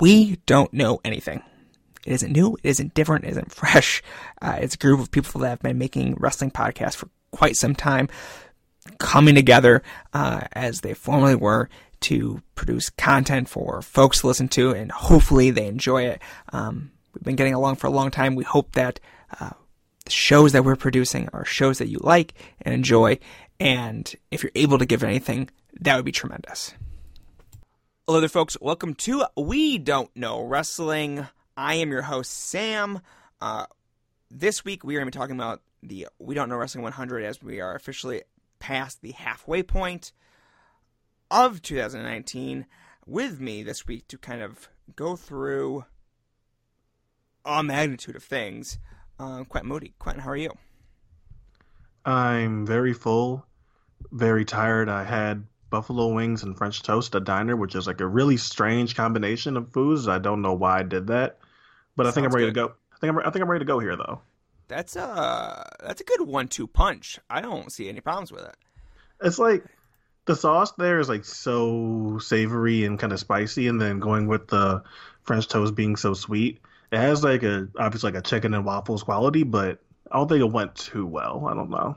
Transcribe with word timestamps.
we 0.00 0.36
don't 0.46 0.72
know 0.72 1.00
anything. 1.04 1.42
It 2.06 2.12
isn't 2.14 2.32
new, 2.32 2.54
it 2.62 2.68
isn't 2.68 2.94
different, 2.94 3.24
it 3.24 3.30
isn't 3.30 3.52
fresh. 3.52 4.02
Uh, 4.42 4.56
it's 4.58 4.74
a 4.74 4.78
group 4.78 5.00
of 5.00 5.10
people 5.10 5.42
that 5.42 5.50
have 5.50 5.60
been 5.60 5.76
making 5.76 6.14
wrestling 6.18 6.50
podcasts 6.50 6.96
for 6.96 7.10
quite 7.30 7.56
some 7.56 7.74
time, 7.74 8.08
coming 8.98 9.34
together 9.34 9.82
uh, 10.14 10.40
as 10.52 10.80
they 10.80 10.94
formerly 10.94 11.34
were 11.34 11.68
to 12.00 12.40
produce 12.54 12.88
content 12.88 13.46
for 13.46 13.82
folks 13.82 14.20
to 14.20 14.26
listen 14.26 14.48
to, 14.48 14.70
and 14.70 14.90
hopefully 14.90 15.50
they 15.50 15.66
enjoy 15.66 16.04
it. 16.04 16.22
Um, 16.54 16.90
we've 17.12 17.22
been 17.22 17.36
getting 17.36 17.52
along 17.52 17.76
for 17.76 17.86
a 17.86 17.90
long 17.90 18.10
time. 18.10 18.34
We 18.34 18.44
hope 18.44 18.72
that 18.72 18.98
uh, 19.38 19.50
the 20.06 20.10
shows 20.10 20.52
that 20.52 20.64
we're 20.64 20.74
producing 20.74 21.28
are 21.34 21.44
shows 21.44 21.76
that 21.76 21.88
you 21.88 21.98
like 22.02 22.32
and 22.62 22.74
enjoy, 22.74 23.18
and 23.58 24.10
if 24.30 24.42
you're 24.42 24.52
able 24.54 24.78
to 24.78 24.86
give 24.86 25.04
anything, 25.04 25.50
that 25.80 25.96
would 25.96 26.06
be 26.06 26.12
tremendous. 26.12 26.72
Hello 28.10 28.18
there, 28.18 28.28
folks. 28.28 28.56
Welcome 28.60 28.94
to 28.94 29.24
We 29.36 29.78
Don't 29.78 30.10
Know 30.16 30.42
Wrestling. 30.42 31.28
I 31.56 31.76
am 31.76 31.92
your 31.92 32.02
host, 32.02 32.32
Sam. 32.32 33.02
Uh, 33.40 33.66
this 34.28 34.64
week, 34.64 34.82
we 34.82 34.96
are 34.96 34.98
going 34.98 35.08
to 35.08 35.16
be 35.16 35.20
talking 35.20 35.36
about 35.36 35.62
the 35.80 36.08
We 36.18 36.34
Don't 36.34 36.48
Know 36.48 36.56
Wrestling 36.56 36.82
100 36.82 37.22
as 37.22 37.40
we 37.40 37.60
are 37.60 37.76
officially 37.76 38.22
past 38.58 39.00
the 39.00 39.12
halfway 39.12 39.62
point 39.62 40.10
of 41.30 41.62
2019. 41.62 42.66
With 43.06 43.38
me 43.40 43.62
this 43.62 43.86
week 43.86 44.08
to 44.08 44.18
kind 44.18 44.42
of 44.42 44.68
go 44.96 45.14
through 45.14 45.84
a 47.44 47.62
magnitude 47.62 48.16
of 48.16 48.24
things. 48.24 48.80
Uh, 49.20 49.44
Quentin 49.44 49.68
Moody. 49.68 49.94
Quentin, 50.00 50.24
how 50.24 50.30
are 50.30 50.36
you? 50.36 50.50
I'm 52.04 52.66
very 52.66 52.92
full, 52.92 53.46
very 54.10 54.44
tired. 54.44 54.88
I 54.88 55.04
had 55.04 55.44
buffalo 55.70 56.08
wings 56.08 56.42
and 56.42 56.56
French 56.56 56.82
toast 56.82 57.14
at 57.14 57.24
diner, 57.24 57.56
which 57.56 57.74
is 57.74 57.86
like 57.86 58.00
a 58.00 58.06
really 58.06 58.36
strange 58.36 58.94
combination 58.94 59.56
of 59.56 59.72
foods. 59.72 60.08
I 60.08 60.18
don't 60.18 60.42
know 60.42 60.52
why 60.52 60.80
I 60.80 60.82
did 60.82 61.06
that, 61.06 61.38
but 61.96 62.06
I 62.06 62.10
think 62.10 62.26
I'm 62.26 62.32
ready 62.32 62.46
good. 62.48 62.54
to 62.54 62.68
go. 62.68 62.74
I 62.92 62.98
think 62.98 63.12
I'm, 63.12 63.18
I 63.20 63.30
think 63.30 63.42
I'm 63.42 63.50
ready 63.50 63.64
to 63.64 63.68
go 63.68 63.78
here 63.78 63.96
though. 63.96 64.20
That's 64.68 64.96
a 64.96 65.68
that's 65.82 66.00
a 66.00 66.04
good 66.04 66.20
one-two 66.20 66.66
punch. 66.66 67.18
I 67.28 67.40
don't 67.40 67.72
see 67.72 67.88
any 67.88 68.00
problems 68.00 68.30
with 68.30 68.44
it. 68.44 68.56
It's 69.22 69.38
like 69.38 69.64
the 70.26 70.36
sauce 70.36 70.72
there 70.72 71.00
is 71.00 71.08
like 71.08 71.24
so 71.24 72.18
savory 72.20 72.84
and 72.84 72.98
kind 72.98 73.12
of 73.12 73.20
spicy, 73.20 73.68
and 73.68 73.80
then 73.80 73.98
going 73.98 74.26
with 74.26 74.48
the 74.48 74.82
French 75.22 75.48
toast 75.48 75.74
being 75.74 75.96
so 75.96 76.14
sweet. 76.14 76.60
It 76.92 76.98
has 76.98 77.24
like 77.24 77.42
a 77.42 77.68
obviously 77.78 78.12
like 78.12 78.18
a 78.18 78.26
chicken 78.26 78.54
and 78.54 78.64
waffles 78.64 79.02
quality, 79.02 79.42
but 79.42 79.78
I 80.10 80.18
don't 80.18 80.28
think 80.28 80.40
it 80.40 80.52
went 80.52 80.74
too 80.74 81.06
well. 81.06 81.46
I 81.48 81.54
don't 81.54 81.70
know. 81.70 81.96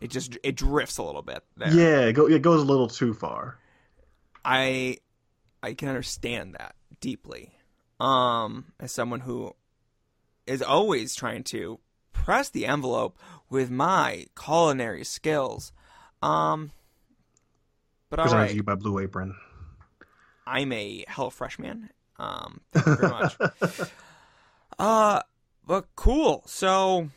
It 0.00 0.10
just 0.10 0.36
it 0.42 0.56
drifts 0.56 0.98
a 0.98 1.02
little 1.02 1.22
bit. 1.22 1.42
There. 1.56 1.72
Yeah, 1.72 2.00
it, 2.06 2.12
go, 2.12 2.26
it 2.26 2.42
goes 2.42 2.62
a 2.62 2.64
little 2.64 2.88
too 2.88 3.14
far. 3.14 3.58
I 4.44 4.98
I 5.62 5.74
can 5.74 5.88
understand 5.88 6.54
that 6.58 6.74
deeply. 7.00 7.52
Um, 7.98 8.72
as 8.78 8.92
someone 8.92 9.20
who 9.20 9.54
is 10.46 10.62
always 10.62 11.14
trying 11.14 11.44
to 11.44 11.80
press 12.12 12.50
the 12.50 12.66
envelope 12.66 13.18
with 13.48 13.70
my 13.70 14.26
culinary 14.40 15.04
skills. 15.04 15.72
Um, 16.22 16.72
but 18.10 18.20
Presented 18.20 18.40
right. 18.42 18.50
to 18.50 18.56
you 18.56 18.62
by 18.62 18.74
Blue 18.74 18.98
Apron. 18.98 19.34
I'm 20.46 20.72
a 20.72 21.04
Hello 21.08 21.30
Freshman. 21.30 21.90
Um, 22.18 22.60
thank 22.72 22.86
you 22.86 22.96
very 22.96 23.08
much. 23.10 23.36
uh, 24.78 25.20
but 25.66 25.86
cool. 25.96 26.42
So 26.46 27.08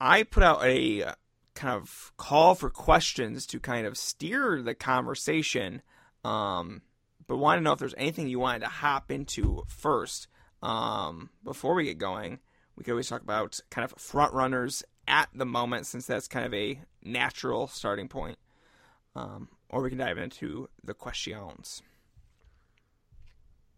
I 0.00 0.22
put 0.22 0.42
out 0.42 0.64
a 0.64 1.12
kind 1.54 1.74
of 1.74 2.12
call 2.16 2.54
for 2.54 2.70
questions 2.70 3.46
to 3.46 3.60
kind 3.60 3.86
of 3.86 3.96
steer 3.96 4.62
the 4.62 4.74
conversation. 4.74 5.82
Um, 6.24 6.82
but 7.26 7.36
want 7.36 7.58
to 7.58 7.62
know 7.62 7.72
if 7.72 7.78
there's 7.78 7.94
anything 7.96 8.28
you 8.28 8.38
wanted 8.38 8.60
to 8.60 8.68
hop 8.68 9.10
into 9.10 9.64
first 9.68 10.28
um, 10.62 11.30
before 11.42 11.74
we 11.74 11.84
get 11.84 11.98
going. 11.98 12.40
We 12.76 12.84
could 12.84 12.92
always 12.92 13.08
talk 13.08 13.22
about 13.22 13.60
kind 13.70 13.84
of 13.84 13.98
front 13.98 14.32
runners 14.32 14.82
at 15.06 15.28
the 15.34 15.46
moment, 15.46 15.86
since 15.86 16.06
that's 16.06 16.26
kind 16.26 16.46
of 16.46 16.54
a 16.54 16.80
natural 17.02 17.68
starting 17.68 18.08
point. 18.08 18.38
Um, 19.14 19.48
or 19.68 19.82
we 19.82 19.90
can 19.90 19.98
dive 19.98 20.18
into 20.18 20.68
the 20.82 20.94
questions. 20.94 21.82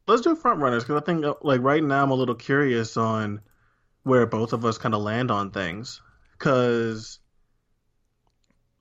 Let's 0.06 0.23
do 0.23 0.37
front 0.37 0.61
runners 0.61 0.84
because 0.84 1.03
I 1.03 1.05
think 1.05 1.25
uh, 1.25 1.34
like 1.43 1.61
right 1.61 1.83
now 1.83 2.03
I'm 2.03 2.11
a 2.11 2.15
little 2.15 2.34
curious 2.34 2.97
on 2.97 3.41
where 4.05 4.25
both 4.25 4.53
of 4.53 4.65
us 4.65 4.79
kind 4.79 4.95
of 4.95 5.03
land 5.03 5.31
on 5.31 5.50
things. 5.50 6.00
Because 6.39 7.19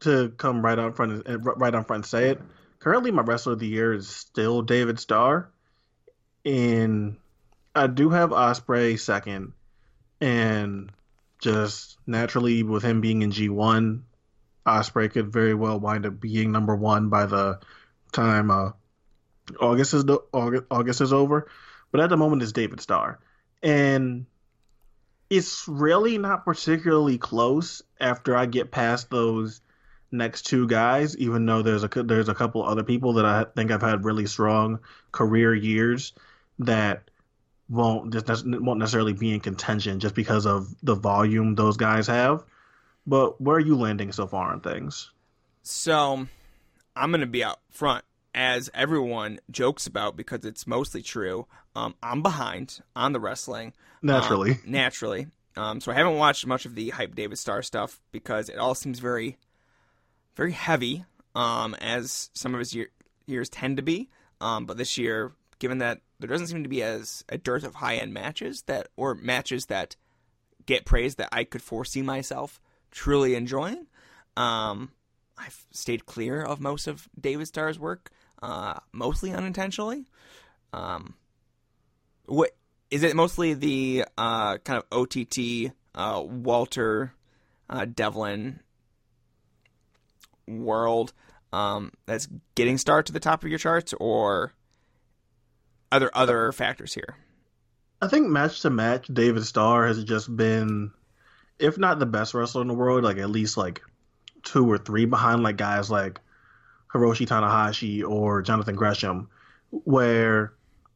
to 0.06 0.30
come 0.38 0.64
right 0.64 0.80
out 0.80 0.96
front 0.96 1.28
and 1.28 1.46
right 1.46 1.76
on 1.76 1.84
front 1.84 2.04
and 2.04 2.10
say 2.10 2.30
it, 2.30 2.42
currently 2.80 3.12
my 3.12 3.22
wrestler 3.22 3.54
of 3.54 3.60
the 3.60 3.68
year 3.68 3.94
is 3.94 4.08
still 4.08 4.62
David 4.62 5.00
Starr, 5.00 5.50
and 6.46 7.18
I 7.76 7.88
do 7.88 8.10
have 8.10 8.32
Osprey 8.32 8.98
second, 8.98 9.54
and 10.22 10.92
just 11.40 11.98
naturally 12.08 12.64
with 12.64 12.84
him 12.84 13.02
being 13.02 13.22
in 13.22 13.32
G 13.32 13.50
one, 13.50 14.06
Osprey 14.66 15.10
could 15.10 15.32
very 15.32 15.54
well 15.54 15.80
wind 15.80 16.06
up 16.06 16.20
being 16.20 16.52
number 16.52 16.76
one 16.76 17.10
by 17.10 17.26
the 17.26 17.60
time 18.12 18.50
uh, 18.50 18.72
August 19.60 19.94
is 19.94 20.06
August, 20.32 20.64
August 20.72 21.02
is 21.02 21.14
over. 21.14 21.50
But 21.92 22.02
at 22.02 22.10
the 22.10 22.18
moment, 22.18 22.42
it's 22.42 22.52
David 22.52 22.82
Starr, 22.82 23.20
and 23.62 24.26
it's 25.30 25.68
really 25.68 26.18
not 26.18 26.46
particularly 26.46 27.18
close 27.18 27.82
after 28.00 28.38
I 28.38 28.46
get 28.46 28.72
past 28.72 29.10
those 29.10 29.62
next 30.16 30.44
two 30.44 30.68
guys. 30.68 31.18
Even 31.18 31.46
though 31.46 31.62
there's 31.62 31.84
a 31.84 31.88
there's 31.88 32.30
a 32.30 32.36
couple 32.36 32.64
other 32.64 32.84
people 32.84 33.14
that 33.14 33.26
I 33.26 33.46
think 33.56 33.72
I've 33.72 33.81
had 33.81 34.06
really 34.06 34.26
strong 34.26 34.80
career 35.12 35.53
years 35.53 36.14
that 36.59 37.09
won't 37.70 38.14
just 38.14 38.46
won't 38.46 38.80
necessarily 38.80 39.14
be 39.14 39.34
in 39.34 39.40
contention 39.40 40.00
just 40.00 40.16
because 40.16 40.46
of 40.46 40.74
the 40.84 40.96
volume 40.96 41.56
those 41.56 41.78
guys 41.78 42.08
have. 42.08 42.44
But 43.08 43.40
where 43.40 43.58
are 43.58 43.59
you 43.62 43.75
landing 43.75 44.12
so 44.12 44.28
far 44.28 44.52
on 44.52 44.62
things? 44.62 45.12
So, 45.62 46.28
I'm 46.96 47.12
going 47.12 47.22
to 47.22 47.28
be 47.28 47.44
out 47.44 47.59
front, 47.70 48.04
as 48.34 48.70
everyone 48.74 49.40
jokes 49.50 49.88
about 49.88 50.16
because 50.16 50.44
it's 50.46 50.68
mostly 50.68 51.02
true. 51.02 51.48
Um, 51.75 51.96
I'm 52.02 52.22
behind 52.22 52.80
on 52.96 53.14
the 53.14 53.20
wrestling. 53.20 53.74
Naturally. 54.02 54.52
Um, 54.52 54.62
naturally. 54.66 55.28
Um, 55.58 55.81
so 55.81 55.92
I 55.92 55.96
haven't 55.96 56.18
watched 56.18 56.46
much 56.46 56.66
of 56.66 56.75
the 56.75 56.90
hype 56.90 57.16
David 57.16 57.38
Starr 57.38 57.62
stuff 57.62 58.00
because 58.12 58.50
it 58.50 58.58
all 58.58 58.75
seems 58.75 59.00
very, 59.00 59.38
very 60.35 60.51
heavy, 60.51 61.06
um, 61.34 61.75
as 61.75 62.29
some 62.34 62.53
of 62.53 62.59
his 62.59 62.73
year, 62.73 62.90
years 63.25 63.50
tend 63.50 63.78
to 63.78 63.84
be. 63.84 64.09
Um, 64.41 64.66
but 64.66 64.78
this 64.78 64.97
year, 64.97 65.31
given 65.59 65.79
that 65.79 66.01
there 66.19 66.29
doesn't 66.29 66.47
seem 66.47 66.63
to 66.63 66.69
be 66.69 66.84
as 66.84 67.23
a 67.29 67.38
dearth 67.38 67.63
of 67.63 67.75
high 67.75 67.96
end 67.96 68.13
matches 68.13 68.63
that 68.63 68.90
or 68.95 69.16
matches 69.16 69.68
that 69.68 69.95
get 70.66 70.85
praised 70.85 71.18
that 71.18 71.29
I 71.31 71.44
could 71.44 71.62
foresee 71.62 72.01
myself 72.01 72.59
truly 72.91 73.35
enjoying. 73.35 73.88
Um, 74.38 74.91
I've 75.38 75.66
stayed 75.72 76.06
clear 76.06 76.41
of 76.41 76.59
most 76.59 76.88
of 76.88 77.09
David 77.19 77.47
Starr's 77.47 77.78
work, 77.78 78.12
uh, 78.41 78.79
mostly 78.91 79.31
unintentionally. 79.31 80.06
Um, 80.74 81.16
what 82.25 82.51
is 82.90 83.03
it? 83.03 83.16
Mostly 83.16 83.53
the 83.53 84.06
uh, 84.18 84.57
kind 84.59 84.81
of 84.81 84.85
OTT 84.91 85.74
uh, 85.94 86.22
Walter 86.22 87.13
uh, 87.69 87.85
Devlin 87.85 88.59
world 90.47 91.13
um, 91.53 91.91
that's 92.06 92.28
getting 92.56 92.78
Starr 92.78 93.03
to 93.03 93.11
the 93.11 93.19
top 93.19 93.44
of 93.44 93.50
your 93.50 93.59
charts, 93.59 93.94
or 94.00 94.53
other 95.91 96.09
other 96.13 96.51
factors 96.51 96.94
here? 96.94 97.16
I 98.01 98.07
think 98.07 98.28
match 98.28 98.61
to 98.61 98.69
match, 98.69 99.07
David 99.07 99.45
Starr 99.45 99.88
has 99.88 100.03
just 100.03 100.35
been 100.35 100.91
if 101.59 101.78
not 101.78 102.00
the 102.00 102.06
best 102.06 102.33
wrestler 102.33 102.61
in 102.61 102.67
the 102.67 102.73
world, 102.73 103.03
like 103.03 103.17
at 103.17 103.29
least 103.29 103.57
like 103.57 103.81
two 104.44 104.69
or 104.69 104.78
three 104.78 105.06
behind 105.06 105.44
like 105.44 105.57
guys 105.57 105.89
like 105.89 106.19
Hiroshi 106.94 107.27
Tanahashi 107.27 108.07
or 108.07 108.41
Jonathan 108.41 108.75
Gresham, 108.75 109.29
where 109.69 110.53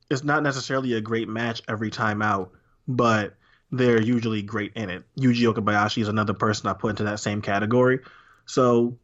it's 0.09 0.23
not 0.23 0.43
necessarily 0.43 0.93
a 0.93 1.01
great 1.01 1.27
match 1.27 1.61
every 1.67 1.89
time 1.89 2.21
out, 2.21 2.51
but 2.87 3.35
they're 3.71 4.01
usually 4.01 4.41
great 4.41 4.73
in 4.75 4.89
it. 4.89 5.03
Yuji 5.17 5.51
Okabayashi 5.53 6.01
is 6.01 6.07
another 6.07 6.33
person 6.33 6.67
I 6.67 6.73
put 6.73 6.91
into 6.91 7.03
that 7.03 7.19
same 7.19 7.41
category. 7.41 7.99
So 8.45 8.97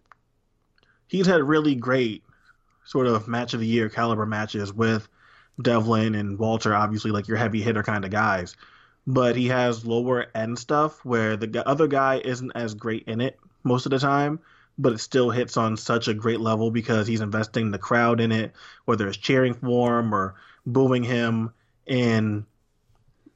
he's 1.08 1.28
had 1.28 1.44
really 1.44 1.76
great 1.76 2.24
sort 2.86 3.08
of 3.08 3.28
match 3.28 3.54
of 3.54 3.60
the 3.60 3.68
year 3.68 3.90
caliber 3.90 4.26
matches 4.26 4.74
with 4.74 5.08
Devlin 5.62 6.16
and 6.16 6.38
Walter, 6.38 6.76
obviously 6.76 7.12
like 7.12 7.28
your 7.28 7.38
heavy 7.38 7.62
hitter 7.62 7.84
kind 7.84 8.06
of 8.06 8.12
guys 8.12 8.56
but 9.08 9.36
he 9.36 9.48
has 9.48 9.86
lower 9.86 10.26
end 10.34 10.58
stuff 10.58 11.04
where 11.06 11.38
the 11.38 11.68
other 11.68 11.88
guy 11.88 12.20
isn't 12.24 12.52
as 12.56 12.74
great 12.74 13.04
in 13.08 13.22
it 13.22 13.40
most 13.64 13.86
of 13.86 13.92
the 13.92 14.00
time, 14.00 14.40
but 14.78 14.94
it 14.94 15.00
still 15.00 15.30
hits 15.30 15.58
on 15.58 15.78
such 15.78 16.08
a 16.08 16.14
great 16.14 16.40
level 16.40 16.72
because 16.72 17.08
he's 17.08 17.22
investing 17.22 17.72
the 17.72 17.78
crowd 17.78 18.20
in 18.20 18.32
it, 18.32 18.54
whether 18.86 19.08
it's 19.08 19.18
cheering 19.18 19.54
for 19.54 20.00
him 20.00 20.14
or 20.14 20.36
booing 20.66 21.04
him. 21.04 21.54
And 21.88 22.46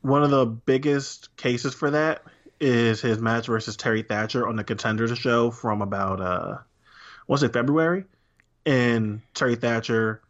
one 0.01 0.23
of 0.23 0.31
the 0.31 0.45
biggest 0.45 1.35
cases 1.37 1.73
for 1.73 1.91
that 1.91 2.23
is 2.59 3.01
his 3.01 3.19
match 3.19 3.45
versus 3.45 3.77
Terry 3.77 4.01
Thatcher 4.01 4.47
on 4.47 4.55
the 4.55 4.63
Contenders 4.63 5.17
show 5.17 5.51
from 5.51 5.81
about 5.81 6.19
uh 6.19 6.57
was 7.29 7.43
it 7.43 7.53
February? 7.53 8.05
And 8.65 9.21
Terry 9.35 9.55
Thatcher 9.55 10.21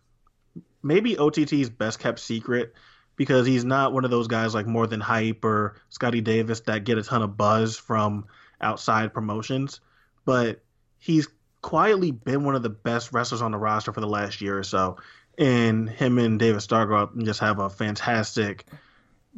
maybe 0.83 1.17
OTT's 1.17 1.69
best 1.69 1.99
kept 1.99 2.19
secret 2.19 2.73
because 3.15 3.47
he's 3.47 3.63
not 3.63 3.93
one 3.93 4.03
of 4.03 4.11
those 4.11 4.27
guys 4.27 4.53
like 4.53 4.67
more 4.67 4.85
than 4.85 4.99
hype 4.99 5.43
or 5.45 5.77
Scotty 5.89 6.19
Davis 6.19 6.59
that 6.61 6.83
get 6.83 6.97
a 6.97 7.03
ton 7.03 7.21
of 7.21 7.37
buzz 7.37 7.77
from 7.77 8.27
outside 8.59 9.13
promotions, 9.13 9.79
but 10.25 10.61
he's 10.97 11.27
quietly 11.61 12.11
been 12.11 12.43
one 12.43 12.55
of 12.55 12.63
the 12.63 12.69
best 12.69 13.13
wrestlers 13.13 13.41
on 13.41 13.51
the 13.51 13.57
roster 13.57 13.93
for 13.93 14.01
the 14.01 14.07
last 14.07 14.41
year 14.41 14.57
or 14.57 14.63
so. 14.63 14.97
And 15.37 15.89
him 15.89 16.17
and 16.17 16.37
David 16.37 16.61
Stargard 16.61 17.23
just 17.23 17.39
have 17.39 17.59
a 17.59 17.69
fantastic 17.69 18.65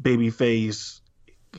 babyface 0.01 1.01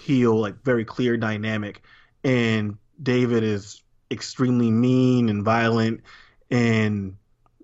heel, 0.00 0.34
like 0.34 0.64
very 0.64 0.84
clear 0.84 1.16
dynamic. 1.16 1.80
And 2.24 2.78
David 3.00 3.44
is 3.44 3.82
extremely 4.12 4.70
mean 4.70 5.28
and 5.28 5.42
violent 5.42 6.02
and 6.50 7.16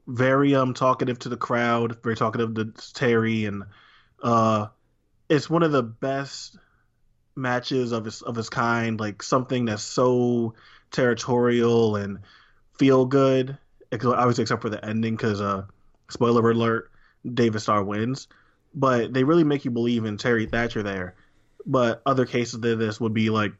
very 0.09 0.55
um 0.55 0.75
talkative 0.75 1.19
to 1.21 1.29
the 1.29 1.37
crowd, 1.37 2.03
very 2.03 2.17
talkative 2.17 2.55
to 2.55 2.73
Terry, 2.95 3.45
and 3.45 3.65
uh, 4.23 4.67
it's 5.29 5.51
one 5.51 5.63
of 5.63 5.71
the 5.71 5.83
best 5.83 6.59
matches 7.37 7.93
of 7.93 8.05
his 8.07 8.23
of 8.23 8.35
his 8.35 8.49
kind. 8.49 8.99
Like 8.99 9.23
something 9.23 9.67
that's 9.67 9.83
so 9.83 10.55
territorial 10.91 11.97
and 11.97 12.21
feel 12.79 13.05
good. 13.05 13.57
Obviously, 13.93 14.43
except 14.43 14.63
for 14.63 14.71
the 14.71 14.85
ending, 14.85 15.17
because 15.17 15.41
uh, 15.41 15.65
spoiler 16.09 16.51
alert, 16.51 16.91
David 17.35 17.61
Starr 17.61 17.85
wins. 17.85 18.29
But 18.75 19.13
they 19.13 19.25
really 19.25 19.45
make 19.45 19.65
you 19.65 19.71
believe 19.71 20.05
in 20.05 20.17
Terry 20.19 20.47
Thatcher 20.47 20.83
there. 20.83 21.15
But 21.67 22.03
other 22.07 22.27
cases 22.27 22.55
of 22.55 22.79
this 22.79 23.01
would 23.01 23.15
be 23.15 23.31
like, 23.31 23.53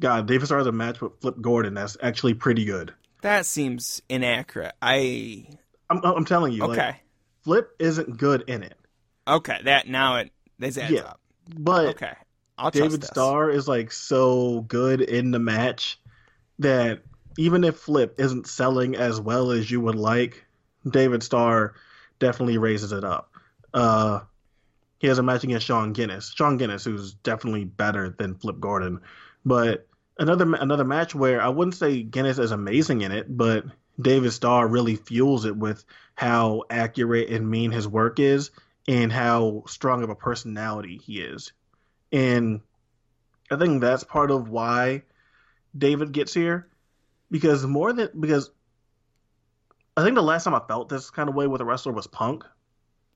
God, 0.00 0.26
David 0.26 0.46
Starr 0.46 0.58
has 0.58 0.66
a 0.66 0.72
match 0.72 1.00
with 1.00 1.20
Flip 1.20 1.36
Gordon 1.40 1.74
that's 1.74 1.96
actually 2.02 2.34
pretty 2.34 2.64
good. 2.64 2.92
That 3.22 3.46
seems 3.46 4.02
inaccurate. 4.08 4.74
I. 4.82 5.46
I'm, 5.90 6.00
I'm 6.04 6.24
telling 6.24 6.52
you. 6.52 6.64
Okay. 6.64 6.86
Like, 6.86 6.96
Flip 7.42 7.70
isn't 7.78 8.16
good 8.16 8.44
in 8.48 8.62
it. 8.62 8.76
Okay. 9.26 9.58
That 9.64 9.86
now 9.88 10.16
it 10.16 10.30
this 10.58 10.78
adds 10.78 10.92
Yeah. 10.92 11.00
up. 11.02 11.20
But 11.58 11.86
Okay. 11.90 12.12
I'll 12.56 12.70
David. 12.70 13.04
Starr 13.04 13.50
is 13.50 13.66
like 13.68 13.92
so 13.92 14.60
good 14.62 15.00
in 15.00 15.30
the 15.30 15.38
match 15.38 15.98
that 16.60 17.02
even 17.36 17.64
if 17.64 17.76
Flip 17.76 18.14
isn't 18.18 18.46
selling 18.46 18.94
as 18.94 19.20
well 19.20 19.50
as 19.50 19.70
you 19.70 19.80
would 19.80 19.96
like, 19.96 20.44
David 20.88 21.22
Starr 21.22 21.74
definitely 22.18 22.58
raises 22.58 22.92
it 22.92 23.04
up. 23.04 23.30
Uh, 23.72 24.20
he 24.98 25.08
has 25.08 25.18
a 25.18 25.22
match 25.22 25.42
against 25.44 25.66
Sean 25.66 25.92
Guinness. 25.92 26.32
Sean 26.34 26.56
Guinness, 26.56 26.84
who's 26.84 27.14
definitely 27.14 27.64
better 27.64 28.08
than 28.16 28.36
Flip 28.36 28.58
Gordon, 28.60 29.00
but 29.44 29.86
another 30.18 30.54
another 30.54 30.84
match 30.84 31.14
where 31.14 31.42
I 31.42 31.48
wouldn't 31.48 31.74
say 31.74 32.02
Guinness 32.02 32.38
is 32.38 32.50
amazing 32.50 33.02
in 33.02 33.12
it, 33.12 33.26
but 33.28 33.64
David 34.00 34.32
Starr 34.32 34.66
really 34.66 34.96
fuels 34.96 35.44
it 35.44 35.56
with 35.56 35.84
how 36.14 36.64
accurate 36.70 37.30
and 37.30 37.48
mean 37.48 37.70
his 37.70 37.86
work 37.86 38.18
is, 38.18 38.50
and 38.88 39.12
how 39.12 39.64
strong 39.66 40.02
of 40.02 40.10
a 40.10 40.14
personality 40.14 40.98
he 40.98 41.20
is. 41.20 41.52
And 42.12 42.60
I 43.50 43.56
think 43.56 43.80
that's 43.80 44.04
part 44.04 44.30
of 44.30 44.48
why 44.48 45.02
David 45.76 46.12
gets 46.12 46.34
here. 46.34 46.68
Because 47.30 47.66
more 47.66 47.92
than 47.92 48.08
because 48.18 48.50
I 49.96 50.02
think 50.02 50.14
the 50.14 50.22
last 50.22 50.44
time 50.44 50.54
I 50.54 50.62
felt 50.66 50.88
this 50.88 51.10
kind 51.10 51.28
of 51.28 51.34
way 51.34 51.46
with 51.46 51.60
a 51.60 51.64
wrestler 51.64 51.92
was 51.92 52.06
Punk. 52.06 52.44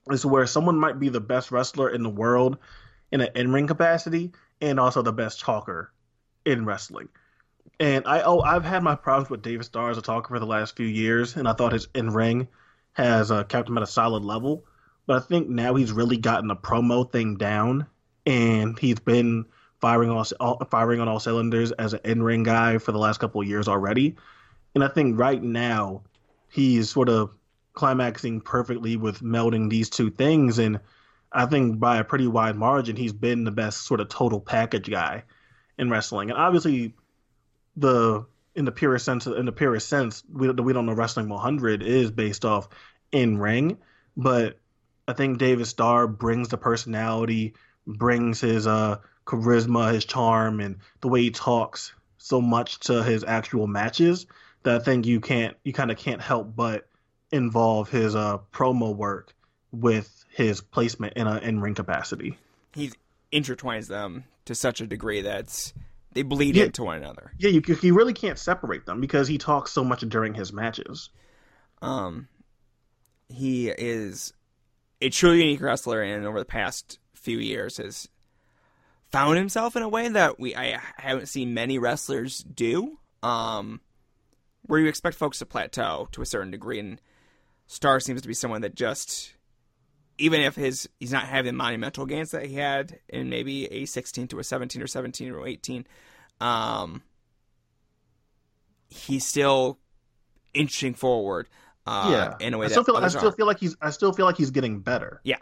Is 0.09 0.25
where 0.25 0.47
someone 0.47 0.79
might 0.79 0.99
be 0.99 1.09
the 1.09 1.19
best 1.19 1.51
wrestler 1.51 1.89
in 1.89 2.01
the 2.01 2.09
world 2.09 2.57
in 3.11 3.21
an 3.21 3.29
in 3.35 3.51
ring 3.51 3.67
capacity 3.67 4.31
and 4.59 4.79
also 4.79 5.01
the 5.01 5.13
best 5.13 5.41
talker 5.41 5.91
in 6.49 6.65
wrestling. 6.65 7.09
And 7.79 8.05
I 8.07 8.21
oh 8.21 8.41
I've 8.41 8.65
had 8.65 8.83
my 8.83 8.95
problems 8.95 9.29
with 9.29 9.41
David 9.41 9.65
Starr 9.65 9.91
as 9.91 9.97
a 9.97 10.01
talker 10.01 10.29
for 10.29 10.39
the 10.39 10.45
last 10.45 10.75
few 10.75 10.87
years, 10.87 11.35
and 11.35 11.47
I 11.47 11.53
thought 11.53 11.71
his 11.71 11.87
in 11.95 12.09
ring 12.09 12.47
has 12.93 13.31
uh, 13.31 13.43
kept 13.43 13.69
him 13.69 13.77
at 13.77 13.83
a 13.83 13.87
solid 13.87 14.23
level. 14.23 14.65
But 15.05 15.23
I 15.23 15.25
think 15.25 15.47
now 15.47 15.75
he's 15.75 15.91
really 15.91 16.17
gotten 16.17 16.47
the 16.47 16.55
promo 16.55 17.09
thing 17.09 17.35
down, 17.35 17.87
and 18.25 18.77
he's 18.77 18.99
been 18.99 19.45
firing 19.79 20.09
all, 20.09 20.25
all 20.39 20.61
firing 20.69 20.99
on 20.99 21.07
all 21.07 21.19
cylinders 21.19 21.71
as 21.73 21.93
an 21.93 22.01
in 22.03 22.21
ring 22.21 22.43
guy 22.43 22.77
for 22.79 22.91
the 22.91 22.97
last 22.97 23.19
couple 23.19 23.41
of 23.41 23.47
years 23.47 23.67
already. 23.67 24.15
And 24.75 24.83
I 24.83 24.89
think 24.89 25.17
right 25.17 25.41
now 25.41 26.03
he's 26.49 26.89
sort 26.89 27.09
of 27.09 27.31
climaxing 27.73 28.41
perfectly 28.41 28.97
with 28.97 29.21
melding 29.21 29.69
these 29.69 29.89
two 29.89 30.11
things. 30.11 30.59
And 30.59 30.79
I 31.31 31.45
think 31.45 31.79
by 31.79 31.97
a 31.97 32.03
pretty 32.03 32.27
wide 32.27 32.57
margin, 32.57 32.95
he's 32.95 33.13
been 33.13 33.45
the 33.45 33.51
best 33.51 33.85
sort 33.85 34.01
of 34.01 34.09
total 34.09 34.41
package 34.41 34.89
guy 34.89 35.23
in 35.79 35.89
wrestling. 35.89 36.29
And 36.29 36.37
obviously, 36.37 36.93
the 37.75 38.25
in 38.53 38.65
the 38.65 38.71
purest 38.71 39.05
sense, 39.05 39.25
in 39.25 39.45
the 39.45 39.51
purest 39.51 39.87
sense, 39.87 40.21
we 40.31 40.51
we 40.51 40.73
don't 40.73 40.85
know 40.85 40.93
wrestling 40.93 41.29
100 41.29 41.81
is 41.81 42.11
based 42.11 42.45
off 42.45 42.67
in 43.11 43.39
ring, 43.39 43.77
but 44.15 44.59
I 45.07 45.13
think 45.13 45.39
David 45.39 45.65
Starr 45.65 46.07
brings 46.07 46.49
the 46.49 46.57
personality, 46.57 47.55
brings 47.87 48.41
his 48.41 48.67
uh 48.67 48.97
charisma, 49.25 49.93
his 49.93 50.05
charm, 50.05 50.59
and 50.59 50.77
the 51.01 51.07
way 51.07 51.21
he 51.21 51.31
talks 51.31 51.93
so 52.17 52.41
much 52.41 52.79
to 52.81 53.01
his 53.01 53.23
actual 53.23 53.65
matches 53.65 54.27
that 54.63 54.75
I 54.75 54.83
think 54.83 55.05
you 55.05 55.21
can't 55.21 55.55
you 55.63 55.71
kind 55.71 55.89
of 55.89 55.97
can't 55.97 56.21
help 56.21 56.55
but 56.55 56.87
involve 57.31 57.89
his 57.89 58.15
uh 58.15 58.39
promo 58.51 58.93
work 58.93 59.33
with 59.71 60.25
his 60.29 60.59
placement 60.59 61.13
in 61.13 61.25
a 61.25 61.37
in 61.37 61.61
ring 61.61 61.75
capacity. 61.75 62.37
He 62.75 62.91
intertwines 63.31 63.87
them 63.87 64.25
to 64.49 64.55
such 64.55 64.81
a 64.81 64.87
degree 64.87 65.21
that 65.21 65.71
they 66.11 66.23
bleed 66.23 66.55
Yeah. 66.55 66.65
into 66.65 66.83
one 66.83 66.97
another. 66.97 67.31
Yeah, 67.37 67.51
you 67.51 67.61
you 67.83 67.93
really 67.95 68.13
can't 68.13 68.39
separate 68.39 68.85
them 68.87 68.99
because 68.99 69.27
he 69.27 69.37
talks 69.37 69.71
so 69.71 69.83
much 69.83 70.01
during 70.01 70.33
his 70.33 70.51
matches. 70.51 71.11
Um, 71.83 72.27
he 73.27 73.69
is 73.69 74.33
a 75.01 75.09
truly 75.11 75.39
unique 75.43 75.61
wrestler, 75.61 76.01
and 76.01 76.25
over 76.25 76.39
the 76.39 76.45
past 76.45 76.97
few 77.13 77.37
years 77.37 77.77
has 77.77 78.09
found 79.11 79.37
himself 79.37 79.75
in 79.75 79.83
a 79.83 79.89
way 79.89 80.07
that 80.09 80.39
we 80.39 80.55
I 80.55 80.79
haven't 80.97 81.27
seen 81.27 81.53
many 81.53 81.77
wrestlers 81.77 82.39
do. 82.39 82.97
Um, 83.21 83.81
where 84.63 84.79
you 84.79 84.87
expect 84.87 85.15
folks 85.17 85.39
to 85.39 85.45
plateau 85.45 86.07
to 86.11 86.21
a 86.21 86.25
certain 86.25 86.51
degree, 86.51 86.79
and 86.79 86.99
Starr 87.67 87.99
seems 87.99 88.21
to 88.23 88.27
be 88.27 88.33
someone 88.33 88.61
that 88.61 88.73
just, 88.75 89.33
even 90.19 90.41
if 90.41 90.55
his 90.55 90.87
he's 90.99 91.11
not 91.11 91.23
having 91.23 91.55
monumental 91.55 92.05
gains 92.05 92.31
that 92.31 92.45
he 92.45 92.55
had 92.55 92.99
in 93.07 93.29
maybe 93.29 93.65
a 93.71 93.85
16 93.85 94.27
to 94.27 94.39
a 94.39 94.43
17 94.43 94.81
or 94.81 94.87
17 94.87 95.31
or 95.31 95.47
18, 95.47 95.87
um, 96.41 97.01
he's 98.89 99.25
still 99.25 99.79
inching 100.53 100.93
forward. 100.93 101.47
Uh, 101.87 102.09
yeah, 102.11 102.45
in 102.45 102.53
a 102.53 102.57
way 102.57 102.65
I 102.65 102.69
that 102.69 102.73
still 102.73 102.83
feel 102.83 102.97
I 102.97 103.07
still 103.07 103.31
feel 103.31 103.47
like 103.47 103.59
he's 103.59 103.75
I 103.81 103.89
still 103.89 104.13
feel 104.13 104.25
like 104.25 104.37
he's 104.37 104.51
getting 104.51 104.79
better. 104.79 105.21
Yeah. 105.23 105.37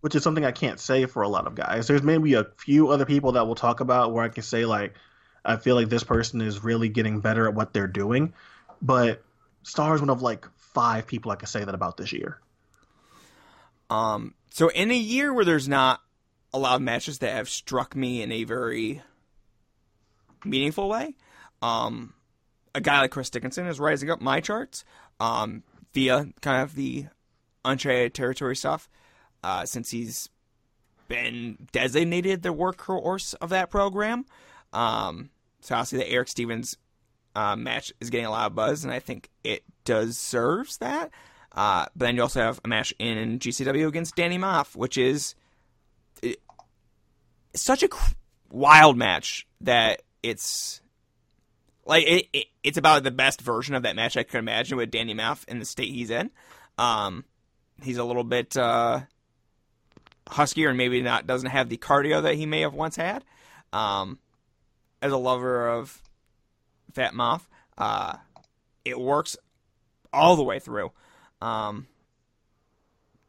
which 0.00 0.16
is 0.16 0.24
something 0.24 0.44
I 0.44 0.50
can't 0.50 0.80
say 0.80 1.06
for 1.06 1.22
a 1.22 1.28
lot 1.28 1.46
of 1.46 1.54
guys. 1.54 1.86
There's 1.86 2.02
maybe 2.02 2.34
a 2.34 2.46
few 2.56 2.88
other 2.88 3.06
people 3.06 3.32
that 3.32 3.46
we'll 3.46 3.54
talk 3.54 3.80
about 3.80 4.12
where 4.12 4.24
I 4.24 4.28
can 4.28 4.42
say 4.42 4.64
like 4.64 4.94
I 5.44 5.56
feel 5.56 5.76
like 5.76 5.88
this 5.88 6.04
person 6.04 6.40
is 6.40 6.64
really 6.64 6.88
getting 6.88 7.20
better 7.20 7.46
at 7.46 7.54
what 7.54 7.72
they're 7.72 7.86
doing, 7.86 8.32
but 8.80 9.22
Starr 9.62 9.94
is 9.94 10.00
one 10.00 10.10
of 10.10 10.22
like 10.22 10.46
five 10.56 11.06
people 11.06 11.30
I 11.30 11.36
can 11.36 11.46
say 11.46 11.64
that 11.64 11.74
about 11.74 11.96
this 11.96 12.12
year. 12.12 12.40
Um, 13.92 14.34
so 14.50 14.68
in 14.68 14.90
a 14.90 14.96
year 14.96 15.34
where 15.34 15.44
there's 15.44 15.68
not 15.68 16.00
a 16.54 16.58
lot 16.58 16.76
of 16.76 16.82
matches 16.82 17.18
that 17.18 17.34
have 17.34 17.48
struck 17.48 17.94
me 17.94 18.22
in 18.22 18.32
a 18.32 18.44
very 18.44 19.02
meaningful 20.46 20.88
way, 20.88 21.14
um, 21.60 22.14
a 22.74 22.80
guy 22.80 23.00
like 23.00 23.10
Chris 23.10 23.28
Dickinson 23.28 23.66
is 23.66 23.78
rising 23.78 24.10
up 24.10 24.20
my 24.22 24.40
charts 24.40 24.84
um, 25.20 25.62
via 25.92 26.28
kind 26.40 26.62
of 26.62 26.74
the 26.74 27.06
uncharted 27.66 28.14
territory 28.14 28.56
stuff, 28.56 28.88
uh, 29.44 29.66
since 29.66 29.90
he's 29.90 30.30
been 31.08 31.68
designated 31.72 32.42
the 32.42 32.54
workhorse 32.54 33.34
of 33.42 33.50
that 33.50 33.68
program. 33.68 34.24
Um, 34.72 35.28
so 35.60 35.82
see 35.84 35.98
that 35.98 36.10
Erick 36.10 36.28
Stevens 36.28 36.78
uh, 37.36 37.56
match 37.56 37.92
is 38.00 38.08
getting 38.08 38.26
a 38.26 38.30
lot 38.30 38.46
of 38.46 38.54
buzz, 38.54 38.84
and 38.84 38.92
I 38.92 39.00
think 39.00 39.28
it 39.44 39.64
deserves 39.84 40.78
that. 40.78 41.10
Uh, 41.54 41.86
but 41.94 42.06
then 42.06 42.16
you 42.16 42.22
also 42.22 42.40
have 42.40 42.60
a 42.64 42.68
match 42.68 42.94
in 42.98 43.38
GCW 43.38 43.86
against 43.86 44.16
Danny 44.16 44.38
Maff, 44.38 44.74
which 44.74 44.96
is 44.96 45.34
it, 46.22 46.40
such 47.54 47.82
a 47.82 47.88
cr- 47.88 48.14
wild 48.50 48.96
match 48.96 49.46
that 49.60 50.02
it's 50.22 50.80
like 51.84 52.06
it, 52.06 52.28
it, 52.32 52.46
it's 52.62 52.78
about 52.78 53.02
the 53.02 53.10
best 53.10 53.40
version 53.40 53.74
of 53.74 53.82
that 53.82 53.96
match 53.96 54.16
I 54.16 54.22
could 54.22 54.38
imagine 54.38 54.78
with 54.78 54.90
Danny 54.90 55.14
Maff 55.14 55.46
in 55.48 55.58
the 55.58 55.64
state 55.64 55.92
he's 55.92 56.10
in. 56.10 56.30
Um, 56.78 57.24
he's 57.82 57.98
a 57.98 58.04
little 58.04 58.24
bit 58.24 58.56
uh, 58.56 59.00
huskier 60.28 60.68
and 60.68 60.78
maybe 60.78 61.02
not 61.02 61.26
doesn't 61.26 61.50
have 61.50 61.68
the 61.68 61.76
cardio 61.76 62.22
that 62.22 62.36
he 62.36 62.46
may 62.46 62.60
have 62.60 62.74
once 62.74 62.96
had. 62.96 63.24
Um, 63.72 64.18
as 65.00 65.12
a 65.12 65.16
lover 65.16 65.68
of 65.68 66.00
Fat 66.92 67.12
Maff, 67.12 67.42
uh, 67.76 68.16
it 68.84 68.98
works 68.98 69.36
all 70.12 70.36
the 70.36 70.44
way 70.44 70.58
through. 70.58 70.92
Um, 71.42 71.88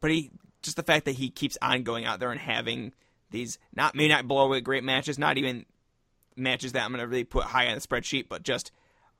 but 0.00 0.12
he 0.12 0.30
just 0.62 0.76
the 0.76 0.82
fact 0.82 1.04
that 1.06 1.16
he 1.16 1.30
keeps 1.30 1.58
on 1.60 1.82
going 1.82 2.04
out 2.04 2.20
there 2.20 2.30
and 2.30 2.40
having 2.40 2.92
these 3.30 3.58
not 3.74 3.94
may 3.96 4.06
not 4.06 4.28
blow 4.28 4.46
away 4.46 4.60
great 4.60 4.84
matches, 4.84 5.18
not 5.18 5.36
even 5.36 5.66
matches 6.36 6.72
that 6.72 6.84
I'm 6.84 6.92
gonna 6.92 7.08
really 7.08 7.24
put 7.24 7.44
high 7.44 7.66
on 7.66 7.74
the 7.74 7.80
spreadsheet, 7.80 8.28
but 8.28 8.44
just 8.44 8.70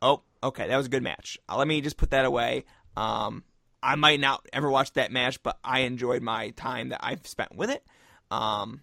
oh 0.00 0.22
okay 0.42 0.68
that 0.68 0.76
was 0.76 0.86
a 0.86 0.90
good 0.90 1.02
match. 1.02 1.38
Uh, 1.48 1.56
let 1.56 1.66
me 1.66 1.80
just 1.80 1.96
put 1.96 2.10
that 2.10 2.24
away. 2.24 2.64
Um, 2.96 3.42
I 3.82 3.96
might 3.96 4.20
not 4.20 4.46
ever 4.52 4.70
watch 4.70 4.92
that 4.92 5.10
match, 5.10 5.42
but 5.42 5.58
I 5.64 5.80
enjoyed 5.80 6.22
my 6.22 6.50
time 6.50 6.90
that 6.90 7.00
I've 7.02 7.26
spent 7.26 7.56
with 7.56 7.70
it. 7.70 7.84
Um, 8.30 8.80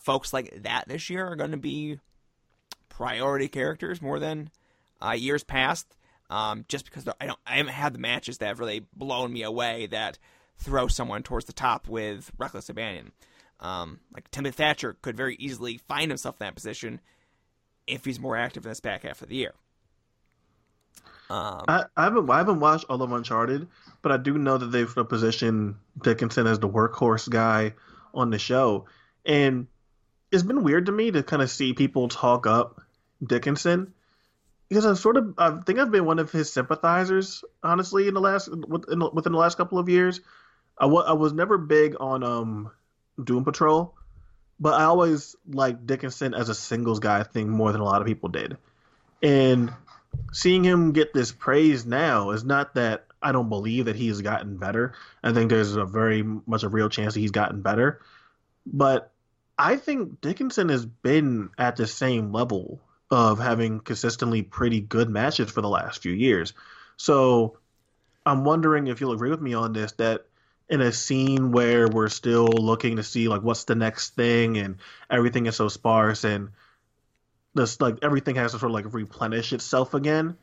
folks 0.00 0.32
like 0.32 0.62
that 0.62 0.88
this 0.88 1.10
year 1.10 1.26
are 1.26 1.36
going 1.36 1.52
to 1.52 1.56
be 1.58 2.00
priority 2.88 3.48
characters 3.48 4.00
more 4.02 4.18
than 4.18 4.50
uh, 5.00 5.12
years 5.12 5.44
past. 5.44 5.96
Um, 6.30 6.64
just 6.68 6.84
because 6.84 7.06
I 7.20 7.26
don't, 7.26 7.38
I 7.44 7.56
haven't 7.56 7.72
had 7.72 7.92
the 7.92 7.98
matches 7.98 8.38
that 8.38 8.46
have 8.46 8.60
really 8.60 8.86
blown 8.96 9.32
me 9.32 9.42
away 9.42 9.86
that 9.86 10.16
throw 10.58 10.86
someone 10.86 11.24
towards 11.24 11.46
the 11.46 11.52
top 11.52 11.88
with 11.88 12.30
reckless 12.38 12.68
abandon. 12.68 13.10
Um, 13.58 14.00
like 14.14 14.30
Timothy 14.30 14.56
Thatcher 14.56 14.96
could 15.02 15.16
very 15.16 15.34
easily 15.36 15.78
find 15.88 16.10
himself 16.10 16.36
in 16.40 16.46
that 16.46 16.54
position 16.54 17.00
if 17.86 18.04
he's 18.04 18.20
more 18.20 18.36
active 18.36 18.64
in 18.64 18.70
this 18.70 18.80
back 18.80 19.02
half 19.02 19.22
of 19.22 19.28
the 19.28 19.36
year. 19.36 19.54
Um, 21.28 21.64
I, 21.68 21.84
I, 21.96 22.04
haven't 22.04 22.28
I 22.30 22.38
haven't 22.38 22.60
watched 22.60 22.86
all 22.88 23.02
of 23.02 23.12
Uncharted, 23.12 23.68
but 24.02 24.12
I 24.12 24.16
do 24.16 24.38
know 24.38 24.58
that 24.58 24.66
they've 24.66 24.92
positioned 25.08 25.76
Dickinson 26.00 26.46
as 26.46 26.58
the 26.58 26.68
workhorse 26.68 27.28
guy 27.28 27.74
on 28.14 28.30
the 28.30 28.38
show, 28.38 28.86
and 29.24 29.68
it's 30.32 30.42
been 30.42 30.64
weird 30.64 30.86
to 30.86 30.92
me 30.92 31.10
to 31.10 31.22
kind 31.22 31.42
of 31.42 31.50
see 31.50 31.72
people 31.72 32.08
talk 32.08 32.46
up 32.46 32.80
Dickinson 33.24 33.94
because 34.70 34.86
I've 34.86 34.98
sort 34.98 35.18
of 35.18 35.34
I 35.36 35.50
think 35.66 35.78
I've 35.78 35.90
been 35.90 36.06
one 36.06 36.18
of 36.18 36.32
his 36.32 36.50
sympathizers 36.50 37.44
honestly 37.62 38.08
in 38.08 38.14
the 38.14 38.20
last 38.20 38.48
within, 38.48 39.02
within 39.12 39.32
the 39.32 39.38
last 39.38 39.58
couple 39.58 39.78
of 39.78 39.90
years. 39.90 40.20
I, 40.78 40.84
w- 40.84 41.04
I 41.04 41.12
was 41.12 41.34
never 41.34 41.58
big 41.58 41.96
on 42.00 42.22
um 42.22 42.70
Doom 43.22 43.44
Patrol, 43.44 43.94
but 44.58 44.80
I 44.80 44.84
always 44.84 45.36
liked 45.46 45.86
Dickinson 45.86 46.32
as 46.32 46.48
a 46.48 46.54
singles 46.54 47.00
guy 47.00 47.24
thing 47.24 47.50
more 47.50 47.72
than 47.72 47.82
a 47.82 47.84
lot 47.84 48.00
of 48.00 48.06
people 48.06 48.30
did. 48.30 48.56
And 49.22 49.72
seeing 50.32 50.64
him 50.64 50.92
get 50.92 51.12
this 51.12 51.32
praise 51.32 51.84
now 51.84 52.30
is 52.30 52.44
not 52.44 52.74
that 52.74 53.06
I 53.20 53.32
don't 53.32 53.50
believe 53.50 53.84
that 53.84 53.96
he 53.96 54.08
has 54.08 54.22
gotten 54.22 54.56
better. 54.56 54.94
I 55.22 55.32
think 55.32 55.50
there's 55.50 55.76
a 55.76 55.84
very 55.84 56.22
much 56.22 56.62
a 56.62 56.68
real 56.68 56.88
chance 56.88 57.14
that 57.14 57.20
he's 57.20 57.32
gotten 57.32 57.60
better. 57.60 58.00
But 58.64 59.12
I 59.58 59.76
think 59.76 60.20
Dickinson 60.22 60.70
has 60.70 60.86
been 60.86 61.50
at 61.58 61.76
the 61.76 61.86
same 61.86 62.32
level 62.32 62.80
of 63.10 63.38
having 63.38 63.80
consistently 63.80 64.42
pretty 64.42 64.80
good 64.80 65.10
matches 65.10 65.50
for 65.50 65.60
the 65.60 65.68
last 65.68 66.02
few 66.02 66.12
years. 66.12 66.52
So 66.96 67.58
I'm 68.24 68.44
wondering 68.44 68.86
if 68.86 69.00
you'll 69.00 69.12
agree 69.12 69.30
with 69.30 69.40
me 69.40 69.54
on 69.54 69.72
this 69.72 69.92
that 69.92 70.26
in 70.68 70.80
a 70.80 70.92
scene 70.92 71.50
where 71.50 71.88
we're 71.88 72.08
still 72.08 72.46
looking 72.46 72.96
to 72.96 73.02
see 73.02 73.26
like 73.28 73.42
what's 73.42 73.64
the 73.64 73.74
next 73.74 74.14
thing 74.14 74.56
and 74.56 74.76
everything 75.10 75.46
is 75.46 75.56
so 75.56 75.68
sparse 75.68 76.22
and 76.22 76.50
this 77.54 77.80
like 77.80 77.98
everything 78.02 78.36
has 78.36 78.52
to 78.52 78.58
sort 78.58 78.70
of 78.70 78.74
like 78.74 78.92
replenish 78.94 79.52
itself 79.52 79.94
again. 79.94 80.36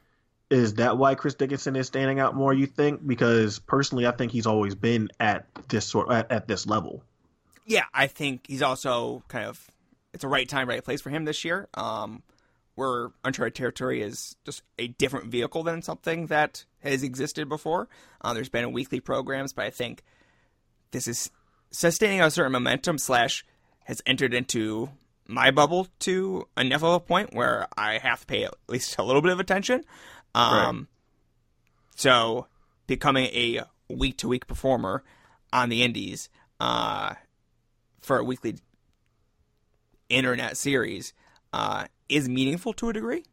Is 0.49 0.75
that 0.75 0.97
why 0.97 1.15
Chris 1.15 1.35
Dickinson 1.35 1.75
is 1.75 1.87
standing 1.87 2.19
out 2.19 2.35
more? 2.35 2.53
You 2.53 2.67
think? 2.67 3.05
Because 3.05 3.59
personally, 3.59 4.07
I 4.07 4.11
think 4.11 4.31
he's 4.31 4.47
always 4.47 4.75
been 4.75 5.09
at 5.19 5.45
this 5.67 5.85
sort 5.85 6.09
at, 6.11 6.31
at 6.31 6.47
this 6.47 6.65
level. 6.65 7.03
Yeah, 7.65 7.83
I 7.93 8.07
think 8.07 8.47
he's 8.47 8.61
also 8.61 9.23
kind 9.27 9.45
of 9.45 9.69
it's 10.13 10.23
a 10.23 10.27
right 10.27 10.47
time, 10.47 10.69
right 10.69 10.83
place 10.83 11.01
for 11.01 11.09
him 11.09 11.25
this 11.25 11.43
year. 11.43 11.67
Um, 11.73 12.23
where 12.77 13.09
Uncharted 13.23 13.55
Territory 13.55 14.03
is 14.03 14.35
just 14.45 14.61
a 14.77 14.87
different 14.87 15.31
vehicle 15.31 15.63
than 15.63 15.81
something 15.81 16.27
that 16.27 16.63
has 16.83 17.01
existed 17.01 17.49
before. 17.49 17.89
Uh, 18.21 18.35
there's 18.35 18.49
been 18.49 18.71
weekly 18.71 18.99
programs, 18.99 19.51
but 19.51 19.65
I 19.65 19.71
think 19.71 20.03
this 20.91 21.07
is 21.07 21.31
sustaining 21.71 22.21
a 22.21 22.29
certain 22.29 22.51
momentum 22.51 22.99
slash 22.99 23.43
has 23.85 23.99
entered 24.05 24.31
into 24.31 24.91
my 25.25 25.49
bubble 25.49 25.87
to 26.01 26.47
enough 26.55 26.83
of 26.83 26.93
a 26.93 26.99
point 26.99 27.33
where 27.33 27.67
I 27.75 27.97
have 27.97 28.19
to 28.19 28.25
pay 28.27 28.43
at 28.43 28.53
least 28.67 28.95
a 28.99 29.03
little 29.03 29.23
bit 29.23 29.31
of 29.31 29.39
attention. 29.39 29.83
Um, 30.35 30.77
right. 30.77 30.85
So 31.95 32.45
becoming 32.85 33.25
a 33.25 33.63
week 33.89 34.17
to 34.17 34.27
week 34.27 34.45
performer 34.45 35.03
on 35.51 35.69
the 35.69 35.81
indies 35.81 36.29
uh, 36.59 37.15
for 38.01 38.19
a 38.19 38.23
weekly 38.23 38.57
internet 40.09 40.57
series 40.57 41.13
uh, 41.53 41.85
is 42.09 42.29
meaningful 42.29 42.73
to 42.73 42.89
a 42.89 42.93
degree, 42.93 43.23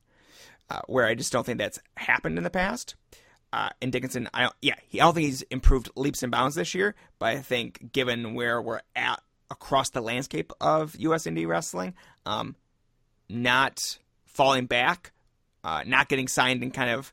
uh, 0.71 0.81
where 0.87 1.07
I 1.07 1.15
just 1.15 1.33
don't 1.33 1.45
think 1.45 1.59
that's 1.59 1.79
happened 1.97 2.39
in 2.39 2.45
the 2.45 2.51
past. 2.51 2.95
Uh, 3.53 3.69
and 3.81 3.93
Dickinson, 3.93 4.29
I 4.35 4.51
yeah, 4.61 4.75
he, 4.89 5.01
I 5.01 5.05
don't 5.05 5.15
think 5.15 5.27
he's 5.27 5.43
improved 5.43 5.91
leaps 5.95 6.23
and 6.23 6.33
bounds 6.33 6.57
this 6.57 6.75
year, 6.75 6.95
but 7.19 7.27
I 7.27 7.41
think 7.41 7.93
given 7.93 8.35
where 8.35 8.61
we're 8.61 8.81
at 8.97 9.23
across 9.51 9.91
the 9.91 10.01
landscape 10.01 10.53
of 10.61 10.97
U.S. 10.97 11.25
indie 11.25 11.47
wrestling, 11.47 11.95
um, 12.27 12.57
not 13.29 13.99
falling 14.27 14.67
back, 14.67 15.13
uh, 15.63 15.85
not 15.87 16.09
getting 16.09 16.27
signed 16.27 16.63
and 16.65 16.75
kind 16.75 16.91
of 16.91 17.13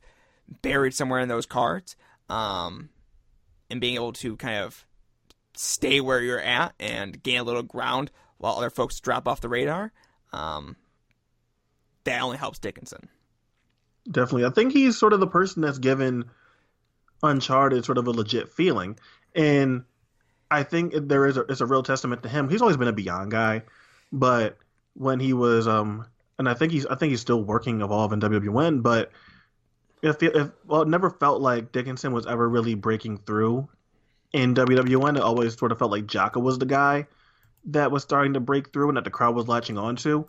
buried 0.62 0.94
somewhere 0.94 1.20
in 1.20 1.28
those 1.28 1.46
cards, 1.46 1.94
um, 2.28 2.88
and 3.70 3.80
being 3.80 3.94
able 3.94 4.12
to 4.14 4.36
kind 4.36 4.58
of 4.58 4.84
stay 5.54 6.00
where 6.00 6.20
you're 6.20 6.40
at 6.40 6.74
and 6.80 7.22
gain 7.22 7.38
a 7.38 7.44
little 7.44 7.62
ground 7.62 8.10
while 8.38 8.56
other 8.56 8.70
folks 8.70 8.98
drop 8.98 9.28
off 9.28 9.40
the 9.40 9.48
radar. 9.48 9.92
Um, 10.32 10.76
that 12.04 12.22
only 12.22 12.36
helps 12.36 12.58
Dickinson. 12.58 13.08
Definitely. 14.10 14.46
I 14.46 14.50
think 14.50 14.72
he's 14.72 14.98
sort 14.98 15.12
of 15.12 15.20
the 15.20 15.26
person 15.26 15.62
that's 15.62 15.78
given 15.78 16.24
Uncharted 17.22 17.84
sort 17.84 17.98
of 17.98 18.06
a 18.08 18.10
legit 18.10 18.48
feeling. 18.48 18.98
And 19.34 19.84
I 20.50 20.64
think 20.64 20.92
there 20.94 21.26
is 21.26 21.36
a, 21.36 21.42
it's 21.42 21.60
a 21.60 21.66
real 21.66 21.82
testament 21.82 22.24
to 22.24 22.28
him. 22.28 22.48
He's 22.48 22.60
always 22.60 22.76
been 22.76 22.88
a 22.88 22.92
Beyond 22.92 23.30
guy, 23.30 23.62
but 24.12 24.58
when 24.94 25.20
he 25.20 25.32
was 25.32 25.66
um 25.66 26.06
and 26.38 26.48
I 26.48 26.54
think 26.54 26.72
he's 26.72 26.84
I 26.86 26.96
think 26.96 27.10
he's 27.10 27.20
still 27.20 27.42
working 27.42 27.80
Evolve 27.80 28.12
in 28.12 28.20
WWN, 28.20 28.82
but 28.82 29.12
if 30.02 30.22
if 30.22 30.50
well, 30.66 30.82
it 30.82 30.88
never 30.88 31.10
felt 31.10 31.40
like 31.40 31.72
Dickinson 31.72 32.12
was 32.12 32.26
ever 32.26 32.48
really 32.48 32.74
breaking 32.74 33.18
through 33.18 33.68
in 34.32 34.54
WWN. 34.54 35.16
It 35.16 35.22
always 35.22 35.56
sort 35.56 35.72
of 35.72 35.78
felt 35.78 35.92
like 35.92 36.06
Jaka 36.06 36.42
was 36.42 36.58
the 36.58 36.66
guy 36.66 37.06
that 37.66 37.92
was 37.92 38.02
starting 38.02 38.34
to 38.34 38.40
break 38.40 38.72
through 38.72 38.88
and 38.88 38.96
that 38.96 39.04
the 39.04 39.10
crowd 39.10 39.36
was 39.36 39.46
latching 39.46 39.78
onto. 39.78 40.24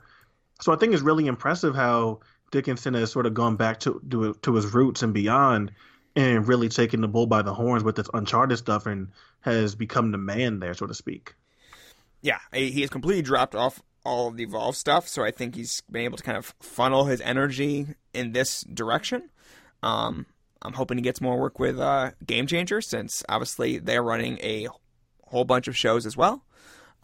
So 0.62 0.74
I 0.74 0.75
think 0.75 0.93
it's 0.93 1.03
really 1.03 1.27
impressive 1.27 1.75
how 1.75 2.19
Dickinson 2.51 2.93
has 2.93 3.12
sort 3.12 3.25
of 3.25 3.33
gone 3.33 3.55
back 3.55 3.79
to 3.81 4.01
to, 4.12 4.33
to 4.33 4.55
his 4.55 4.74
roots 4.74 5.03
and 5.03 5.13
beyond, 5.13 5.72
and 6.15 6.48
really 6.48 6.69
taken 6.69 7.01
the 7.01 7.07
bull 7.07 7.27
by 7.27 7.41
the 7.41 7.53
horns 7.53 7.83
with 7.83 7.95
this 7.95 8.10
Uncharted 8.13 8.57
stuff, 8.57 8.86
and 8.86 9.10
has 9.41 9.75
become 9.75 10.12
the 10.12 10.17
man 10.17 10.60
there, 10.60 10.74
so 10.74 10.88
to 10.88 10.93
speak. 10.93 11.36
Yeah, 12.22 12.39
he 12.53 12.81
has 12.81 12.89
completely 12.89 13.22
dropped 13.22 13.55
off 13.55 13.81
all 14.05 14.27
of 14.29 14.38
the 14.38 14.43
Evolve 14.43 14.75
stuff, 14.75 15.07
so 15.07 15.24
I 15.24 15.31
think 15.31 15.55
he's 15.55 15.81
been 15.91 16.03
able 16.03 16.17
to 16.17 16.24
kind 16.24 16.38
of 16.38 16.53
funnel 16.62 17.05
his 17.05 17.22
energy 17.22 17.88
in 18.13 18.31
this 18.31 18.62
direction. 18.62 19.29
Um, 19.81 20.25
I'm 20.62 20.74
hoping 20.74 20.98
he 20.98 21.03
gets 21.03 21.19
more 21.19 21.38
work 21.38 21.60
with 21.60 21.79
uh, 21.79 22.12
Game 22.25 22.48
Changer, 22.48 22.81
since 22.81 23.24
obviously 23.27 23.79
they're 23.79 24.03
running 24.03 24.38
a 24.39 24.67
whole 25.27 25.43
bunch 25.43 25.67
of 25.67 25.75
shows 25.75 26.05
as 26.05 26.15
well, 26.15 26.45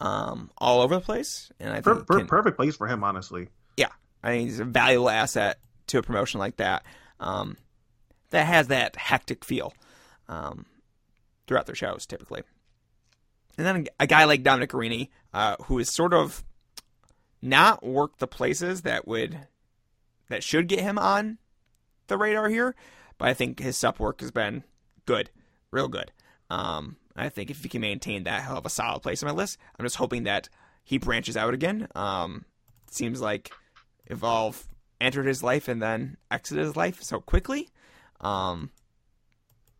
um, 0.00 0.50
all 0.58 0.80
over 0.80 0.94
the 0.94 1.00
place. 1.00 1.52
And 1.60 1.70
I 1.70 1.80
think 1.80 2.06
per- 2.06 2.18
can, 2.18 2.26
perfect 2.26 2.56
place 2.56 2.76
for 2.76 2.86
him, 2.86 3.04
honestly. 3.04 3.48
Yeah, 3.76 3.90
I 4.22 4.30
think 4.30 4.48
he's 4.48 4.60
a 4.60 4.64
valuable 4.64 5.10
asset 5.10 5.58
to 5.88 5.98
a 5.98 6.02
promotion 6.02 6.40
like 6.40 6.56
that 6.56 6.84
um, 7.18 7.56
that 8.30 8.46
has 8.46 8.68
that 8.68 8.96
hectic 8.96 9.44
feel 9.44 9.74
um, 10.28 10.66
throughout 11.46 11.66
their 11.66 11.74
shows 11.74 12.06
typically. 12.06 12.42
And 13.58 13.66
then 13.66 13.86
a 13.98 14.06
guy 14.06 14.24
like 14.24 14.42
Dominic 14.42 14.70
Garrini, 14.70 15.08
uh, 15.34 15.56
who 15.64 15.78
is 15.78 15.90
sort 15.90 16.14
of 16.14 16.44
not 17.42 17.84
worked 17.84 18.20
the 18.20 18.26
places 18.26 18.82
that 18.82 19.06
would 19.06 19.38
that 20.28 20.42
should 20.42 20.68
get 20.68 20.80
him 20.80 20.98
on 20.98 21.38
the 22.06 22.16
radar 22.16 22.48
here, 22.48 22.74
but 23.18 23.28
I 23.28 23.34
think 23.34 23.58
his 23.58 23.76
sup 23.76 23.98
work 23.98 24.20
has 24.20 24.30
been 24.30 24.64
good, 25.04 25.30
real 25.70 25.88
good. 25.88 26.12
Um, 26.48 26.96
I 27.16 27.28
think 27.28 27.50
if 27.50 27.62
he 27.62 27.68
can 27.68 27.80
maintain 27.80 28.24
that, 28.24 28.44
he'll 28.44 28.54
have 28.54 28.66
a 28.66 28.70
solid 28.70 29.02
place 29.02 29.22
on 29.22 29.28
my 29.28 29.34
list. 29.34 29.58
I'm 29.78 29.84
just 29.84 29.96
hoping 29.96 30.24
that 30.24 30.48
he 30.84 30.98
branches 30.98 31.36
out 31.36 31.54
again. 31.54 31.88
Um, 31.94 32.44
seems 32.90 33.20
like 33.20 33.52
Evolve 34.06 34.66
entered 35.00 35.26
his 35.26 35.42
life 35.42 35.68
and 35.68 35.80
then 35.80 36.16
exited 36.30 36.64
his 36.64 36.76
life 36.76 37.02
so 37.02 37.20
quickly, 37.20 37.68
um, 38.20 38.70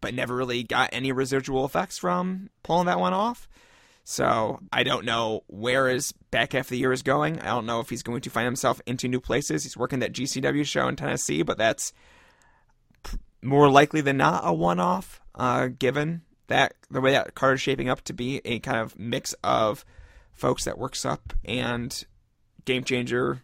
but 0.01 0.15
never 0.15 0.35
really 0.35 0.63
got 0.63 0.91
any 0.93 1.13
residual 1.13 1.65
effects 1.65 1.99
from 1.99 2.51
pulling 2.63 2.87
that 2.87 3.01
one 3.01 3.13
off. 3.13 3.49
So 4.05 4.61
I 4.73 4.83
don't 4.83 5.05
know 5.05 5.45
where 5.47 5.89
his 5.89 6.13
back 6.31 6.55
half 6.55 6.67
of 6.67 6.71
the 6.71 6.79
year 6.79 6.93
is 6.93 7.03
going. 7.03 7.39
I 7.41 7.47
don't 7.47 7.67
know 7.67 7.81
if 7.81 7.91
he's 7.91 8.03
going 8.03 8.23
to 8.23 8.31
find 8.31 8.47
himself 8.47 8.81
into 8.87 9.09
new 9.09 9.21
places. 9.21 9.63
He's 9.63 9.77
working 9.77 10.01
that 10.01 10.13
GCW 10.13 10.65
show 10.65 10.89
in 10.89 10.97
Tennessee, 10.97 11.43
but 11.43 11.59
that's 11.59 11.93
more 13.43 13.71
likely 13.71 14.01
than 14.01 14.17
not 14.17 14.43
a 14.45 14.53
one-off, 14.53 15.21
uh, 15.35 15.69
given 15.69 16.23
that 16.51 16.75
the 16.91 17.01
way 17.01 17.13
that 17.13 17.35
card 17.35 17.55
is 17.55 17.61
shaping 17.61 17.89
up 17.89 18.03
to 18.03 18.13
be 18.13 18.41
a 18.45 18.59
kind 18.59 18.79
of 18.79 18.99
mix 18.99 19.35
of 19.43 19.85
folks 20.33 20.65
that 20.65 20.79
works 20.79 21.05
up 21.05 21.33
and 21.45 22.05
game 22.65 22.85
changer 22.85 23.43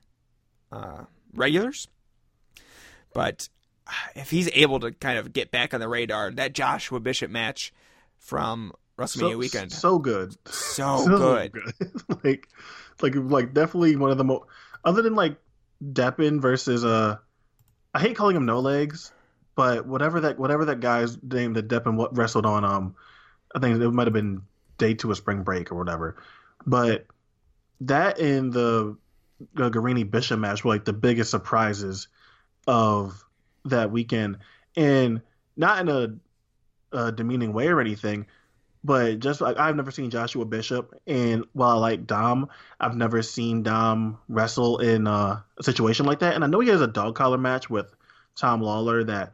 uh, 0.71 1.05
regulars. 1.33 1.89
But 3.15 3.49
if 4.15 4.31
he's 4.31 4.51
able 4.53 4.81
to 4.81 4.93
kind 4.93 5.19
of 5.19 5.33
get 5.33 5.51
back 5.51 5.73
on 5.73 5.81
the 5.81 5.89
radar, 5.89 6.31
that 6.33 6.53
Joshua 6.53 7.01
Bishop 7.01 7.31
match 7.31 7.73
from 8.19 8.73
WrestleMania 8.99 9.33
so, 9.33 9.39
weekend, 9.39 9.73
so 9.73 9.99
good, 9.99 10.37
so, 10.47 10.97
so 11.05 11.19
good. 11.19 11.53
good. 11.53 12.03
like, 12.25 12.49
like, 13.01 13.15
like 13.15 13.55
definitely 13.55 13.97
one 13.97 14.11
of 14.11 14.19
the 14.19 14.25
most. 14.25 14.45
Other 14.85 15.03
than 15.03 15.15
like 15.15 15.37
Deppen 15.83 16.41
versus 16.41 16.85
uh, 16.85 17.19
I 17.95 18.01
hate 18.01 18.17
calling 18.17 18.37
him 18.37 18.47
no 18.47 18.61
legs, 18.61 19.13
but 19.57 19.87
whatever 19.87 20.21
that 20.21 20.39
whatever 20.39 20.67
that 20.67 20.81
guy's 20.81 21.21
name 21.23 21.55
that 21.55 21.85
what 21.87 22.17
wrestled 22.17 22.47
on, 22.47 22.65
um, 22.65 22.95
I 23.55 23.59
think 23.59 23.81
it 23.81 23.91
might 23.91 24.07
have 24.07 24.15
been 24.15 24.43
day 24.79 24.95
two 24.95 25.11
of 25.11 25.17
spring 25.17 25.43
break 25.43 25.73
or 25.73 25.75
whatever. 25.75 26.23
But 26.67 27.07
that 27.81 28.21
in 28.21 28.51
the 28.51 28.97
uh, 29.57 29.71
Garrini 29.71 30.09
Bishop 30.09 30.39
match 30.39 30.63
were 30.63 30.73
like 30.73 30.85
the 30.85 30.93
biggest 30.93 31.31
surprises 31.31 32.09
of 32.67 33.25
that 33.65 33.91
weekend, 33.91 34.39
and 34.77 35.23
not 35.57 35.81
in 35.81 35.89
a, 35.89 36.97
a 36.97 37.13
demeaning 37.13 37.55
way 37.55 37.69
or 37.69 37.81
anything, 37.81 38.27
but 38.85 39.21
just 39.21 39.41
like 39.41 39.59
I've 39.59 39.75
never 39.75 39.91
seen 39.91 40.11
Joshua 40.11 40.45
Bishop, 40.45 41.01
and 41.07 41.47
while 41.55 41.79
I 41.79 41.81
like 41.81 42.07
Dom, 42.07 42.51
I've 42.79 42.97
never 42.97 43.23
seen 43.23 43.63
Dom 43.63 44.19
wrestle 44.29 44.79
in 44.79 45.07
a 45.07 45.45
situation 45.63 46.05
like 46.05 46.19
that. 46.19 46.35
And 46.35 46.45
I 46.45 46.47
know 46.47 46.61
he 46.61 46.69
has 46.69 46.83
a 46.83 46.87
dog 46.87 47.15
collar 47.15 47.39
match 47.39 47.71
with 47.71 47.91
Tom 48.37 48.61
Lawlor 48.61 49.07
that 49.07 49.33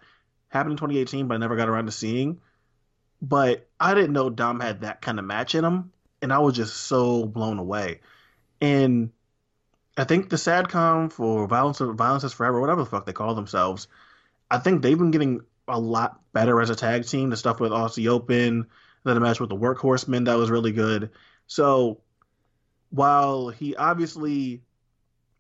happened 0.53 0.73
in 0.73 0.79
2018, 0.79 1.27
but 1.27 1.35
I 1.35 1.39
never 1.39 1.57
got 1.57 1.69
around 1.69 1.87
to 1.87 1.93
seeing. 1.93 2.41
But 3.21 3.69
I 3.81 3.95
didn't 3.95 4.13
know 4.13 4.31
Dom 4.31 4.61
had 4.61 4.83
that 4.83 5.01
kind 5.01 5.19
of 5.19 5.25
match 5.25 5.55
in 5.55 5.65
him, 5.65 5.93
and 6.21 6.33
I 6.33 6.39
was 6.39 6.55
just 6.55 6.77
so 6.77 7.25
blown 7.25 7.59
away. 7.59 8.01
And 8.61 9.11
I 9.97 10.05
think 10.05 10.29
the 10.29 10.37
SADCOM 10.37 11.13
for 11.13 11.47
Violence 11.47 11.79
Violence 11.79 12.25
is 12.25 12.33
Forever, 12.33 12.61
whatever 12.61 12.83
the 12.83 12.91
fuck 12.91 13.07
they 13.07 13.13
call 13.13 13.35
themselves, 13.35 13.89
I 14.51 14.59
think 14.59 14.83
they've 14.83 14.99
been 14.99 15.11
getting 15.11 15.41
a 15.67 15.81
lot 15.81 16.21
better 16.33 16.61
as 16.61 16.69
a 16.69 16.77
tag 16.77 17.07
team. 17.07 17.31
The 17.31 17.37
stuff 17.37 17.61
with 17.61 17.73
Aussie 17.73 18.09
Open, 18.09 18.67
then 19.05 19.17
a 19.17 19.21
match 19.21 19.41
with 19.41 19.49
the 19.49 19.57
Workhorsemen 19.57 20.27
that 20.27 20.37
was 20.37 20.51
really 20.51 20.73
good. 20.73 21.11
So 21.47 22.01
while 22.91 23.49
he 23.49 23.75
obviously 23.75 24.63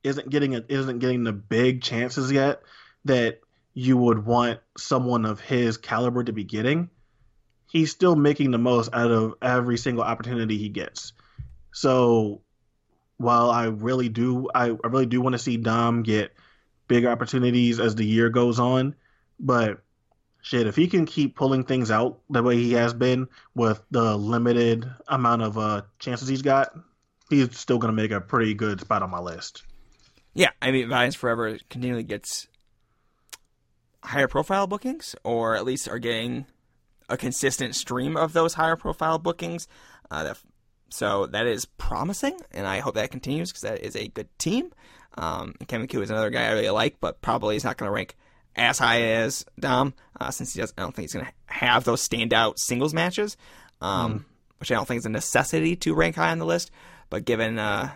isn't 0.03 0.31
getting 0.31 0.57
a, 0.57 0.65
isn't 0.69 0.99
getting 0.99 1.25
the 1.25 1.33
big 1.33 1.83
chances 1.83 2.33
yet 2.33 2.63
that 3.05 3.41
you 3.75 3.97
would 3.97 4.25
want 4.25 4.61
someone 4.77 5.25
of 5.25 5.41
his 5.41 5.77
caliber 5.77 6.23
to 6.25 6.33
be 6.33 6.45
getting, 6.45 6.91
he's 7.71 7.91
still 7.91 8.17
making 8.17 8.51
the 8.51 8.59
most 8.59 8.91
out 8.93 9.11
of 9.11 9.35
every 9.41 9.79
single 9.79 10.05
opportunity 10.05 10.59
he 10.59 10.69
gets. 10.69 11.13
So 11.73 12.43
while 13.17 13.51
I 13.51 13.67
really 13.67 14.09
do 14.09 14.49
I, 14.55 14.67
I 14.67 14.87
really 14.89 15.07
do 15.07 15.21
want 15.21 15.35
to 15.35 15.39
see 15.39 15.57
Dom 15.57 16.03
get 16.03 16.33
big 16.89 17.07
opportunities 17.07 17.81
as 17.81 17.95
the 17.95 18.05
year 18.05 18.29
goes 18.29 18.59
on, 18.59 18.95
but 19.41 19.83
shit, 20.43 20.67
if 20.67 20.77
he 20.77 20.89
can 20.89 21.07
keep 21.07 21.37
pulling 21.37 21.65
things 21.65 21.91
out 21.91 22.21
the 22.29 22.43
way 22.43 22.57
he 22.57 22.73
has 22.73 22.93
been 22.93 23.29
with 23.55 23.81
the 23.91 24.17
limited 24.17 24.91
amount 25.09 25.43
of 25.43 25.57
uh, 25.57 25.83
chances 25.99 26.29
he's 26.29 26.43
got, 26.43 26.77
he's 27.31 27.57
still 27.59 27.79
going 27.79 27.95
to 27.95 28.03
make 28.03 28.11
a 28.11 28.21
pretty 28.21 28.53
good 28.53 28.81
spot 28.81 29.03
on 29.03 29.11
my 29.11 29.21
list. 29.21 29.63
Yeah, 30.35 30.51
I 30.61 30.71
mean, 30.71 30.89
Violence 30.89 31.15
Forever 31.15 31.59
continually 31.71 32.03
gets 32.03 32.49
higher 34.03 34.29
profile 34.29 34.67
bookings, 34.67 35.15
or 35.25 35.55
at 35.57 35.65
least 35.65 35.89
are 35.89 35.99
getting 35.99 36.47
a 37.09 37.17
consistent 37.17 37.75
stream 37.75 38.17
of 38.17 38.33
those 38.33 38.55
higher 38.55 38.77
profile 38.77 39.19
bookings. 39.19 39.69
Uh, 40.11 40.25
that, 40.25 40.39
so 40.91 41.27
that 41.27 41.47
is 41.47 41.65
promising, 41.65 42.39
and 42.51 42.67
I 42.67 42.81
hope 42.81 42.95
that 42.95 43.11
continues 43.11 43.51
because 43.51 43.63
that 43.63 43.81
is 43.81 43.97
a 43.97 44.09
good 44.09 44.29
team. 44.39 44.73
Um, 45.17 45.55
Kevin 45.67 45.89
Ku 45.89 46.03
is 46.03 46.11
another 46.11 46.31
guy 46.31 46.47
I 46.47 46.53
really 46.53 46.71
like, 46.71 46.97
but 47.01 47.21
probably 47.23 47.57
is 47.57 47.65
not 47.65 47.77
going 47.77 47.89
to 47.89 47.95
rank 47.95 48.17
as 48.57 48.79
high 48.79 49.03
as 49.03 49.45
Dom, 49.59 49.95
uh, 50.21 50.31
since 50.31 50.53
he 50.53 50.61
does. 50.61 50.73
I 50.77 50.83
don't 50.83 50.95
think 50.95 51.05
he's 51.05 51.15
going 51.15 51.27
to 51.27 51.33
have 51.47 51.85
those 51.85 52.07
standout 52.07 52.59
singles 52.59 52.93
matches, 52.93 53.37
um, 53.81 54.13
mm. 54.13 54.25
which 54.59 54.71
I 54.71 54.75
don't 54.75 54.87
think 54.87 54.99
is 54.99 55.07
a 55.07 55.11
necessity 55.11 55.77
to 55.77 55.95
rank 55.95 56.17
high 56.17 56.31
on 56.31 56.39
the 56.39 56.47
list. 56.47 56.71
But 57.09 57.25
given 57.25 57.59
uh, 57.59 57.91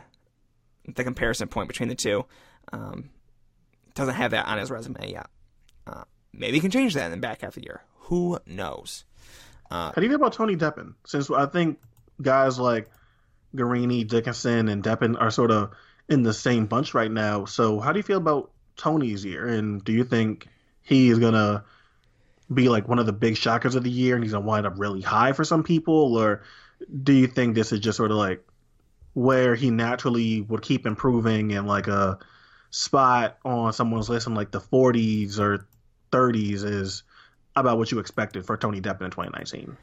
the 0.95 1.05
comparison 1.05 1.49
point 1.49 1.69
between 1.69 1.89
the 1.89 1.95
two, 1.95 2.25
um, 2.73 3.11
doesn't 3.95 4.15
have 4.15 4.33
that 4.33 4.47
on 4.47 4.59
his 4.59 4.71
resume 4.71 5.11
yet. 5.11 5.27
Maybe 6.39 6.57
he 6.57 6.61
can 6.61 6.71
change 6.71 6.95
that 6.95 7.07
in 7.07 7.11
the 7.13 7.17
back 7.17 7.41
half 7.41 7.57
of 7.57 7.63
the 7.63 7.67
year. 7.67 7.83
Who 8.01 8.39
knows? 8.47 9.05
Uh, 9.71 9.87
How 9.89 9.95
do 9.95 10.03
you 10.03 10.09
feel 10.09 10.17
about 10.17 10.35
Tony 10.35 10.57
Deppen? 10.57 10.95
Since 11.05 11.31
I 11.31 11.47
think 11.47 11.79
guys 12.21 12.59
like 12.59 12.91
Garrini, 13.55 14.07
Dickinson, 14.07 14.69
and 14.69 14.83
Deppen 14.83 15.21
are 15.21 15.31
sort 15.31 15.51
of 15.51 15.71
in 16.09 16.23
the 16.23 16.33
same 16.33 16.67
bunch 16.67 16.95
right 16.95 17.11
now. 17.11 17.47
So 17.47 17.81
how 17.81 17.93
do 17.93 17.99
you 17.99 18.03
feel 18.05 18.19
about 18.19 18.51
Tony's 18.77 19.25
year, 19.25 19.47
and 19.47 19.83
do 19.83 19.93
you 19.93 20.05
think 20.05 20.47
he 20.83 21.09
is 21.09 21.19
gonna 21.19 21.65
be 22.53 22.69
like 22.69 22.87
one 22.87 22.99
of 22.99 23.07
the 23.07 23.13
big 23.13 23.37
shockers 23.37 23.75
of 23.75 23.83
the 23.83 23.91
year, 23.91 24.15
and 24.15 24.23
he's 24.23 24.33
gonna 24.33 24.47
wind 24.47 24.67
up 24.67 24.75
really 24.79 25.01
high 25.01 25.33
for 25.33 25.45
some 25.45 25.65
people, 25.65 26.17
or 26.17 26.43
do 27.03 27.13
you 27.13 27.27
think 27.27 27.55
this 27.55 27.73
is 27.73 27.81
just 27.81 27.97
sort 27.97 28.11
of 28.11 28.19
like 28.19 28.47
where 29.15 29.55
he 29.55 29.71
naturally 29.71 30.43
would 30.43 30.63
keep 30.63 30.87
improving 30.87 31.53
and 31.53 31.67
like 31.67 31.89
a 31.89 32.19
spot 32.71 33.39
on 33.45 33.73
someone's 33.73 34.11
list 34.11 34.27
in 34.27 34.35
like 34.35 34.51
the 34.51 34.61
40s 34.61 35.39
or 35.39 35.67
30s 36.11 36.65
is 36.65 37.03
about 37.55 37.79
what 37.79 37.91
you 37.91 37.99
expected 37.99 38.45
for 38.47 38.57
Tony 38.57 38.81
Deppen 38.81 39.03
in 39.03 39.11
2019? 39.11 39.77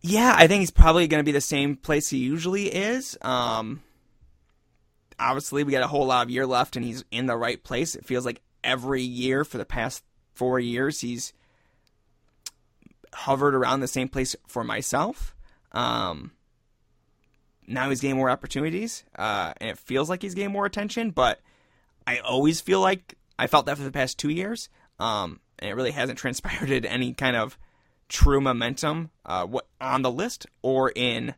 Yeah, 0.00 0.34
I 0.36 0.46
think 0.46 0.60
he's 0.60 0.70
probably 0.70 1.08
going 1.08 1.20
to 1.20 1.24
be 1.24 1.32
the 1.32 1.40
same 1.40 1.76
place 1.76 2.10
he 2.10 2.18
usually 2.18 2.66
is. 2.66 3.16
Um, 3.22 3.82
obviously 5.18 5.64
we 5.64 5.72
got 5.72 5.82
a 5.82 5.88
whole 5.88 6.06
lot 6.06 6.26
of 6.26 6.30
year 6.30 6.46
left 6.46 6.76
and 6.76 6.84
he's 6.84 7.04
in 7.10 7.26
the 7.26 7.36
right 7.36 7.62
place. 7.62 7.94
It 7.94 8.04
feels 8.04 8.24
like 8.24 8.40
every 8.62 9.02
year 9.02 9.44
for 9.44 9.58
the 9.58 9.64
past 9.64 10.02
four 10.34 10.58
years 10.58 11.00
he's 11.00 11.32
hovered 13.12 13.54
around 13.54 13.80
the 13.80 13.88
same 13.88 14.08
place 14.08 14.34
for 14.46 14.64
myself. 14.64 15.34
Um, 15.72 16.32
now 17.66 17.88
he's 17.88 18.00
getting 18.00 18.16
more 18.16 18.30
opportunities, 18.30 19.04
uh, 19.16 19.54
and 19.58 19.70
it 19.70 19.78
feels 19.78 20.10
like 20.10 20.22
he's 20.22 20.34
getting 20.34 20.52
more 20.52 20.66
attention. 20.66 21.10
But 21.10 21.40
I 22.06 22.18
always 22.18 22.60
feel 22.60 22.80
like 22.80 23.16
I 23.38 23.46
felt 23.46 23.66
that 23.66 23.76
for 23.76 23.82
the 23.82 23.92
past 23.92 24.18
two 24.18 24.30
years, 24.30 24.68
um, 24.98 25.40
and 25.58 25.70
it 25.70 25.74
really 25.74 25.90
hasn't 25.90 26.18
transpired 26.20 26.70
into 26.70 26.90
any 26.90 27.12
kind 27.12 27.36
of 27.36 27.58
true 28.08 28.40
momentum 28.40 29.10
uh, 29.24 29.46
what 29.46 29.66
on 29.80 30.02
the 30.02 30.10
list 30.10 30.46
or 30.62 30.92
in 30.94 31.34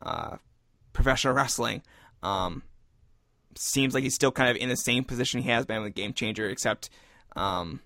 uh, 0.00 0.36
professional 0.92 1.34
wrestling. 1.34 1.82
Um, 2.22 2.62
seems 3.56 3.94
like 3.94 4.02
he's 4.02 4.14
still 4.14 4.32
kind 4.32 4.50
of 4.50 4.56
in 4.56 4.68
the 4.68 4.76
same 4.76 5.04
position 5.04 5.42
he 5.42 5.50
has 5.50 5.66
been 5.66 5.82
with 5.82 5.94
Game 5.94 6.12
Changer, 6.12 6.48
except 6.48 6.90
um, 7.34 7.80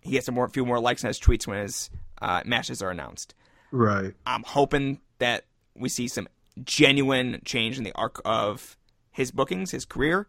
he 0.00 0.12
gets 0.12 0.28
a 0.28 0.32
more, 0.32 0.48
few 0.48 0.64
more 0.64 0.80
likes 0.80 1.04
on 1.04 1.08
his 1.08 1.20
tweets 1.20 1.46
when 1.46 1.62
his 1.62 1.90
uh, 2.20 2.42
matches 2.44 2.82
are 2.82 2.90
announced. 2.90 3.34
Right. 3.70 4.14
I'm 4.26 4.42
hoping 4.42 5.00
that 5.18 5.44
we 5.74 5.88
see 5.88 6.08
some 6.08 6.28
genuine 6.64 7.40
change 7.44 7.78
in 7.78 7.84
the 7.84 7.92
arc 7.92 8.20
of 8.24 8.76
his 9.10 9.30
bookings, 9.30 9.70
his 9.70 9.84
career, 9.84 10.26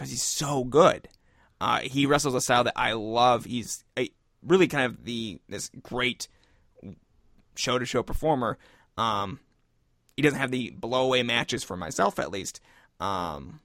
because 0.00 0.10
he's 0.10 0.22
so 0.22 0.64
good. 0.64 1.08
Uh, 1.60 1.80
he 1.80 2.06
wrestles 2.06 2.34
a 2.34 2.40
style 2.40 2.64
that 2.64 2.72
I 2.74 2.94
love. 2.94 3.44
He's 3.44 3.84
a, 3.98 4.08
really 4.42 4.66
kind 4.66 4.86
of 4.86 5.04
the 5.04 5.42
this 5.46 5.70
great 5.82 6.26
show 7.54 7.78
to 7.78 7.84
show 7.84 8.02
performer. 8.02 8.56
Um, 8.96 9.40
he 10.16 10.22
doesn't 10.22 10.38
have 10.38 10.50
the 10.50 10.70
blow 10.70 11.04
away 11.04 11.22
matches 11.22 11.62
for 11.62 11.76
myself, 11.76 12.18
at 12.18 12.30
least 12.30 12.62
um, 12.98 13.60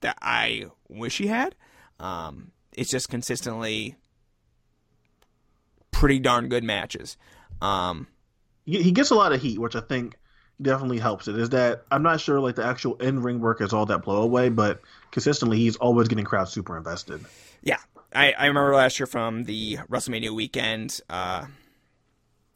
that 0.00 0.18
I 0.20 0.64
wish 0.88 1.18
he 1.18 1.28
had. 1.28 1.54
Um, 2.00 2.50
it's 2.72 2.90
just 2.90 3.08
consistently 3.08 3.94
pretty 5.92 6.18
darn 6.18 6.48
good 6.48 6.64
matches. 6.64 7.16
Um, 7.62 8.08
he 8.64 8.90
gets 8.90 9.10
a 9.10 9.14
lot 9.14 9.32
of 9.32 9.40
heat, 9.40 9.60
which 9.60 9.76
I 9.76 9.80
think 9.80 10.16
definitely 10.60 10.98
helps 10.98 11.28
it. 11.28 11.38
Is 11.38 11.50
that 11.50 11.84
I'm 11.90 12.02
not 12.02 12.20
sure 12.20 12.40
like 12.40 12.56
the 12.56 12.64
actual 12.64 12.96
in 12.96 13.22
ring 13.22 13.40
work 13.40 13.60
is 13.60 13.72
all 13.72 13.86
that 13.86 14.02
blow 14.02 14.22
away, 14.22 14.48
but 14.48 14.80
consistently 15.10 15.58
he's 15.58 15.76
always 15.76 16.08
getting 16.08 16.24
crowds 16.24 16.52
super 16.52 16.76
invested. 16.76 17.24
Yeah, 17.62 17.78
I, 18.14 18.32
I 18.32 18.46
remember 18.46 18.74
last 18.74 18.98
year 18.98 19.06
from 19.06 19.44
the 19.44 19.78
WrestleMania 19.90 20.30
weekend 20.30 21.00
uh, 21.10 21.46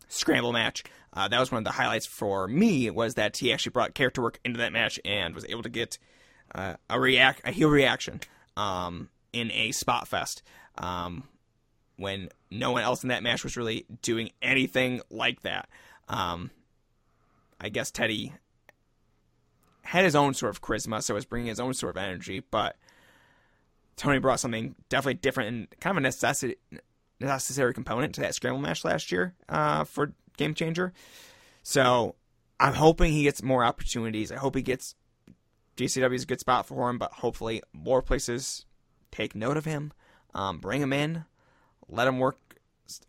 scramble 0.09 0.53
match. 0.53 0.85
Uh, 1.13 1.27
that 1.29 1.41
was 1.41 1.51
one 1.51 1.59
of 1.59 1.65
the 1.65 1.73
highlights 1.73 2.07
for 2.07 2.47
me 2.47 2.91
was 2.91 3.15
that 3.15 3.39
he 3.39 3.53
actually 3.53 3.71
brought 3.71 3.95
character 3.95 4.23
work 4.23 4.39
into 4.45 4.59
that 4.59 4.73
match 4.73 5.01
and 5.05 5.35
was 5.35 5.45
able 5.49 5.63
to 5.63 5.69
get 5.69 5.99
uh, 6.55 6.75
a 6.89 7.01
react 7.01 7.41
a 7.45 7.51
heel 7.51 7.69
reaction 7.69 8.21
um, 8.57 9.09
in 9.33 9.51
a 9.53 9.73
spot 9.73 10.07
fest 10.07 10.43
um, 10.77 11.25
when 11.97 12.29
no 12.51 12.73
one 12.73 12.83
else 12.83 13.03
in 13.03 13.09
that 13.09 13.23
match 13.23 13.43
was 13.43 13.57
really 13.57 13.87
doing 14.03 14.31
anything 14.41 15.01
like 15.11 15.43
that. 15.43 15.69
Um, 16.09 16.51
I 17.61 17.69
guess 17.69 17.91
Teddy 17.91 18.33
had 19.83 20.05
his 20.05 20.15
own 20.15 20.35
sort 20.35 20.51
of 20.51 20.61
charisma, 20.61 21.03
so 21.03 21.15
was 21.15 21.25
bringing 21.25 21.49
his 21.49 21.61
own 21.61 21.75
sort 21.75 21.97
of 21.97 22.03
energy, 22.03 22.43
but 22.51 22.77
Tony 23.97 24.19
brought 24.19 24.41
something 24.41 24.75
definitely 24.89 25.15
different 25.15 25.49
and 25.49 25.81
kind 25.81 25.97
of 25.97 25.99
a 25.99 26.01
necessity 26.03 26.57
necessary 27.21 27.75
component 27.75 28.15
to 28.15 28.21
that 28.21 28.35
scramble 28.35 28.61
match 28.61 28.85
last 28.85 29.11
year 29.11 29.35
uh, 29.49 29.85
for 29.85 30.13
game 30.37 30.55
changer. 30.55 30.93
So 31.63 32.15
I'm 32.61 32.75
hoping 32.75 33.13
he 33.13 33.25
gets 33.25 33.43
more 33.43 33.65
opportunities. 33.65 34.31
I 34.31 34.37
hope 34.37 34.55
he 34.55 34.63
gets 34.63 34.95
GCW 35.77 36.15
is 36.15 36.25
a 36.25 36.27
good 36.27 36.41
spot 36.41 36.67
for 36.67 36.91
him, 36.91 36.99
but 36.99 37.13
hopefully 37.13 37.63
more 37.73 38.03
places 38.03 38.67
take 39.11 39.35
note 39.35 39.57
of 39.57 39.65
him, 39.65 39.93
um, 40.35 40.59
bring 40.59 40.83
him 40.83 40.93
in, 40.93 41.25
let 41.89 42.09
him 42.09 42.19
work 42.19 42.39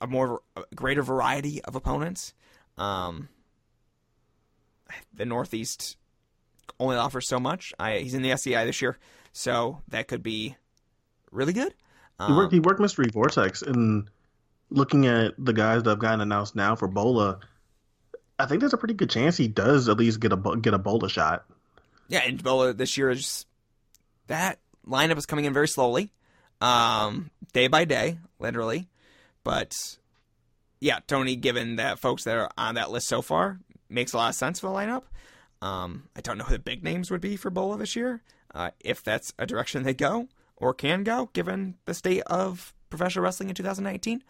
a 0.02 0.08
more 0.08 0.42
a 0.56 0.64
greater 0.76 1.02
variety 1.02 1.64
of 1.64 1.76
opponents. 1.76 2.34
Um, 2.78 3.30
the 5.14 5.26
Northeast 5.26 5.98
only 6.80 6.96
offers 6.96 7.28
so 7.28 7.40
much. 7.40 7.74
I, 7.80 8.00
he's 8.00 8.14
in 8.14 8.22
the 8.22 8.32
SCI 8.32 8.66
this 8.66 8.82
year, 8.82 8.98
so 9.32 9.82
that 9.90 10.08
could 10.08 10.24
be 10.24 10.56
really 11.32 11.54
good. 11.54 11.74
Um, 12.20 12.32
he 12.32 12.38
worked. 12.38 12.54
He 12.54 12.60
worked 12.60 12.80
Mystery 12.80 13.08
Vortex, 13.12 13.62
and 13.62 14.10
looking 14.70 15.08
at 15.08 15.34
the 15.38 15.54
guys 15.54 15.84
that 15.84 15.90
have 15.92 16.00
gotten 16.00 16.22
announced 16.22 16.56
now 16.56 16.76
for 16.76 16.88
Bola, 16.88 17.40
I 18.38 18.46
think 18.46 18.60
there's 18.60 18.74
a 18.74 18.78
pretty 18.78 18.94
good 18.94 19.10
chance 19.10 19.38
he 19.38 19.48
does 19.48 19.90
at 19.90 19.98
least 19.98 20.20
get 20.20 20.34
a 20.34 20.58
get 20.62 20.74
a 20.74 20.80
Bola 20.80 21.10
shot. 21.10 21.46
Yeah, 22.08 22.22
and 22.26 22.42
Bola 22.42 22.74
this 22.74 22.98
year 22.98 23.10
is 23.10 23.46
that 24.28 24.60
lineup 24.88 25.18
is 25.18 25.26
coming 25.26 25.46
in 25.46 25.54
very 25.54 25.68
slowly, 25.68 26.12
um, 26.62 27.30
day 27.54 27.68
by 27.68 27.86
day, 27.86 28.20
literally. 28.40 28.90
But 29.44 29.74
yeah, 30.80 31.00
Tony, 31.08 31.36
given 31.36 31.78
that 31.78 32.00
folks 32.00 32.24
that 32.24 32.38
are 32.38 32.50
on 32.58 32.76
that 32.76 32.92
list 32.92 33.08
so 33.08 33.22
far, 33.22 33.60
makes 33.90 34.14
a 34.14 34.18
lot 34.18 34.30
of 34.30 34.36
sense 34.36 34.60
for 34.60 34.68
the 34.68 34.74
lineup. 34.74 35.04
Um, 35.62 36.04
I 36.16 36.22
don't 36.22 36.38
know 36.38 36.46
who 36.46 36.54
the 36.54 36.60
big 36.60 36.84
names 36.84 37.12
would 37.12 37.22
be 37.22 37.36
for 37.36 37.50
Bola 37.50 37.78
this 37.78 37.96
year, 37.96 38.22
uh, 38.54 38.72
if 38.80 39.04
that's 39.04 39.34
a 39.38 39.46
direction 39.46 39.84
they 39.84 39.94
go 39.94 40.28
or 40.56 40.74
can 40.74 41.04
go, 41.04 41.30
given 41.34 41.76
the 41.86 41.94
state 41.94 42.22
of 42.28 42.74
professional 42.90 43.24
wrestling 43.24 43.50
in 43.50 43.56
2019. 43.56 44.24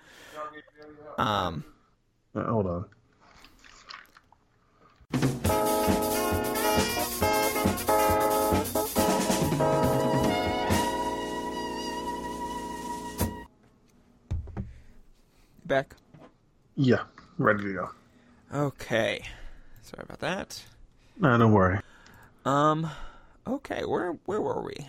Um, 1.17 1.65
uh, 2.35 2.43
hold 2.43 2.67
on. 2.67 2.85
Back. 15.65 15.95
Yeah, 16.75 17.03
ready 17.37 17.63
to 17.63 17.73
go. 17.73 17.89
Okay. 18.51 19.23
Sorry 19.89 20.03
about 20.03 20.19
that. 20.19 20.63
No, 21.19 21.35
don't 21.35 21.51
worry. 21.51 21.79
Um, 22.45 22.87
okay, 23.47 23.83
where 23.85 24.11
where 24.25 24.39
were 24.39 24.61
we? 24.61 24.87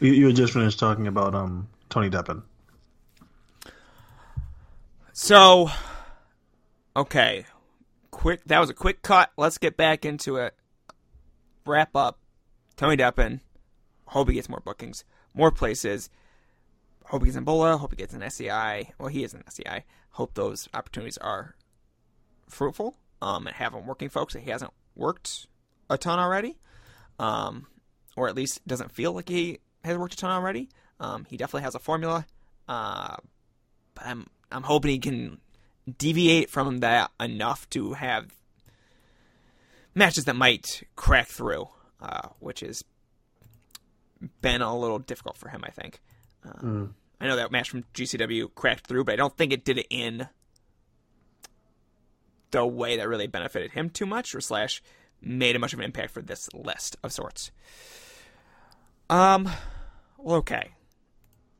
You, 0.00 0.12
you 0.12 0.26
had 0.26 0.34
just 0.34 0.54
finished 0.54 0.80
talking 0.80 1.06
about 1.06 1.36
um 1.36 1.68
Tony 1.88 2.10
Deppen. 2.10 2.42
So, 5.12 5.70
okay, 6.96 7.46
quick. 8.10 8.40
That 8.46 8.58
was 8.58 8.70
a 8.70 8.74
quick 8.74 9.02
cut. 9.02 9.30
Let's 9.36 9.58
get 9.58 9.76
back 9.76 10.04
into 10.04 10.36
it. 10.36 10.56
Wrap 11.64 11.94
up. 11.94 12.18
Tony 12.76 12.96
Deppen. 12.96 13.38
Hope 14.06 14.28
he 14.28 14.34
gets 14.34 14.48
more 14.48 14.62
bookings, 14.64 15.04
more 15.32 15.52
places. 15.52 16.10
Hope 17.04 17.22
he 17.22 17.26
gets 17.26 17.36
in 17.36 17.44
Bola. 17.44 17.76
Hope 17.76 17.92
he 17.92 17.96
gets 17.96 18.14
an 18.14 18.22
SCI. 18.24 18.94
Well, 18.98 19.10
he 19.10 19.22
is 19.22 19.32
an 19.32 19.44
SCI. 19.46 19.84
Hope 20.10 20.34
those 20.34 20.68
opportunities 20.74 21.18
are 21.18 21.54
fruitful. 22.48 22.96
Um, 23.22 23.46
and 23.46 23.54
have 23.54 23.72
him 23.72 23.86
working 23.86 24.08
folks 24.08 24.34
that 24.34 24.40
he 24.40 24.50
hasn't 24.50 24.72
worked 24.96 25.46
a 25.88 25.96
ton 25.96 26.18
already, 26.18 26.58
um, 27.20 27.68
or 28.16 28.28
at 28.28 28.34
least 28.34 28.66
doesn't 28.66 28.90
feel 28.90 29.12
like 29.12 29.28
he 29.28 29.60
has 29.84 29.96
worked 29.96 30.14
a 30.14 30.16
ton 30.16 30.32
already. 30.32 30.68
Um, 30.98 31.24
he 31.28 31.36
definitely 31.36 31.62
has 31.62 31.76
a 31.76 31.78
formula, 31.78 32.26
uh, 32.68 33.16
but 33.94 34.06
I'm 34.06 34.26
I'm 34.50 34.64
hoping 34.64 34.90
he 34.90 34.98
can 34.98 35.38
deviate 35.98 36.50
from 36.50 36.78
that 36.80 37.12
enough 37.20 37.70
to 37.70 37.92
have 37.92 38.34
matches 39.94 40.24
that 40.24 40.34
might 40.34 40.82
crack 40.96 41.28
through, 41.28 41.68
uh, 42.00 42.28
which 42.40 42.60
has 42.60 42.82
been 44.40 44.62
a 44.62 44.76
little 44.76 44.98
difficult 44.98 45.36
for 45.36 45.48
him. 45.48 45.62
I 45.64 45.70
think. 45.70 46.00
Uh, 46.44 46.60
mm. 46.60 46.92
I 47.20 47.28
know 47.28 47.36
that 47.36 47.52
match 47.52 47.70
from 47.70 47.84
GCW 47.94 48.52
cracked 48.56 48.88
through, 48.88 49.04
but 49.04 49.12
I 49.12 49.16
don't 49.16 49.36
think 49.36 49.52
it 49.52 49.64
did 49.64 49.78
it 49.78 49.86
in 49.90 50.26
the 52.52 52.64
way 52.64 52.96
that 52.96 53.08
really 53.08 53.26
benefited 53.26 53.72
him 53.72 53.90
too 53.90 54.06
much, 54.06 54.34
or 54.34 54.40
slash 54.40 54.82
made 55.20 55.56
a 55.56 55.58
much 55.58 55.72
of 55.72 55.78
an 55.78 55.84
impact 55.84 56.12
for 56.12 56.22
this 56.22 56.48
list 56.54 56.96
of 57.02 57.12
sorts. 57.12 57.50
Um, 59.10 59.48
well, 60.18 60.36
okay. 60.36 60.70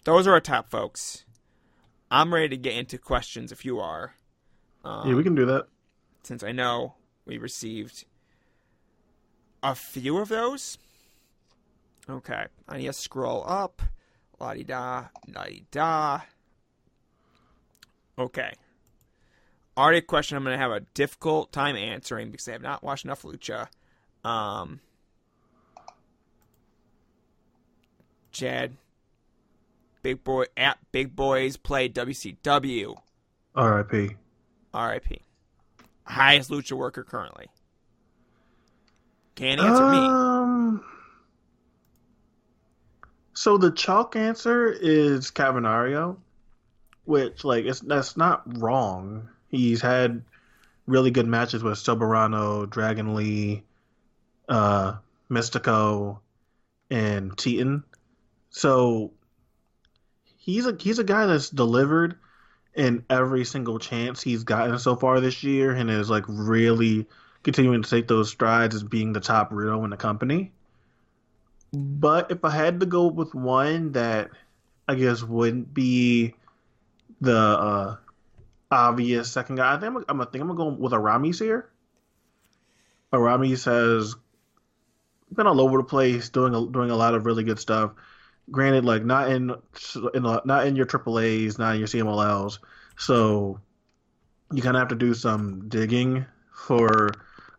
Those 0.04 0.26
are 0.26 0.32
our 0.32 0.40
top 0.40 0.70
folks. 0.70 1.24
I'm 2.10 2.32
ready 2.32 2.48
to 2.50 2.56
get 2.56 2.74
into 2.74 2.98
questions 2.98 3.52
if 3.52 3.64
you 3.64 3.80
are. 3.80 4.14
Um, 4.84 5.08
yeah, 5.08 5.14
we 5.14 5.22
can 5.22 5.34
do 5.34 5.46
that. 5.46 5.66
Since 6.22 6.42
I 6.42 6.52
know 6.52 6.94
we 7.24 7.38
received 7.38 8.04
a 9.62 9.74
few 9.74 10.18
of 10.18 10.28
those. 10.28 10.78
Okay, 12.10 12.46
I 12.68 12.78
need 12.78 12.86
to 12.86 12.92
scroll 12.92 13.44
up. 13.46 13.82
La 14.40 14.54
di 14.54 14.64
da, 14.64 15.04
la 15.32 15.44
di 15.44 15.64
da. 15.70 16.20
Okay. 18.18 18.52
Already 19.76 19.98
a 19.98 20.02
question 20.02 20.36
I'm 20.36 20.44
going 20.44 20.54
to 20.54 20.62
have 20.62 20.72
a 20.72 20.80
difficult 20.94 21.52
time 21.52 21.76
answering 21.76 22.30
because 22.30 22.46
I 22.48 22.52
have 22.52 22.62
not 22.62 22.82
watched 22.82 23.04
enough 23.04 23.22
Lucha. 23.22 23.68
Um, 24.22 24.80
Chad, 28.32 28.76
Big 30.02 30.22
Boy 30.22 30.44
at 30.56 30.78
Big 30.92 31.16
Boys 31.16 31.56
play 31.56 31.88
WCW. 31.88 32.96
R.I.P. 33.54 34.16
R.I.P. 34.74 35.20
Highest 36.04 36.50
Lucha 36.50 36.72
worker 36.72 37.04
currently. 37.04 37.48
Can't 39.34 39.60
answer 39.60 39.82
um, 39.82 40.76
me. 40.76 40.82
So 43.34 43.56
the 43.56 43.70
chalk 43.70 44.16
answer 44.16 44.70
is 44.70 45.30
Cavernario, 45.30 46.16
which 47.04 47.44
like 47.44 47.64
it's 47.64 47.80
that's 47.80 48.16
not 48.16 48.42
wrong. 48.58 49.28
He's 49.52 49.80
had 49.80 50.24
really 50.86 51.12
good 51.12 51.28
matches 51.28 51.62
with 51.62 51.78
Soberano, 51.78 52.68
Dragon 52.68 53.14
Lee, 53.14 53.62
uh, 54.48 54.94
Mystico, 55.30 56.18
and 56.90 57.36
Titán. 57.36 57.84
So 58.50 59.12
he's 60.38 60.66
a 60.66 60.76
he's 60.80 60.98
a 60.98 61.04
guy 61.04 61.26
that's 61.26 61.50
delivered 61.50 62.16
in 62.74 63.04
every 63.10 63.44
single 63.44 63.78
chance 63.78 64.22
he's 64.22 64.44
gotten 64.44 64.78
so 64.78 64.96
far 64.96 65.20
this 65.20 65.44
year, 65.44 65.72
and 65.72 65.90
is 65.90 66.10
like 66.10 66.24
really 66.26 67.06
continuing 67.42 67.82
to 67.82 67.90
take 67.90 68.08
those 68.08 68.30
strides 68.30 68.74
as 68.74 68.82
being 68.82 69.12
the 69.12 69.20
top 69.20 69.50
Rudo 69.50 69.84
in 69.84 69.90
the 69.90 69.96
company. 69.96 70.52
But 71.72 72.30
if 72.30 72.44
I 72.44 72.50
had 72.50 72.80
to 72.80 72.86
go 72.86 73.06
with 73.06 73.34
one 73.34 73.92
that 73.92 74.30
I 74.88 74.94
guess 74.94 75.22
wouldn't 75.22 75.72
be 75.72 76.34
the 77.20 77.36
uh, 77.36 77.96
obvious 78.72 79.30
second 79.30 79.56
guy, 79.56 79.74
I 79.74 79.78
think 79.78 79.94
I'm, 79.94 79.96
I'm 80.08 80.18
gonna 80.18 80.30
think 80.30 80.42
I'm 80.42 80.48
gonna 80.48 80.70
go 80.70 80.76
with 80.76 80.92
Aramis 80.92 81.38
here. 81.38 81.70
Aramis 83.12 83.64
has 83.66 84.16
been 85.32 85.46
all 85.46 85.60
over 85.60 85.78
the 85.78 85.84
place, 85.84 86.30
doing 86.30 86.54
a, 86.54 86.66
doing 86.66 86.90
a 86.90 86.96
lot 86.96 87.14
of 87.14 87.26
really 87.26 87.44
good 87.44 87.58
stuff. 87.58 87.92
Granted, 88.50 88.84
like 88.84 89.04
not 89.04 89.30
in 89.30 89.54
in 90.14 90.22
not 90.22 90.66
in 90.66 90.76
your 90.76 90.86
AAA's, 90.86 91.58
not 91.58 91.74
in 91.74 91.80
your 91.80 91.88
CMLLs, 91.88 92.58
so 92.96 93.60
you 94.52 94.62
kind 94.62 94.76
of 94.76 94.80
have 94.80 94.88
to 94.88 94.94
do 94.94 95.14
some 95.14 95.68
digging 95.68 96.26
for 96.52 97.10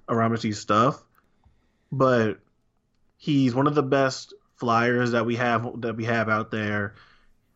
Aramis' 0.10 0.60
stuff. 0.60 1.04
But 1.92 2.40
he's 3.18 3.56
one 3.56 3.68
of 3.68 3.76
the 3.76 3.84
best 3.84 4.34
flyers 4.56 5.12
that 5.12 5.26
we 5.26 5.36
have 5.36 5.82
that 5.82 5.96
we 5.96 6.06
have 6.06 6.30
out 6.30 6.52
there. 6.52 6.96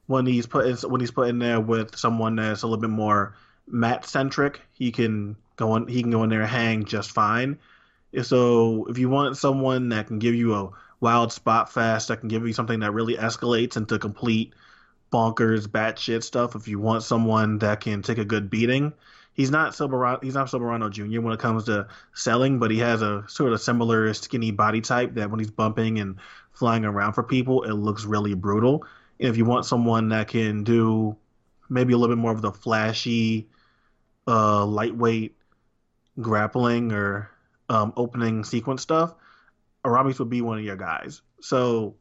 When 0.05 0.25
he's 0.25 0.45
put 0.45 0.83
when 0.83 1.01
he's 1.01 1.11
put 1.11 1.27
in 1.27 1.39
there 1.39 1.59
with 1.59 1.97
someone 1.97 2.37
that's 2.37 2.61
a 2.61 2.67
little 2.67 2.81
bit 2.81 2.89
more 2.89 3.35
mat 3.67 4.06
centric, 4.06 4.62
he 4.73 4.91
can 4.91 5.36
go 5.56 5.71
on 5.71 5.88
he 5.88 6.01
can 6.01 6.12
go 6.12 6.23
in 6.23 6.30
there 6.30 6.41
and 6.41 6.49
hang 6.49 6.86
just 6.86 7.12
fine. 7.12 7.60
So 8.21 8.86
if 8.86 8.97
you 8.97 9.10
want 9.10 9.38
someone 9.38 9.89
that 9.89 10.08
can 10.08 10.19
give 10.19 10.34
you 10.34 10.56
a 10.56 10.71
wild 10.99 11.32
spot 11.32 11.71
fast, 11.71 12.08
that 12.08 12.21
can 12.21 12.30
give 12.30 12.45
you 12.47 12.53
something 12.53 12.80
that 12.80 12.93
really 12.93 13.15
escalates 13.15 13.77
into 13.77 13.99
complete 13.99 14.53
bonkers 15.12 15.67
batshit 15.67 16.23
stuff, 16.23 16.56
if 16.56 16.67
you 16.67 16.80
want 16.80 17.03
someone 17.03 17.60
that 17.60 17.82
can 17.82 18.01
take 18.01 18.17
a 18.17 18.25
good 18.25 18.49
beating, 18.49 18.93
he's 19.34 19.51
not 19.51 19.73
Soberano, 19.73 20.21
he's 20.23 20.34
not 20.34 20.47
Soberano 20.47 20.91
Jr. 20.91 21.21
when 21.21 21.34
it 21.34 21.39
comes 21.39 21.65
to 21.65 21.88
selling, 22.13 22.60
but 22.60 22.71
he 22.71 22.80
has 22.80 23.01
a 23.01 23.23
sort 23.27 23.53
of 23.53 23.62
similar 23.62 24.13
skinny 24.13 24.51
body 24.51 24.82
type 24.82 25.13
that 25.15 25.30
when 25.30 25.39
he's 25.39 25.51
bumping 25.51 25.99
and 25.99 26.17
flying 26.53 26.86
around 26.86 27.13
for 27.13 27.23
people, 27.23 27.63
it 27.63 27.73
looks 27.73 28.06
really 28.06 28.34
brutal. 28.34 28.86
And 29.19 29.30
if 29.30 29.38
you 29.38 29.45
want 29.45 29.65
someone 29.65 30.10
that 30.10 30.27
can 30.27 30.63
do 30.63 31.15
maybe 31.69 31.93
a 31.93 31.97
little 31.97 32.15
bit 32.15 32.21
more 32.21 32.32
of 32.32 32.41
the 32.41 32.51
flashy, 32.51 33.47
uh, 34.27 34.65
lightweight 34.65 35.35
grappling 36.19 36.91
or 36.91 37.29
um, 37.69 37.93
opening 37.95 38.43
sequence 38.43 38.81
stuff, 38.81 39.13
Aramis 39.85 40.19
would 40.19 40.29
be 40.29 40.41
one 40.41 40.57
of 40.57 40.63
your 40.63 40.75
guys. 40.75 41.21
So 41.41 41.95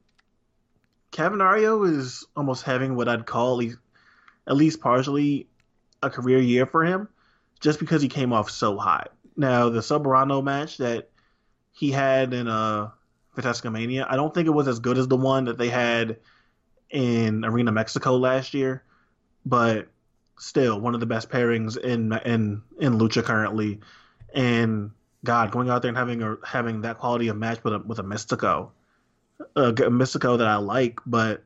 Cavernario 1.12 1.88
is 1.88 2.24
almost 2.36 2.64
having 2.64 2.96
what 2.96 3.08
I'd 3.08 3.26
call 3.26 3.62
at 3.62 4.56
least 4.56 4.80
partially 4.80 5.48
a 6.02 6.10
career 6.10 6.38
year 6.38 6.66
for 6.66 6.84
him 6.84 7.08
just 7.60 7.78
because 7.80 8.02
he 8.02 8.08
came 8.08 8.32
off 8.32 8.50
so 8.50 8.76
hot. 8.76 9.12
Now 9.36 9.68
the 9.68 9.80
Soberano 9.80 10.42
match 10.42 10.78
that 10.78 11.08
he 11.72 11.90
had 11.90 12.32
in 12.32 12.48
uh 12.48 12.90
Fantastica 13.36 13.70
Mania, 13.70 14.06
I 14.08 14.16
don't 14.16 14.32
think 14.32 14.46
it 14.46 14.52
was 14.52 14.66
as 14.66 14.78
good 14.78 14.96
as 14.96 15.08
the 15.08 15.16
one 15.16 15.44
that 15.44 15.58
they 15.58 15.68
had 15.68 16.16
in 16.90 17.44
Arena 17.44 17.70
Mexico 17.70 18.16
last 18.16 18.54
year, 18.54 18.82
but 19.44 19.88
still 20.38 20.80
one 20.80 20.94
of 20.94 21.00
the 21.00 21.06
best 21.06 21.30
pairings 21.30 21.76
in 21.76 22.12
in 22.24 22.62
in 22.78 22.98
Lucha 22.98 23.22
currently. 23.22 23.80
And 24.34 24.90
God, 25.24 25.50
going 25.50 25.70
out 25.70 25.82
there 25.82 25.88
and 25.88 25.98
having 25.98 26.22
a 26.22 26.36
having 26.44 26.82
that 26.82 26.98
quality 26.98 27.28
of 27.28 27.36
match 27.36 27.62
with 27.64 27.74
a 27.74 27.78
with 27.78 27.98
a 27.98 28.02
Mystico, 28.02 28.70
a, 29.54 29.68
a 29.68 29.72
Mystico 29.72 30.38
that 30.38 30.46
I 30.46 30.56
like, 30.56 31.00
but 31.06 31.42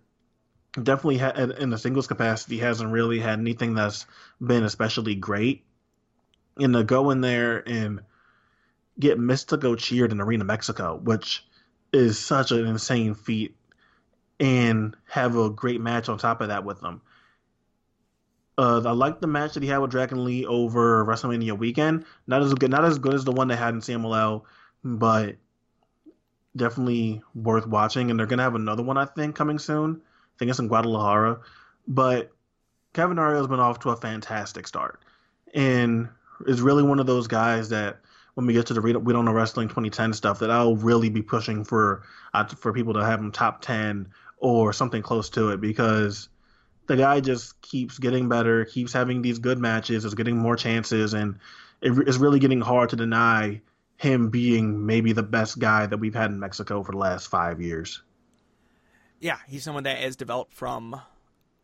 definitely 0.80 1.18
ha- 1.18 1.30
in 1.30 1.70
the 1.70 1.78
singles 1.78 2.06
capacity 2.06 2.58
hasn't 2.58 2.92
really 2.92 3.18
had 3.18 3.38
anything 3.38 3.74
that's 3.74 4.06
been 4.40 4.64
especially 4.64 5.14
great. 5.14 5.64
And 6.56 6.74
to 6.74 6.84
go 6.84 7.10
in 7.10 7.20
there 7.20 7.66
and 7.66 8.02
get 8.98 9.18
Mystico 9.18 9.76
cheered 9.78 10.12
in 10.12 10.20
Arena 10.20 10.44
Mexico, 10.44 10.96
which 10.96 11.44
is 11.92 12.18
such 12.18 12.52
an 12.52 12.66
insane 12.66 13.14
feat, 13.14 13.56
and 14.38 14.96
have 15.08 15.36
a 15.36 15.50
great 15.50 15.80
match 15.80 16.08
on 16.08 16.18
top 16.18 16.40
of 16.40 16.48
that 16.48 16.64
with 16.64 16.80
them. 16.80 17.00
Uh, 18.60 18.82
I 18.84 18.92
like 18.92 19.20
the 19.20 19.26
match 19.26 19.54
that 19.54 19.62
he 19.62 19.70
had 19.70 19.78
with 19.78 19.90
Dragon 19.90 20.22
Lee 20.22 20.44
over 20.44 21.02
WrestleMania 21.06 21.56
weekend. 21.56 22.04
Not 22.26 22.42
as 22.42 22.52
good, 22.52 22.70
not 22.70 22.84
as 22.84 22.98
good 22.98 23.14
as 23.14 23.24
the 23.24 23.32
one 23.32 23.48
they 23.48 23.56
had 23.56 23.72
in 23.72 23.80
CMLL, 23.80 24.42
but 24.84 25.36
definitely 26.54 27.22
worth 27.34 27.66
watching. 27.66 28.10
And 28.10 28.20
they're 28.20 28.26
gonna 28.26 28.42
have 28.42 28.56
another 28.56 28.82
one, 28.82 28.98
I 28.98 29.06
think, 29.06 29.34
coming 29.34 29.58
soon. 29.58 30.02
I 30.02 30.34
think 30.38 30.50
it's 30.50 30.58
in 30.58 30.68
Guadalajara. 30.68 31.40
But 31.88 32.32
Cavernario 32.92 33.38
has 33.38 33.46
been 33.46 33.60
off 33.60 33.78
to 33.80 33.90
a 33.90 33.96
fantastic 33.96 34.66
start, 34.66 35.00
and 35.54 36.10
is 36.46 36.60
really 36.60 36.82
one 36.82 37.00
of 37.00 37.06
those 37.06 37.28
guys 37.28 37.70
that 37.70 38.00
when 38.34 38.46
we 38.46 38.52
get 38.52 38.66
to 38.66 38.74
the 38.74 38.82
We 38.82 38.92
Don't 38.92 39.24
Know 39.24 39.32
Wrestling 39.32 39.68
2010 39.68 40.12
stuff, 40.12 40.40
that 40.40 40.50
I'll 40.50 40.76
really 40.76 41.08
be 41.08 41.22
pushing 41.22 41.64
for 41.64 42.02
uh, 42.34 42.44
for 42.44 42.74
people 42.74 42.92
to 42.92 43.04
have 43.06 43.20
him 43.20 43.32
top 43.32 43.62
10 43.62 44.08
or 44.36 44.74
something 44.74 45.00
close 45.00 45.30
to 45.30 45.48
it 45.48 45.62
because 45.62 46.28
the 46.90 46.96
guy 46.96 47.20
just 47.20 47.60
keeps 47.62 48.00
getting 48.00 48.28
better, 48.28 48.64
keeps 48.64 48.92
having 48.92 49.22
these 49.22 49.38
good 49.38 49.58
matches, 49.58 50.04
is 50.04 50.16
getting 50.16 50.36
more 50.36 50.56
chances, 50.56 51.14
and 51.14 51.38
it 51.80 51.92
is 52.08 52.18
really 52.18 52.40
getting 52.40 52.60
hard 52.60 52.90
to 52.90 52.96
deny 52.96 53.60
him 53.96 54.28
being 54.28 54.86
maybe 54.86 55.12
the 55.12 55.22
best 55.22 55.60
guy 55.60 55.86
that 55.86 55.98
we've 55.98 56.14
had 56.14 56.32
in 56.32 56.40
Mexico 56.40 56.82
for 56.82 56.90
the 56.90 56.98
last 56.98 57.28
five 57.28 57.60
years. 57.60 58.02
Yeah, 59.20 59.36
he's 59.46 59.62
someone 59.62 59.84
that 59.84 59.98
has 59.98 60.16
developed 60.16 60.52
from 60.52 61.00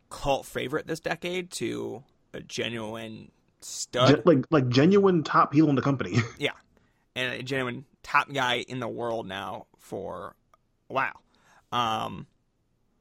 cult 0.09 0.45
favorite 0.45 0.87
this 0.87 1.01
decade 1.01 1.51
to 1.51 2.03
a 2.33 2.39
genuine 2.39 3.29
stud, 3.59 4.21
like 4.25 4.45
like 4.49 4.69
genuine 4.69 5.23
top 5.23 5.53
heel 5.53 5.67
in 5.67 5.75
the 5.75 5.81
company. 5.81 6.19
yeah, 6.39 6.51
and 7.17 7.33
a 7.33 7.43
genuine 7.43 7.83
top 8.01 8.31
guy 8.31 8.63
in 8.65 8.79
the 8.79 8.87
world 8.87 9.27
now 9.27 9.65
for 9.77 10.37
a 10.89 10.93
while. 10.93 11.21
Um, 11.73 12.27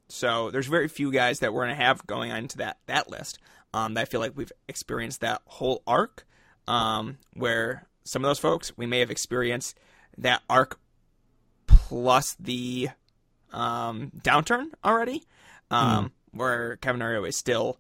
so 0.09 0.51
there's 0.51 0.67
very 0.67 0.89
few 0.89 1.11
guys 1.11 1.41
that 1.41 1.53
we're 1.53 1.65
gonna 1.65 1.75
have 1.75 2.07
going 2.07 2.31
on 2.31 2.39
into 2.39 2.59
that 2.59 2.79
that 2.87 3.11
list. 3.11 3.39
Um, 3.75 3.95
that 3.95 4.03
I 4.03 4.05
feel 4.05 4.21
like 4.21 4.33
we've 4.37 4.53
experienced 4.69 5.21
that 5.21 5.43
whole 5.47 5.83
arc, 5.87 6.27
um, 6.67 7.19
where 7.35 7.87
some 8.05 8.25
of 8.25 8.29
those 8.29 8.39
folks 8.39 8.73
we 8.77 8.87
may 8.87 9.01
have 9.01 9.11
experienced 9.11 9.79
that 10.19 10.43
arc 10.49 10.79
plus 11.67 12.35
the 12.41 12.89
um, 13.53 14.13
downturn 14.23 14.71
already, 14.85 15.25
um, 15.71 16.07
mm. 16.07 16.11
where 16.33 16.77
Cavernario 16.79 17.27
is 17.29 17.37
still 17.37 17.79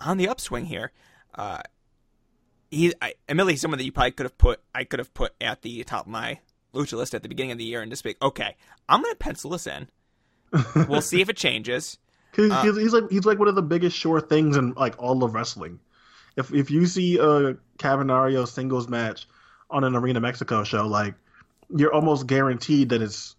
on 0.00 0.16
the 0.16 0.28
upswing 0.28 0.66
here. 0.66 0.92
Uh, 1.34 1.60
he, 2.70 2.92
I, 3.00 3.14
admittedly, 3.28 3.56
someone 3.56 3.78
that 3.78 3.84
you 3.84 3.92
probably 3.92 4.12
could 4.12 4.24
have 4.24 4.38
put, 4.38 4.60
I 4.74 4.84
could 4.84 4.98
have 4.98 5.12
put 5.14 5.34
at 5.40 5.62
the 5.62 5.82
top 5.84 6.06
of 6.06 6.12
my 6.12 6.40
lucha 6.74 6.94
list 6.94 7.14
at 7.14 7.22
the 7.22 7.28
beginning 7.28 7.52
of 7.52 7.58
the 7.58 7.64
year 7.64 7.82
and 7.82 7.92
just 7.92 8.04
be, 8.04 8.16
okay, 8.22 8.56
I'm 8.88 9.02
going 9.02 9.12
to 9.12 9.18
pencil 9.18 9.50
this 9.50 9.66
in. 9.66 9.88
We'll 10.88 11.00
see 11.00 11.20
if 11.20 11.28
it 11.28 11.36
changes. 11.36 11.98
Uh, 12.38 12.62
he's, 12.62 12.76
he's, 12.78 12.92
like 12.94 13.10
he's 13.10 13.26
like 13.26 13.38
one 13.38 13.48
of 13.48 13.54
the 13.54 13.60
biggest 13.60 13.94
sure 13.94 14.18
things 14.18 14.56
in 14.56 14.72
like 14.72 14.94
all 14.98 15.22
of 15.22 15.34
wrestling. 15.34 15.78
If 16.34 16.50
if 16.50 16.70
you 16.70 16.86
see 16.86 17.18
a 17.18 17.58
Cavernario 17.78 18.48
singles 18.48 18.88
match 18.88 19.26
on 19.70 19.84
an 19.84 19.94
Arena 19.94 20.18
Mexico 20.18 20.64
show, 20.64 20.86
like 20.86 21.14
you're 21.76 21.92
almost 21.92 22.26
guaranteed 22.26 22.88
that 22.88 23.02
it's 23.02 23.36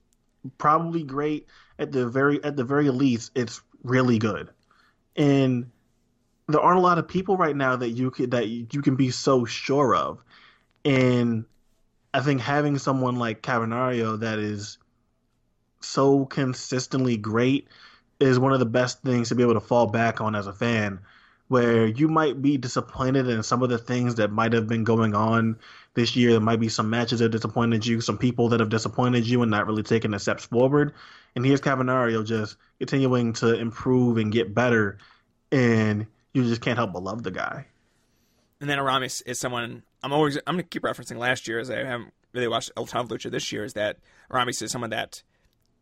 probably 0.60 1.02
great. 1.02 1.48
At 1.80 1.92
the 1.92 2.08
very 2.08 2.44
at 2.44 2.56
the 2.56 2.64
very 2.64 2.90
least, 2.92 3.32
it's 3.34 3.62
really 3.84 4.20
good. 4.20 4.50
And 5.16 5.72
there 6.48 6.62
aren't 6.62 6.78
a 6.78 6.82
lot 6.82 7.00
of 7.00 7.08
people 7.08 7.38
right 7.38 7.56
now 7.56 7.76
that 7.76 7.90
you 7.90 8.12
could 8.12 8.32
that 8.32 8.48
you 8.48 8.82
can 8.82 8.96
be 8.96 9.10
so 9.10 9.46
sure 9.46 9.96
of. 9.96 10.24
And 10.86 11.46
I 12.14 12.22
think 12.22 12.42
having 12.42 12.78
someone 12.78 13.16
like 13.16 13.42
Cavernario 13.42 14.20
that 14.20 14.38
is 14.38 14.78
so 15.84 16.26
consistently 16.26 17.18
great 17.18 17.68
is 18.20 18.40
one 18.40 18.54
of 18.54 18.60
the 18.60 18.66
best 18.66 19.02
things 19.02 19.30
to 19.30 19.36
be 19.36 19.44
able 19.44 19.54
to 19.54 19.60
fall 19.60 19.88
back 19.88 20.22
on 20.22 20.36
as 20.36 20.48
a 20.48 20.54
fan 20.54 21.00
where 21.50 21.86
you 21.86 22.08
might 22.08 22.42
be 22.42 22.58
disappointed 22.58 23.28
in 23.28 23.44
some 23.44 23.62
of 23.62 23.70
the 23.70 23.78
things 23.78 24.16
that 24.16 24.32
might 24.32 24.54
have 24.54 24.68
been 24.68 24.84
going 24.84 25.14
on 25.14 25.58
this 25.94 26.16
year. 26.16 26.32
There 26.32 26.40
might 26.40 26.60
be 26.60 26.70
some 26.70 26.90
matches 26.90 27.20
that 27.20 27.30
disappointed 27.30 27.86
you, 27.86 28.02
some 28.02 28.18
people 28.18 28.50
that 28.50 28.60
have 28.60 28.70
disappointed 28.70 29.28
you 29.28 29.42
and 29.42 29.52
not 29.52 29.68
really 29.68 29.84
taking 29.84 30.12
the 30.12 30.20
steps 30.20 30.46
forward. 30.46 30.94
And 31.36 31.46
here's 31.46 31.62
Cavernario 31.62 32.26
just 32.26 32.58
continuing 32.80 33.34
to 33.34 33.54
improve 33.54 34.18
and 34.18 34.32
get 34.32 34.56
better, 34.56 34.98
and 35.52 36.08
you 36.34 36.44
just 36.44 36.62
can't 36.62 36.78
help 36.78 36.94
but 36.94 37.04
love 37.04 37.24
the 37.24 37.32
guy. 37.32 37.68
And 38.60 38.70
then 38.70 38.80
Aramis 38.80 39.22
is 39.22 39.40
someone 39.40 39.84
I'm 40.02 40.14
always 40.14 40.38
I'm 40.48 40.56
gonna 40.56 40.64
keep 40.64 40.84
referencing 40.84 41.18
last 41.18 41.48
year 41.48 41.60
as 41.60 41.70
I 41.70 41.84
haven't 41.84 42.14
really 42.34 42.48
watched 42.48 42.72
El 42.78 42.86
ton 42.86 43.08
Lucha 43.08 43.30
this 43.30 43.52
year. 43.52 43.64
Is 43.64 43.74
that 43.74 43.98
Aramis 44.32 44.62
is 44.62 44.72
someone 44.72 44.90
that 44.92 45.22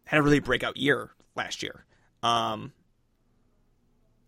had 0.06 0.20
a 0.20 0.24
really 0.24 0.40
breakout 0.40 0.78
year 0.78 1.12
last 1.36 1.64
year. 1.64 1.86
Um, 2.24 2.74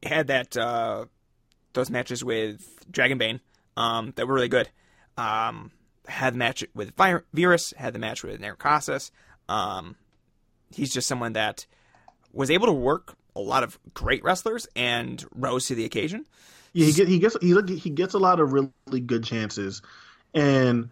had 0.01 0.27
that 0.27 0.57
uh, 0.57 1.05
those 1.73 1.89
matches 1.89 2.23
with 2.23 2.85
Dragonbane 2.91 3.39
um, 3.77 4.13
that 4.15 4.27
were 4.27 4.33
really 4.33 4.47
good. 4.47 4.69
Um, 5.17 5.71
had 6.07 6.33
the 6.33 6.37
match 6.37 6.65
with 6.73 6.93
Virus, 7.33 7.73
had 7.77 7.93
the 7.93 7.99
match 7.99 8.23
with 8.23 8.39
Narcosis. 8.39 9.11
Um, 9.47 9.95
he's 10.71 10.93
just 10.93 11.07
someone 11.07 11.33
that 11.33 11.65
was 12.31 12.49
able 12.49 12.67
to 12.67 12.73
work 12.73 13.15
a 13.35 13.39
lot 13.39 13.63
of 13.63 13.79
great 13.93 14.23
wrestlers 14.23 14.67
and 14.75 15.23
rose 15.33 15.67
to 15.67 15.75
the 15.75 15.85
occasion. 15.85 16.25
Yeah, 16.73 16.87
he, 16.87 17.05
he 17.05 17.19
gets 17.19 17.37
he 17.41 17.89
gets 17.89 18.13
a 18.15 18.19
lot 18.19 18.39
of 18.39 18.51
really 18.51 18.99
good 19.05 19.23
chances, 19.23 19.81
and 20.33 20.89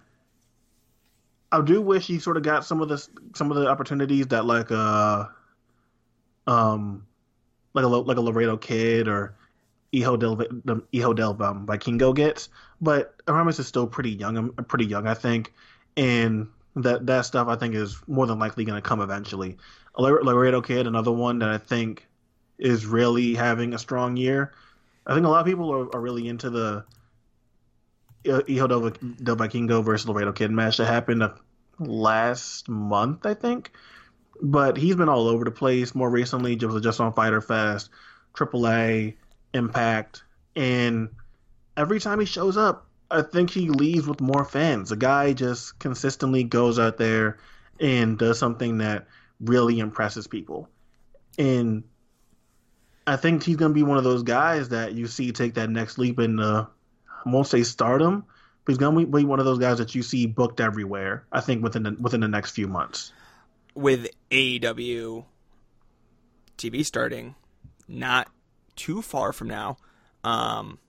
I 1.52 1.62
do 1.62 1.82
wish 1.82 2.08
he 2.08 2.20
sort 2.20 2.38
of 2.38 2.44
got 2.44 2.66
some 2.66 2.82
of 2.82 2.90
the 2.90 3.06
some 3.36 3.52
of 3.52 3.58
the 3.58 3.68
opportunities 3.68 4.28
that 4.28 4.46
like 4.46 4.72
uh 4.72 5.26
um 6.48 7.06
like 7.74 7.86
a 7.86 7.88
like 7.88 8.18
a 8.18 8.22
Laredo 8.22 8.58
Kid 8.58 9.08
or 9.08 9.36
Hijo 9.94 10.16
del 10.16 10.42
Hijo 10.94 11.14
del 11.14 11.44
um, 11.44 11.68
Vikingo 11.68 12.16
gets, 12.16 12.50
but 12.80 13.22
Aramis 13.28 13.60
is 13.60 13.68
still 13.68 13.88
pretty 13.88 14.12
young. 14.12 14.38
Um, 14.38 14.54
pretty 14.68 14.86
young, 14.86 15.08
I 15.08 15.14
think, 15.14 15.54
and 15.98 16.48
that 16.76 17.06
that 17.06 17.26
stuff 17.26 17.48
I 17.48 17.56
think 17.56 17.76
is 17.76 18.02
more 18.08 18.26
than 18.26 18.40
likely 18.40 18.64
going 18.64 18.82
to 18.82 18.88
come 18.88 19.02
eventually. 19.02 19.58
Laredo 19.98 20.62
Kid, 20.62 20.88
another 20.88 21.12
one 21.12 21.40
that 21.40 21.50
I 21.50 21.58
think 21.58 22.08
is 22.58 22.86
really 22.86 23.36
having 23.36 23.74
a 23.74 23.78
strong 23.78 24.16
year. 24.16 24.54
I 25.06 25.14
think 25.14 25.26
a 25.26 25.30
lot 25.30 25.42
of 25.42 25.46
people 25.46 25.70
are, 25.72 25.94
are 25.94 26.00
really 26.00 26.30
into 26.30 26.50
the 26.50 26.86
uh, 28.30 28.42
Hijo 28.48 28.68
del, 28.68 28.92
Vikingo 28.92 29.84
versus 29.84 30.08
Laredo 30.08 30.32
Kid 30.32 30.52
match 30.52 30.78
that 30.78 30.86
happened 30.86 31.24
last 31.80 32.70
month, 32.70 33.26
I 33.26 33.34
think. 33.34 33.72
But 34.42 34.78
he's 34.78 34.96
been 34.96 35.10
all 35.10 35.28
over 35.28 35.46
the 35.46 35.52
place. 35.52 35.94
More 35.94 36.10
recently, 36.10 36.56
just 36.56 36.84
just 36.84 37.00
on 37.00 37.14
Fyter 37.14 37.42
Fest, 37.42 37.90
AAA, 38.36 39.16
Impact, 39.54 40.24
and 40.56 41.10
every 41.78 42.00
time 42.00 42.20
he 42.20 42.26
shows 42.26 42.58
up, 42.58 42.88
I 43.10 43.22
think 43.22 43.50
he 43.50 43.70
leaves 43.70 44.08
with 44.08 44.22
more 44.22 44.46
fans. 44.46 44.90
The 44.90 44.96
guy 44.96 45.34
just 45.34 45.78
consistently 45.80 46.44
goes 46.44 46.80
out 46.80 46.98
there 46.98 47.38
and 47.80 48.18
does 48.18 48.40
something 48.40 48.80
that 48.80 49.08
really 49.40 49.80
impresses 49.80 50.28
people. 50.28 50.70
And 51.38 51.84
I 53.06 53.16
think 53.16 53.44
he's 53.44 53.58
going 53.58 53.72
to 53.72 53.76
be 53.76 53.84
one 53.84 53.98
of 53.98 54.04
those 54.04 54.24
guys 54.24 54.70
that 54.70 54.94
you 54.94 55.08
see 55.08 55.32
take 55.32 55.56
that 55.56 55.70
next 55.70 55.98
leap 55.98 56.20
in, 56.20 56.40
uh, 56.40 56.68
I 57.26 57.30
won't 57.30 57.48
say 57.48 57.64
stardom, 57.64 58.26
but 58.66 58.72
he's 58.72 58.78
going 58.78 58.98
to 58.98 59.06
be 59.06 59.26
one 59.26 59.40
of 59.40 59.46
those 59.46 59.60
guys 59.60 59.78
that 59.78 59.96
you 59.96 60.04
see 60.04 60.26
booked 60.26 60.60
everywhere. 60.60 61.26
I 61.32 61.42
think 61.42 61.64
within 61.64 61.84
the, 61.84 61.96
within 62.00 62.22
the 62.22 62.28
next 62.28 62.52
few 62.52 62.68
months. 62.68 63.12
With 63.74 64.10
AEW 64.32 65.26
TV 66.58 66.86
starting, 66.86 67.36
not 67.88 68.28
too 68.76 69.02
far 69.02 69.34
from 69.34 69.48
now, 69.48 69.78
um, 70.24 70.80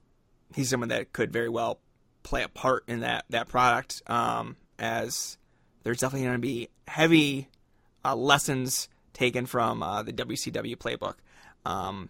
he's 0.55 0.69
someone 0.69 0.89
that 0.89 1.13
could 1.13 1.31
very 1.31 1.49
well 1.49 1.79
play 2.23 2.43
a 2.43 2.47
part 2.47 2.83
in 2.87 3.01
that 3.01 3.25
that 3.29 3.47
product. 3.47 4.01
Um, 4.07 4.57
as 4.79 5.37
there's 5.83 5.99
definitely 5.99 6.27
going 6.27 6.35
to 6.35 6.39
be 6.39 6.69
heavy 6.87 7.47
uh, 8.03 8.15
lessons 8.15 8.89
taken 9.13 9.45
from 9.45 9.83
uh, 9.83 10.03
the 10.03 10.13
WCW 10.13 10.75
playbook. 10.75 11.15
Um, 11.65 12.09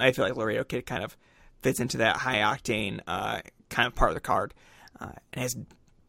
I 0.00 0.12
feel 0.12 0.24
like 0.24 0.36
Laredo 0.36 0.64
Kid 0.64 0.86
kind 0.86 1.02
of 1.02 1.16
fits 1.62 1.80
into 1.80 1.98
that 1.98 2.16
high 2.16 2.38
octane 2.38 3.00
uh, 3.06 3.40
kind 3.68 3.86
of 3.86 3.94
part 3.94 4.10
of 4.10 4.14
the 4.14 4.20
card, 4.20 4.54
uh, 5.00 5.12
and 5.32 5.42
has 5.42 5.56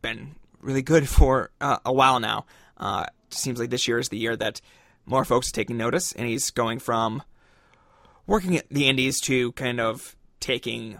been 0.01 0.35
really 0.61 0.81
good 0.81 1.07
for 1.07 1.51
uh, 1.61 1.77
a 1.85 1.93
while 1.93 2.19
now. 2.19 2.45
Uh, 2.77 3.05
seems 3.29 3.59
like 3.59 3.69
this 3.69 3.87
year 3.87 3.99
is 3.99 4.09
the 4.09 4.17
year 4.17 4.35
that 4.35 4.61
more 5.05 5.25
folks 5.25 5.49
are 5.49 5.53
taking 5.53 5.77
notice, 5.77 6.11
and 6.13 6.27
he's 6.27 6.51
going 6.51 6.79
from 6.79 7.23
working 8.27 8.55
at 8.57 8.69
the 8.69 8.87
Indies 8.87 9.19
to 9.21 9.51
kind 9.53 9.79
of 9.79 10.15
taking 10.39 10.99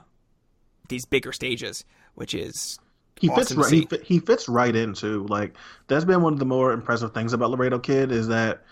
these 0.90 1.06
bigger 1.06 1.32
stages, 1.32 1.86
which 2.16 2.34
is 2.34 2.80
he 3.20 3.30
awesome 3.30 3.58
fits 3.62 3.72
right. 3.72 4.02
He, 4.02 4.16
he, 4.16 4.20
fits 4.20 4.50
right 4.50 4.76
into 4.76 5.26
like 5.28 5.56
that's 5.88 6.06
been 6.06 6.22
one 6.22 6.34
of 6.34 6.40
the 6.40 6.46
more 6.46 6.72
impressive 6.72 7.14
things 7.14 7.34
about 7.34 7.52
Laredo 7.52 7.80
Kid 7.80 8.12
is 8.12 8.30
that 8.30 8.64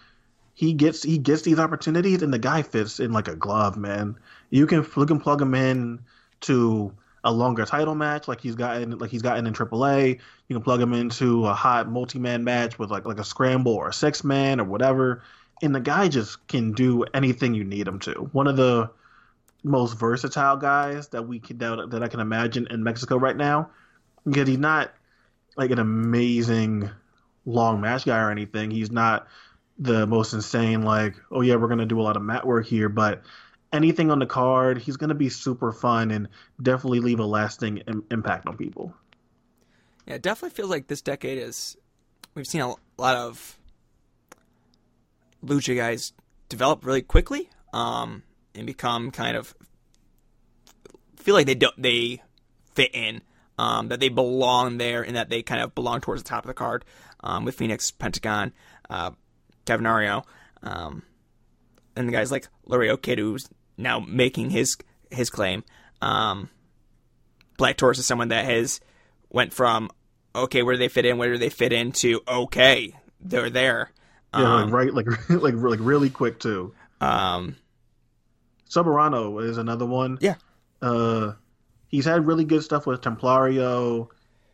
he 0.54 0.74
gets 0.74 1.04
he 1.04 1.18
gets 1.18 1.44
these 1.44 1.60
opportunities, 1.60 2.22
and 2.24 2.34
the 2.34 2.40
guy 2.40 2.64
fits 2.64 3.00
in 3.00 3.12
like 3.12 3.28
a 3.28 3.36
glove, 3.36 3.78
man. 3.78 4.18
You 4.50 4.68
can 4.68 4.86
you 4.96 5.06
can 5.06 5.20
plug 5.20 5.42
him 5.42 5.54
in 5.54 6.00
to 6.42 6.94
a 7.24 7.32
longer 7.32 7.66
title 7.66 7.96
match 7.96 8.28
like 8.28 8.40
he's 8.40 8.56
gotten 8.56 8.98
like 8.98 9.10
he's 9.10 9.22
gotten 9.22 9.46
in 9.46 9.54
AAA. 9.54 10.20
You 10.48 10.56
can 10.56 10.64
plug 10.64 10.82
him 10.82 10.94
into 10.94 11.46
a 11.46 11.54
hot 11.54 11.90
multi 11.90 12.20
man 12.20 12.44
match 12.44 12.80
with 12.80 12.90
like 12.90 13.06
like 13.06 13.20
a 13.20 13.24
scramble 13.24 13.74
or 13.74 13.90
a 13.90 13.94
six 13.94 14.24
man 14.24 14.60
or 14.60 14.64
whatever, 14.64 15.24
and 15.62 15.76
the 15.76 15.80
guy 15.80 16.08
just 16.08 16.48
can 16.48 16.72
do 16.74 17.04
anything 17.14 17.54
you 17.54 17.64
need 17.64 17.88
him 17.88 18.00
to. 18.00 18.30
One 18.32 18.48
of 18.48 18.56
the 18.56 18.90
most 19.64 19.98
versatile 19.98 20.56
guys 20.56 21.10
that 21.10 21.28
we 21.28 21.40
can 21.40 21.58
that, 21.58 21.90
that 21.92 22.04
I 22.04 22.08
can 22.08 22.20
imagine 22.20 22.68
in 22.70 22.84
Mexico 22.84 23.18
right 23.18 23.36
now, 23.36 23.72
because 24.26 24.48
he's 24.48 24.58
not 24.58 24.94
like 25.58 25.72
an 25.72 25.80
amazing 25.80 26.90
long 27.46 27.82
match 27.82 28.06
guy 28.06 28.20
or 28.20 28.32
anything. 28.32 28.72
He's 28.72 28.92
not 28.92 29.28
the 29.80 30.08
most 30.08 30.34
insane 30.34 30.82
like 30.82 31.16
oh 31.32 31.42
yeah 31.42 31.56
we're 31.56 31.68
gonna 31.68 31.86
do 31.86 32.00
a 32.00 32.02
lot 32.02 32.16
of 32.16 32.24
mat 32.24 32.48
work 32.48 32.66
here 32.66 32.90
but 32.90 33.22
anything 33.74 34.12
on 34.12 34.20
the 34.20 34.26
card. 34.26 34.78
He's 34.78 34.98
gonna 34.98 35.16
be 35.16 35.30
super 35.30 35.72
fun 35.72 36.12
and 36.12 36.28
definitely 36.62 37.00
leave 37.00 37.20
a 37.20 37.26
lasting 37.26 37.78
Im- 37.88 38.06
impact 38.12 38.48
on 38.48 38.58
people. 38.58 38.94
Yeah 40.06 40.16
it 40.16 40.22
definitely 40.22 40.56
feels 40.56 40.70
like 40.70 40.88
this 40.88 41.02
decade 41.02 41.38
is 41.38 41.76
we've 42.34 42.48
seen 42.48 42.62
a 42.62 42.74
lot 42.98 43.16
of 43.16 43.60
lucha 45.46 45.76
guys 45.76 46.14
develop 46.50 46.86
really 46.86 47.02
quickly 47.02 47.50
um, 47.74 48.24
and 48.56 48.66
become 48.66 49.12
kind 49.12 49.36
of 49.36 49.54
feel 51.18 51.36
like 51.36 51.46
they 51.46 51.56
don't 51.56 51.80
they 51.82 52.22
fit 52.74 52.92
in 52.94 53.22
um, 53.58 53.90
that 53.90 54.00
they 54.00 54.10
belong 54.10 54.78
there 54.78 55.02
and 55.02 55.16
that 55.16 55.30
they 55.30 55.42
kind 55.42 55.62
of 55.62 55.76
belong 55.76 56.00
towards 56.00 56.24
the 56.24 56.30
top 56.30 56.44
of 56.44 56.48
the 56.48 56.54
card 56.54 56.86
um, 57.22 57.44
with 57.44 57.56
Phoenix 57.56 57.92
Pentagon 57.92 58.54
uh, 58.90 59.12
Cavernario, 59.66 60.24
um, 60.64 61.04
and 61.96 62.08
the 62.08 62.14
guys 62.14 62.32
like 62.32 62.48
Laredo 62.66 62.96
Kid, 62.96 63.20
who's 63.20 63.50
now 63.78 64.00
making 64.00 64.50
his 64.50 64.78
his 65.12 65.30
claim. 65.30 65.64
Um, 66.02 66.50
Black 67.58 67.78
Taurus 67.78 68.00
is 68.00 68.06
someone 68.06 68.30
that 68.30 68.46
has 68.46 68.80
went 69.30 69.54
from 69.54 69.90
okay, 70.36 70.64
where 70.64 70.76
do 70.76 70.80
they 70.80 70.90
fit 70.90 71.06
in? 71.06 71.18
Where 71.18 71.32
do 71.32 71.38
they 71.38 71.50
fit 71.50 71.74
into 71.74 72.22
okay, 72.28 72.94
they're 73.20 73.50
there. 73.50 73.92
Yeah, 74.34 74.56
um, 74.56 74.72
like 74.72 74.94
right, 74.94 74.94
like 74.94 75.30
like 75.30 75.54
like 75.56 75.80
really 75.82 76.10
quick 76.10 76.40
too. 76.40 76.74
Um, 77.02 77.56
Soberano 78.70 79.44
is 79.44 79.58
another 79.58 79.86
one. 79.86 80.18
Yeah. 80.22 80.36
Uh, 80.82 81.34
he's 81.88 82.06
had 82.06 82.28
really 82.28 82.46
good 82.46 82.64
stuff 82.64 82.86
with 82.86 83.02
Templario, 83.02 84.10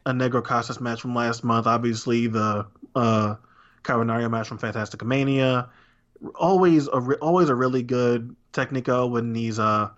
a 0.05 0.11
Negro 0.11 0.43
Casas 0.43 0.79
match 0.79 1.01
from 1.01 1.15
last 1.15 1.43
month. 1.43 1.67
Obviously, 1.67 2.27
the 2.27 2.67
uh, 2.95 3.35
match 3.87 4.47
from 4.47 4.59
Fantastica 4.59 5.05
Mania. 5.05 5.69
Always 6.35 6.87
a 6.87 6.99
always 7.21 7.49
a 7.49 7.55
really 7.55 7.83
good 7.83 8.35
Technico 8.53 9.09
when 9.09 9.33
he's 9.35 9.59
uh 9.59 9.89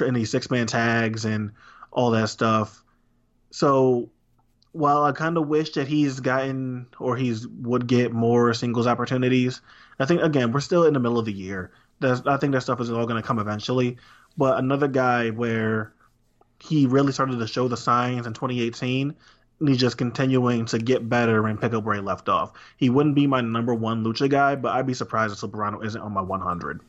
in 0.00 0.14
these 0.14 0.30
six 0.30 0.50
man 0.50 0.66
tags 0.66 1.24
and 1.24 1.52
all 1.90 2.10
that 2.10 2.28
stuff. 2.28 2.84
So 3.50 4.10
while 4.72 5.04
I 5.04 5.12
kind 5.12 5.38
of 5.38 5.48
wish 5.48 5.72
that 5.72 5.88
he's 5.88 6.20
gotten 6.20 6.86
or 6.98 7.16
he's 7.16 7.48
would 7.48 7.86
get 7.86 8.12
more 8.12 8.52
singles 8.54 8.86
opportunities, 8.86 9.60
I 9.98 10.04
think 10.04 10.22
again 10.22 10.52
we're 10.52 10.60
still 10.60 10.84
in 10.84 10.94
the 10.94 11.00
middle 11.00 11.18
of 11.18 11.24
the 11.24 11.32
year. 11.32 11.72
That's, 12.00 12.24
I 12.26 12.36
think 12.36 12.52
that 12.52 12.62
stuff 12.62 12.80
is 12.80 12.90
all 12.90 13.06
going 13.06 13.20
to 13.20 13.26
come 13.26 13.38
eventually. 13.38 13.96
But 14.36 14.58
another 14.58 14.86
guy 14.86 15.30
where 15.30 15.92
he 16.60 16.86
really 16.86 17.12
started 17.12 17.38
to 17.38 17.46
show 17.46 17.68
the 17.68 17.76
signs 17.76 18.26
in 18.26 18.34
2018 18.34 19.14
he's 19.64 19.78
just 19.78 19.98
continuing 19.98 20.66
to 20.66 20.78
get 20.78 21.08
better 21.08 21.46
and 21.46 21.60
pick 21.60 21.74
up 21.74 21.84
where 21.84 21.96
he 21.96 22.00
left 22.00 22.28
off. 22.28 22.52
He 22.76 22.90
wouldn't 22.90 23.14
be 23.14 23.26
my 23.26 23.40
number 23.40 23.74
one 23.74 24.04
lucha 24.04 24.28
guy, 24.28 24.54
but 24.54 24.72
I'd 24.72 24.86
be 24.86 24.94
surprised 24.94 25.32
if 25.32 25.40
Soberano 25.40 25.84
isn't 25.84 26.00
on 26.00 26.12
my 26.12 26.22
100. 26.22 26.80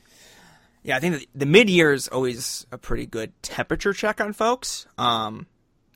Yeah, 0.84 0.96
I 0.96 1.00
think 1.00 1.28
the 1.36 1.46
mid 1.46 1.70
year 1.70 1.92
is 1.92 2.08
always 2.08 2.66
a 2.72 2.78
pretty 2.78 3.06
good 3.06 3.34
temperature 3.42 3.94
check 3.94 4.22
on 4.22 4.34
folks. 4.34 4.88
Um, 4.98 5.48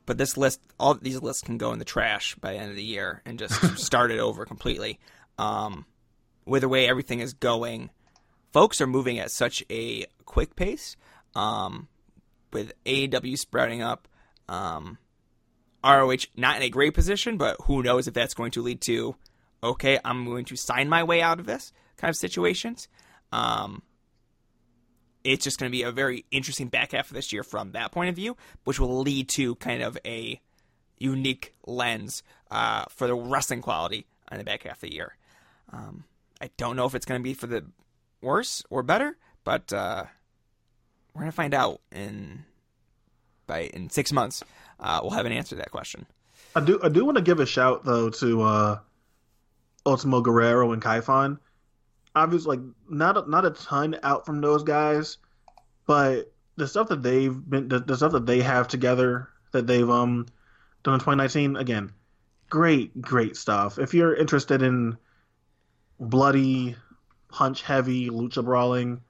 but 0.06 0.18
this 0.18 0.36
list, 0.36 0.60
all 0.80 0.96
these 0.96 1.22
lists 1.22 1.44
can 1.44 1.58
go 1.58 1.72
in 1.72 1.80
the 1.80 1.86
trash 1.86 2.36
by 2.36 2.54
the 2.54 2.60
end 2.60 2.70
of 2.70 2.76
the 2.76 2.84
year 2.84 3.22
and 3.26 3.40
just 3.40 3.78
start 3.78 4.12
it 4.12 4.20
over 4.20 4.46
completely. 4.46 5.00
Um, 5.38 5.86
with 6.46 6.62
the 6.62 6.70
way 6.70 6.88
everything 6.88 7.20
is 7.20 7.34
going, 7.34 7.90
folks 8.52 8.82
are 8.82 8.88
moving 8.88 9.20
at 9.20 9.32
such 9.32 9.64
a 9.70 10.06
quick 10.26 10.56
pace. 10.56 10.98
Um, 11.36 11.88
with 12.52 12.74
AEW 12.86 13.38
sprouting 13.40 13.82
up, 13.82 14.08
um, 14.48 14.98
ROH 15.84 16.28
not 16.36 16.58
in 16.58 16.63
a 16.63 16.69
great 16.69 16.93
position, 16.93 17.38
but 17.38 17.58
who 17.63 17.84
knows 17.84 18.08
if 18.08 18.13
that's 18.13 18.34
going 18.34 18.52
to 18.52 18.62
lead 18.62 18.82
to, 18.82 19.15
okay, 19.62 20.00
I'm 20.04 20.26
going 20.26 20.46
to 20.46 20.56
sign 20.56 20.89
my 20.89 21.04
way 21.04 21.22
out 21.22 21.39
of 21.39 21.46
this 21.46 21.74
kind 21.98 22.10
of 22.10 22.15
situations. 22.15 22.88
Um, 23.32 23.82
it's 25.24 25.43
just 25.43 25.58
going 25.58 25.72
to 25.72 25.76
be 25.76 25.84
a 25.84 25.91
very 25.91 26.26
interesting 26.32 26.67
back 26.67 26.91
half 26.91 27.10
of 27.10 27.15
this 27.15 27.32
year 27.32 27.43
from 27.43 27.72
that 27.72 27.91
point 27.91 28.10
of 28.10 28.15
view, 28.15 28.36
which 28.65 28.80
will 28.80 29.00
lead 29.02 29.30
to 29.30 29.56
kind 29.56 29.82
of 29.82 29.98
a 30.06 30.41
unique 30.98 31.54
lens 31.65 32.24
uh, 32.52 32.86
for 32.89 33.08
the 33.08 33.15
wrestling 33.15 33.62
quality 33.62 34.06
in 34.32 34.38
the 34.38 34.43
back 34.43 34.63
half 34.63 34.76
of 34.76 34.82
the 34.82 34.93
year. 34.93 35.15
Um, 35.72 36.04
I 36.41 36.50
don't 36.58 36.76
know 36.76 36.86
if 36.86 36.96
it's 36.96 37.06
going 37.06 37.19
to 37.19 37.24
be 37.24 37.34
for 37.34 37.48
the 37.48 37.65
worse 38.22 38.63
or 38.69 38.84
better, 38.84 39.17
but 39.43 39.72
uh, 39.72 40.06
we're 41.13 41.22
going 41.22 41.32
to 41.32 41.36
find 41.36 41.54
out 41.54 41.82
in 41.91 42.46
by 43.46 43.62
in 43.74 43.89
six 43.89 44.12
months 44.12 44.43
uh, 44.80 45.00
we'll 45.02 45.12
have 45.12 45.26
an 45.26 45.32
answer 45.32 45.56
to 45.56 45.56
that 45.58 45.72
question. 45.72 46.06
I 46.56 46.62
do 46.62 46.80
I 46.84 46.90
do 46.90 47.06
want 47.06 47.18
to 47.18 47.24
give 47.24 47.40
a 47.40 47.46
shout 47.46 47.84
though 47.84 48.10
to 48.10 48.42
uh, 48.42 48.80
Ultimo 49.86 50.22
Guerrero 50.22 50.72
and 50.72 50.82
Kaifon. 50.82 51.40
Obviously, 52.16 52.58
like 52.58 52.66
not 52.90 53.18
a, 53.18 53.30
not 53.30 53.46
a 53.46 53.52
ton 53.52 53.98
out 54.04 54.26
from 54.26 54.42
those 54.42 54.64
guys, 54.64 55.18
but 55.88 56.32
the 56.56 56.68
stuff 56.68 56.90
that 56.90 57.02
they've 57.02 57.36
been 57.50 57.68
the, 57.68 57.80
the 57.80 57.98
stuff 57.98 58.12
that 58.12 58.26
they 58.26 58.42
have 58.42 58.68
together 58.68 59.30
that 59.52 59.66
they've 59.66 59.90
um 59.90 60.28
done 60.84 60.96
in 60.96 61.00
2019 61.00 61.56
again, 61.56 61.92
great 62.50 63.02
great 63.02 63.36
stuff. 63.36 63.80
If 63.80 63.94
you're 63.94 64.16
interested 64.16 64.62
in 64.62 64.98
bloody, 66.00 66.76
punch 67.30 67.64
heavy 67.64 68.10
lucha 68.10 68.44
brawling, 68.44 69.02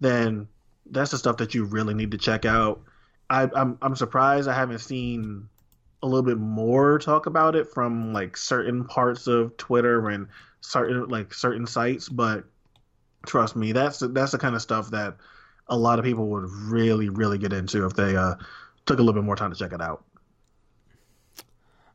then 0.00 0.48
that's 0.90 1.12
the 1.12 1.18
stuff 1.18 1.36
that 1.36 1.54
you 1.54 1.64
really 1.64 1.94
need 1.94 2.10
to 2.10 2.18
check 2.18 2.44
out. 2.44 2.82
I, 3.30 3.48
I'm 3.54 3.78
I'm 3.80 3.94
surprised 3.94 4.48
I 4.48 4.54
haven't 4.54 4.80
seen 4.80 5.48
a 6.02 6.06
little 6.06 6.24
bit 6.24 6.38
more 6.38 6.98
talk 6.98 7.26
about 7.26 7.54
it 7.54 7.72
from 7.72 8.12
like 8.12 8.36
certain 8.36 8.84
parts 8.84 9.28
of 9.28 9.56
Twitter 9.56 10.08
and 10.08 10.26
certain 10.60 11.08
like 11.08 11.32
certain 11.32 11.66
sites, 11.66 12.08
but 12.08 12.44
trust 13.24 13.54
me, 13.54 13.70
that's 13.70 14.00
that's 14.00 14.32
the 14.32 14.38
kind 14.38 14.56
of 14.56 14.62
stuff 14.62 14.90
that 14.90 15.16
a 15.68 15.76
lot 15.76 16.00
of 16.00 16.04
people 16.04 16.26
would 16.26 16.50
really 16.50 17.08
really 17.08 17.38
get 17.38 17.52
into 17.52 17.86
if 17.86 17.94
they 17.94 18.16
uh, 18.16 18.34
took 18.84 18.98
a 18.98 19.02
little 19.02 19.20
bit 19.20 19.24
more 19.24 19.36
time 19.36 19.52
to 19.52 19.58
check 19.58 19.72
it 19.72 19.80
out. 19.80 20.04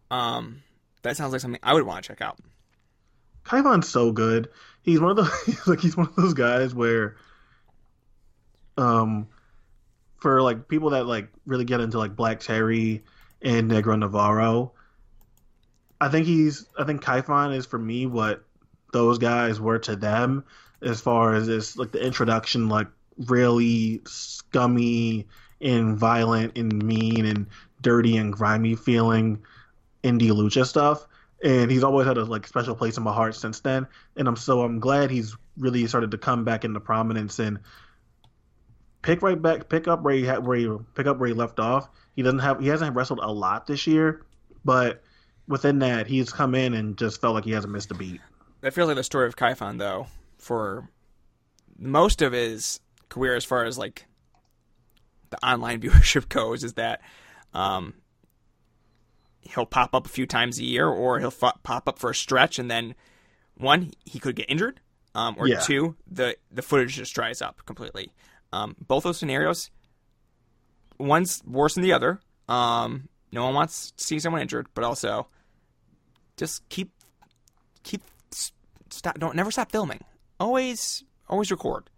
Um, 0.10 0.64
that 1.02 1.18
sounds 1.18 1.34
like 1.34 1.42
something 1.42 1.60
I 1.62 1.74
would 1.74 1.84
want 1.84 2.04
to 2.04 2.08
check 2.08 2.22
out. 2.22 2.40
Kaifon's 3.44 3.90
so 3.90 4.14
good. 4.14 4.50
He's 4.84 5.02
one 5.02 5.12
of 5.12 5.18
those 5.18 5.68
like 5.68 5.82
he's 5.82 5.98
one 5.98 6.08
of 6.08 6.16
those 6.16 6.34
guys 6.34 6.74
where 6.74 7.18
um 8.78 9.28
for 10.26 10.42
like 10.42 10.68
people 10.68 10.90
that 10.90 11.06
like 11.06 11.28
really 11.46 11.66
get 11.66 11.82
into 11.82 12.00
like 12.00 12.16
Black 12.16 12.40
Terry 12.40 13.04
and 13.44 13.70
Negro 13.70 13.96
Navarro. 13.96 14.72
I 16.02 16.10
think 16.10 16.26
he's 16.26 16.66
I 16.80 16.84
think 16.84 17.04
Kaifon 17.04 17.56
is 17.56 17.68
for 17.68 17.78
me 17.78 18.08
what 18.08 18.44
those 18.92 19.20
guys 19.20 19.62
were 19.62 19.78
to 19.78 19.96
them 19.96 20.44
as 20.82 21.00
far 21.00 21.36
as 21.36 21.46
this 21.46 21.78
like 21.78 21.92
the 21.92 22.04
introduction 22.04 22.70
like 22.70 22.88
really 23.28 24.02
scummy 24.08 25.28
and 25.62 25.96
violent 25.96 26.58
and 26.58 26.84
mean 26.84 27.28
and 27.28 27.46
dirty 27.82 28.18
and 28.18 28.34
grimy 28.34 28.76
feeling 28.76 29.44
indie 30.04 30.32
lucha 30.32 30.66
stuff 30.66 31.06
and 31.44 31.70
he's 31.70 31.84
always 31.84 32.08
had 32.08 32.18
a 32.18 32.26
like 32.26 32.48
special 32.48 32.74
place 32.74 32.98
in 32.98 33.04
my 33.04 33.14
heart 33.14 33.36
since 33.36 33.60
then 33.60 33.86
and 34.18 34.28
i'm 34.28 34.36
so 34.36 34.64
i'm 34.64 34.80
glad 34.80 35.12
he's 35.12 35.36
really 35.58 35.86
started 35.86 36.12
to 36.12 36.18
come 36.18 36.44
back 36.44 36.66
into 36.66 36.80
prominence 36.80 37.38
and 37.38 37.60
pick 39.06 39.22
right 39.22 39.40
back, 39.40 39.70
pick 39.70 39.88
up 39.88 40.02
where 40.02 40.16
he 40.16 40.24
had 40.24 40.46
where 40.46 40.58
he 40.58 40.68
pick 40.96 41.06
up 41.06 41.20
where 41.20 41.28
he 41.28 41.34
left 41.34 41.60
off. 41.60 41.88
He 42.16 42.24
doesn't 42.24 42.40
have 42.40 42.60
he 42.60 42.68
hasn't 42.68 42.96
wrestled 42.96 43.20
a 43.22 43.32
lot 43.32 43.68
this 43.68 43.86
year, 43.86 44.26
but 44.66 45.04
within 45.48 45.80
that, 45.80 46.08
he's 46.08 46.34
come 46.34 46.56
in 46.56 46.74
and 46.74 46.98
just 46.98 47.22
felt 47.22 47.36
like 47.36 47.46
he 47.46 47.52
hasn't 47.52 47.72
missed 47.72 47.92
a 47.92 47.94
beat. 47.94 48.20
That 48.62 48.74
feels 48.74 48.88
like 48.88 48.98
the 48.98 49.04
story 49.04 49.28
of 49.28 49.36
Kaifon 49.36 49.78
though, 49.78 50.08
for 50.40 50.90
most 51.78 52.24
of 52.24 52.34
his 52.34 52.80
career, 53.08 53.36
as 53.36 53.46
far 53.46 53.66
as 53.66 53.78
like 53.78 54.08
the 55.30 55.38
online 55.46 55.82
viewership 55.82 56.28
goes, 56.28 56.64
is 56.64 56.74
that 56.74 57.02
um, 57.54 57.94
he'll 59.42 59.68
pop 59.68 59.94
up 59.94 60.08
a 60.08 60.10
few 60.10 60.26
times 60.26 60.58
a 60.58 60.64
year, 60.64 60.88
or 60.88 61.20
he'll 61.20 61.28
f- 61.28 61.62
pop 61.62 61.88
up 61.88 62.00
for 62.00 62.10
a 62.10 62.16
stretch, 62.16 62.58
and 62.58 62.72
then 62.72 62.96
one 63.56 63.92
he 64.04 64.18
could 64.18 64.36
get 64.36 64.50
injured, 64.50 64.80
um, 65.14 65.36
or 65.38 65.48
yeah. 65.48 65.60
two 65.60 65.96
the 66.10 66.36
the 66.52 66.64
footage 66.64 66.96
just 66.96 67.14
dries 67.14 67.40
up 67.40 67.64
completely. 67.68 68.12
Um, 68.56 68.76
both 68.80 69.04
those 69.04 69.18
scenarios, 69.18 69.70
one's 70.98 71.42
worse 71.46 71.74
than 71.74 71.84
the 71.84 71.92
other. 71.92 72.22
Um, 72.48 73.10
no 73.32 73.44
one 73.44 73.54
wants 73.54 73.92
to 73.92 74.04
see 74.04 74.20
someone 74.20 74.42
injured, 74.42 74.68
but 74.74 74.84
also 74.86 75.28
just 76.38 76.68
keep 76.70 76.92
keep 77.84 78.02
stop. 78.90 79.20
Don't 79.20 79.36
never 79.36 79.52
stop 79.52 79.72
filming. 79.72 80.00
Always, 80.40 81.04
always 81.28 81.52
record. 81.52 81.90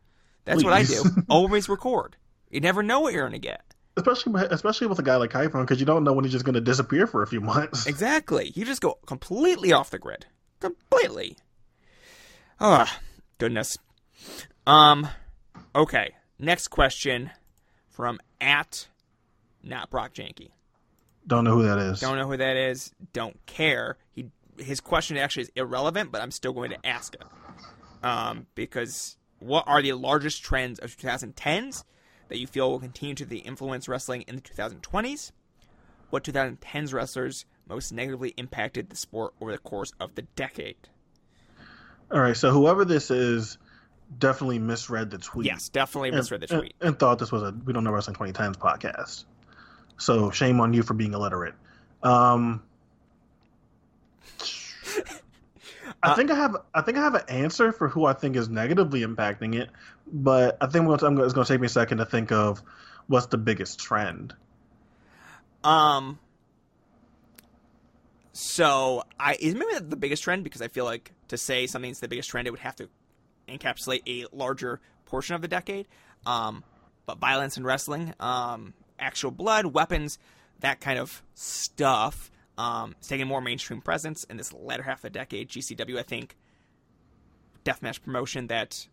That's 0.46 0.64
Please. 0.64 0.66
what 0.66 0.74
I 0.74 0.84
do. 0.84 1.04
always 1.30 1.70
record. 1.70 2.16
You 2.50 2.60
never 2.60 2.82
know 2.82 3.02
what 3.02 3.14
you're 3.14 3.26
gonna 3.26 3.38
get. 3.38 3.62
Especially, 3.96 4.46
especially 4.50 4.88
with 4.88 5.00
a 5.00 5.04
guy 5.04 5.18
like 5.18 5.32
Kaifon, 5.32 5.62
because 5.62 5.80
you 5.80 5.86
don't 5.86 6.04
know 6.04 6.14
when 6.14 6.24
he's 6.24 6.32
just 6.32 6.46
gonna 6.46 6.62
disappear 6.62 7.06
for 7.06 7.22
a 7.22 7.28
few 7.28 7.42
months. 7.42 7.86
Exactly. 7.86 8.52
You 8.56 8.66
just 8.66 8.82
go 8.82 8.98
completely 9.06 9.74
off 9.74 9.92
the 9.92 10.00
grid. 10.00 10.26
Completely. 10.60 11.38
Ah, 12.60 12.92
oh, 12.92 13.04
goodness. 13.38 13.78
Um. 14.66 15.08
Okay. 15.76 16.14
Next 16.40 16.68
question 16.68 17.32
from 17.90 18.20
at 18.40 18.88
not 19.64 19.90
Brock 19.90 20.14
Janke. 20.14 20.52
Don't 21.26 21.44
know 21.44 21.56
who 21.56 21.64
that 21.64 21.78
is. 21.80 22.00
Don't 22.00 22.18
know 22.18 22.28
who 22.28 22.38
that 22.38 22.56
is. 22.56 22.92
Don't 23.12 23.44
care. 23.46 23.98
He 24.14 24.28
his 24.58 24.80
question 24.80 25.18
actually 25.18 25.44
is 25.44 25.52
irrelevant, 25.56 26.12
but 26.12 26.22
I'm 26.22 26.32
still 26.32 26.54
going 26.54 26.72
to 26.72 26.86
ask 26.86 27.14
it. 27.14 27.24
Um, 28.04 28.48
because 28.56 29.18
what 29.40 29.64
are 29.68 29.82
the 29.82 29.94
largest 29.94 30.44
trends 30.44 30.80
of 30.80 30.98
2010s 30.98 31.84
that 32.30 32.38
you 32.38 32.48
feel 32.48 32.72
will 32.72 32.80
continue 32.80 33.16
to 33.16 33.26
the 33.26 33.40
influence 33.40 33.88
wrestling 33.88 34.24
in 34.24 34.36
the 34.36 34.42
2020s? 34.42 35.32
What 36.10 36.24
2010s 36.24 36.94
wrestlers 36.94 37.46
most 37.68 37.92
negatively 37.92 38.30
impacted 38.38 38.90
the 38.90 38.96
sport 38.96 39.34
over 39.42 39.52
the 39.52 39.58
course 39.58 39.92
of 40.00 40.16
the 40.16 40.24
decade? 40.24 40.78
All 42.12 42.22
right, 42.22 42.38
so 42.38 42.52
whoever 42.52 42.86
this 42.86 43.12
is 43.12 43.58
definitely 44.18 44.60
misread 44.60 45.12
the 45.12 45.18
tweet. 45.18 45.48
Yes, 45.48 45.70
definitely 45.70 46.12
misread 46.12 46.42
the 46.42 46.48
tweet. 46.48 46.76
And, 46.80 46.90
and, 46.90 47.00
thought 47.00 47.20
this 47.20 47.32
was 47.32 47.44
a 47.44 47.54
We 47.66 47.74
Don't 47.74 47.84
Know 47.84 47.92
Wrestling 47.92 48.16
2010s 48.16 48.58
podcast. 48.58 49.26
So 49.98 50.32
shame 50.32 50.60
on 50.60 50.74
you 50.74 50.84
for 50.84 50.94
being 50.94 51.14
illiterate. 51.14 51.56
Um, 52.04 52.64
I 56.04 56.12
uh, 56.12 56.16
think 56.16 56.32
I 56.32 56.36
have. 56.36 56.56
I 56.74 56.82
think 56.82 56.98
I 56.98 57.02
have 57.02 57.16
an 57.16 57.24
answer 57.28 57.72
for 57.72 57.88
who 57.88 58.06
I 58.06 58.14
think 58.14 58.36
is 58.36 58.50
negatively 58.50 59.02
impacting 59.02 59.56
it, 59.56 59.70
but 60.06 60.58
I 60.62 60.68
think 60.68 60.88
it's 60.90 61.02
going 61.02 61.32
to 61.34 61.46
take 61.46 61.60
me 61.60 61.66
a 61.66 61.70
second 61.70 61.98
to 61.98 62.06
think 62.06 62.32
of 62.32 62.62
what's 63.08 63.28
the 63.28 63.38
biggest 63.38 63.80
trend. 63.80 64.36
Um. 65.64 66.20
So 68.34 69.04
I 69.20 69.36
is 69.40 69.56
maybe 69.56 69.74
the 69.80 69.96
biggest 69.96 70.22
trend 70.22 70.44
because 70.44 70.62
I 70.62 70.68
feel 70.68 70.86
like 70.86 71.12
to 71.30 71.38
say 71.38 71.66
something's 71.66 72.00
the 72.00 72.08
biggest 72.08 72.30
trend, 72.30 72.48
it 72.48 72.52
would 72.52 72.60
have 72.60 72.76
to 72.76 72.90
encapsulate 73.48 74.02
a 74.08 74.28
larger 74.36 74.80
portion 75.06 75.36
of 75.36 75.42
the 75.42 75.48
decade. 75.48 75.88
Um, 76.26 76.64
but 77.06 77.20
violence 77.20 77.58
and 77.58 77.66
wrestling, 77.66 78.14
um, 78.20 78.74
actual 79.00 79.32
blood, 79.32 79.68
weapons, 79.68 80.20
that 80.60 80.82
kind 80.82 81.00
of 81.00 81.24
stuff. 81.34 82.32
Um, 82.58 82.96
it's 82.98 83.08
taking 83.08 83.28
more 83.28 83.42
mainstream 83.42 83.82
presence 83.82 84.24
in 84.26 84.38
this 84.38 84.52
latter 84.52 84.84
half 84.84 85.00
of 85.00 85.04
the 85.04 85.10
decade. 85.12 85.50
GCW, 85.50 86.00
I 86.00 86.04
think, 86.04 86.36
deathmatch 87.64 88.02
promotion 88.02 88.48
that 88.48 88.88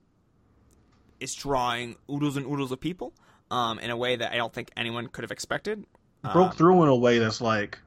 is 1.20 1.34
drawing 1.34 1.96
oodles 2.11 2.36
and 2.36 2.46
oodles 2.46 2.72
of 2.72 2.80
people 2.80 3.12
um, 3.50 3.78
in 3.78 3.90
a 3.90 3.96
way 3.96 4.16
that 4.16 4.32
I 4.32 4.36
don't 4.36 4.52
think 4.52 4.70
anyone 4.76 5.09
could 5.09 5.22
have 5.22 5.30
expected. 5.30 5.84
Broke 6.22 6.50
um, 6.50 6.57
through 6.57 6.82
in 6.82 6.88
a 6.88 6.96
way 6.96 7.18
that's 7.18 7.40
like 7.40 7.78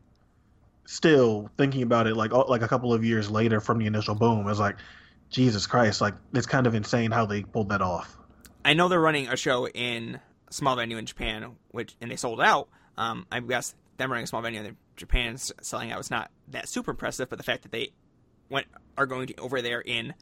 still 0.86 1.49
thinking 1.57 1.82
about 1.82 2.07
it 2.07 2.15
like 2.15 2.32
like 2.32 2.61
a 2.61 2.68
couple 2.68 2.93
of 2.93 3.03
years 3.03 3.30
later 3.30 3.59
from 3.59 3.78
the 3.78 3.86
initial 3.86 4.15
boom 4.15 4.47
is 4.47 4.57
like 4.57 4.78
Jesus 5.30 5.68
Christ, 5.68 6.02
like 6.02 6.14
it's 6.34 6.48
kind 6.48 6.68
of 6.68 6.76
insane 6.76 7.12
how 7.12 7.26
they 7.26 7.44
pulled 7.44 7.70
that 7.70 7.82
off. 7.82 8.18
I 8.64 8.74
know 8.74 8.88
they're 8.88 9.00
running 9.00 9.28
a 9.28 9.38
show 9.38 9.68
in 9.68 10.20
a 10.48 10.54
small 10.54 10.76
venue 10.76 10.98
in 10.98 11.06
Japan, 11.06 11.56
which 11.70 11.96
and 12.02 12.12
they 12.12 12.16
sold 12.16 12.42
out. 12.42 12.70
Um, 12.98 13.26
I 13.32 13.40
guess 13.40 13.76
them 13.98 14.12
running 14.12 14.24
a 14.24 14.28
small 14.28 14.42
venue 14.42 14.62
in 14.62 14.78
Japan 14.96 15.38
selling 15.38 15.92
out 15.92 15.98
was 15.98 16.12
not 16.12 16.32
that 16.50 16.68
super 16.68 16.92
impressive, 16.92 17.30
but 17.30 17.38
the 17.38 17.44
fact 17.44 17.64
that 17.64 17.72
they 17.72 17.92
went 18.50 18.68
are 18.98 19.06
going 19.06 19.28
to 19.28 19.36
over 19.38 19.62
there 19.62 19.82
in 19.82 20.14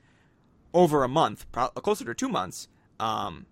over 0.73 1.03
a 1.03 1.07
month, 1.07 1.49
probably 1.51 1.81
closer 1.81 2.05
to 2.05 2.13
two 2.13 2.29
months, 2.29 2.67
um, 2.99 3.45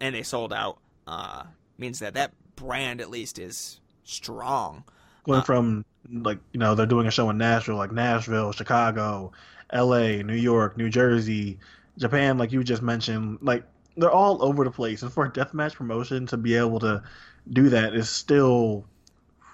and 0.00 0.14
they 0.14 0.22
sold 0.22 0.52
out 0.52 0.78
uh, 1.06 1.44
means 1.78 1.98
that 1.98 2.14
that 2.14 2.32
brand 2.56 3.00
at 3.00 3.10
least 3.10 3.38
is 3.38 3.80
strong. 4.04 4.84
Going 5.24 5.40
uh, 5.40 5.42
from 5.42 5.84
like 6.10 6.38
you 6.52 6.60
know 6.60 6.74
they're 6.74 6.86
doing 6.86 7.06
a 7.06 7.10
show 7.10 7.28
in 7.30 7.38
Nashville, 7.38 7.76
like 7.76 7.92
Nashville, 7.92 8.52
Chicago, 8.52 9.32
L.A., 9.72 10.22
New 10.22 10.34
York, 10.34 10.76
New 10.76 10.88
Jersey, 10.88 11.58
Japan, 11.98 12.38
like 12.38 12.52
you 12.52 12.64
just 12.64 12.82
mentioned, 12.82 13.38
like 13.42 13.64
they're 13.96 14.10
all 14.10 14.42
over 14.44 14.64
the 14.64 14.70
place. 14.70 15.02
And 15.02 15.12
for 15.12 15.26
a 15.26 15.30
deathmatch 15.30 15.74
promotion 15.74 16.26
to 16.28 16.36
be 16.36 16.56
able 16.56 16.80
to 16.80 17.02
do 17.50 17.68
that 17.70 17.94
is 17.94 18.08
still 18.08 18.84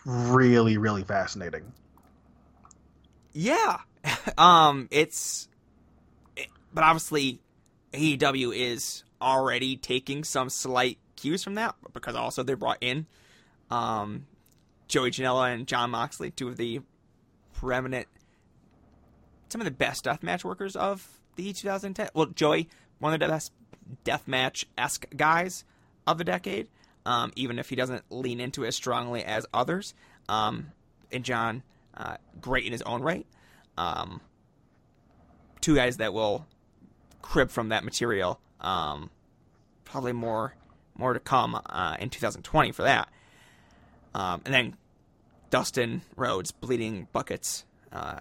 really, 0.05 0.79
really 0.79 1.05
fascinating. 1.05 1.73
Yeah, 3.33 3.79
um, 4.39 4.89
it's, 4.91 5.49
it, 6.37 6.49
but 6.73 6.85
obviously, 6.85 7.41
AEW 7.93 8.57
is 8.57 9.05
already 9.21 9.77
taking 9.77 10.25
some 10.25 10.49
slight 10.49 10.99
cues 11.17 11.43
from 11.43 11.55
that 11.55 11.75
because 11.93 12.15
also 12.15 12.43
they 12.43 12.55
brought 12.55 12.79
in, 12.81 13.07
um, 13.71 14.27
Joey 14.89 15.11
Janela 15.11 15.53
and 15.53 15.67
Jon 15.67 15.91
Moxley, 15.91 16.31
two 16.31 16.49
of 16.49 16.57
the 16.57 16.81
preeminent, 17.55 18.07
some 19.57 19.63
of 19.63 19.65
the 19.65 19.71
best 19.71 20.05
deathmatch 20.05 20.45
workers 20.45 20.77
of 20.77 21.09
the 21.37 21.51
2010. 21.51 22.11
Well, 22.13 22.27
Joey, 22.27 22.69
one 22.99 23.15
of 23.15 23.21
the 23.21 23.27
best 23.27 23.53
deathmatch 24.05 24.67
esque 24.77 25.07
guys 25.17 25.65
of 26.07 26.19
the 26.19 26.25
decade, 26.25 26.69
um, 27.07 27.33
even 27.37 27.59
if 27.59 27.71
he 27.71 27.75
doesn't 27.75 28.05
lean 28.11 28.39
into 28.39 28.65
it 28.65 28.69
as 28.69 28.77
strongly 28.77 29.25
as 29.25 29.47
others. 29.55 29.95
Um, 30.29 30.73
and 31.11 31.25
John, 31.25 31.63
uh, 31.97 32.19
great 32.39 32.67
in 32.67 32.73
his 32.73 32.83
own 32.83 33.01
right. 33.01 33.27
Um, 33.79 34.21
two 35.63 35.75
guys 35.75 35.97
that 35.97 36.13
will 36.13 36.47
crib 37.23 37.49
from 37.49 37.71
that 37.71 37.83
material. 37.83 38.39
Um, 38.61 39.09
probably 39.87 40.13
more 40.13 40.55
more 40.99 41.15
to 41.15 41.21
come 41.21 41.59
uh, 41.65 41.97
in 41.99 42.11
2020 42.11 42.73
for 42.73 42.83
that. 42.83 43.09
Um, 44.15 44.43
and 44.45 44.53
then 44.53 44.77
Dustin 45.49 46.03
Rhodes 46.15 46.53
bleeding 46.53 47.09
buckets 47.11 47.65
uh, 47.91 48.19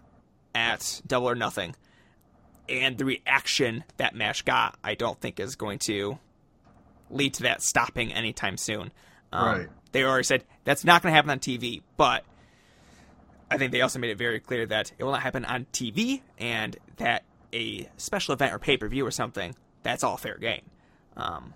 at 0.55 1.01
Double 1.05 1.29
or 1.29 1.35
Nothing 1.35 1.75
and 2.67 2.97
the 2.97 3.05
reaction 3.05 3.83
that 3.97 4.15
match 4.15 4.45
got, 4.45 4.77
I 4.83 4.95
don't 4.95 5.19
think 5.19 5.39
is 5.39 5.55
going 5.55 5.79
to 5.79 6.17
lead 7.09 7.35
to 7.35 7.43
that 7.43 7.61
stopping 7.61 8.11
anytime 8.13 8.57
soon. 8.57 8.91
Um, 9.31 9.45
right. 9.45 9.67
They 9.91 10.03
already 10.03 10.23
said 10.23 10.43
that's 10.63 10.83
not 10.83 11.01
going 11.01 11.11
to 11.11 11.15
happen 11.15 11.29
on 11.29 11.39
TV, 11.39 11.81
but 11.97 12.23
I 13.49 13.57
think 13.57 13.71
they 13.71 13.81
also 13.81 13.99
made 13.99 14.09
it 14.09 14.17
very 14.17 14.39
clear 14.39 14.65
that 14.65 14.91
it 14.97 15.03
will 15.03 15.11
not 15.11 15.21
happen 15.21 15.45
on 15.45 15.65
TV, 15.71 16.21
and 16.37 16.75
that 16.97 17.23
a 17.53 17.89
special 17.97 18.33
event 18.33 18.53
or 18.53 18.59
pay 18.59 18.77
per 18.77 18.87
view 18.87 19.05
or 19.05 19.11
something 19.11 19.55
that's 19.83 20.03
all 20.03 20.17
fair 20.17 20.37
game. 20.37 20.63
Um, 21.15 21.53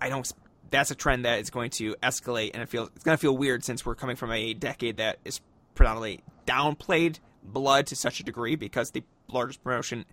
I 0.00 0.08
don't. 0.08 0.30
That's 0.70 0.90
a 0.90 0.94
trend 0.94 1.24
that 1.26 1.40
is 1.40 1.50
going 1.50 1.70
to 1.72 1.94
escalate, 2.02 2.50
and 2.54 2.62
it 2.62 2.68
feels 2.68 2.90
it's 2.96 3.04
going 3.04 3.16
to 3.16 3.20
feel 3.20 3.36
weird 3.36 3.64
since 3.64 3.84
we're 3.84 3.94
coming 3.94 4.16
from 4.16 4.32
a 4.32 4.54
decade 4.54 4.96
that 4.96 5.18
is 5.24 5.40
predominantly 5.74 6.20
downplayed 6.46 7.18
blood 7.44 7.86
to 7.88 7.96
such 7.96 8.20
a 8.20 8.24
degree 8.24 8.56
because 8.56 8.90
the 8.90 9.02
largest 9.28 9.62
promotion 9.62 10.04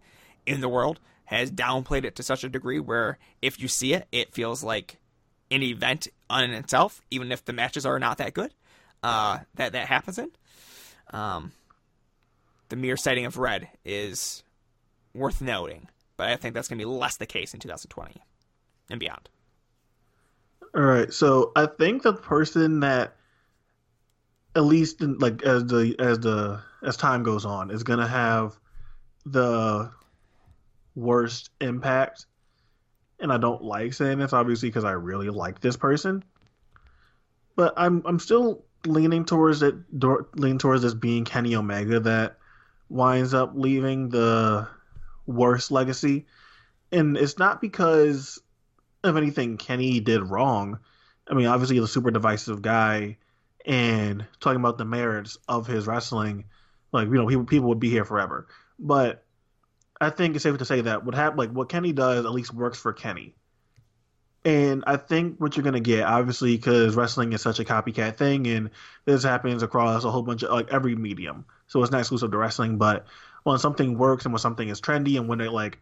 in 0.46 0.62
the 0.62 0.70
world 0.70 1.00
has 1.26 1.52
downplayed 1.52 2.04
it 2.04 2.16
to 2.16 2.24
such 2.24 2.44
a 2.44 2.50
degree 2.50 2.80
where 2.80 3.18
if 3.42 3.60
you 3.60 3.68
see 3.68 3.94
it, 3.94 4.08
it 4.12 4.34
feels 4.34 4.64
like 4.64 4.98
an 5.50 5.64
event 5.64 6.08
on 6.30 6.52
itself, 6.52 7.02
even 7.10 7.32
if 7.32 7.46
the 7.46 7.54
matches 7.54 7.86
are 7.86 8.00
not 8.00 8.18
that 8.18 8.34
good. 8.34 8.54
Uh, 9.04 9.40
that 9.56 9.72
that 9.72 9.88
happens 9.88 10.20
in. 10.20 10.30
Um, 11.12 11.52
the 12.70 12.76
mere 12.76 12.98
sighting 12.98 13.26
of 13.26 13.38
red 13.38 13.68
is 13.84 14.44
worth 15.14 15.42
noting, 15.42 15.90
but 16.18 16.30
I 16.30 16.36
think 16.36 16.54
that's 16.54 16.68
going 16.68 16.80
to 16.80 16.86
be 16.86 16.90
less 16.90 17.18
the 17.18 17.26
case 17.26 17.54
in 17.54 17.60
2020 17.60 18.22
and 18.90 19.00
beyond. 19.00 19.30
All 20.74 20.84
right, 20.84 21.12
so 21.12 21.52
I 21.56 21.66
think 21.66 22.04
the 22.04 22.14
person 22.14 22.80
that, 22.80 23.16
at 24.56 24.64
least 24.64 25.02
in, 25.02 25.18
like 25.18 25.43
as 25.43 25.66
the 25.66 25.95
as 25.99 26.20
the 26.20 26.62
as 26.84 26.97
time 26.97 27.24
goes 27.24 27.45
on, 27.45 27.72
is 27.72 27.84
going 27.84 27.99
to 27.99 28.08
have 28.08 28.58
the 29.26 29.91
worst 30.95 31.49
impact. 31.60 32.26
And 33.20 33.32
I 33.32 33.38
don't 33.38 33.64
like 33.64 33.93
saying 33.93 34.18
this, 34.18 34.34
obviously, 34.34 34.70
because 34.70 34.84
I 34.84 34.91
really 34.93 35.30
like 35.30 35.62
this 35.62 35.78
person. 35.78 36.24
But 37.56 37.74
I'm 37.78 38.02
I'm 38.06 38.20
still 38.20 38.66
leaning 38.86 39.26
towards 39.26 39.62
it, 39.62 39.76
leaning 40.36 40.58
towards 40.58 40.82
this 40.82 40.93
being 40.93 41.24
Kenny 41.24 41.56
Omega 41.56 41.99
that 41.99 42.38
winds 42.89 43.34
up 43.34 43.52
leaving 43.54 44.10
the 44.10 44.68
worst 45.28 45.72
legacy. 45.72 46.26
And 46.91 47.16
it's 47.16 47.38
not 47.38 47.62
because 47.62 48.41
of 49.04 49.18
anything 49.18 49.58
Kenny 49.58 49.99
did 49.99 50.24
wrong. 50.24 50.80
I 51.30 51.36
mean, 51.36 51.45
obviously, 51.45 51.80
the 51.80 51.88
super 51.88 52.12
divisive 52.12 52.62
guy, 52.62 53.18
and 53.66 54.26
talking 54.39 54.59
about 54.59 54.78
the 54.78 54.86
merits 54.86 55.38
of 55.47 55.68
his 55.68 55.88
wrestling, 55.88 56.45
like 56.91 57.07
you 57.07 57.14
know, 57.14 57.28
people 57.28 57.45
people 57.45 57.70
would 57.70 57.80
be 57.80 57.89
here 57.89 58.05
forever. 58.05 58.47
But 58.80 59.24
I 59.99 60.09
think 60.09 60.36
it's 60.36 60.43
safe 60.43 60.57
to 60.57 60.66
say 60.66 60.82
that 60.82 61.05
what 61.05 61.16
hap- 61.16 61.38
like 61.38 61.51
what 61.51 61.70
Kenny 61.70 61.93
does 61.93 62.26
at 62.26 62.32
least 62.32 62.53
works 62.53 62.80
for 62.80 62.93
Kenny. 62.93 63.36
And 64.43 64.84
I 64.88 64.97
think 64.97 65.39
what 65.39 65.55
you're 65.55 65.64
gonna 65.64 65.80
get, 65.80 66.03
obviously, 66.03 66.57
because 66.57 66.95
wrestling 66.95 67.34
is 67.34 67.41
such 67.41 67.59
a 67.59 67.64
copycat 67.64 68.18
thing, 68.18 68.47
and 68.47 68.72
this 69.05 69.24
happens 69.24 69.62
across 69.62 70.03
a 70.03 70.09
whole 70.09 70.24
bunch 70.24 70.41
of 70.43 70.51
like 70.51 70.70
every 70.72 70.95
medium. 70.95 71.45
so 71.68 71.82
it's 71.84 71.91
not 71.91 71.99
exclusive 71.99 72.32
to 72.32 72.38
wrestling. 72.38 72.78
But 72.78 73.05
when 73.43 73.59
something 73.59 73.97
works 73.97 74.26
and 74.26 74.34
when 74.34 74.39
something 74.39 74.68
is 74.68 74.82
trendy 74.82 75.18
and 75.18 75.28
when 75.28 75.41
it 75.41 75.51
like 75.51 75.80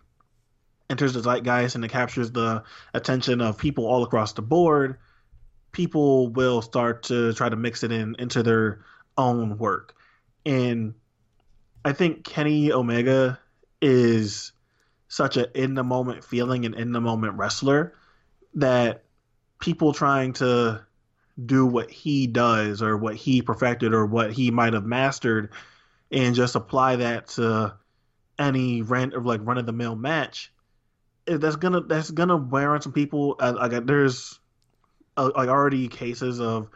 enters 0.89 1.13
the 1.13 1.21
zeitgeist 1.21 1.75
and 1.75 1.85
it 1.85 1.89
captures 1.89 2.31
the 2.31 2.63
attention 2.93 3.41
of 3.41 3.57
people 3.57 3.85
all 3.85 4.03
across 4.03 4.33
the 4.33 4.41
board, 4.41 4.97
people 5.71 6.29
will 6.29 6.61
start 6.61 7.03
to 7.03 7.33
try 7.33 7.49
to 7.49 7.55
mix 7.55 7.83
it 7.83 7.91
in 7.91 8.15
into 8.19 8.43
their 8.43 8.83
own 9.17 9.57
work. 9.57 9.95
And 10.45 10.93
I 11.85 11.93
think 11.93 12.23
Kenny 12.23 12.71
Omega 12.71 13.39
is 13.81 14.51
such 15.07 15.37
an 15.37 15.47
in 15.55 15.73
the 15.73 15.83
moment 15.83 16.23
feeling 16.23 16.65
and 16.65 16.75
in 16.75 16.91
the 16.91 17.01
moment 17.01 17.37
wrestler 17.37 17.93
that 18.55 19.03
people 19.59 19.93
trying 19.93 20.33
to 20.33 20.81
do 21.45 21.65
what 21.65 21.89
he 21.89 22.27
does 22.27 22.81
or 22.81 22.97
what 22.97 23.15
he 23.15 23.41
perfected 23.41 23.93
or 23.93 24.05
what 24.05 24.31
he 24.33 24.51
might 24.51 24.73
have 24.73 24.85
mastered 24.85 25.51
and 26.11 26.35
just 26.35 26.55
apply 26.55 26.97
that 26.97 27.27
to 27.27 27.73
any 28.37 28.81
rent 28.81 29.13
of 29.13 29.25
like 29.25 29.41
run 29.43 29.57
of 29.57 29.65
the 29.65 29.73
mill 29.73 29.95
match 29.95 30.51
eh, 31.27 31.37
that's 31.37 31.55
gonna 31.55 31.81
that's 31.81 32.11
gonna 32.11 32.37
wear 32.37 32.73
on 32.73 32.81
some 32.81 32.93
people 32.93 33.35
I 33.39 33.67
got 33.67 33.85
there's 33.85 34.39
uh, 35.19 35.31
like 35.35 35.49
already 35.49 35.87
cases 35.87 36.39
of 36.39 36.69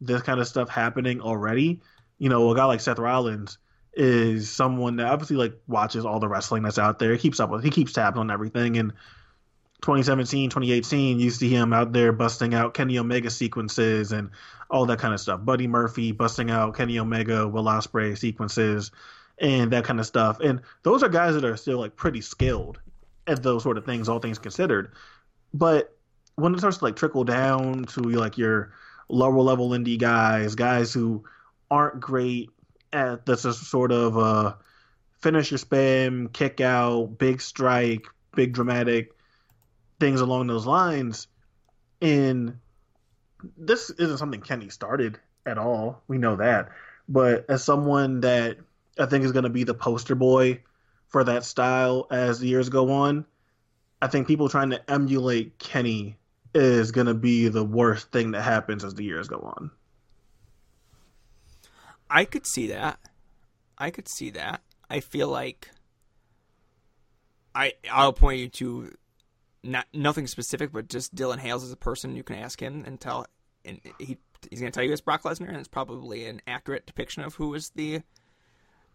this 0.00 0.22
kind 0.22 0.40
of 0.40 0.46
stuff 0.46 0.68
happening 0.68 1.20
already 1.20 1.80
you 2.18 2.28
know 2.28 2.50
a 2.50 2.56
guy 2.56 2.64
like 2.64 2.80
Seth 2.80 2.98
Rollins 2.98 3.58
is 3.94 4.50
someone 4.50 4.96
that 4.96 5.06
obviously 5.06 5.36
like 5.36 5.54
watches 5.66 6.04
all 6.04 6.20
the 6.20 6.28
wrestling 6.28 6.62
that's 6.62 6.78
out 6.78 6.98
there 6.98 7.12
he 7.12 7.18
keeps 7.18 7.40
up 7.40 7.50
with 7.50 7.64
he 7.64 7.70
keeps 7.70 7.92
tabs 7.92 8.18
on 8.18 8.30
everything 8.30 8.76
and 8.76 8.92
2017, 9.82 10.50
2018, 10.50 11.20
you 11.20 11.30
see 11.30 11.48
him 11.48 11.72
out 11.72 11.92
there 11.92 12.12
busting 12.12 12.52
out 12.52 12.74
Kenny 12.74 12.98
Omega 12.98 13.30
sequences 13.30 14.10
and 14.10 14.30
all 14.70 14.86
that 14.86 14.98
kind 14.98 15.14
of 15.14 15.20
stuff. 15.20 15.44
Buddy 15.44 15.68
Murphy 15.68 16.10
busting 16.10 16.50
out 16.50 16.76
Kenny 16.76 16.98
Omega, 16.98 17.46
Will 17.46 17.64
Ospreay 17.64 18.18
sequences 18.18 18.90
and 19.38 19.72
that 19.72 19.84
kind 19.84 20.00
of 20.00 20.06
stuff. 20.06 20.40
And 20.40 20.62
those 20.82 21.04
are 21.04 21.08
guys 21.08 21.34
that 21.34 21.44
are 21.44 21.56
still 21.56 21.78
like 21.78 21.94
pretty 21.94 22.20
skilled 22.20 22.80
at 23.28 23.42
those 23.42 23.62
sort 23.62 23.78
of 23.78 23.84
things, 23.84 24.08
all 24.08 24.18
things 24.18 24.38
considered. 24.38 24.90
But 25.54 25.96
when 26.38 26.54
it 26.54 26.58
starts 26.58 26.78
to 26.78 26.84
like 26.84 26.94
trickle 26.94 27.24
down 27.24 27.84
to 27.84 28.00
like 28.00 28.38
your 28.38 28.72
lower 29.08 29.40
level 29.40 29.70
indie 29.70 29.98
guys, 29.98 30.54
guys 30.54 30.92
who 30.92 31.24
aren't 31.68 31.98
great 31.98 32.50
at 32.92 33.26
this 33.26 33.42
sort 33.42 33.90
of 33.90 34.16
uh, 34.16 34.54
finish 35.20 35.50
your 35.50 35.58
spam, 35.58 36.32
kick 36.32 36.60
out, 36.60 37.18
big 37.18 37.40
strike, 37.40 38.06
big 38.36 38.52
dramatic 38.52 39.10
things 39.98 40.20
along 40.20 40.46
those 40.46 40.64
lines. 40.64 41.26
And 42.00 42.58
this 43.56 43.90
isn't 43.90 44.18
something 44.18 44.40
Kenny 44.40 44.68
started 44.68 45.18
at 45.44 45.58
all. 45.58 46.02
We 46.06 46.18
know 46.18 46.36
that. 46.36 46.68
But 47.08 47.46
as 47.48 47.64
someone 47.64 48.20
that 48.20 48.58
I 48.96 49.06
think 49.06 49.24
is 49.24 49.32
going 49.32 49.42
to 49.42 49.48
be 49.50 49.64
the 49.64 49.74
poster 49.74 50.14
boy 50.14 50.60
for 51.08 51.24
that 51.24 51.44
style 51.44 52.06
as 52.12 52.38
the 52.38 52.46
years 52.46 52.68
go 52.68 52.92
on, 52.92 53.26
I 54.00 54.06
think 54.06 54.28
people 54.28 54.48
trying 54.48 54.70
to 54.70 54.90
emulate 54.90 55.58
Kenny 55.58 56.16
is 56.54 56.92
going 56.92 57.06
to 57.06 57.14
be 57.14 57.48
the 57.48 57.64
worst 57.64 58.10
thing 58.10 58.32
that 58.32 58.42
happens 58.42 58.84
as 58.84 58.94
the 58.94 59.04
years 59.04 59.28
go 59.28 59.38
on. 59.56 59.70
I 62.10 62.24
could 62.24 62.46
see 62.46 62.68
that. 62.68 62.98
I 63.76 63.90
could 63.90 64.08
see 64.08 64.30
that. 64.30 64.62
I 64.90 65.00
feel 65.00 65.28
like 65.28 65.68
I 67.54 67.74
I'll 67.90 68.12
point 68.12 68.40
you 68.40 68.48
to 68.48 68.92
not 69.62 69.86
nothing 69.92 70.26
specific, 70.26 70.72
but 70.72 70.88
just 70.88 71.14
Dylan 71.14 71.38
Hales 71.38 71.64
as 71.64 71.72
a 71.72 71.76
person. 71.76 72.16
You 72.16 72.22
can 72.22 72.36
ask 72.36 72.60
him 72.60 72.84
and 72.86 73.00
tell, 73.00 73.26
and 73.64 73.80
he 73.98 74.16
he's 74.48 74.60
going 74.60 74.72
to 74.72 74.76
tell 74.76 74.84
you 74.84 74.92
it's 74.92 75.00
Brock 75.00 75.22
Lesnar, 75.22 75.48
and 75.48 75.56
it's 75.56 75.68
probably 75.68 76.26
an 76.26 76.40
accurate 76.46 76.86
depiction 76.86 77.22
of 77.22 77.34
who 77.34 77.54
is 77.54 77.70
the 77.74 78.02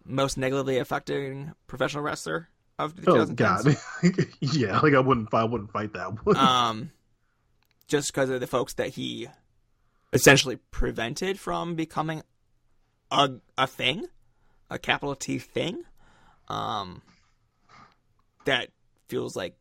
most 0.06 0.38
negatively 0.38 0.78
affecting 0.80 1.54
professional 1.68 2.04
wrestler 2.04 2.49
of 2.80 2.95
the 2.95 3.04
2010s. 3.04 3.78
Oh 4.04 4.10
God, 4.10 4.26
yeah, 4.39 4.80
like 4.80 4.93
I 4.93 4.99
wouldn't, 4.99 5.34
I 5.34 5.43
wouldn't 5.43 5.72
fight 5.72 5.93
that 5.93 6.26
one. 6.26 6.38
Um, 6.38 6.91
just 7.88 8.14
because 8.14 8.30
of 8.30 8.40
the 8.40 8.48
folks 8.48 8.74
that 8.76 8.90
he 8.90 9.28
essentially 10.12 10.58
prevented 10.72 11.40
from 11.40 11.76
becoming 11.76 12.24
a 13.12 13.32
a 13.58 13.68
thing, 13.68 14.08
a 14.70 14.80
capital 14.80 15.16
T 15.16 15.40
thing. 15.40 15.84
Um, 16.48 17.02
that 18.46 18.70
feels 19.08 19.36
like 19.36 19.56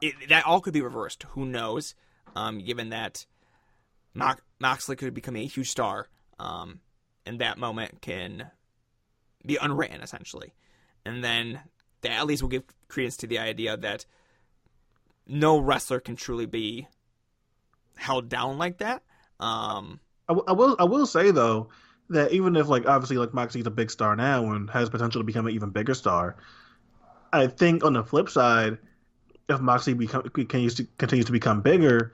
it, 0.00 0.14
that 0.28 0.46
all 0.46 0.60
could 0.60 0.74
be 0.74 0.82
reversed. 0.82 1.24
Who 1.30 1.44
knows? 1.44 1.94
Um, 2.36 2.58
given 2.58 2.90
that 2.90 3.26
Moxley 4.60 4.96
could 4.96 5.14
become 5.14 5.36
a 5.36 5.46
huge 5.46 5.70
star, 5.70 6.08
um, 6.38 6.80
and 7.26 7.40
that 7.40 7.58
moment 7.58 8.00
can 8.00 8.50
be 9.46 9.56
unwritten 9.60 10.00
essentially, 10.00 10.52
and 11.04 11.22
then 11.22 11.60
that 12.02 12.12
at 12.12 12.26
least 12.26 12.42
will 12.42 12.48
give 12.48 12.64
credence 12.88 13.16
to 13.18 13.26
the 13.26 13.38
idea 13.38 13.76
that 13.76 14.04
no 15.26 15.58
wrestler 15.58 16.00
can 16.00 16.16
truly 16.16 16.46
be 16.46 16.86
held 17.96 18.28
down 18.28 18.58
like 18.58 18.78
that. 18.78 19.02
Um, 19.40 20.00
I, 20.28 20.34
w- 20.34 20.44
I 20.46 20.52
will 20.52 20.76
I 20.78 20.84
will 20.84 21.06
say 21.06 21.30
though 21.30 21.68
that 22.10 22.32
even 22.32 22.56
if 22.56 22.68
like 22.68 22.86
obviously 22.86 23.18
like 23.18 23.34
Moxley's 23.34 23.66
a 23.66 23.70
big 23.70 23.90
star 23.90 24.16
now 24.16 24.52
and 24.52 24.70
has 24.70 24.90
potential 24.90 25.20
to 25.20 25.24
become 25.24 25.46
an 25.46 25.54
even 25.54 25.70
bigger 25.70 25.94
star, 25.94 26.36
I 27.32 27.46
think 27.46 27.84
on 27.84 27.94
the 27.94 28.04
flip 28.04 28.28
side 28.28 28.78
if 29.48 29.60
Moxie 29.60 29.94
become, 29.94 30.22
continues 30.22 30.74
to 30.76 31.32
become 31.32 31.60
bigger, 31.60 32.12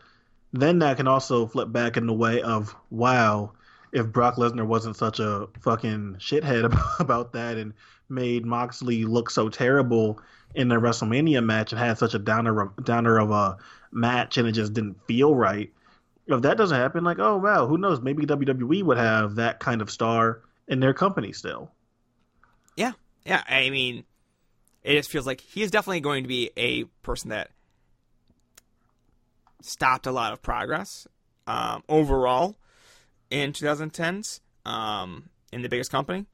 then 0.52 0.80
that 0.80 0.96
can 0.96 1.06
also 1.06 1.46
flip 1.46 1.70
back 1.70 1.96
in 1.96 2.06
the 2.06 2.12
way 2.12 2.42
of 2.42 2.74
wow, 2.90 3.52
if 3.92 4.06
Brock 4.06 4.36
Lesnar 4.36 4.66
wasn't 4.66 4.96
such 4.96 5.20
a 5.20 5.48
fucking 5.60 6.16
shithead 6.18 6.64
about, 7.00 7.32
that 7.32 7.56
and 7.56 7.72
made 8.08 8.44
Moxley 8.44 9.04
look 9.04 9.30
so 9.30 9.48
terrible 9.48 10.20
in 10.54 10.68
the 10.68 10.76
WrestleMania 10.76 11.44
match 11.44 11.72
and 11.72 11.78
had 11.78 11.98
such 11.98 12.14
a 12.14 12.18
downer 12.18 12.72
downer 12.82 13.18
of 13.18 13.30
a 13.30 13.56
match 13.92 14.36
and 14.36 14.48
it 14.48 14.52
just 14.52 14.74
didn't 14.74 14.96
feel 15.06 15.34
right. 15.34 15.72
If 16.26 16.42
that 16.42 16.56
doesn't 16.56 16.78
happen, 16.78 17.04
like 17.04 17.18
oh 17.18 17.38
wow, 17.38 17.66
who 17.66 17.78
knows? 17.78 18.00
Maybe 18.00 18.24
WWE 18.26 18.82
would 18.84 18.98
have 18.98 19.36
that 19.36 19.60
kind 19.60 19.80
of 19.80 19.90
star 19.90 20.42
in 20.68 20.80
their 20.80 20.94
company 20.94 21.32
still. 21.32 21.70
Yeah, 22.76 22.92
yeah. 23.24 23.42
I 23.48 23.70
mean, 23.70 24.04
it 24.82 24.96
just 24.96 25.10
feels 25.10 25.26
like 25.26 25.40
he 25.40 25.62
is 25.62 25.70
definitely 25.70 26.00
going 26.00 26.24
to 26.24 26.28
be 26.28 26.50
a 26.56 26.84
person 27.02 27.30
that 27.30 27.50
stopped 29.60 30.06
a 30.06 30.12
lot 30.12 30.32
of 30.32 30.40
progress 30.40 31.06
um, 31.46 31.82
overall 31.88 32.56
in 33.30 33.52
2010s 33.52 34.40
um, 34.66 35.30
in 35.52 35.62
the 35.62 35.68
biggest 35.68 35.90
company. 35.90 36.26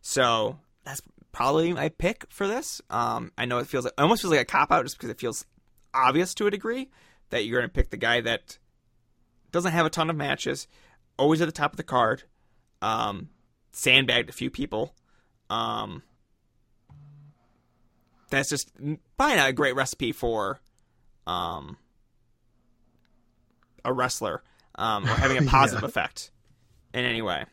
So 0.00 0.58
that's 0.84 1.02
probably 1.32 1.72
my 1.72 1.88
pick 1.88 2.26
for 2.30 2.46
this. 2.46 2.80
Um, 2.90 3.32
I 3.36 3.44
know 3.44 3.58
it 3.58 3.66
feels 3.66 3.84
like, 3.84 3.94
it 3.98 4.00
almost 4.00 4.22
feels 4.22 4.32
like 4.32 4.40
a 4.40 4.44
cop 4.44 4.70
out 4.70 4.84
just 4.84 4.96
because 4.96 5.10
it 5.10 5.18
feels 5.18 5.44
obvious 5.92 6.34
to 6.34 6.46
a 6.46 6.50
degree 6.50 6.90
that 7.30 7.44
you're 7.44 7.60
going 7.60 7.68
to 7.68 7.72
pick 7.72 7.90
the 7.90 7.96
guy 7.96 8.20
that 8.20 8.58
doesn't 9.50 9.72
have 9.72 9.86
a 9.86 9.90
ton 9.90 10.10
of 10.10 10.16
matches, 10.16 10.68
always 11.18 11.40
at 11.40 11.46
the 11.46 11.52
top 11.52 11.72
of 11.72 11.76
the 11.76 11.82
card, 11.82 12.24
um, 12.82 13.28
sandbagged 13.72 14.28
a 14.28 14.32
few 14.32 14.50
people. 14.50 14.94
Um, 15.50 16.02
that's 18.30 18.48
just 18.48 18.72
probably 19.16 19.36
not 19.36 19.48
a 19.48 19.52
great 19.52 19.76
recipe 19.76 20.12
for 20.12 20.60
um, 21.26 21.76
a 23.84 23.92
wrestler 23.92 24.42
um, 24.74 25.04
or 25.04 25.14
having 25.14 25.38
a 25.38 25.42
positive 25.50 25.82
yeah. 25.82 25.88
effect 25.88 26.30
in 26.94 27.04
any 27.04 27.20
way. 27.20 27.44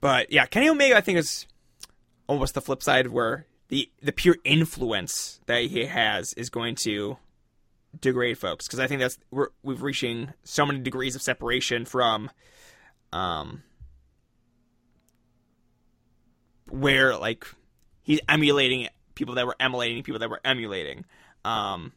But 0.00 0.32
yeah, 0.32 0.46
Kenny 0.46 0.68
Omega, 0.68 0.96
I 0.96 1.00
think, 1.00 1.18
is 1.18 1.46
almost 2.26 2.54
the 2.54 2.60
flip 2.60 2.82
side 2.82 3.08
where 3.08 3.46
the 3.68 3.90
the 4.02 4.12
pure 4.12 4.36
influence 4.44 5.40
that 5.46 5.62
he 5.62 5.84
has 5.84 6.32
is 6.34 6.50
going 6.50 6.74
to 6.76 7.18
degrade 8.00 8.38
folks 8.38 8.66
because 8.66 8.80
I 8.80 8.86
think 8.86 9.00
that's 9.00 9.18
we're 9.30 9.48
we're 9.62 9.74
reaching 9.74 10.32
so 10.44 10.66
many 10.66 10.80
degrees 10.80 11.14
of 11.16 11.22
separation 11.22 11.84
from 11.84 12.30
um 13.12 13.62
where 16.68 17.16
like 17.16 17.46
he's 18.02 18.20
emulating 18.28 18.88
people 19.14 19.36
that 19.36 19.46
were 19.46 19.56
emulating 19.58 20.02
people 20.02 20.18
that 20.18 20.30
were 20.30 20.40
emulating. 20.44 21.04
Um, 21.44 21.92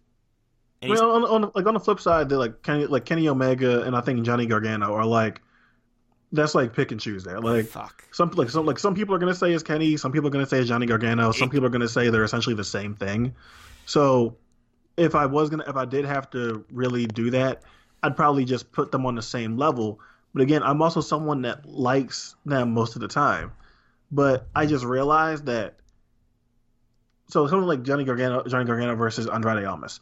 well, 0.81 1.11
on, 1.11 1.25
on, 1.25 1.51
like 1.53 1.65
on 1.65 1.73
the 1.73 1.79
flip 1.79 1.99
side, 1.99 2.29
they're 2.29 2.37
like 2.37 2.63
Kenny, 2.63 2.85
like 2.85 3.05
Kenny 3.05 3.27
Omega 3.27 3.81
and 3.81 3.95
I 3.95 4.01
think 4.01 4.23
Johnny 4.23 4.45
Gargano 4.45 4.93
are 4.93 5.05
like 5.05 5.41
that's 6.31 6.53
like 6.53 6.73
pick 6.73 6.91
and 6.91 6.99
choose 7.01 7.23
there. 7.23 7.39
Like 7.39 7.65
Fuck. 7.65 8.03
some 8.11 8.29
like 8.31 8.49
some 8.49 8.65
like 8.65 8.79
some 8.79 8.93
people 8.93 9.15
are 9.15 9.17
gonna 9.19 9.35
say 9.35 9.51
is 9.51 9.63
Kenny, 9.63 9.97
some 9.97 10.11
people 10.11 10.27
are 10.27 10.31
gonna 10.31 10.45
say 10.45 10.59
is 10.59 10.67
Johnny 10.67 10.85
Gargano, 10.85 11.31
some 11.31 11.49
people 11.49 11.65
are 11.65 11.71
gonna 11.71 11.87
say 11.87 12.09
they're 12.09 12.23
essentially 12.23 12.55
the 12.55 12.63
same 12.63 12.95
thing. 12.95 13.33
So 13.85 14.35
if 14.97 15.15
I 15.15 15.25
was 15.25 15.49
gonna 15.49 15.63
if 15.67 15.75
I 15.75 15.85
did 15.85 16.05
have 16.05 16.29
to 16.31 16.63
really 16.71 17.07
do 17.07 17.31
that, 17.31 17.63
I'd 18.03 18.15
probably 18.15 18.45
just 18.45 18.71
put 18.71 18.91
them 18.91 19.05
on 19.05 19.15
the 19.15 19.21
same 19.21 19.57
level. 19.57 19.99
But 20.33 20.43
again, 20.43 20.61
I'm 20.61 20.81
also 20.81 21.01
someone 21.01 21.41
that 21.43 21.65
likes 21.65 22.35
them 22.45 22.73
most 22.73 22.95
of 22.95 23.01
the 23.01 23.07
time. 23.07 23.51
But 24.11 24.47
I 24.55 24.65
just 24.65 24.85
realized 24.85 25.45
that 25.47 25.75
so 27.27 27.47
something 27.47 27.67
like 27.67 27.83
Johnny 27.83 28.03
Gargano, 28.03 28.43
Johnny 28.43 28.65
Gargano 28.65 28.95
versus 28.95 29.27
Andrade 29.27 29.65
Almas. 29.65 29.99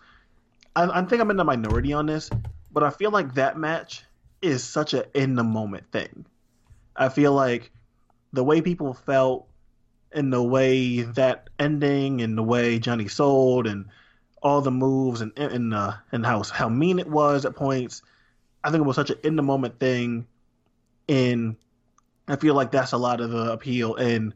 I, 0.76 1.00
I 1.00 1.02
think 1.04 1.22
I'm 1.22 1.32
in 1.32 1.38
the 1.38 1.44
minority 1.44 1.94
on 1.94 2.06
this, 2.06 2.30
but 2.72 2.84
I 2.84 2.90
feel 2.90 3.12
like 3.12 3.34
that 3.36 3.58
match 3.58 4.04
is 4.42 4.64
such 4.64 4.94
a 4.94 5.06
in 5.18 5.36
the 5.36 5.44
moment 5.44 5.92
thing. 5.92 6.26
I 6.96 7.10
feel 7.10 7.34
like 7.34 7.72
the 8.34 8.44
way 8.44 8.62
people 8.62 8.94
felt 8.94 9.48
and 10.12 10.32
the 10.32 10.42
way 10.42 11.02
that 11.02 11.50
ending 11.60 12.22
and 12.22 12.38
the 12.38 12.44
way 12.44 12.80
Johnny 12.80 13.08
sold 13.08 13.68
and 13.68 13.86
all 14.42 14.62
the 14.62 14.72
moves 14.72 15.22
and 15.22 15.38
and 15.38 15.74
uh, 15.74 15.94
and 16.12 16.26
how 16.26 16.44
how 16.44 16.70
mean 16.70 17.00
it 17.00 17.10
was 17.10 17.46
at 17.46 17.56
points. 17.56 18.02
I 18.64 18.72
think 18.72 18.82
it 18.82 18.88
was 18.88 18.96
such 18.96 19.10
an 19.10 19.18
in 19.24 19.36
the 19.36 19.44
moment 19.44 19.80
thing, 19.80 20.28
and 21.08 21.56
I 22.28 22.36
feel 22.36 22.54
like 22.54 22.72
that's 22.72 22.92
a 22.92 22.98
lot 22.98 23.22
of 23.22 23.32
the 23.32 23.52
appeal 23.52 23.96
and 23.96 24.34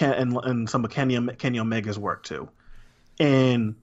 and, 0.00 0.36
and 0.36 0.68
some 0.68 0.84
of 0.84 0.90
Kenny 0.90 1.18
Kenny 1.36 1.58
Omega's 1.58 1.98
work 1.98 2.24
too. 2.24 2.48
And 3.20 3.76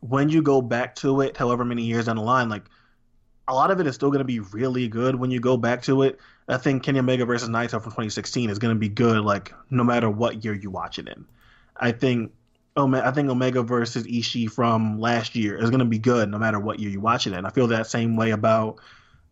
when 0.00 0.28
you 0.28 0.42
go 0.42 0.62
back 0.62 0.94
to 0.96 1.20
it, 1.22 1.36
however 1.36 1.64
many 1.64 1.82
years 1.82 2.06
down 2.06 2.16
the 2.16 2.22
line, 2.22 2.48
like 2.48 2.64
a 3.48 3.54
lot 3.54 3.70
of 3.70 3.80
it 3.80 3.86
is 3.86 3.94
still 3.94 4.10
going 4.10 4.20
to 4.20 4.24
be 4.24 4.40
really 4.40 4.88
good 4.88 5.14
when 5.14 5.30
you 5.30 5.40
go 5.40 5.56
back 5.56 5.82
to 5.82 6.02
it. 6.02 6.18
I 6.48 6.56
think 6.56 6.82
Kenny 6.82 6.98
Omega 6.98 7.24
versus 7.24 7.48
Naito 7.48 7.82
from 7.82 7.92
2016 7.92 8.50
is 8.50 8.58
going 8.58 8.74
to 8.74 8.78
be 8.78 8.88
good, 8.88 9.20
like 9.20 9.52
no 9.70 9.84
matter 9.84 10.10
what 10.10 10.44
year 10.44 10.54
you 10.54 10.70
watch 10.70 10.98
it 10.98 11.08
in. 11.08 11.24
I 11.76 11.92
think 11.92 12.32
I 12.76 13.10
think 13.10 13.30
Omega 13.30 13.62
versus 13.62 14.06
Ishii 14.06 14.50
from 14.50 15.00
last 15.00 15.34
year 15.34 15.56
is 15.56 15.70
going 15.70 15.80
to 15.80 15.86
be 15.86 15.98
good 15.98 16.28
no 16.28 16.38
matter 16.38 16.58
what 16.58 16.78
year 16.78 16.90
you 16.90 17.00
watch 17.00 17.26
it 17.26 17.32
in. 17.32 17.46
I 17.46 17.50
feel 17.50 17.68
that 17.68 17.86
same 17.86 18.16
way 18.16 18.32
about 18.32 18.80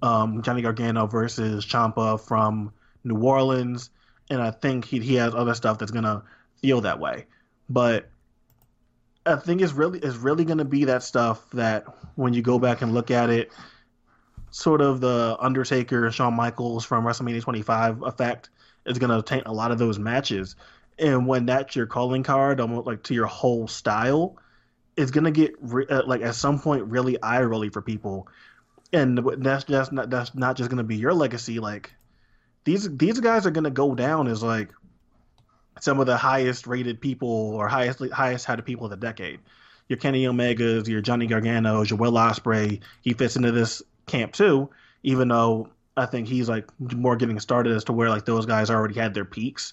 um, 0.00 0.42
Johnny 0.42 0.62
Gargano 0.62 1.06
versus 1.06 1.66
Ciampa 1.66 2.18
from 2.18 2.72
New 3.04 3.22
Orleans, 3.22 3.90
and 4.30 4.40
I 4.40 4.50
think 4.50 4.86
he 4.86 5.00
he 5.00 5.16
has 5.16 5.34
other 5.34 5.54
stuff 5.54 5.78
that's 5.78 5.90
going 5.90 6.04
to 6.04 6.22
feel 6.56 6.80
that 6.82 7.00
way. 7.00 7.26
But 7.68 8.08
I 9.26 9.36
think 9.36 9.60
it's 9.60 9.72
really 9.72 9.98
it's 9.98 10.16
really 10.16 10.44
going 10.44 10.58
to 10.58 10.64
be 10.64 10.84
that 10.84 11.02
stuff 11.02 11.50
that 11.50 11.84
when 12.14 12.32
you 12.32 12.42
go 12.42 12.58
back 12.58 12.80
and 12.80 12.94
look 12.94 13.10
at 13.10 13.28
it 13.28 13.52
sort 14.54 14.80
of 14.80 15.00
the 15.00 15.36
Undertaker, 15.40 16.12
Shawn 16.12 16.34
Michaels 16.34 16.84
from 16.84 17.04
WrestleMania 17.04 17.42
25 17.42 18.02
effect 18.02 18.50
is 18.86 19.00
going 19.00 19.10
to 19.10 19.20
taint 19.20 19.46
a 19.46 19.52
lot 19.52 19.72
of 19.72 19.78
those 19.78 19.98
matches. 19.98 20.54
And 20.96 21.26
when 21.26 21.46
that's 21.46 21.74
your 21.74 21.86
calling 21.86 22.22
card, 22.22 22.60
almost 22.60 22.86
like 22.86 23.02
to 23.04 23.14
your 23.14 23.26
whole 23.26 23.66
style, 23.66 24.36
it's 24.96 25.10
going 25.10 25.24
to 25.24 25.32
get 25.32 25.54
re- 25.60 25.88
uh, 25.90 26.02
like 26.06 26.22
at 26.22 26.36
some 26.36 26.60
point 26.60 26.84
really 26.84 27.20
eye 27.20 27.42
rolly 27.42 27.68
for 27.68 27.82
people. 27.82 28.28
And 28.92 29.18
that's 29.38 29.64
just 29.64 29.90
not 29.90 30.08
that's 30.08 30.36
not 30.36 30.56
just 30.56 30.70
going 30.70 30.78
to 30.78 30.84
be 30.84 30.94
your 30.94 31.12
legacy. 31.12 31.58
Like 31.58 31.92
these 32.62 32.88
these 32.96 33.18
guys 33.18 33.46
are 33.46 33.50
going 33.50 33.64
to 33.64 33.70
go 33.70 33.96
down 33.96 34.28
as 34.28 34.40
like 34.40 34.68
some 35.80 35.98
of 35.98 36.06
the 36.06 36.16
highest 36.16 36.68
rated 36.68 37.00
people 37.00 37.56
or 37.56 37.66
highest 37.66 38.00
highest 38.12 38.48
rated 38.48 38.64
people 38.64 38.84
of 38.84 38.90
the 38.90 38.96
decade. 38.96 39.40
Your 39.88 39.98
Kenny 39.98 40.24
Omegas, 40.26 40.86
your 40.86 41.00
Johnny 41.00 41.26
Gargano's, 41.26 41.90
your 41.90 41.98
Will 41.98 42.12
Ospreay. 42.12 42.80
He 43.02 43.14
fits 43.14 43.34
into 43.34 43.50
this 43.50 43.82
camp 44.06 44.32
too, 44.32 44.70
even 45.02 45.28
though 45.28 45.68
I 45.96 46.06
think 46.06 46.28
he's 46.28 46.48
like 46.48 46.68
more 46.78 47.16
getting 47.16 47.38
started 47.40 47.74
as 47.74 47.84
to 47.84 47.92
where 47.92 48.08
like 48.08 48.24
those 48.24 48.46
guys 48.46 48.70
already 48.70 48.94
had 48.98 49.14
their 49.14 49.24
peaks. 49.24 49.72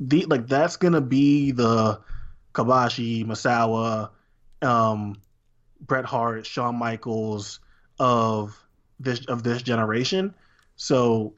The 0.00 0.24
like 0.26 0.46
that's 0.46 0.76
gonna 0.76 1.00
be 1.00 1.52
the 1.52 2.00
Kobashi, 2.52 3.24
Misawa, 3.24 4.10
um, 4.62 5.20
Bret 5.80 6.04
Hart, 6.04 6.46
Shawn 6.46 6.76
Michaels 6.76 7.60
of 7.98 8.58
this 9.00 9.24
of 9.26 9.42
this 9.42 9.62
generation. 9.62 10.34
So 10.76 11.34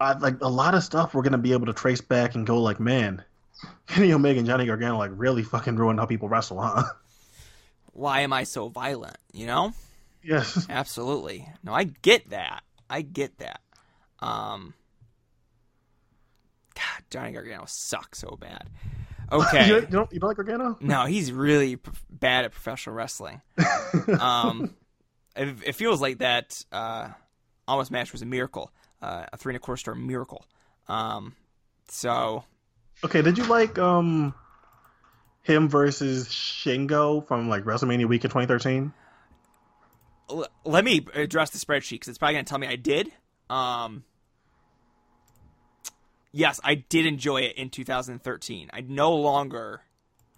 I 0.00 0.14
like 0.14 0.40
a 0.40 0.48
lot 0.48 0.74
of 0.74 0.82
stuff 0.82 1.14
we're 1.14 1.22
gonna 1.22 1.38
be 1.38 1.52
able 1.52 1.66
to 1.66 1.72
trace 1.72 2.00
back 2.00 2.34
and 2.34 2.46
go 2.46 2.60
like, 2.60 2.80
man, 2.80 3.22
Kenny 3.86 4.12
Omega 4.12 4.38
and 4.38 4.46
Johnny 4.46 4.66
Gargano 4.66 4.96
like 4.96 5.10
really 5.14 5.42
fucking 5.42 5.76
ruined 5.76 5.98
how 5.98 6.06
people 6.06 6.28
wrestle, 6.28 6.60
huh? 6.60 6.84
Why 7.92 8.20
am 8.20 8.32
I 8.32 8.44
so 8.44 8.68
violent? 8.68 9.18
You 9.32 9.46
know? 9.46 9.72
Yes. 10.24 10.66
Absolutely. 10.70 11.48
No, 11.62 11.72
I 11.72 11.84
get 11.84 12.30
that. 12.30 12.62
I 12.88 13.02
get 13.02 13.38
that. 13.38 13.60
Um, 14.20 14.74
God, 16.74 17.04
Johnny 17.10 17.32
Gargano 17.32 17.64
sucks 17.66 18.18
so 18.18 18.36
bad. 18.40 18.68
Okay. 19.32 19.68
you, 19.68 19.80
don't, 19.80 20.12
you 20.12 20.20
don't 20.20 20.28
like 20.28 20.36
Gargano? 20.36 20.76
No, 20.80 21.06
he's 21.06 21.32
really 21.32 21.76
p- 21.76 21.90
bad 22.10 22.44
at 22.44 22.52
professional 22.52 22.94
wrestling. 22.94 23.40
um, 24.20 24.74
it, 25.34 25.56
it, 25.64 25.74
feels 25.74 26.00
like 26.00 26.18
that 26.18 26.62
uh, 26.70 27.08
almost 27.66 27.90
match 27.90 28.12
was 28.12 28.20
a 28.20 28.26
miracle, 28.26 28.70
uh, 29.00 29.24
a 29.32 29.36
three 29.38 29.52
and 29.52 29.56
a 29.56 29.60
quarter 29.60 29.78
star 29.78 29.94
miracle. 29.94 30.44
Um, 30.88 31.34
so. 31.88 32.44
Okay, 33.02 33.22
did 33.22 33.38
you 33.38 33.44
like 33.44 33.78
um 33.78 34.34
him 35.42 35.68
versus 35.68 36.28
Shingo 36.28 37.26
from 37.26 37.48
like 37.48 37.64
WrestleMania 37.64 38.06
week 38.06 38.24
in 38.24 38.30
2013? 38.30 38.92
Let 40.64 40.84
me 40.84 41.06
address 41.14 41.50
the 41.50 41.58
spreadsheet 41.58 41.92
because 41.92 42.08
it's 42.08 42.18
probably 42.18 42.34
going 42.34 42.44
to 42.44 42.48
tell 42.48 42.58
me 42.58 42.66
I 42.66 42.76
did. 42.76 43.12
Um, 43.50 44.04
yes, 46.32 46.60
I 46.64 46.74
did 46.74 47.06
enjoy 47.06 47.42
it 47.42 47.56
in 47.56 47.70
2013. 47.70 48.70
I 48.72 48.80
no 48.80 49.14
longer 49.14 49.82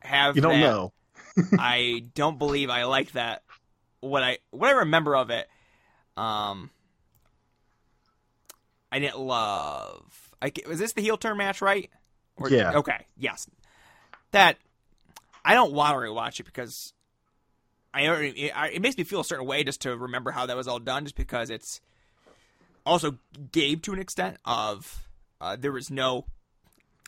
have. 0.01 0.37
You 0.37 0.43
don't 0.43 0.61
that. 0.61 0.61
know. 0.61 0.93
I 1.59 2.05
don't 2.15 2.39
believe 2.39 2.71
I 2.71 2.85
like 2.85 3.13
that. 3.13 3.43
What 4.01 4.23
I 4.23 4.39
what 4.51 4.69
I 4.69 4.79
remember 4.79 5.17
of 5.17 5.31
it, 5.31 5.49
um, 6.17 6.71
I 8.91 8.99
didn't 8.99 9.19
love. 9.19 10.03
I, 10.41 10.53
was 10.69 10.79
this 10.79 10.93
the 10.93 11.03
heel 11.03 11.17
turn 11.17 11.37
match, 11.37 11.61
right? 11.61 11.91
Or, 12.37 12.51
yeah. 12.51 12.75
Okay. 12.75 13.07
Yes. 13.17 13.49
That 14.33 14.59
I 15.45 15.55
don't 15.55 15.73
want 15.73 15.95
to 15.95 15.99
rewatch 15.99 16.41
it 16.41 16.47
because 16.47 16.93
I 17.97 18.15
it, 18.15 18.53
it 18.75 18.83
makes 18.83 18.99
me 18.99 19.05
feel 19.05 19.21
a 19.21 19.25
certain 19.25 19.47
way 19.47 19.65
just 19.65 19.83
to 19.83 19.97
remember 19.97 20.31
how 20.31 20.47
that 20.47 20.57
was 20.57 20.69
all 20.69 20.79
done, 20.79 21.05
just 21.05 21.17
because 21.17 21.49
it's 21.49 21.81
also 22.85 23.19
Gabe 23.53 23.83
to 23.83 23.93
an 23.93 23.99
extent 23.99 24.37
of 24.45 25.09
uh, 25.41 25.57
there 25.57 25.73
was 25.73 25.91
no. 25.91 26.27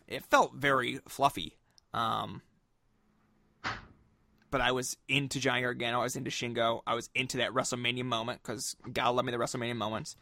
It 0.06 0.24
felt 0.24 0.54
very 0.54 1.00
fluffy, 1.06 1.58
um, 1.92 2.40
but 4.50 4.62
I 4.62 4.72
was 4.72 4.96
into 5.06 5.38
Johnny 5.38 5.60
Gargano. 5.60 6.00
I 6.00 6.04
was 6.04 6.16
into 6.16 6.30
Shingo. 6.30 6.80
I 6.86 6.94
was 6.94 7.10
into 7.14 7.36
that 7.38 7.52
WrestleMania 7.52 8.04
moment 8.04 8.40
because 8.42 8.74
God 8.90 9.10
love 9.10 9.26
me 9.26 9.32
the 9.32 9.38
WrestleMania 9.38 9.76
moments. 9.76 10.16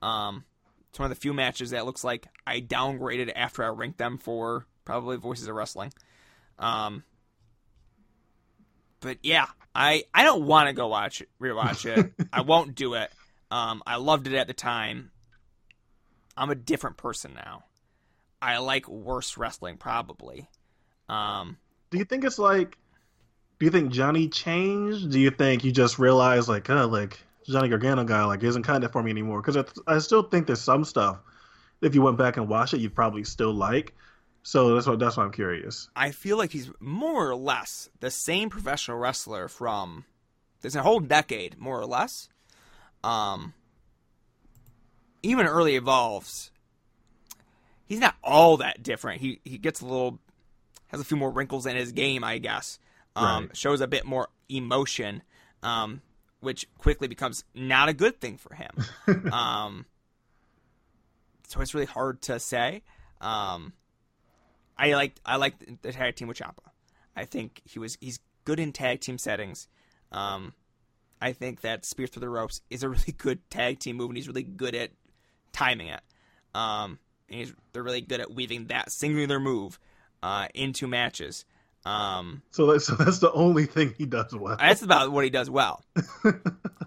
Um, 0.00 0.44
it's 0.90 0.98
one 1.00 1.10
of 1.10 1.16
the 1.16 1.20
few 1.20 1.34
matches 1.34 1.70
that 1.70 1.84
looks 1.84 2.04
like 2.04 2.28
I 2.46 2.60
downgraded 2.60 3.32
after 3.34 3.64
I 3.64 3.68
ranked 3.68 3.98
them 3.98 4.18
for 4.18 4.66
probably 4.84 5.16
Voices 5.16 5.48
of 5.48 5.56
Wrestling. 5.56 5.92
Um, 6.60 7.02
but 9.00 9.18
yeah, 9.24 9.46
I 9.74 10.04
I 10.14 10.22
don't 10.22 10.44
want 10.46 10.68
to 10.68 10.72
go 10.72 10.88
watch 10.88 11.20
it, 11.20 11.28
rewatch 11.40 11.84
it. 11.84 12.12
I 12.32 12.42
won't 12.42 12.74
do 12.74 12.94
it. 12.94 13.10
Um, 13.50 13.82
I 13.86 13.96
loved 13.96 14.26
it 14.26 14.34
at 14.34 14.46
the 14.46 14.54
time. 14.54 15.10
I'm 16.36 16.50
a 16.50 16.54
different 16.54 16.96
person 16.96 17.34
now. 17.34 17.64
I 18.40 18.58
like 18.58 18.88
worse 18.88 19.36
wrestling 19.36 19.76
probably. 19.76 20.48
Um, 21.08 21.56
do 21.90 21.98
you 21.98 22.04
think 22.04 22.24
it's 22.24 22.38
like? 22.38 22.76
Do 23.58 23.66
you 23.66 23.70
think 23.70 23.92
Johnny 23.92 24.28
changed? 24.28 25.10
Do 25.10 25.20
you 25.20 25.30
think 25.30 25.64
you 25.64 25.70
just 25.70 25.98
realized 25.98 26.48
like, 26.48 26.68
uh, 26.68 26.88
like 26.88 27.20
Johnny 27.46 27.68
Gargano 27.68 28.04
guy 28.04 28.24
like 28.24 28.42
isn't 28.42 28.64
kind 28.64 28.82
of 28.84 28.92
for 28.92 29.02
me 29.02 29.10
anymore? 29.10 29.40
Because 29.40 29.72
I 29.86 29.98
still 29.98 30.24
think 30.24 30.46
there's 30.46 30.60
some 30.60 30.84
stuff. 30.84 31.18
If 31.80 31.94
you 31.94 32.02
went 32.02 32.18
back 32.18 32.36
and 32.36 32.48
watched 32.48 32.74
it, 32.74 32.80
you'd 32.80 32.94
probably 32.94 33.24
still 33.24 33.52
like. 33.52 33.94
So 34.46 34.74
that's 34.74 34.86
what 34.86 34.98
that's 34.98 35.16
why 35.16 35.24
I'm 35.24 35.32
curious. 35.32 35.88
I 35.96 36.10
feel 36.10 36.36
like 36.36 36.52
he's 36.52 36.70
more 36.78 37.28
or 37.30 37.34
less 37.34 37.88
the 38.00 38.10
same 38.10 38.50
professional 38.50 38.98
wrestler 38.98 39.48
from 39.48 40.04
there's 40.60 40.76
a 40.76 40.82
whole 40.82 41.00
decade, 41.00 41.58
more 41.58 41.80
or 41.80 41.86
less. 41.86 42.28
Um, 43.02 43.54
even 45.22 45.46
early 45.46 45.76
evolves. 45.76 46.50
He's 47.86 48.00
not 48.00 48.16
all 48.22 48.58
that 48.58 48.82
different. 48.82 49.22
He 49.22 49.40
he 49.44 49.56
gets 49.56 49.80
a 49.80 49.86
little 49.86 50.18
has 50.88 51.00
a 51.00 51.04
few 51.04 51.16
more 51.16 51.30
wrinkles 51.30 51.64
in 51.64 51.74
his 51.74 51.92
game, 51.92 52.22
I 52.22 52.36
guess. 52.36 52.78
Um, 53.16 53.46
right. 53.46 53.56
shows 53.56 53.80
a 53.80 53.86
bit 53.86 54.04
more 54.04 54.28
emotion, 54.50 55.22
um, 55.62 56.02
which 56.40 56.66
quickly 56.76 57.08
becomes 57.08 57.44
not 57.54 57.88
a 57.88 57.94
good 57.94 58.20
thing 58.20 58.36
for 58.36 58.54
him. 58.54 59.32
um, 59.32 59.86
so 61.48 61.62
it's 61.62 61.72
really 61.72 61.86
hard 61.86 62.20
to 62.22 62.38
say. 62.38 62.82
Um, 63.22 63.72
I 64.76 64.94
like 64.94 65.16
I 65.24 65.36
like 65.36 65.54
the 65.82 65.92
tag 65.92 66.16
team 66.16 66.28
with 66.28 66.38
Ciampa. 66.38 66.70
I 67.16 67.24
think 67.24 67.60
he 67.64 67.78
was 67.78 67.96
he's 68.00 68.18
good 68.44 68.60
in 68.60 68.72
tag 68.72 69.00
team 69.00 69.18
settings. 69.18 69.68
Um, 70.12 70.52
I 71.20 71.32
think 71.32 71.62
that 71.62 71.84
Spear 71.84 72.06
through 72.06 72.20
the 72.20 72.28
ropes 72.28 72.60
is 72.70 72.82
a 72.82 72.88
really 72.90 73.14
good 73.16 73.48
tag 73.50 73.78
team 73.78 73.96
move, 73.96 74.10
and 74.10 74.16
he's 74.16 74.28
really 74.28 74.42
good 74.42 74.74
at 74.74 74.90
timing 75.52 75.88
it. 75.88 76.00
Um, 76.54 76.98
and 77.30 77.54
they're 77.72 77.82
really 77.82 78.00
good 78.00 78.20
at 78.20 78.32
weaving 78.32 78.66
that 78.66 78.92
singular 78.92 79.40
move 79.40 79.78
uh, 80.22 80.48
into 80.54 80.86
matches. 80.86 81.44
Um, 81.86 82.42
so 82.50 82.66
that's 82.66 82.86
so 82.86 82.94
that's 82.94 83.18
the 83.18 83.32
only 83.32 83.66
thing 83.66 83.94
he 83.98 84.06
does 84.06 84.34
well. 84.34 84.56
That's 84.56 84.82
about 84.82 85.12
what 85.12 85.24
he 85.24 85.30
does 85.30 85.50
well. 85.50 85.84
I 86.24 86.32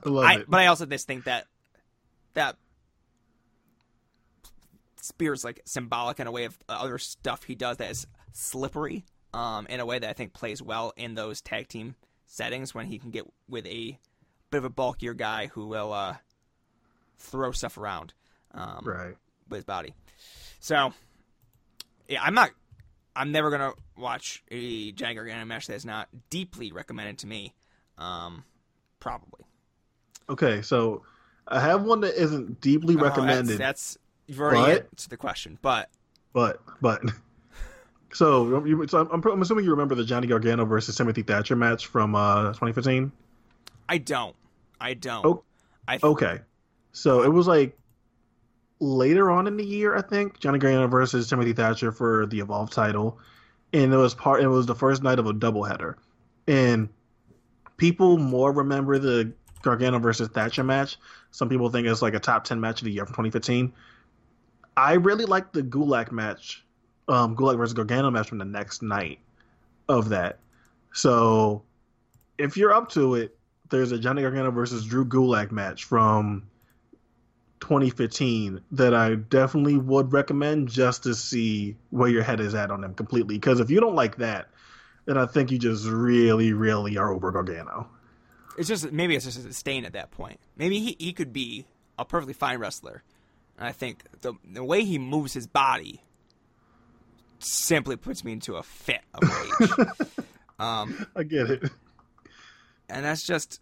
love 0.05 0.25
I, 0.25 0.35
it. 0.35 0.49
But 0.49 0.59
I 0.61 0.67
also 0.67 0.85
just 0.85 1.05
think 1.05 1.25
that 1.25 1.45
that 2.33 2.57
Spears 5.01 5.43
like 5.43 5.61
symbolic 5.65 6.19
in 6.19 6.27
a 6.27 6.31
way 6.31 6.45
of 6.45 6.57
other 6.67 6.97
stuff 6.97 7.43
he 7.43 7.55
does 7.55 7.77
that 7.77 7.91
is 7.91 8.07
slippery 8.33 9.05
um, 9.33 9.67
in 9.67 9.79
a 9.79 9.85
way 9.85 9.99
that 9.99 10.09
I 10.09 10.13
think 10.13 10.33
plays 10.33 10.61
well 10.61 10.93
in 10.97 11.15
those 11.15 11.41
tag 11.41 11.67
team 11.67 11.95
settings 12.25 12.73
when 12.73 12.87
he 12.87 12.97
can 12.99 13.11
get 13.11 13.25
with 13.47 13.65
a 13.67 13.99
bit 14.49 14.57
of 14.57 14.65
a 14.65 14.69
bulkier 14.69 15.13
guy 15.13 15.47
who 15.47 15.67
will 15.67 15.93
uh, 15.93 16.15
throw 17.19 17.51
stuff 17.51 17.77
around 17.77 18.13
um, 18.53 18.81
right 18.85 19.15
with 19.49 19.57
his 19.59 19.65
body. 19.65 19.93
So 20.59 20.93
yeah, 22.07 22.21
I'm 22.23 22.33
not. 22.33 22.51
I'm 23.15 23.31
never 23.31 23.49
gonna 23.49 23.73
watch 23.97 24.43
a 24.51 24.91
Johnny 24.91 25.15
Gargano 25.15 25.43
match 25.45 25.67
that's 25.67 25.85
not 25.85 26.07
deeply 26.29 26.71
recommended 26.71 27.19
to 27.19 27.27
me. 27.27 27.53
Um, 27.97 28.43
probably. 28.99 29.45
Okay, 30.29 30.61
so 30.61 31.03
I 31.47 31.59
have 31.59 31.83
one 31.83 32.01
that 32.01 32.21
isn't 32.21 32.61
deeply 32.61 32.95
Oh, 32.95 32.97
that's- 32.97 33.17
recommended, 33.17 33.57
that's, 33.57 33.97
you've 34.27 34.39
already 34.39 34.59
But- 34.73 34.87
answered 34.91 35.09
the 35.09 35.17
question, 35.17 35.57
but 35.61 35.89
but 36.33 36.61
but. 36.81 37.01
So, 38.13 38.63
you, 38.65 38.87
so 38.87 39.07
I'm, 39.11 39.21
I'm 39.21 39.41
assuming 39.41 39.65
you 39.65 39.71
remember 39.71 39.93
the 39.93 40.05
Johnny 40.05 40.27
Gargano 40.27 40.65
versus 40.65 40.95
Timothy 40.95 41.21
Thatcher 41.21 41.55
match 41.57 41.85
from 41.87 42.15
uh, 42.15 42.47
2015. 42.53 43.11
I 43.89 43.97
don't. 43.97 44.35
I 44.79 44.93
don't. 44.93 45.25
Oh, 45.25 45.43
I 45.87 45.99
Okay, 46.01 46.39
so 46.93 47.21
it 47.21 47.27
was 47.27 47.47
like 47.47 47.77
later 48.79 49.29
on 49.29 49.45
in 49.45 49.57
the 49.57 49.63
year, 49.63 49.95
I 49.95 50.01
think 50.01 50.39
Johnny 50.39 50.57
Gargano 50.57 50.87
versus 50.87 51.29
Timothy 51.29 51.53
Thatcher 51.53 51.91
for 51.91 52.25
the 52.27 52.39
Evolve 52.39 52.71
title, 52.71 53.19
and 53.73 53.93
it 53.93 53.97
was 53.97 54.15
part. 54.15 54.41
It 54.41 54.47
was 54.47 54.65
the 54.65 54.75
first 54.75 55.03
night 55.03 55.19
of 55.19 55.27
a 55.27 55.33
doubleheader, 55.33 55.95
and 56.47 56.89
people 57.75 58.17
more 58.17 58.51
remember 58.51 58.97
the 58.97 59.33
Gargano 59.61 59.99
versus 59.99 60.29
Thatcher 60.29 60.63
match. 60.63 60.97
Some 61.31 61.49
people 61.49 61.69
think 61.69 61.85
it's 61.87 62.01
like 62.01 62.13
a 62.13 62.19
top 62.19 62.45
ten 62.45 62.59
match 62.61 62.81
of 62.81 62.85
the 62.85 62.91
year 62.91 63.05
from 63.05 63.13
2015. 63.13 63.73
I 64.77 64.93
really 64.93 65.25
like 65.25 65.51
the 65.51 65.63
Gulak 65.63 66.11
match, 66.11 66.63
um, 67.07 67.35
Gulak 67.35 67.57
versus 67.57 67.73
Gargano 67.73 68.11
match 68.11 68.29
from 68.29 68.37
the 68.37 68.45
next 68.45 68.83
night 68.83 69.19
of 69.89 70.09
that. 70.09 70.37
So, 70.93 71.63
if 72.37 72.55
you're 72.55 72.71
up 72.73 72.89
to 72.91 73.15
it, 73.15 73.35
there's 73.69 73.91
a 73.91 73.97
Johnny 73.97 74.21
Gargano 74.21 74.51
versus 74.51 74.85
Drew 74.85 75.03
Gulak 75.03 75.51
match 75.51 75.85
from 75.85 76.47
2015 77.59 78.61
that 78.71 78.93
I 78.93 79.15
definitely 79.15 79.77
would 79.77 80.13
recommend 80.13 80.69
just 80.69 81.03
to 81.03 81.15
see 81.15 81.75
where 81.89 82.07
your 82.09 82.21
head 82.21 82.39
is 82.39 82.53
at 82.53 82.69
on 82.69 82.81
them 82.81 82.93
completely. 82.93 83.35
Because 83.35 83.59
if 83.59 83.71
you 83.71 83.79
don't 83.79 83.95
like 83.95 84.17
that, 84.17 84.49
then 85.05 85.17
I 85.17 85.25
think 85.25 85.49
you 85.49 85.57
just 85.57 85.87
really, 85.87 86.53
really 86.53 86.97
are 86.97 87.11
over 87.11 87.31
Gargano. 87.31 87.87
It's 88.59 88.67
just 88.67 88.91
maybe 88.91 89.15
it's 89.15 89.25
just 89.25 89.43
a 89.43 89.53
stain 89.53 89.85
at 89.85 89.93
that 89.93 90.11
point. 90.11 90.39
Maybe 90.55 90.79
he, 90.79 90.95
he 90.99 91.13
could 91.13 91.33
be 91.33 91.65
a 91.97 92.05
perfectly 92.05 92.33
fine 92.33 92.59
wrestler. 92.59 93.03
I 93.59 93.71
think 93.71 94.03
the 94.21 94.33
the 94.43 94.63
way 94.63 94.83
he 94.83 94.99
moves 94.99 95.33
his 95.33 95.47
body 95.47 96.01
simply 97.39 97.95
puts 97.95 98.23
me 98.23 98.33
into 98.33 98.55
a 98.55 98.63
fit 98.63 99.01
of 99.13 99.23
rage. 99.23 99.69
um, 100.59 101.05
I 101.15 101.23
get 101.23 101.49
it. 101.49 101.63
and 102.89 103.05
that's 103.05 103.25
just 103.25 103.59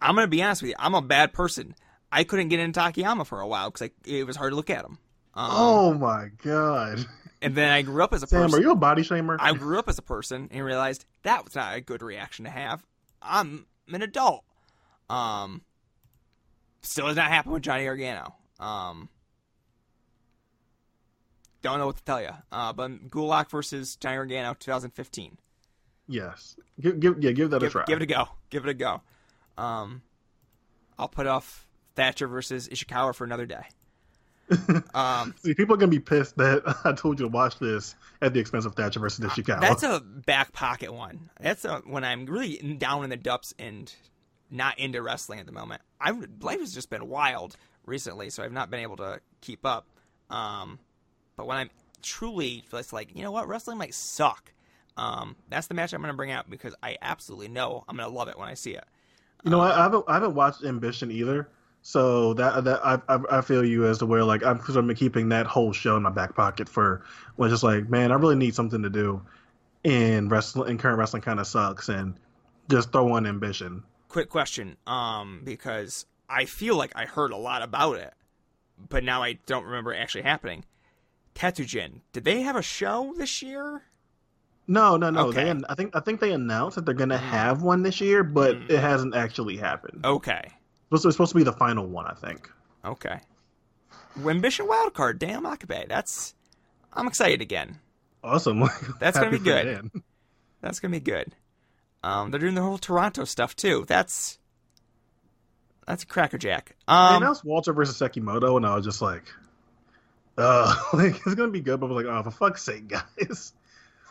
I'm 0.00 0.14
gonna 0.14 0.26
be 0.28 0.42
honest 0.42 0.62
with 0.62 0.70
you. 0.70 0.76
I'm 0.78 0.94
a 0.94 1.02
bad 1.02 1.32
person. 1.32 1.74
I 2.10 2.24
couldn't 2.24 2.48
get 2.48 2.60
into 2.60 2.80
Takayama 2.80 3.26
for 3.26 3.40
a 3.40 3.46
while 3.46 3.70
because 3.70 3.90
it 4.06 4.26
was 4.26 4.36
hard 4.36 4.52
to 4.52 4.56
look 4.56 4.70
at 4.70 4.84
him. 4.84 4.98
Um, 5.34 5.50
oh 5.52 5.94
my 5.94 6.30
god, 6.42 7.04
and 7.42 7.54
then 7.54 7.70
I 7.70 7.82
grew 7.82 8.02
up 8.02 8.12
as 8.12 8.22
a 8.22 8.26
Sam, 8.26 8.42
person. 8.44 8.58
are 8.58 8.62
you 8.62 8.70
a 8.72 8.76
body 8.76 9.02
shamer? 9.02 9.36
I 9.38 9.52
grew 9.52 9.78
up 9.78 9.88
as 9.88 9.98
a 9.98 10.02
person 10.02 10.48
and 10.50 10.64
realized 10.64 11.04
that 11.22 11.44
was 11.44 11.54
not 11.54 11.76
a 11.76 11.80
good 11.80 12.02
reaction 12.02 12.44
to 12.44 12.50
have. 12.50 12.84
I'm 13.22 13.66
an 13.92 14.02
adult. 14.02 14.44
Um, 15.10 15.62
still 16.82 17.06
does 17.06 17.16
not 17.16 17.28
happen 17.28 17.52
with 17.52 17.62
Johnny 17.62 17.84
Gargano. 17.84 18.34
Um, 18.60 19.08
don't 21.62 21.78
know 21.78 21.86
what 21.86 21.96
to 21.96 22.04
tell 22.04 22.20
you. 22.22 22.30
Uh, 22.52 22.72
but 22.72 23.08
Gulak 23.10 23.50
versus 23.50 23.96
Johnny 23.96 24.16
Gargano, 24.16 24.54
2015. 24.58 25.36
yes, 26.08 26.56
give, 26.80 27.00
give 27.00 27.22
yeah, 27.22 27.32
give 27.32 27.50
that 27.50 27.62
a 27.62 27.70
try. 27.70 27.84
give 27.86 27.96
it 27.98 28.02
a 28.02 28.06
go. 28.06 28.28
Give 28.50 28.64
it 28.64 28.70
a 28.70 28.74
go. 28.74 29.00
Um, 29.56 30.02
I'll 30.98 31.08
put 31.08 31.26
off 31.26 31.66
Thatcher 31.96 32.28
versus 32.28 32.68
Ishikawa 32.68 33.14
for 33.14 33.24
another 33.24 33.46
day. 33.46 33.62
Um, 34.94 35.34
See, 35.42 35.52
people 35.52 35.74
are 35.74 35.78
gonna 35.78 35.90
be 35.90 36.00
pissed 36.00 36.38
that 36.38 36.62
I 36.84 36.92
told 36.92 37.20
you 37.20 37.26
to 37.26 37.30
watch 37.30 37.58
this 37.58 37.94
at 38.22 38.32
the 38.32 38.40
expense 38.40 38.64
of 38.64 38.74
Thatcher 38.74 38.98
versus 38.98 39.22
Ishikawa. 39.24 39.60
That's 39.60 39.82
a 39.82 40.00
back 40.00 40.52
pocket 40.52 40.92
one. 40.92 41.28
That's 41.38 41.66
a, 41.66 41.82
when 41.84 42.02
I'm 42.02 42.24
really 42.24 42.56
down 42.78 43.04
in 43.04 43.10
the 43.10 43.16
depths 43.18 43.52
and 43.58 43.94
not 44.50 44.78
into 44.78 45.02
wrestling 45.02 45.38
at 45.38 45.44
the 45.46 45.52
moment. 45.52 45.82
I 46.00 46.12
life 46.40 46.60
has 46.60 46.72
just 46.72 46.88
been 46.88 47.08
wild 47.08 47.56
recently, 47.88 48.30
so 48.30 48.42
I've 48.42 48.52
not 48.52 48.70
been 48.70 48.80
able 48.80 48.96
to 48.96 49.20
keep 49.40 49.64
up. 49.66 49.86
Um, 50.30 50.78
but 51.36 51.46
when 51.46 51.56
I'm 51.56 51.70
truly 52.02 52.64
just 52.70 52.92
like, 52.92 53.14
you 53.14 53.22
know 53.22 53.32
what, 53.32 53.48
wrestling 53.48 53.78
might 53.78 53.94
suck. 53.94 54.52
Um, 54.96 55.36
that's 55.48 55.68
the 55.68 55.74
match 55.74 55.92
I'm 55.92 56.00
going 56.00 56.12
to 56.12 56.16
bring 56.16 56.32
out 56.32 56.50
because 56.50 56.74
I 56.82 56.96
absolutely 57.00 57.48
know 57.48 57.84
I'm 57.88 57.96
going 57.96 58.08
to 58.08 58.14
love 58.14 58.28
it 58.28 58.38
when 58.38 58.48
I 58.48 58.54
see 58.54 58.72
it. 58.72 58.84
You 59.44 59.50
know, 59.50 59.60
I, 59.60 59.78
I 59.78 59.82
haven't 59.84 60.04
I 60.08 60.14
haven't 60.14 60.34
watched 60.34 60.64
Ambition 60.64 61.12
either, 61.12 61.48
so 61.82 62.34
that 62.34 62.64
that 62.64 62.84
I 62.84 63.00
I, 63.08 63.38
I 63.38 63.40
feel 63.40 63.64
you 63.64 63.86
as 63.86 63.98
to 63.98 64.06
where 64.06 64.24
like 64.24 64.42
I'm 64.42 64.60
sort 64.64 64.90
of 64.90 64.96
keeping 64.96 65.28
that 65.28 65.46
whole 65.46 65.72
show 65.72 65.96
in 65.96 66.02
my 66.02 66.10
back 66.10 66.34
pocket 66.34 66.68
for 66.68 67.04
when 67.36 67.46
it's 67.48 67.52
just 67.52 67.62
like 67.62 67.88
man, 67.88 68.10
I 68.10 68.16
really 68.16 68.34
need 68.34 68.56
something 68.56 68.82
to 68.82 68.90
do, 68.90 69.22
and 69.84 70.28
wrestling 70.28 70.70
and 70.70 70.80
current 70.80 70.98
wrestling 70.98 71.22
kind 71.22 71.38
of 71.38 71.46
sucks, 71.46 71.88
and 71.88 72.14
just 72.68 72.90
throw 72.90 73.12
on 73.12 73.26
Ambition. 73.26 73.84
Quick 74.08 74.28
question, 74.28 74.76
um, 74.88 75.42
because 75.44 76.04
I 76.28 76.44
feel 76.44 76.76
like 76.76 76.92
I 76.94 77.04
heard 77.06 77.32
a 77.32 77.36
lot 77.36 77.62
about 77.62 77.96
it, 77.96 78.12
but 78.88 79.02
now 79.04 79.22
I 79.22 79.34
don't 79.46 79.64
remember 79.64 79.92
it 79.92 79.98
actually 79.98 80.22
happening. 80.22 80.64
Tetsujin, 81.34 82.00
did 82.12 82.24
they 82.24 82.42
have 82.42 82.56
a 82.56 82.62
show 82.62 83.14
this 83.16 83.42
year? 83.42 83.82
No, 84.66 84.96
no, 84.96 85.08
no. 85.10 85.28
Okay. 85.28 85.44
They 85.52 85.60
I 85.68 85.74
think 85.74 85.96
I 85.96 86.00
think 86.00 86.20
they 86.20 86.32
announced 86.32 86.74
that 86.76 86.84
they're 86.84 86.94
gonna 86.94 87.16
have 87.16 87.62
one 87.62 87.82
this 87.82 88.00
year, 88.00 88.22
but 88.22 88.56
Mm. 88.56 88.70
it 88.70 88.80
hasn't 88.80 89.14
actually 89.14 89.56
happened. 89.56 90.04
Okay. 90.04 90.42
It's 90.44 91.02
supposed- 91.02 91.06
it's 91.06 91.14
supposed 91.14 91.32
to 91.32 91.36
be 91.38 91.44
the 91.44 91.52
final 91.52 91.86
one, 91.86 92.06
I 92.06 92.14
think. 92.14 92.50
Okay. 92.84 93.20
Ambition 94.18 94.66
wildcard, 94.66 95.18
damn 95.18 95.44
Akabe. 95.44 95.88
That's 95.88 96.34
I'm 96.92 97.06
excited 97.06 97.40
again. 97.40 97.78
Awesome. 98.24 98.60
That's 99.00 99.16
gonna 99.18 99.30
be 99.30 99.38
good. 99.38 99.90
That's 100.60 100.80
gonna 100.80 100.92
be 100.92 101.00
good. 101.00 101.34
Um, 102.02 102.30
they're 102.30 102.40
doing 102.40 102.54
the 102.54 102.62
whole 102.62 102.78
Toronto 102.78 103.24
stuff 103.24 103.54
too. 103.56 103.84
That's 103.86 104.38
that's 105.88 106.02
a 106.04 106.06
crackerjack. 106.06 106.76
They 106.86 106.92
Um, 106.94 107.22
announced 107.22 107.44
Walter 107.44 107.72
versus 107.72 107.98
Sekimoto, 107.98 108.56
and 108.56 108.64
I 108.66 108.76
was 108.76 108.84
just 108.84 109.02
like, 109.02 109.24
"Uh, 110.36 110.74
like 110.92 111.16
it's 111.26 111.34
gonna 111.34 111.50
be 111.50 111.60
good." 111.60 111.80
But 111.80 111.86
I 111.86 111.88
was 111.92 112.04
like, 112.04 112.12
"Oh, 112.14 112.22
for 112.22 112.30
fuck's 112.30 112.62
sake, 112.62 112.86
guys!" 112.88 113.52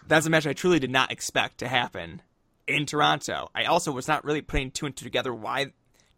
that's 0.08 0.26
a 0.26 0.30
match 0.30 0.46
I 0.48 0.54
truly 0.54 0.80
did 0.80 0.92
not 0.92 1.12
expect 1.12 1.60
to 1.60 1.68
happen 1.68 2.22
in 2.68 2.86
Toronto. 2.86 3.50
I 3.56 3.66
also 3.66 3.92
was 3.92 4.08
not 4.08 4.24
really 4.26 4.42
putting 4.42 4.72
two 4.72 4.86
and 4.86 4.96
two 4.96 5.06
together 5.06 5.34
why 5.34 5.68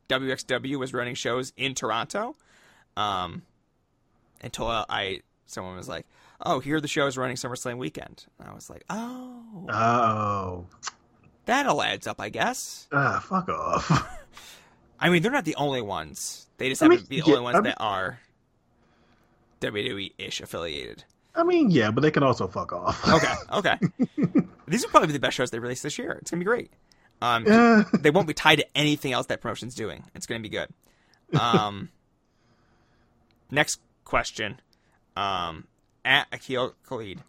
WXW 0.10 0.78
was 0.80 0.94
running 0.94 1.16
shows 1.16 1.54
in 1.58 1.76
Toronto. 1.76 2.36
Um, 2.98 3.44
until 4.42 4.68
I 4.68 5.22
someone 5.46 5.76
was 5.76 5.88
like, 5.88 6.06
"Oh, 6.42 6.60
here 6.60 6.78
are 6.78 6.82
the 6.82 6.88
shows 6.88 7.18
running 7.18 7.36
SummerSlam 7.36 7.78
weekend." 7.78 8.26
And 8.40 8.50
I 8.50 8.54
was 8.54 8.70
like, 8.70 8.84
"Oh, 8.90 9.68
Oh, 9.70 10.66
that 11.46 11.66
all 11.66 11.82
adds 11.82 12.08
up, 12.08 12.20
I 12.20 12.30
guess." 12.30 12.88
ah, 12.92 13.20
fuck 13.24 13.50
off. 13.50 14.16
I 15.00 15.10
mean, 15.10 15.22
they're 15.24 15.32
not 15.32 15.46
the 15.46 15.56
only 15.56 15.82
ones. 15.82 16.48
They 16.58 16.70
just 16.70 16.82
I 16.82 16.86
happen 16.86 16.98
mean, 16.98 17.04
to 17.04 17.10
be 17.10 17.22
the 17.22 17.28
yeah, 17.28 17.34
only 17.34 17.44
ones 17.44 17.56
I 17.56 17.60
mean- 17.60 17.64
that 17.72 17.78
are 17.82 18.20
WWE 19.62 20.14
ish 20.18 20.42
affiliated. 20.42 21.04
I 21.36 21.44
mean, 21.44 21.70
yeah, 21.72 21.92
but 21.92 22.02
they 22.02 22.12
can 22.12 22.24
also 22.24 22.48
fuck 22.48 22.74
off. 22.74 23.08
Okay, 23.08 23.34
okay. 23.54 23.78
These 24.68 24.84
will 24.84 24.90
probably 24.90 25.08
be 25.08 25.14
the 25.14 25.20
best 25.20 25.36
shows 25.38 25.52
they 25.52 25.60
release 25.60 25.82
this 25.82 25.98
year. 25.98 26.14
It's 26.14 26.32
gonna 26.32 26.40
be 26.40 26.46
great. 26.46 26.72
Um, 27.22 27.46
Yeah. 27.46 27.84
they 28.00 28.10
won't 28.12 28.28
be 28.28 28.34
tied 28.34 28.58
to 28.60 28.66
anything 28.78 29.14
else 29.14 29.28
that 29.28 29.40
promotion's 29.42 29.76
doing. 29.76 30.04
It's 30.16 30.26
gonna 30.26 30.40
be 30.42 30.50
good. 30.50 30.70
Um, 31.40 31.90
next 33.52 33.80
question. 34.06 34.60
Um, 35.16 35.68
at 36.06 36.28
Akil 36.32 36.76
Khalid, 36.88 37.20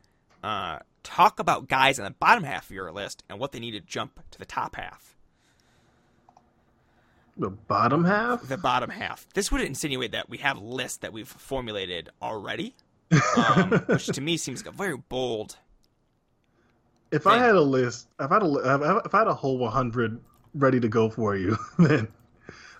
uh, 0.45 0.79
talk 1.03 1.39
about 1.41 1.69
guys 1.69 1.99
on 1.99 2.05
the 2.05 2.11
bottom 2.13 2.45
half 2.45 2.65
of 2.65 2.71
your 2.71 2.91
list 2.93 3.23
and 3.29 3.39
what 3.39 3.53
they 3.53 3.59
need 3.61 3.73
to 3.73 3.81
jump 3.81 4.21
to 4.31 4.39
the 4.39 4.45
top 4.47 4.77
half. 4.77 5.10
The 7.41 7.51
bottom 7.51 8.05
half. 8.05 8.43
the 8.47 8.57
bottom 8.59 8.91
half. 8.91 9.27
This 9.35 9.51
would 9.51 9.63
insinuate 9.63 10.13
that 10.13 10.29
we 10.29 10.39
have 10.39 10.59
a 10.59 10.65
list 10.65 11.01
that 11.01 11.13
we've 11.13 11.27
formulated 11.29 12.11
already, 12.23 12.75
um, 13.37 13.71
which 13.87 14.07
to 14.07 14.21
me 14.21 14.37
seems 14.37 14.65
like 14.65 14.73
a 14.75 14.77
very 14.77 14.97
bold. 14.97 15.57
If 17.11 17.27
I 17.27 17.39
had 17.39 17.57
a 17.57 17.61
list, 17.61 18.07
if 18.21 18.31
I 18.31 18.35
had 18.35 18.43
a, 18.45 19.01
if 19.05 19.15
I- 19.15 19.19
had 19.19 19.27
a 19.27 19.35
whole 19.35 19.59
100 19.59 20.21
ready 20.55 20.79
to 20.81 20.89
go 20.89 21.09
for 21.11 21.35
you, 21.37 21.57
then 21.79 22.07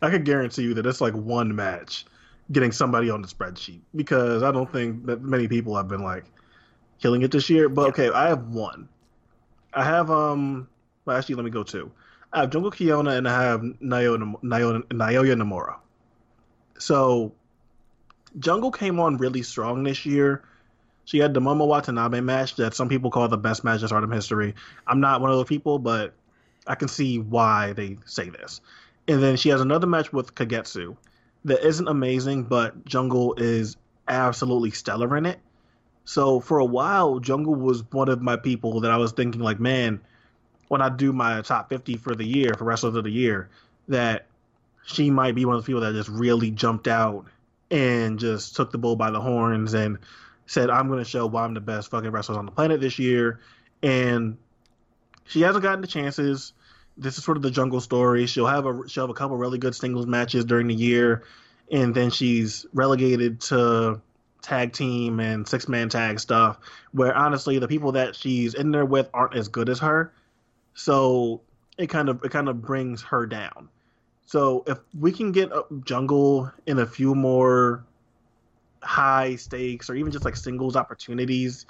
I 0.03 0.11
could 0.11 0.25
guarantee 0.25 0.63
you 0.63 0.75
that 0.75 0.87
it's 0.87 1.01
like 1.01 1.15
one 1.15 1.55
match 1.55 2.05
getting 2.53 2.71
somebody 2.73 3.11
on 3.11 3.23
the 3.23 3.29
spreadsheet 3.29 3.81
because 3.95 4.43
I 4.43 4.51
don't 4.53 4.71
think 4.73 5.07
that 5.07 5.23
many 5.23 5.49
people 5.49 5.77
have 5.77 5.89
been 5.89 6.03
like 6.03 6.25
killing 7.01 7.23
it 7.23 7.31
this 7.33 7.49
year. 7.51 7.69
But 7.69 7.89
okay, 7.89 8.11
I 8.11 8.29
have 8.29 8.49
one. 8.49 8.89
I 9.73 9.85
have 9.85 10.11
um. 10.11 10.69
Well, 11.05 11.17
actually, 11.17 11.37
let 11.37 11.45
me 11.45 11.51
go 11.51 11.63
two. 11.63 11.91
I 12.33 12.41
have 12.41 12.51
Jungle 12.51 12.71
Kyona 12.71 13.17
and 13.17 13.29
I 13.29 13.43
have 13.43 13.61
Naoya 13.61 14.17
Nomura. 14.43 15.77
So, 16.79 17.33
Jungle 18.39 18.71
came 18.71 19.01
on 19.01 19.17
really 19.17 19.43
strong 19.43 19.83
this 19.83 20.07
year. 20.07 20.45
She 21.05 21.19
had 21.19 21.35
the 21.35 21.41
Momo 21.41 21.67
Watanabe 21.67 22.21
match 22.21 22.55
that 22.57 22.75
some 22.75 22.89
people 22.89 23.11
call 23.11 23.27
the 23.27 23.37
best 23.37 23.65
match 23.65 23.83
in 23.83 23.89
Stardom 23.89 24.13
history. 24.13 24.55
I'm 24.87 25.01
not 25.01 25.21
one 25.21 25.31
of 25.31 25.37
those 25.37 25.49
people, 25.49 25.81
but 25.81 26.15
I 26.67 26.77
can 26.77 26.87
see 26.87 27.19
why 27.19 27.73
they 27.73 27.99
say 28.07 28.31
this. 28.31 28.61
And 29.09 29.21
then 29.21 29.37
she 29.37 29.49
has 29.49 29.61
another 29.61 29.89
match 29.89 30.13
with 30.13 30.35
Kagetsu 30.37 30.97
that 31.45 31.67
isn't 31.67 31.89
amazing, 31.89 32.45
but 32.45 32.85
Jungle 32.85 33.35
is 33.39 33.77
absolutely 34.07 34.71
stellar 34.71 35.17
in 35.17 35.27
it. 35.27 35.41
So 36.05 36.39
for 36.39 36.59
a 36.59 36.65
while, 36.65 37.19
Jungle 37.19 37.57
was 37.57 37.83
one 37.91 38.09
of 38.09 38.23
my 38.23 38.37
people 38.37 38.81
that 38.81 38.91
I 38.93 38.97
was 38.97 39.11
thinking 39.13 39.41
like, 39.41 39.59
man, 39.59 40.01
when 40.71 40.81
I 40.81 40.89
do 40.89 41.13
my 41.13 41.43
top 41.43 41.69
50 41.69 41.97
for 41.97 42.15
the 42.15 42.25
year 42.25 42.55
for 42.55 42.63
wrestlers 42.63 42.95
of 42.95 43.03
the 43.03 43.11
year, 43.11 43.51
that 43.89 44.27
she 44.87 45.11
might 45.11 45.35
be 45.35 45.45
one 45.45 45.57
of 45.57 45.63
the 45.63 45.67
people 45.67 45.81
that 45.81 45.95
just 45.95 46.09
really 46.09 46.53
jumped 46.53 46.87
out 46.87 47.27
and 47.73 48.21
just 48.21 48.55
took 48.55 48.71
the 48.71 48.79
bull 48.79 48.95
by 48.95 49.11
the 49.11 49.21
horns 49.21 49.75
and 49.75 49.99
said, 50.47 50.71
I'm 50.71 50.87
going 50.87 51.01
to 51.01 51.05
show 51.05 51.27
why 51.27 51.43
I'm 51.43 51.55
the 51.55 51.61
best 51.61 51.91
fucking 51.91 52.13
wrestler 52.13 52.39
on 52.39 52.47
the 52.47 52.53
planet 52.53 52.81
this 52.81 53.01
year. 53.01 53.41
And 53.83 54.39
she 55.25 55.41
hasn't 55.41 55.65
gotten 55.65 55.81
the 55.81 55.89
chances. 55.89 56.53
This 56.97 57.19
is 57.19 57.25
sort 57.25 57.37
of 57.37 57.43
the 57.43 57.51
jungle 57.51 57.81
story. 57.81 58.27
She'll 58.27 58.47
have 58.47 58.65
a 58.65 58.89
she'll 58.89 59.03
have 59.03 59.11
a 59.11 59.15
couple 59.15 59.37
really 59.37 59.59
good 59.59 59.75
singles 59.75 60.07
matches 60.07 60.45
during 60.45 60.69
the 60.69 60.75
year, 60.75 61.25
and 61.69 61.93
then 61.93 62.11
she's 62.11 62.65
relegated 62.73 63.41
to 63.41 64.01
tag 64.41 64.73
team 64.73 65.19
and 65.19 65.49
six 65.49 65.67
man 65.67 65.89
tag 65.89 66.21
stuff. 66.21 66.59
Where 66.93 67.13
honestly, 67.13 67.59
the 67.59 67.67
people 67.67 67.93
that 67.93 68.15
she's 68.15 68.55
in 68.55 68.71
there 68.71 68.85
with 68.85 69.11
aren't 69.13 69.35
as 69.35 69.49
good 69.49 69.69
as 69.69 69.81
her, 69.81 70.13
so 70.75 71.43
it 71.79 71.89
kind 71.89 72.09
of 72.09 72.25
it 72.25 72.31
kind 72.31 72.49
of 72.49 72.63
brings 72.63 73.03
her 73.03 73.27
down. 73.27 73.69
So 74.27 74.63
if 74.67 74.79
we 74.99 75.13
can 75.13 75.33
get 75.33 75.51
a 75.51 75.65
jungle 75.85 76.53
in 76.67 76.79
a 76.79 76.87
few 76.87 77.15
more 77.15 77.85
high 78.83 79.37
stakes 79.37 79.91
or 79.91 79.95
even 79.95 80.11
just 80.11 80.25
like 80.25 80.37
singles 80.37 80.77
opportunities 80.77 81.67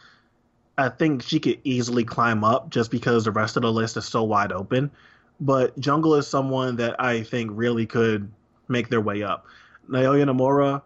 I 0.80 0.88
think 0.88 1.22
she 1.22 1.38
could 1.38 1.60
easily 1.62 2.04
climb 2.04 2.42
up 2.42 2.70
just 2.70 2.90
because 2.90 3.24
the 3.24 3.30
rest 3.30 3.56
of 3.56 3.62
the 3.62 3.72
list 3.72 3.98
is 3.98 4.06
so 4.06 4.22
wide 4.22 4.50
open. 4.50 4.90
But 5.38 5.78
Jungle 5.78 6.14
is 6.14 6.26
someone 6.26 6.76
that 6.76 6.98
I 6.98 7.22
think 7.22 7.50
really 7.52 7.84
could 7.84 8.30
make 8.68 8.88
their 8.88 9.00
way 9.02 9.22
up. 9.22 9.46
Naoya 9.90 10.24
Nomura, 10.24 10.82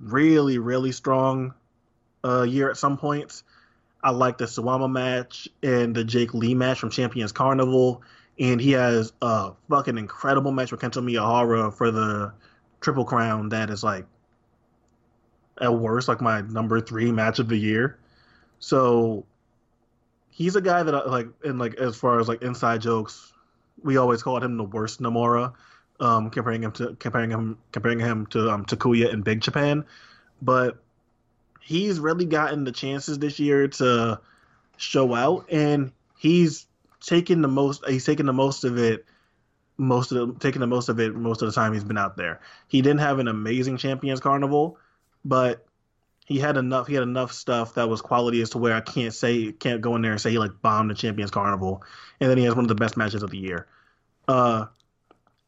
really, 0.00 0.58
really 0.58 0.90
strong 0.90 1.54
uh, 2.24 2.42
year 2.42 2.68
at 2.70 2.76
some 2.76 2.98
points. 2.98 3.44
I 4.04 4.10
like 4.10 4.36
the 4.36 4.44
Suwama 4.44 4.90
match 4.90 5.48
and 5.62 5.96
the 5.96 6.04
Jake 6.04 6.34
Lee 6.34 6.54
match 6.54 6.78
from 6.78 6.90
Champions 6.90 7.32
Carnival. 7.32 8.02
And 8.38 8.60
he 8.60 8.72
has 8.72 9.12
a 9.22 9.52
fucking 9.70 9.96
incredible 9.96 10.52
match 10.52 10.70
with 10.70 10.80
Kento 10.80 11.02
Miyahara 11.02 11.72
for 11.72 11.90
the 11.90 12.32
Triple 12.80 13.06
Crown 13.06 13.48
that 13.48 13.70
is 13.70 13.82
like, 13.82 14.04
at 15.60 15.72
worst, 15.72 16.08
like 16.08 16.20
my 16.20 16.42
number 16.42 16.80
three 16.80 17.10
match 17.12 17.38
of 17.38 17.48
the 17.48 17.56
year. 17.56 17.98
So 18.58 19.24
he's 20.28 20.56
a 20.56 20.60
guy 20.60 20.82
that 20.82 20.94
I, 20.94 21.04
like, 21.04 21.28
and 21.42 21.58
like 21.58 21.76
as 21.76 21.96
far 21.96 22.20
as 22.20 22.28
like 22.28 22.42
inside 22.42 22.82
jokes, 22.82 23.32
we 23.82 23.96
always 23.96 24.22
called 24.22 24.42
him 24.42 24.56
the 24.56 24.64
worst 24.64 25.00
Nomura, 25.00 25.54
um, 26.00 26.28
comparing 26.28 26.62
him 26.62 26.72
to 26.72 26.96
comparing 26.98 27.30
him 27.30 27.56
comparing 27.72 28.00
him 28.00 28.26
to 28.26 28.50
um, 28.50 28.64
Takuya 28.64 29.12
in 29.12 29.22
Big 29.22 29.40
Japan, 29.40 29.84
but 30.42 30.82
he's 31.64 31.98
really 31.98 32.26
gotten 32.26 32.64
the 32.64 32.72
chances 32.72 33.18
this 33.18 33.38
year 33.40 33.68
to 33.68 34.20
show 34.76 35.14
out, 35.14 35.46
and 35.50 35.92
he's 36.18 36.66
taken 37.00 37.42
the 37.42 37.48
most. 37.48 37.84
He's 37.88 38.04
taken 38.04 38.26
the 38.26 38.32
most 38.32 38.64
of 38.64 38.78
it. 38.78 39.06
Most 39.76 40.12
of 40.12 40.28
the, 40.28 40.38
taking 40.38 40.60
the 40.60 40.68
most 40.68 40.88
of 40.88 41.00
it 41.00 41.16
most 41.16 41.42
of 41.42 41.48
the 41.48 41.52
time 41.52 41.72
he's 41.72 41.82
been 41.82 41.98
out 41.98 42.16
there. 42.16 42.40
He 42.68 42.80
didn't 42.80 43.00
have 43.00 43.18
an 43.18 43.26
amazing 43.26 43.76
Champions 43.76 44.20
Carnival, 44.20 44.78
but 45.24 45.66
he 46.26 46.38
had 46.38 46.56
enough 46.56 46.86
he 46.86 46.94
had 46.94 47.02
enough 47.02 47.32
stuff 47.32 47.74
that 47.74 47.88
was 47.88 48.00
quality 48.00 48.40
as 48.40 48.50
to 48.50 48.58
where 48.58 48.74
I 48.74 48.80
can't 48.80 49.12
say 49.12 49.50
can't 49.50 49.80
go 49.80 49.96
in 49.96 50.02
there 50.02 50.12
and 50.12 50.20
say 50.20 50.30
he 50.30 50.38
like 50.38 50.62
bombed 50.62 50.90
the 50.90 50.94
Champions 50.94 51.32
Carnival, 51.32 51.82
and 52.20 52.30
then 52.30 52.38
he 52.38 52.44
has 52.44 52.54
one 52.54 52.64
of 52.64 52.68
the 52.68 52.76
best 52.76 52.96
matches 52.96 53.24
of 53.24 53.30
the 53.30 53.38
year. 53.38 53.66
Uh, 54.28 54.66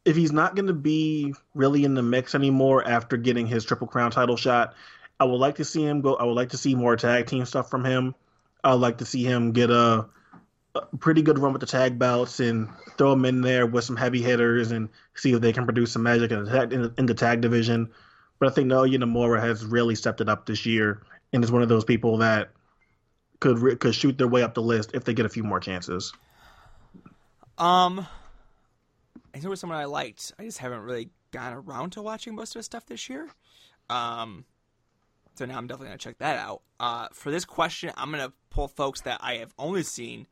if 0.05 0.17
he's 0.17 0.33
not 0.33 0.55
going 0.55 0.69
to 0.69 0.73
be 0.73 1.35
really 1.55 1.85
in 1.85 1.95
the 1.95 2.03
mix 2.03 2.35
anymore 2.35 2.87
after 2.87 3.17
getting 3.17 3.47
his 3.47 3.65
Triple 3.65 3.89
Crown 3.89 4.11
title 4.11 4.37
shot, 4.37 4.75
I 5.19 5.25
would 5.25 5.37
like 5.37 5.57
to 5.57 5.65
see 5.65 5.85
him 5.85 6.01
go. 6.01 6.15
I 6.15 6.25
would 6.25 6.35
like 6.35 6.51
to 6.51 6.59
see 6.59 6.75
more 6.75 6.97
tag 6.97 7.27
team 7.27 7.45
stuff 7.47 7.71
from 7.71 7.85
him. 7.85 8.15
I'd 8.63 8.75
like 8.75 8.99
to 8.99 9.07
see 9.07 9.25
him 9.25 9.53
get 9.53 9.71
a, 9.71 10.07
a 10.75 10.97
pretty 10.99 11.23
good 11.23 11.39
run 11.39 11.53
with 11.53 11.61
the 11.61 11.67
tag 11.67 11.99
belts 11.99 12.41
and 12.41 12.69
throw 12.99 13.13
him 13.13 13.25
in 13.25 13.41
there 13.41 13.67
with 13.67 13.85
some 13.85 13.97
heavy 13.97 14.21
hitters 14.21 14.73
and 14.73 14.89
see 15.15 15.33
if 15.33 15.41
they 15.41 15.53
can 15.53 15.65
produce 15.65 15.93
some 15.93 16.03
magic 16.03 16.31
in 16.33 16.45
the 16.45 16.51
tag, 16.51 16.73
in 16.73 17.07
the, 17.07 17.15
tag 17.15 17.41
division. 17.41 17.91
But 18.39 18.49
I 18.49 18.53
think 18.53 18.69
Naoya 18.69 18.97
Nomura 18.97 19.41
has 19.41 19.65
really 19.65 19.95
stepped 19.95 20.21
it 20.21 20.29
up 20.29 20.45
this 20.47 20.67
year 20.67 21.03
and 21.33 21.43
is 21.43 21.53
one 21.53 21.63
of 21.63 21.69
those 21.69 21.85
people 21.85 22.19
that 22.19 22.51
could 23.41 23.81
could 23.81 23.95
shoot 23.95 24.19
their 24.19 24.29
way 24.29 24.43
up 24.43 24.55
the 24.55 24.63
list 24.63 24.93
if 24.95 25.05
they 25.05 25.15
get 25.15 25.27
a 25.27 25.31
few 25.31 25.43
more 25.43 25.61
chances. 25.61 26.13
Um, 27.59 28.07
I 29.35 29.39
know 29.39 29.55
someone 29.55 29.79
I 29.79 29.85
liked. 29.87 30.33
I 30.39 30.45
just 30.45 30.59
haven't 30.59 30.81
really 30.81 31.11
gotten 31.31 31.59
around 31.59 31.91
to 31.91 32.03
watching 32.03 32.35
most 32.35 32.55
of 32.55 32.59
his 32.59 32.67
stuff 32.67 32.87
this 32.87 33.09
year. 33.09 33.29
Um, 33.89 34.45
so 35.37 35.45
now 35.47 35.57
I'm 35.57 35.67
definitely 35.67 35.89
gonna 35.89 35.99
check 35.99 36.19
that 36.19 36.39
out. 36.39 36.63
Uh, 36.81 37.09
for 37.13 37.31
this 37.31 37.45
question, 37.45 37.93
I'm 37.97 38.11
gonna 38.11 38.33
pull 38.51 38.69
folks 38.69 39.03
that 39.03 39.21
I 39.23 39.37
have 39.37 39.55
only 39.59 39.83
seen 39.83 40.27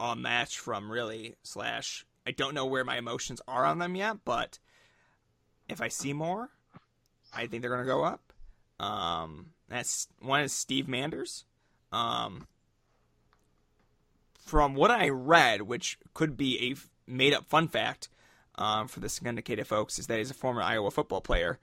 a 0.00 0.16
match 0.16 0.58
from, 0.58 0.90
really. 0.90 1.36
Slash, 1.42 2.06
I 2.26 2.30
don't 2.30 2.54
know 2.54 2.66
where 2.66 2.84
my 2.84 2.98
emotions 2.98 3.40
are 3.46 3.64
on 3.64 3.78
them 3.78 3.94
yet, 3.94 4.18
but 4.24 4.58
if 5.68 5.80
I 5.80 5.88
see 5.88 6.12
more, 6.12 6.50
I 7.34 7.46
think 7.46 7.62
they're 7.62 7.70
going 7.70 7.84
to 7.84 7.90
go 7.90 8.04
up. 8.04 8.32
Um, 8.78 9.50
that's 9.68 10.08
one 10.20 10.42
is 10.42 10.52
Steve 10.52 10.88
Manders. 10.88 11.44
Um, 11.92 12.46
from 14.44 14.74
what 14.74 14.90
I 14.90 15.08
read, 15.08 15.62
which 15.62 15.98
could 16.12 16.36
be 16.36 16.72
a 16.72 17.10
made 17.10 17.32
up 17.32 17.46
fun 17.46 17.68
fact 17.68 18.08
um, 18.56 18.88
for 18.88 19.00
the 19.00 19.08
syndicated 19.08 19.66
folks, 19.66 19.98
is 19.98 20.06
that 20.08 20.18
he's 20.18 20.30
a 20.30 20.34
former 20.34 20.62
Iowa 20.62 20.90
football 20.90 21.20
player. 21.20 21.58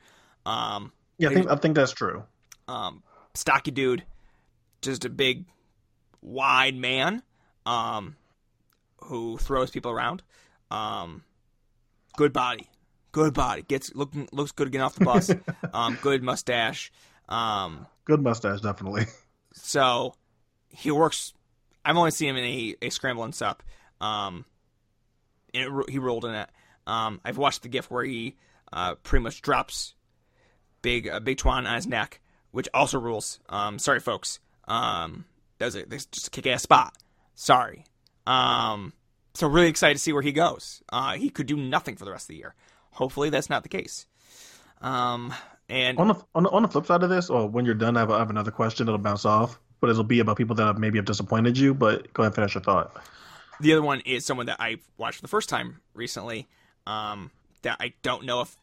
Um, 0.46 0.94
yeah, 1.18 1.30
I 1.30 1.34
think 1.34 1.50
I 1.50 1.56
think 1.58 1.76
that's 1.76 1.92
true. 1.92 2.24
Um, 2.68 3.04
stocky 3.34 3.72
dude, 3.72 4.04
just 4.82 5.06
a 5.06 5.10
big, 5.10 5.46
wide 6.22 6.76
man 6.76 7.24
um, 7.66 8.16
who 9.04 9.38
throws 9.38 9.72
people 9.72 9.92
around. 9.92 10.24
Um, 10.70 11.24
good 12.16 12.34
body, 12.34 12.68
good 13.12 13.34
body, 13.34 13.64
gets 13.64 13.94
looking 13.96 14.30
looks 14.32 14.52
good 14.52 14.72
getting 14.72 14.84
off 14.84 14.96
the 14.96 15.06
bus. 15.06 15.32
um, 15.74 15.98
good 16.02 16.24
mustache. 16.24 16.92
Um, 17.28 17.88
good 18.06 18.22
mustache, 18.22 18.62
definitely. 18.62 19.06
So 19.54 20.16
he 20.70 20.92
works. 20.92 21.34
I've 21.84 21.98
only 21.98 22.12
seen 22.12 22.30
him 22.30 22.38
in 22.38 22.44
a, 22.46 22.76
a 22.84 22.90
scramble 22.90 23.24
and 23.24 23.34
sup. 23.34 23.64
Um, 24.00 24.46
and 25.54 25.64
it, 25.64 25.90
he 25.90 26.00
rolled 26.00 26.26
in 26.26 26.32
it. 26.32 26.50
Um, 26.88 27.22
I've 27.24 27.38
watched 27.38 27.64
the 27.64 27.70
gif 27.70 27.90
where 27.92 28.04
he 28.04 28.36
uh, 28.72 28.96
pretty 28.96 29.24
much 29.24 29.42
drops 29.42 29.94
big 30.82 31.08
uh, 31.08 31.20
big 31.20 31.38
Twan 31.38 31.68
on 31.68 31.76
his 31.76 31.88
neck, 31.88 32.21
which 32.52 32.68
also 32.74 33.00
rules. 33.00 33.40
Um, 33.50 33.80
sorry, 33.80 34.00
folks. 34.00 34.40
Um, 34.68 35.26
that 35.58 35.66
was 35.66 35.76
a, 35.76 35.86
that's 35.86 36.06
just 36.06 36.28
a 36.28 36.30
kick 36.30 36.48
ass 36.48 36.64
spot. 36.64 36.96
Sorry. 37.36 37.86
Um, 38.28 38.94
so 39.34 39.48
really 39.48 39.70
excited 39.70 39.96
to 39.96 40.00
see 40.00 40.14
where 40.14 40.22
he 40.22 40.32
goes. 40.32 40.84
Uh, 40.92 41.14
he 41.14 41.30
could 41.30 41.48
do 41.48 41.56
nothing 41.56 41.96
for 41.96 42.06
the 42.06 42.12
rest 42.12 42.26
of 42.26 42.30
the 42.30 42.38
year. 42.38 42.56
Hopefully, 42.92 43.30
that's 43.30 43.50
not 43.50 43.64
the 43.64 43.70
case. 43.70 44.06
Um, 44.82 45.34
and 45.70 45.98
on 45.98 46.10
the, 46.10 46.16
on 46.36 46.44
the 46.44 46.50
on 46.50 46.62
the 46.64 46.68
flip 46.68 46.86
side 46.86 47.04
of 47.04 47.10
this, 47.10 47.30
or 47.30 47.48
when 47.48 47.66
you're 47.66 47.76
done, 47.76 47.96
I 47.96 48.02
have, 48.02 48.12
I 48.12 48.20
have 48.20 48.30
another 48.30 48.52
question 48.52 48.86
that'll 48.86 49.00
bounce 49.00 49.26
off, 49.26 49.60
but 49.80 49.90
it'll 49.90 50.04
be 50.04 50.20
about 50.20 50.38
people 50.38 50.56
that 50.58 50.66
have 50.66 50.78
maybe 50.78 50.98
have 50.98 51.06
disappointed 51.06 51.58
you. 51.58 51.74
But 51.74 52.14
go 52.14 52.24
ahead, 52.24 52.32
and 52.32 52.36
finish 52.36 52.56
your 52.56 52.64
thought. 52.64 53.02
The 53.62 53.72
other 53.74 53.82
one 53.82 54.02
is 54.02 54.26
someone 54.26 54.48
that 54.48 54.58
I 54.60 54.78
watched 54.98 55.18
for 55.18 55.22
the 55.22 55.28
first 55.30 55.48
time 55.48 55.80
recently. 55.94 56.48
Um, 56.88 57.32
that 57.62 57.78
I 57.80 57.94
don't 58.02 58.26
know 58.26 58.42
if 58.42 58.58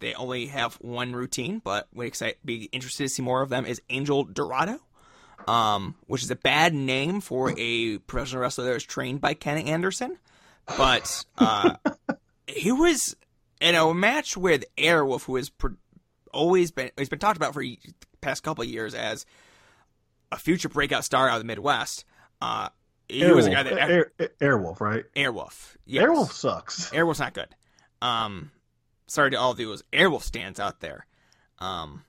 they 0.00 0.14
only 0.14 0.46
have 0.46 0.74
one 0.76 1.12
routine, 1.12 1.60
but 1.62 1.88
would 1.94 2.06
excite, 2.06 2.36
be 2.44 2.64
interested 2.72 3.04
to 3.04 3.08
see 3.08 3.22
more 3.22 3.42
of 3.42 3.48
them. 3.48 3.64
Is 3.66 3.80
Angel 3.90 4.24
Dorado, 4.24 4.78
um, 5.46 5.94
which 6.06 6.22
is 6.22 6.30
a 6.30 6.36
bad 6.36 6.74
name 6.74 7.20
for 7.20 7.54
a 7.56 7.98
professional 7.98 8.42
wrestler 8.42 8.64
that 8.64 8.74
was 8.74 8.84
trained 8.84 9.20
by 9.20 9.34
Ken 9.34 9.58
Anderson, 9.58 10.18
but 10.76 11.24
uh, 11.38 11.74
he 12.46 12.72
was 12.72 13.16
in 13.60 13.74
a 13.74 13.92
match 13.94 14.36
with 14.36 14.64
Airwolf, 14.76 15.24
who 15.24 15.36
has 15.36 15.50
always 16.32 16.70
been 16.70 16.90
he's 16.96 17.08
been 17.08 17.18
talked 17.18 17.36
about 17.36 17.52
for 17.54 17.62
the 17.62 17.78
past 18.20 18.42
couple 18.42 18.62
of 18.62 18.68
years 18.70 18.94
as 18.94 19.26
a 20.32 20.36
future 20.38 20.68
breakout 20.68 21.04
star 21.04 21.28
out 21.28 21.36
of 21.36 21.40
the 21.40 21.46
Midwest. 21.46 22.04
Uh, 22.40 22.68
he 23.08 23.22
Airwolf. 23.22 23.34
was 23.36 23.46
a 23.46 23.50
guy 23.50 23.62
that 23.64 23.72
Air, 23.90 24.12
Air, 24.18 24.28
Airwolf, 24.40 24.80
right? 24.80 25.04
Airwolf. 25.16 25.76
Yes. 25.84 26.04
Airwolf 26.04 26.32
sucks. 26.32 26.90
Airwolf's 26.90 27.18
not 27.18 27.34
good. 27.34 27.48
Um, 28.00 28.50
sorry 29.10 29.30
to 29.32 29.36
all 29.36 29.50
of 29.50 29.60
you. 29.60 29.76
Airwolf 29.92 30.22
stands 30.22 30.60
out 30.60 30.80
there. 30.80 31.06
Um, 31.58 32.04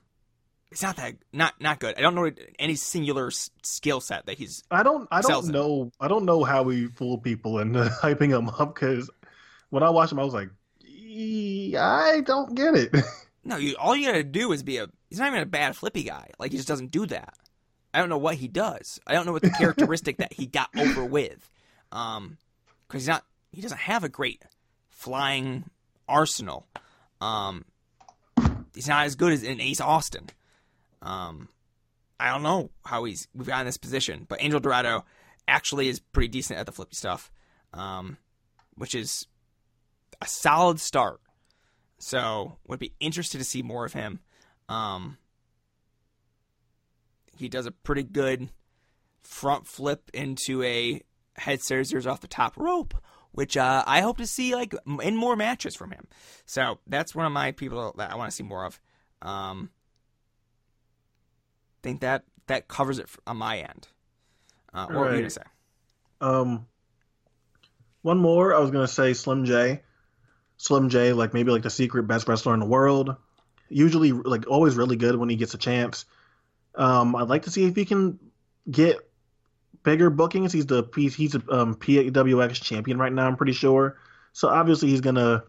it's 0.70 0.82
not 0.82 0.96
that 0.96 1.16
not 1.32 1.60
not 1.60 1.80
good. 1.80 1.98
I 1.98 2.00
don't 2.00 2.14
know 2.14 2.30
any 2.58 2.76
singular 2.76 3.26
s- 3.26 3.50
skill 3.62 4.00
set 4.00 4.26
that 4.26 4.38
he's. 4.38 4.62
I 4.70 4.82
don't. 4.82 5.06
I 5.10 5.20
don't 5.20 5.48
know. 5.48 5.90
I 6.00 6.08
don't 6.08 6.24
know 6.24 6.44
how 6.44 6.62
we 6.62 6.86
fool 6.86 7.18
people 7.18 7.58
into 7.58 7.80
hyping 8.02 8.30
him 8.30 8.48
up 8.48 8.74
because 8.74 9.10
when 9.68 9.82
I 9.82 9.90
watched 9.90 10.12
him, 10.12 10.18
I 10.18 10.24
was 10.24 10.32
like, 10.32 10.48
"Ee, 10.86 11.76
I 11.76 12.22
don't 12.22 12.54
get 12.54 12.74
it. 12.74 12.94
No, 13.44 13.56
you 13.56 13.74
all 13.76 13.96
you 13.96 14.06
gotta 14.06 14.22
do 14.22 14.52
is 14.52 14.62
be 14.62 14.76
a. 14.76 14.86
He's 15.10 15.18
not 15.18 15.26
even 15.26 15.42
a 15.42 15.46
bad 15.46 15.74
flippy 15.74 16.04
guy. 16.04 16.30
Like 16.38 16.52
he 16.52 16.56
just 16.58 16.68
doesn't 16.68 16.92
do 16.92 17.06
that. 17.06 17.34
I 17.92 17.98
don't 17.98 18.08
know 18.08 18.16
what 18.16 18.36
he 18.36 18.46
does. 18.46 19.00
I 19.04 19.14
don't 19.14 19.26
know 19.26 19.32
what 19.32 19.42
the 19.42 19.50
characteristic 19.58 20.18
that 20.18 20.32
he 20.32 20.46
got 20.46 20.68
over 20.78 21.04
with. 21.04 21.50
Um, 21.90 22.38
because 22.86 23.02
he's 23.02 23.08
not. 23.08 23.24
He 23.50 23.60
doesn't 23.60 23.80
have 23.80 24.04
a 24.04 24.08
great 24.08 24.44
flying 24.90 25.64
arsenal. 26.08 26.68
Um, 27.22 27.64
he's 28.74 28.88
not 28.88 29.06
as 29.06 29.14
good 29.14 29.32
as 29.32 29.44
an 29.44 29.60
Ace 29.60 29.80
Austin. 29.80 30.28
Um, 31.00 31.48
I 32.18 32.30
don't 32.30 32.42
know 32.42 32.70
how 32.84 33.04
he's 33.04 33.28
we've 33.32 33.46
got 33.46 33.60
in 33.60 33.66
this 33.66 33.76
position, 33.76 34.26
but 34.28 34.42
Angel 34.42 34.58
Dorado 34.58 35.04
actually 35.46 35.88
is 35.88 36.00
pretty 36.00 36.28
decent 36.28 36.58
at 36.58 36.66
the 36.66 36.72
flippy 36.72 36.96
stuff, 36.96 37.30
um, 37.72 38.18
which 38.74 38.94
is 38.94 39.26
a 40.20 40.26
solid 40.26 40.80
start. 40.80 41.20
So 41.98 42.58
would 42.66 42.80
be 42.80 42.94
interested 42.98 43.38
to 43.38 43.44
see 43.44 43.62
more 43.62 43.84
of 43.84 43.92
him. 43.92 44.18
Um, 44.68 45.18
he 47.36 47.48
does 47.48 47.66
a 47.66 47.70
pretty 47.70 48.02
good 48.02 48.50
front 49.22 49.68
flip 49.68 50.10
into 50.12 50.62
a 50.64 51.02
head 51.36 51.62
scissors 51.62 52.06
off 52.06 52.20
the 52.20 52.26
top 52.26 52.56
rope, 52.56 52.94
which 53.32 53.56
uh, 53.56 53.82
I 53.86 54.00
hope 54.00 54.18
to 54.18 54.26
see 54.26 54.54
like 54.54 54.74
in 55.02 55.16
more 55.16 55.36
matches 55.36 55.74
from 55.74 55.90
him. 55.90 56.06
So 56.46 56.78
that's 56.86 57.14
one 57.14 57.26
of 57.26 57.32
my 57.32 57.52
people 57.52 57.94
that 57.98 58.10
I 58.10 58.16
want 58.16 58.30
to 58.30 58.36
see 58.36 58.42
more 58.42 58.64
of. 58.64 58.80
Um, 59.20 59.70
think 61.82 62.00
that 62.00 62.24
that 62.46 62.68
covers 62.68 62.98
it 62.98 63.08
on 63.26 63.36
my 63.36 63.58
end. 63.58 63.88
Uh, 64.72 64.86
what 64.86 64.94
right. 64.94 65.00
were 65.00 65.10
you 65.12 65.20
gonna 65.20 65.30
say? 65.30 65.42
Um, 66.20 66.66
one 68.02 68.18
more. 68.18 68.54
I 68.54 68.58
was 68.58 68.70
gonna 68.70 68.88
say 68.88 69.14
Slim 69.14 69.44
J. 69.44 69.82
Slim 70.56 70.88
J, 70.88 71.12
like 71.12 71.34
maybe 71.34 71.50
like 71.50 71.62
the 71.62 71.70
secret 71.70 72.04
best 72.04 72.28
wrestler 72.28 72.54
in 72.54 72.60
the 72.60 72.66
world. 72.66 73.16
Usually, 73.68 74.12
like 74.12 74.46
always, 74.48 74.76
really 74.76 74.96
good 74.96 75.16
when 75.16 75.28
he 75.28 75.36
gets 75.36 75.54
a 75.54 75.58
chance. 75.58 76.04
Um, 76.74 77.16
I'd 77.16 77.28
like 77.28 77.42
to 77.42 77.50
see 77.50 77.64
if 77.64 77.74
he 77.74 77.84
can 77.84 78.18
get 78.70 78.98
bigger 79.82 80.10
bookings. 80.10 80.52
He's 80.52 80.66
the 80.66 80.84
he's 80.94 81.34
a 81.34 81.42
um, 81.48 81.74
PWX 81.74 82.62
champion 82.62 82.98
right 82.98 83.12
now. 83.12 83.26
I'm 83.26 83.36
pretty 83.36 83.52
sure. 83.52 83.98
So 84.32 84.48
obviously 84.48 84.88
he's 84.88 85.00
gonna 85.00 85.44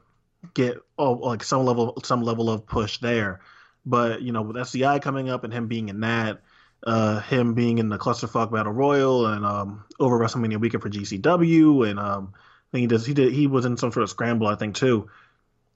get 0.53 0.77
oh 0.97 1.13
like 1.13 1.43
some 1.43 1.65
level 1.65 1.99
some 2.03 2.23
level 2.23 2.49
of 2.49 2.65
push 2.65 2.99
there. 2.99 3.41
But 3.86 4.21
you 4.21 4.31
know 4.31 4.41
with 4.41 4.57
SCI 4.57 4.99
coming 4.99 5.29
up 5.29 5.43
and 5.43 5.53
him 5.53 5.67
being 5.67 5.89
in 5.89 6.01
that, 6.01 6.41
uh, 6.86 7.19
him 7.21 7.53
being 7.53 7.77
in 7.77 7.89
the 7.89 7.97
clusterfuck 7.97 8.51
battle 8.51 8.71
royal 8.71 9.27
and 9.27 9.45
um, 9.45 9.86
over 9.99 10.17
WrestleMania 10.17 10.59
weekend 10.59 10.84
for 10.84 10.89
GCW 10.89 11.89
and 11.89 11.99
um, 11.99 12.34
I 12.36 12.71
think 12.71 12.81
he 12.81 12.88
does 12.88 13.05
he 13.05 13.13
did 13.13 13.34
he 13.34 13.47
was 13.47 13.65
in 13.65 13.77
some 13.77 13.91
sort 13.91 14.03
of 14.03 14.09
scramble 14.09 14.47
I 14.47 14.55
think 14.55 14.75
too. 14.75 15.09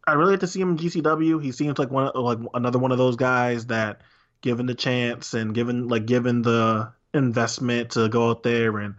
I 0.06 0.14
really 0.14 0.32
like 0.32 0.40
to 0.40 0.48
see 0.48 0.62
him 0.62 0.72
in 0.72 0.78
GCW. 0.78 1.44
He 1.44 1.52
seems 1.52 1.78
like 1.78 1.92
one 1.92 2.12
like 2.16 2.40
another 2.54 2.80
one 2.80 2.94
of 2.94 2.98
those 2.98 3.18
guys 3.18 3.66
that 3.68 4.02
given 4.42 4.66
the 4.66 4.76
chance 4.76 5.34
and 5.34 5.54
given 5.54 5.90
like 5.90 6.06
given 6.06 6.42
the 6.42 6.94
investment 7.14 7.92
to 7.92 8.10
go 8.10 8.30
out 8.30 8.44
there 8.44 8.78
and 8.80 8.96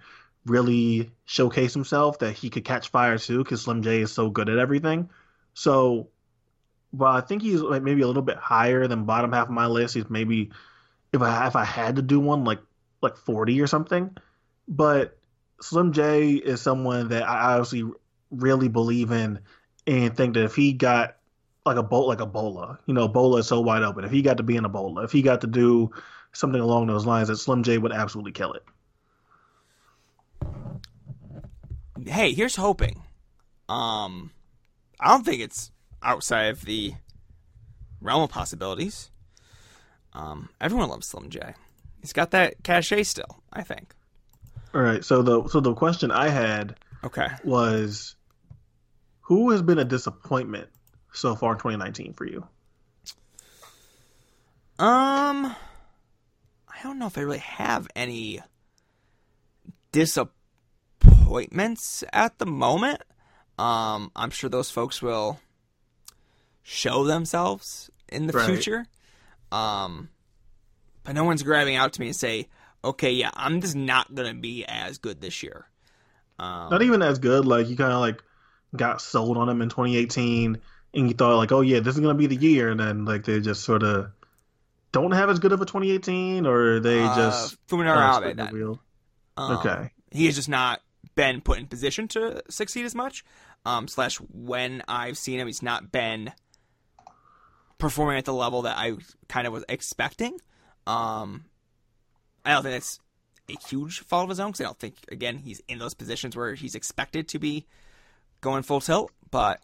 really 0.46 1.10
showcase 1.24 1.74
himself 1.74 2.18
that 2.20 2.32
he 2.32 2.50
could 2.50 2.64
catch 2.64 2.88
fire 2.88 3.18
too 3.18 3.38
because 3.38 3.62
Slim 3.62 3.82
J 3.82 4.02
is 4.02 4.12
so 4.12 4.30
good 4.30 4.48
at 4.48 4.58
everything. 4.58 5.10
So 5.54 6.08
while 6.90 7.16
I 7.16 7.20
think 7.20 7.42
he's 7.42 7.60
like 7.60 7.82
maybe 7.82 8.02
a 8.02 8.06
little 8.06 8.22
bit 8.22 8.36
higher 8.36 8.86
than 8.86 9.04
bottom 9.04 9.32
half 9.32 9.48
of 9.48 9.52
my 9.52 9.66
list, 9.66 9.94
he's 9.94 10.08
maybe 10.08 10.50
if 11.12 11.22
I 11.22 11.46
if 11.46 11.56
I 11.56 11.64
had 11.64 11.96
to 11.96 12.02
do 12.02 12.20
one 12.20 12.44
like 12.44 12.60
like 13.02 13.16
40 13.16 13.60
or 13.60 13.66
something. 13.66 14.16
But 14.66 15.18
Slim 15.60 15.92
J 15.92 16.34
is 16.34 16.60
someone 16.60 17.08
that 17.08 17.28
I 17.28 17.54
obviously 17.54 17.90
really 18.30 18.68
believe 18.68 19.10
in 19.10 19.40
and 19.86 20.16
think 20.16 20.34
that 20.34 20.44
if 20.44 20.54
he 20.54 20.72
got 20.72 21.16
like 21.64 21.76
a 21.76 21.82
bolt 21.82 22.08
like 22.08 22.20
a 22.20 22.26
Bola, 22.26 22.78
you 22.86 22.94
know, 22.94 23.08
Bola 23.08 23.38
is 23.38 23.46
so 23.46 23.60
wide 23.60 23.82
open. 23.82 24.04
If 24.04 24.10
he 24.10 24.22
got 24.22 24.38
to 24.38 24.42
be 24.42 24.56
in 24.56 24.64
a 24.64 24.68
Bola, 24.68 25.04
if 25.04 25.12
he 25.12 25.22
got 25.22 25.42
to 25.42 25.46
do 25.46 25.90
something 26.32 26.60
along 26.60 26.86
those 26.86 27.06
lines, 27.06 27.28
that 27.28 27.36
Slim 27.36 27.62
J 27.62 27.78
would 27.78 27.92
absolutely 27.92 28.32
kill 28.32 28.54
it. 28.54 28.64
Hey, 32.06 32.32
here's 32.32 32.56
hoping. 32.56 33.02
Um, 33.68 34.30
I 35.00 35.08
don't 35.08 35.24
think 35.24 35.42
it's 35.42 35.70
outside 36.02 36.46
of 36.46 36.64
the 36.64 36.94
realm 38.00 38.22
of 38.22 38.30
possibilities. 38.30 39.10
Um, 40.12 40.48
everyone 40.60 40.88
loves 40.88 41.06
Slim 41.06 41.30
J. 41.30 41.54
He's 42.00 42.12
got 42.12 42.30
that 42.30 42.62
cachet 42.62 43.02
still. 43.02 43.42
I 43.52 43.62
think. 43.62 43.94
All 44.74 44.80
right. 44.80 45.04
So 45.04 45.22
the 45.22 45.48
so 45.48 45.60
the 45.60 45.74
question 45.74 46.10
I 46.10 46.28
had 46.28 46.76
okay 47.04 47.28
was, 47.44 48.16
who 49.22 49.50
has 49.50 49.62
been 49.62 49.78
a 49.78 49.84
disappointment 49.84 50.68
so 51.12 51.34
far 51.34 51.52
in 51.52 51.58
2019 51.58 52.14
for 52.14 52.26
you? 52.26 52.46
Um, 54.78 55.54
I 56.78 56.82
don't 56.84 56.98
know 56.98 57.06
if 57.06 57.16
I 57.18 57.22
really 57.22 57.38
have 57.38 57.88
any 57.96 58.40
disappointments 59.90 62.04
at 62.12 62.38
the 62.38 62.46
moment. 62.46 63.02
Um, 63.58 64.12
I'm 64.14 64.30
sure 64.30 64.48
those 64.48 64.70
folks 64.70 65.02
will 65.02 65.40
show 66.62 67.04
themselves 67.04 67.90
in 68.08 68.28
the 68.28 68.34
right. 68.34 68.46
future. 68.46 68.86
Um, 69.50 70.10
but 71.02 71.14
no 71.14 71.24
one's 71.24 71.42
grabbing 71.42 71.74
out 71.74 71.94
to 71.94 72.00
me 72.00 72.08
and 72.08 72.16
say, 72.16 72.48
"Okay, 72.84 73.12
yeah, 73.12 73.30
I'm 73.34 73.60
just 73.60 73.74
not 73.74 74.14
gonna 74.14 74.34
be 74.34 74.64
as 74.66 74.98
good 74.98 75.20
this 75.20 75.42
year." 75.42 75.66
Um, 76.38 76.70
not 76.70 76.82
even 76.82 77.02
as 77.02 77.18
good. 77.18 77.44
Like 77.44 77.68
you 77.68 77.76
kind 77.76 77.92
of 77.92 77.98
like 77.98 78.22
got 78.76 79.00
sold 79.00 79.36
on 79.36 79.48
them 79.48 79.62
in 79.62 79.68
2018, 79.68 80.60
and 80.94 81.08
you 81.08 81.14
thought 81.14 81.38
like, 81.38 81.50
"Oh 81.50 81.62
yeah, 81.62 81.80
this 81.80 81.96
is 81.96 82.00
gonna 82.00 82.14
be 82.14 82.28
the 82.28 82.36
year," 82.36 82.70
and 82.70 82.78
then 82.78 83.04
like 83.04 83.24
they 83.24 83.40
just 83.40 83.64
sort 83.64 83.82
of 83.82 84.12
don't 84.92 85.12
have 85.12 85.30
as 85.30 85.38
good 85.38 85.52
of 85.52 85.60
a 85.60 85.66
2018, 85.66 86.46
or 86.46 86.80
they 86.80 87.00
uh, 87.00 87.16
just 87.16 87.66
Fuminori 87.66 88.30
Abe. 88.30 88.78
Um, 89.36 89.56
okay, 89.58 89.92
he 90.10 90.26
has 90.26 90.34
just 90.34 90.48
not 90.48 90.80
been 91.14 91.40
put 91.40 91.58
in 91.58 91.66
position 91.66 92.08
to 92.08 92.42
succeed 92.48 92.84
as 92.84 92.94
much. 92.94 93.24
Um, 93.64 93.88
slash, 93.88 94.16
when 94.16 94.82
I've 94.88 95.18
seen 95.18 95.40
him, 95.40 95.46
he's 95.46 95.62
not 95.62 95.90
been 95.92 96.32
performing 97.76 98.18
at 98.18 98.24
the 98.24 98.32
level 98.32 98.62
that 98.62 98.76
I 98.78 98.94
kind 99.28 99.46
of 99.46 99.52
was 99.52 99.64
expecting. 99.68 100.38
Um, 100.86 101.44
I 102.44 102.52
don't 102.52 102.62
think 102.62 102.74
that's 102.74 103.00
a 103.48 103.68
huge 103.68 104.00
fault 104.00 104.24
of 104.24 104.28
his 104.30 104.40
own 104.40 104.48
because 104.48 104.60
I 104.60 104.64
don't 104.64 104.78
think, 104.78 104.94
again, 105.10 105.38
he's 105.38 105.60
in 105.68 105.78
those 105.78 105.94
positions 105.94 106.36
where 106.36 106.54
he's 106.54 106.74
expected 106.74 107.28
to 107.28 107.38
be 107.38 107.66
going 108.40 108.62
full 108.62 108.80
tilt. 108.80 109.12
But 109.30 109.60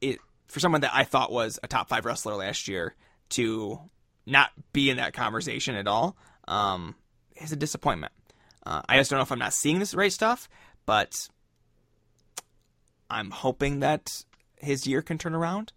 it 0.00 0.18
for 0.46 0.60
someone 0.60 0.82
that 0.82 0.94
I 0.94 1.04
thought 1.04 1.32
was 1.32 1.58
a 1.62 1.68
top 1.68 1.88
five 1.88 2.04
wrestler 2.04 2.34
last 2.34 2.68
year 2.68 2.94
to 3.30 3.80
not 4.26 4.50
be 4.72 4.90
in 4.90 4.96
that 4.96 5.12
conversation 5.12 5.74
at 5.76 5.86
all 5.86 6.16
um, 6.48 6.94
is 7.36 7.52
a 7.52 7.56
disappointment. 7.56 8.12
Uh, 8.64 8.82
I 8.88 8.96
just 8.96 9.10
don't 9.10 9.18
know 9.18 9.22
if 9.22 9.32
I'm 9.32 9.38
not 9.38 9.52
seeing 9.52 9.78
this 9.78 9.94
right 9.94 10.12
stuff, 10.12 10.48
but 10.84 11.28
I'm 13.08 13.30
hoping 13.30 13.80
that 13.80 14.24
his 14.56 14.86
year 14.86 15.02
can 15.02 15.18
turn 15.18 15.34
around. 15.34 15.72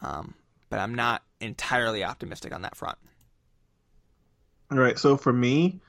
Um, 0.00 0.34
but 0.68 0.78
I'm 0.78 0.94
not 0.94 1.22
entirely 1.40 2.04
optimistic 2.04 2.54
on 2.54 2.62
that 2.62 2.76
front. 2.76 2.96
All 4.70 4.78
right. 4.78 4.98
So 4.98 5.16
for 5.16 5.32
me, 5.32 5.80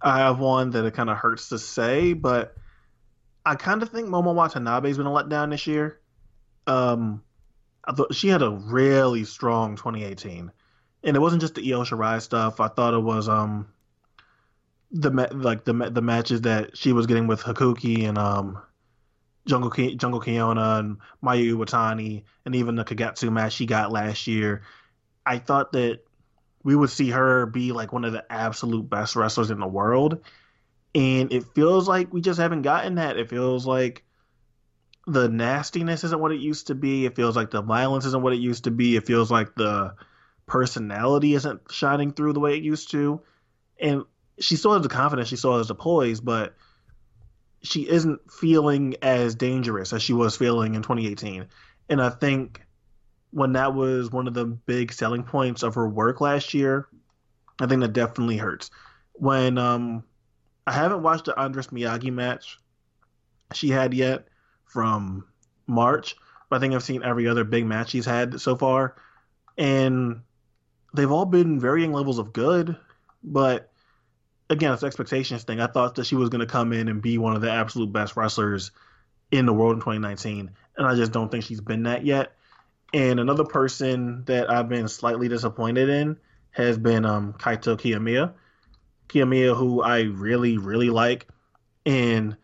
I 0.00 0.20
have 0.20 0.38
one 0.38 0.70
that 0.70 0.84
it 0.86 0.94
kind 0.94 1.10
of 1.10 1.18
hurts 1.18 1.50
to 1.50 1.58
say, 1.58 2.14
but 2.14 2.56
I 3.44 3.54
kind 3.56 3.82
of 3.82 3.90
think 3.90 4.08
Momo 4.08 4.34
Watanabe's 4.34 4.96
been 4.96 5.06
a 5.06 5.10
letdown 5.10 5.50
this 5.50 5.66
year. 5.66 6.00
Um, 6.66 7.22
I 7.84 7.92
thought 7.92 8.14
she 8.14 8.28
had 8.28 8.42
a 8.42 8.50
really 8.50 9.24
strong 9.24 9.76
2018 9.76 10.50
and 11.04 11.16
it 11.16 11.20
wasn't 11.20 11.42
just 11.42 11.54
the 11.54 11.72
Io 11.72 11.82
Shirai 11.82 12.20
stuff. 12.20 12.60
I 12.60 12.68
thought 12.68 12.94
it 12.94 13.00
was 13.00 13.28
um 13.28 13.68
the 14.90 15.10
like 15.32 15.64
the 15.64 15.72
the 15.72 16.02
matches 16.02 16.42
that 16.42 16.76
she 16.76 16.92
was 16.92 17.06
getting 17.06 17.26
with 17.26 17.42
Hazuki 17.42 18.08
and 18.08 18.18
um 18.18 18.58
Jungle 19.46 19.70
Jungle 19.70 20.20
Kyona 20.20 20.78
and 20.78 20.98
Mayu 21.22 21.56
Iwatani 21.56 22.24
and 22.44 22.54
even 22.54 22.76
the 22.76 22.84
Kagetsu 22.84 23.32
match 23.32 23.54
she 23.54 23.66
got 23.66 23.90
last 23.90 24.26
year. 24.26 24.62
I 25.26 25.38
thought 25.38 25.72
that 25.72 26.00
we 26.62 26.76
would 26.76 26.90
see 26.90 27.10
her 27.10 27.46
be 27.46 27.72
like 27.72 27.92
one 27.92 28.04
of 28.04 28.12
the 28.12 28.24
absolute 28.30 28.88
best 28.88 29.16
wrestlers 29.16 29.50
in 29.50 29.58
the 29.58 29.66
world. 29.66 30.20
And 30.94 31.32
it 31.32 31.44
feels 31.54 31.88
like 31.88 32.12
we 32.12 32.20
just 32.20 32.38
haven't 32.38 32.62
gotten 32.62 32.96
that. 32.96 33.16
It 33.16 33.30
feels 33.30 33.66
like 33.66 34.04
the 35.06 35.28
nastiness 35.28 36.04
isn't 36.04 36.20
what 36.20 36.32
it 36.32 36.40
used 36.40 36.68
to 36.68 36.74
be. 36.74 37.06
It 37.06 37.16
feels 37.16 37.34
like 37.34 37.50
the 37.50 37.62
violence 37.62 38.04
isn't 38.04 38.22
what 38.22 38.34
it 38.34 38.40
used 38.40 38.64
to 38.64 38.70
be. 38.70 38.94
It 38.94 39.06
feels 39.06 39.30
like 39.30 39.54
the 39.54 39.94
personality 40.46 41.34
isn't 41.34 41.60
shining 41.70 42.12
through 42.12 42.32
the 42.32 42.40
way 42.40 42.56
it 42.56 42.62
used 42.62 42.90
to. 42.90 43.20
And 43.80 44.04
she 44.38 44.56
still 44.56 44.72
has 44.72 44.82
the 44.82 44.88
confidence, 44.88 45.28
she 45.28 45.36
still 45.36 45.58
has 45.58 45.68
the 45.68 45.74
poise, 45.74 46.20
but 46.20 46.54
she 47.62 47.88
isn't 47.88 48.20
feeling 48.30 48.96
as 49.02 49.34
dangerous 49.34 49.92
as 49.92 50.02
she 50.02 50.12
was 50.12 50.36
feeling 50.36 50.74
in 50.74 50.82
2018. 50.82 51.46
And 51.88 52.02
I 52.02 52.10
think 52.10 52.60
when 53.30 53.52
that 53.52 53.74
was 53.74 54.10
one 54.10 54.26
of 54.26 54.34
the 54.34 54.44
big 54.44 54.92
selling 54.92 55.22
points 55.22 55.62
of 55.62 55.74
her 55.74 55.88
work 55.88 56.20
last 56.20 56.54
year, 56.54 56.88
I 57.60 57.66
think 57.66 57.80
that 57.80 57.92
definitely 57.92 58.36
hurts. 58.36 58.70
When 59.12 59.58
um 59.58 60.04
I 60.66 60.72
haven't 60.72 61.02
watched 61.02 61.26
the 61.26 61.38
Andras 61.38 61.68
Miyagi 61.68 62.12
match 62.12 62.58
she 63.54 63.68
had 63.68 63.94
yet 63.94 64.28
from 64.64 65.24
March, 65.66 66.16
but 66.48 66.56
I 66.56 66.60
think 66.60 66.74
I've 66.74 66.82
seen 66.82 67.02
every 67.02 67.28
other 67.28 67.44
big 67.44 67.66
match 67.66 67.90
she's 67.90 68.06
had 68.06 68.40
so 68.40 68.56
far. 68.56 68.96
And 69.58 70.22
they've 70.94 71.10
all 71.10 71.26
been 71.26 71.60
varying 71.60 71.92
levels 71.92 72.18
of 72.18 72.32
good, 72.32 72.76
but 73.22 73.70
again, 74.50 74.72
it's 74.72 74.82
expectations 74.82 75.44
thing. 75.44 75.60
I 75.60 75.66
thought 75.66 75.96
that 75.96 76.06
she 76.06 76.16
was 76.16 76.28
going 76.28 76.40
to 76.40 76.46
come 76.46 76.72
in 76.72 76.88
and 76.88 77.00
be 77.00 77.18
one 77.18 77.34
of 77.34 77.42
the 77.42 77.50
absolute 77.50 77.92
best 77.92 78.16
wrestlers 78.16 78.70
in 79.30 79.46
the 79.46 79.52
world 79.52 79.74
in 79.74 79.80
2019, 79.80 80.50
and 80.76 80.86
I 80.86 80.94
just 80.94 81.12
don't 81.12 81.30
think 81.30 81.44
she's 81.44 81.60
been 81.60 81.84
that 81.84 82.04
yet. 82.04 82.32
And 82.94 83.18
another 83.18 83.44
person 83.44 84.24
that 84.26 84.50
I've 84.50 84.68
been 84.68 84.86
slightly 84.86 85.28
disappointed 85.28 85.88
in 85.88 86.18
has 86.50 86.76
been 86.76 87.06
um, 87.06 87.32
Kaito 87.32 87.78
Kiyomiya. 87.78 88.34
Kiyomiya, 89.08 89.56
who 89.56 89.82
I 89.82 90.02
really, 90.02 90.58
really 90.58 90.90
like, 90.90 91.26
and 91.86 92.36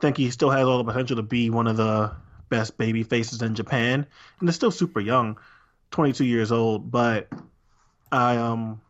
think 0.00 0.18
he 0.18 0.30
still 0.30 0.50
has 0.50 0.66
all 0.66 0.78
the 0.78 0.84
potential 0.84 1.16
to 1.16 1.22
be 1.22 1.48
one 1.48 1.66
of 1.66 1.76
the 1.78 2.12
best 2.50 2.76
baby 2.76 3.02
faces 3.02 3.42
in 3.42 3.54
Japan. 3.54 4.06
And 4.40 4.48
is 4.48 4.54
still 4.54 4.70
super 4.70 5.00
young, 5.00 5.38
22 5.90 6.24
years 6.24 6.52
old. 6.52 6.90
But 6.90 7.28
I 8.10 8.36
um 8.36 8.80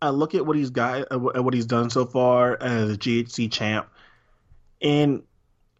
I 0.00 0.10
look 0.10 0.34
at 0.34 0.44
what 0.44 0.56
he's 0.56 0.70
got, 0.70 1.12
at 1.12 1.20
what 1.44 1.54
he's 1.54 1.66
done 1.66 1.88
so 1.88 2.04
far 2.04 2.60
as 2.60 2.90
a 2.90 2.96
GHC 2.96 3.50
champ, 3.52 3.88
and 4.80 5.22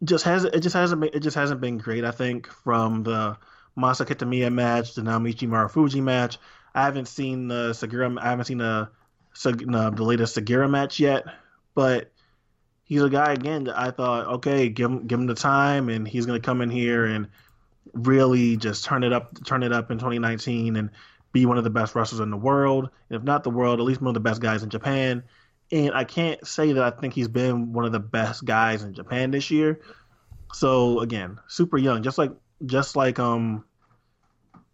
just 0.05 0.25
has 0.25 0.45
it 0.45 0.61
just 0.61 0.75
hasn't 0.75 1.01
been, 1.01 1.11
it 1.13 1.21
just 1.21 1.37
hasn't 1.37 1.61
been 1.61 1.79
great. 1.79 2.05
I 2.05 2.13
think 2.13 2.49
from 2.49 3.03
the 3.03 3.37
Masa 3.77 4.07
Kitamiya 4.07 4.53
match, 4.53 4.95
the 4.95 5.03
Naomichi 5.03 5.49
Marufuji 5.49 6.03
match. 6.03 6.39
I 6.75 6.85
haven't 6.85 7.09
seen 7.09 7.49
the 7.49 7.71
Sugiura. 7.71 8.19
I 8.21 8.31
haven't 8.31 8.45
seen 8.47 8.59
the 8.59 8.89
the 9.43 10.05
latest 10.05 10.37
Sugiura 10.37 10.71
match 10.71 11.01
yet, 11.01 11.25
but 11.75 12.13
he's 12.85 13.03
a 13.03 13.11
guy 13.11 13.33
again 13.33 13.65
that 13.65 13.79
I 13.79 13.91
thought, 13.91 14.27
okay, 14.35 14.69
give 14.69 14.91
him 14.91 15.07
give 15.07 15.19
him 15.19 15.27
the 15.27 15.35
time, 15.35 15.89
and 15.89 16.07
he's 16.07 16.27
gonna 16.27 16.41
come 16.41 16.61
in 16.61 16.71
here 16.71 17.05
and 17.05 17.29
really 17.93 18.57
just 18.57 18.85
turn 18.85 19.03
it 19.03 19.13
up, 19.13 19.45
turn 19.45 19.63
it 19.63 19.73
up 19.73 19.91
in 19.91 19.99
2019, 19.99 20.77
and 20.77 20.91
be 21.33 21.47
one 21.47 21.59
of 21.59 21.65
the 21.65 21.71
best 21.71 21.95
wrestlers 21.95 22.21
in 22.21 22.31
the 22.31 22.37
world, 22.37 22.91
if 23.11 23.23
not 23.23 23.45
the 23.45 23.51
world, 23.51 23.81
at 23.81 23.87
least 23.87 24.01
one 24.01 24.09
of 24.09 24.15
the 24.15 24.21
best 24.21 24.41
guys 24.41 24.63
in 24.63 24.71
Japan. 24.71 25.23
And 25.71 25.95
I 25.95 26.05
can't 26.05 26.47
say 26.47 26.73
that 26.73 26.85
I 26.85 26.91
think 26.91 27.15
he's 27.15 27.29
been 27.29 27.73
one 27.73 27.85
of 27.85 27.93
the 27.93 28.01
best 28.01 28.45
guys 28.45 28.83
in 28.83 28.93
Japan 28.93 29.31
this 29.31 29.51
year. 29.51 29.81
So 30.53 31.01
again, 31.01 31.39
super 31.49 31.79
young, 31.79 32.03
just 32.03 32.19
like 32.19 32.33
just 32.67 32.95
like 32.95 33.19
um 33.19 33.65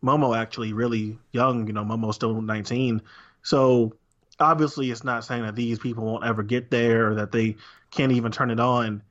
Momo 0.03 0.37
actually 0.37 0.73
really 0.73 1.19
young. 1.33 1.67
You 1.67 1.73
know, 1.73 1.85
Momo's 1.85 2.17
still 2.17 2.41
19. 2.41 3.03
So 3.43 3.95
obviously, 4.41 4.91
it's 4.91 5.05
not 5.05 5.25
saying 5.25 5.43
that 5.43 5.57
these 5.57 5.79
people 5.79 6.05
won't 6.05 6.25
ever 6.25 6.43
get 6.43 6.71
there 6.71 7.11
or 7.11 7.15
that 7.17 7.33
they 7.33 7.57
can't 7.91 8.13
even 8.13 8.33
turn 8.33 8.51
it 8.51 8.61
on 8.61 9.03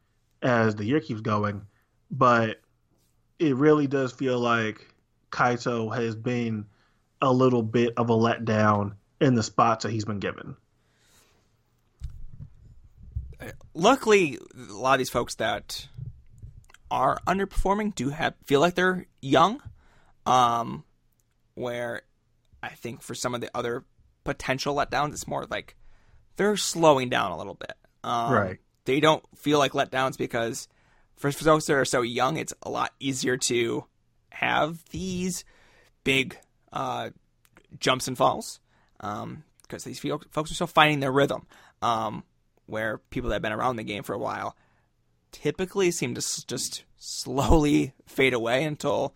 as 0.41 0.76
the 0.76 0.86
year 0.86 1.00
keeps 1.00 1.22
going. 1.22 1.62
But 2.12 2.62
it 3.39 3.56
really 3.56 3.88
does 3.88 4.12
feel 4.12 4.39
like 4.39 4.93
Kaito 5.32 5.95
has 5.95 6.16
been 6.16 6.66
a 7.22 7.32
little 7.32 7.63
bit 7.63 7.93
of 7.97 8.09
a 8.09 8.13
letdown 8.13 8.93
in 9.20 9.36
the 9.36 9.43
spots 9.43 9.84
that 9.84 9.91
he's 9.91 10.05
been 10.05 10.20
given. 10.20 10.55
Luckily, 13.74 14.39
a 14.55 14.74
lot 14.74 14.93
of 14.93 14.99
these 14.99 15.09
folks 15.09 15.36
that 15.36 15.88
are 16.89 17.20
underperforming 17.28 17.93
do 17.93 18.09
have 18.09 18.34
feel 18.45 18.59
like 18.59 18.76
they're 18.76 19.05
young. 19.22 19.61
Um, 20.26 20.84
where 21.55 22.01
I 22.61 22.70
think 22.70 23.01
for 23.01 23.15
some 23.15 23.34
of 23.34 23.41
the 23.41 23.49
other 23.55 23.84
potential 24.24 24.76
letdowns, 24.76 25.13
it's 25.13 25.28
more 25.28 25.45
like 25.49 25.76
they're 26.36 26.57
slowing 26.57 27.09
down 27.09 27.32
a 27.32 27.38
little 27.38 27.55
bit. 27.55 27.74
Um, 28.03 28.34
right. 28.34 28.57
They 28.86 28.99
don't 28.99 29.24
feel 29.36 29.57
like 29.57 29.72
letdowns 29.72 30.18
because 30.18 30.68
for 31.15 31.32
folks 31.32 31.65
that 31.65 31.74
are 31.74 31.86
so 31.86 32.01
young, 32.01 32.38
it's 32.38 32.53
a 32.63 32.70
lot 32.70 32.93
easier 32.99 33.38
to 33.38 33.86
have 34.30 34.84
these 34.89 35.43
big 36.03 36.38
uh, 36.74 37.09
jumps 37.80 38.07
and 38.07 38.18
falls 38.18 38.59
because 38.97 39.24
um, 39.24 39.43
these 39.70 39.99
folks 39.99 40.51
are 40.51 40.55
still 40.55 40.68
finding 40.68 40.99
their 40.99 41.11
rhythm. 41.11 41.45
Um, 41.82 42.24
where 42.68 42.99
people 43.09 43.30
that 43.30 43.36
have 43.36 43.41
been 43.41 43.53
around 43.53 43.78
the 43.78 43.84
game 43.84 44.03
for 44.03 44.13
a 44.13 44.20
while 44.20 44.55
typically 45.32 45.91
seem 45.91 46.15
to 46.15 46.45
just 46.47 46.84
slowly 46.97 47.93
fade 48.05 48.34
away 48.34 48.63
until 48.63 49.15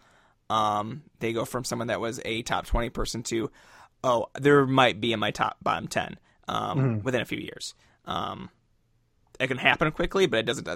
um, 0.49 1.03
they 1.19 1.33
go 1.33 1.45
from 1.45 1.63
someone 1.63 1.87
that 1.87 2.01
was 2.01 2.19
a 2.25 2.41
top 2.41 2.65
20 2.65 2.89
person 2.89 3.23
to, 3.23 3.51
oh, 4.03 4.27
there 4.39 4.65
might 4.65 4.99
be 4.99 5.13
in 5.13 5.19
my 5.19 5.31
top 5.31 5.57
bottom 5.61 5.87
10 5.87 6.17
um, 6.47 6.77
mm-hmm. 6.77 7.03
within 7.03 7.21
a 7.21 7.25
few 7.25 7.37
years. 7.37 7.73
Um, 8.05 8.49
it 9.39 9.47
can 9.47 9.57
happen 9.57 9.91
quickly, 9.91 10.25
but 10.25 10.39
it 10.39 10.45
doesn't 10.45 10.67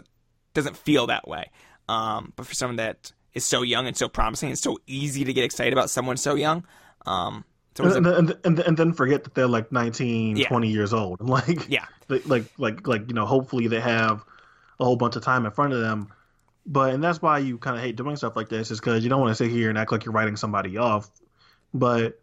doesn't 0.54 0.78
feel 0.78 1.08
that 1.08 1.28
way. 1.28 1.52
Um, 1.90 2.34
but 2.36 2.46
for 2.48 2.56
someone 2.56 2.78
that 2.78 3.12
is 3.36 3.46
so 3.46 3.62
young 3.62 3.86
and 3.86 3.96
so 3.96 4.08
promising, 4.08 4.50
it's 4.50 4.62
so 4.62 4.80
easy 4.88 5.26
to 5.26 5.34
get 5.34 5.44
excited 5.44 5.74
about 5.74 5.90
someone 5.90 6.18
so 6.18 6.36
young. 6.36 6.66
Um, 7.06 7.44
so 7.76 7.84
and, 7.84 8.08
a, 8.08 8.18
and, 8.18 8.38
and, 8.46 8.60
and, 8.60 8.78
then 8.78 8.94
forget 8.94 9.26
that 9.26 9.36
they're 9.36 9.48
like 9.48 9.72
19, 9.72 10.38
yeah. 10.38 10.48
20 10.48 10.70
years 10.70 10.94
old. 10.94 11.20
Like, 11.28 11.70
yeah, 11.70 11.86
like, 12.08 12.48
like, 12.58 12.88
like, 12.88 13.08
you 13.10 13.14
know, 13.14 13.26
hopefully 13.26 13.68
they 13.68 13.82
have 13.82 14.24
a 14.80 14.86
whole 14.86 14.96
bunch 14.96 15.18
of 15.18 15.24
time 15.24 15.46
in 15.46 15.52
front 15.52 15.74
of 15.74 15.82
them. 15.82 16.08
But, 16.66 16.94
and 16.94 17.04
that's 17.04 17.22
why 17.22 17.40
you 17.40 17.58
kind 17.58 17.76
of 17.76 17.84
hate 17.84 17.96
doing 17.96 18.16
stuff 18.16 18.36
like 18.36 18.50
this 18.50 18.72
is 18.72 18.80
because 18.80 19.04
you 19.04 19.10
don't 19.10 19.22
want 19.22 19.38
to 19.38 19.44
sit 19.44 19.52
here 19.52 19.70
and 19.70 19.78
act 19.78 19.92
like 19.92 20.06
you're 20.06 20.14
writing 20.14 20.38
somebody 20.38 20.78
off. 20.78 21.12
But 21.74 22.20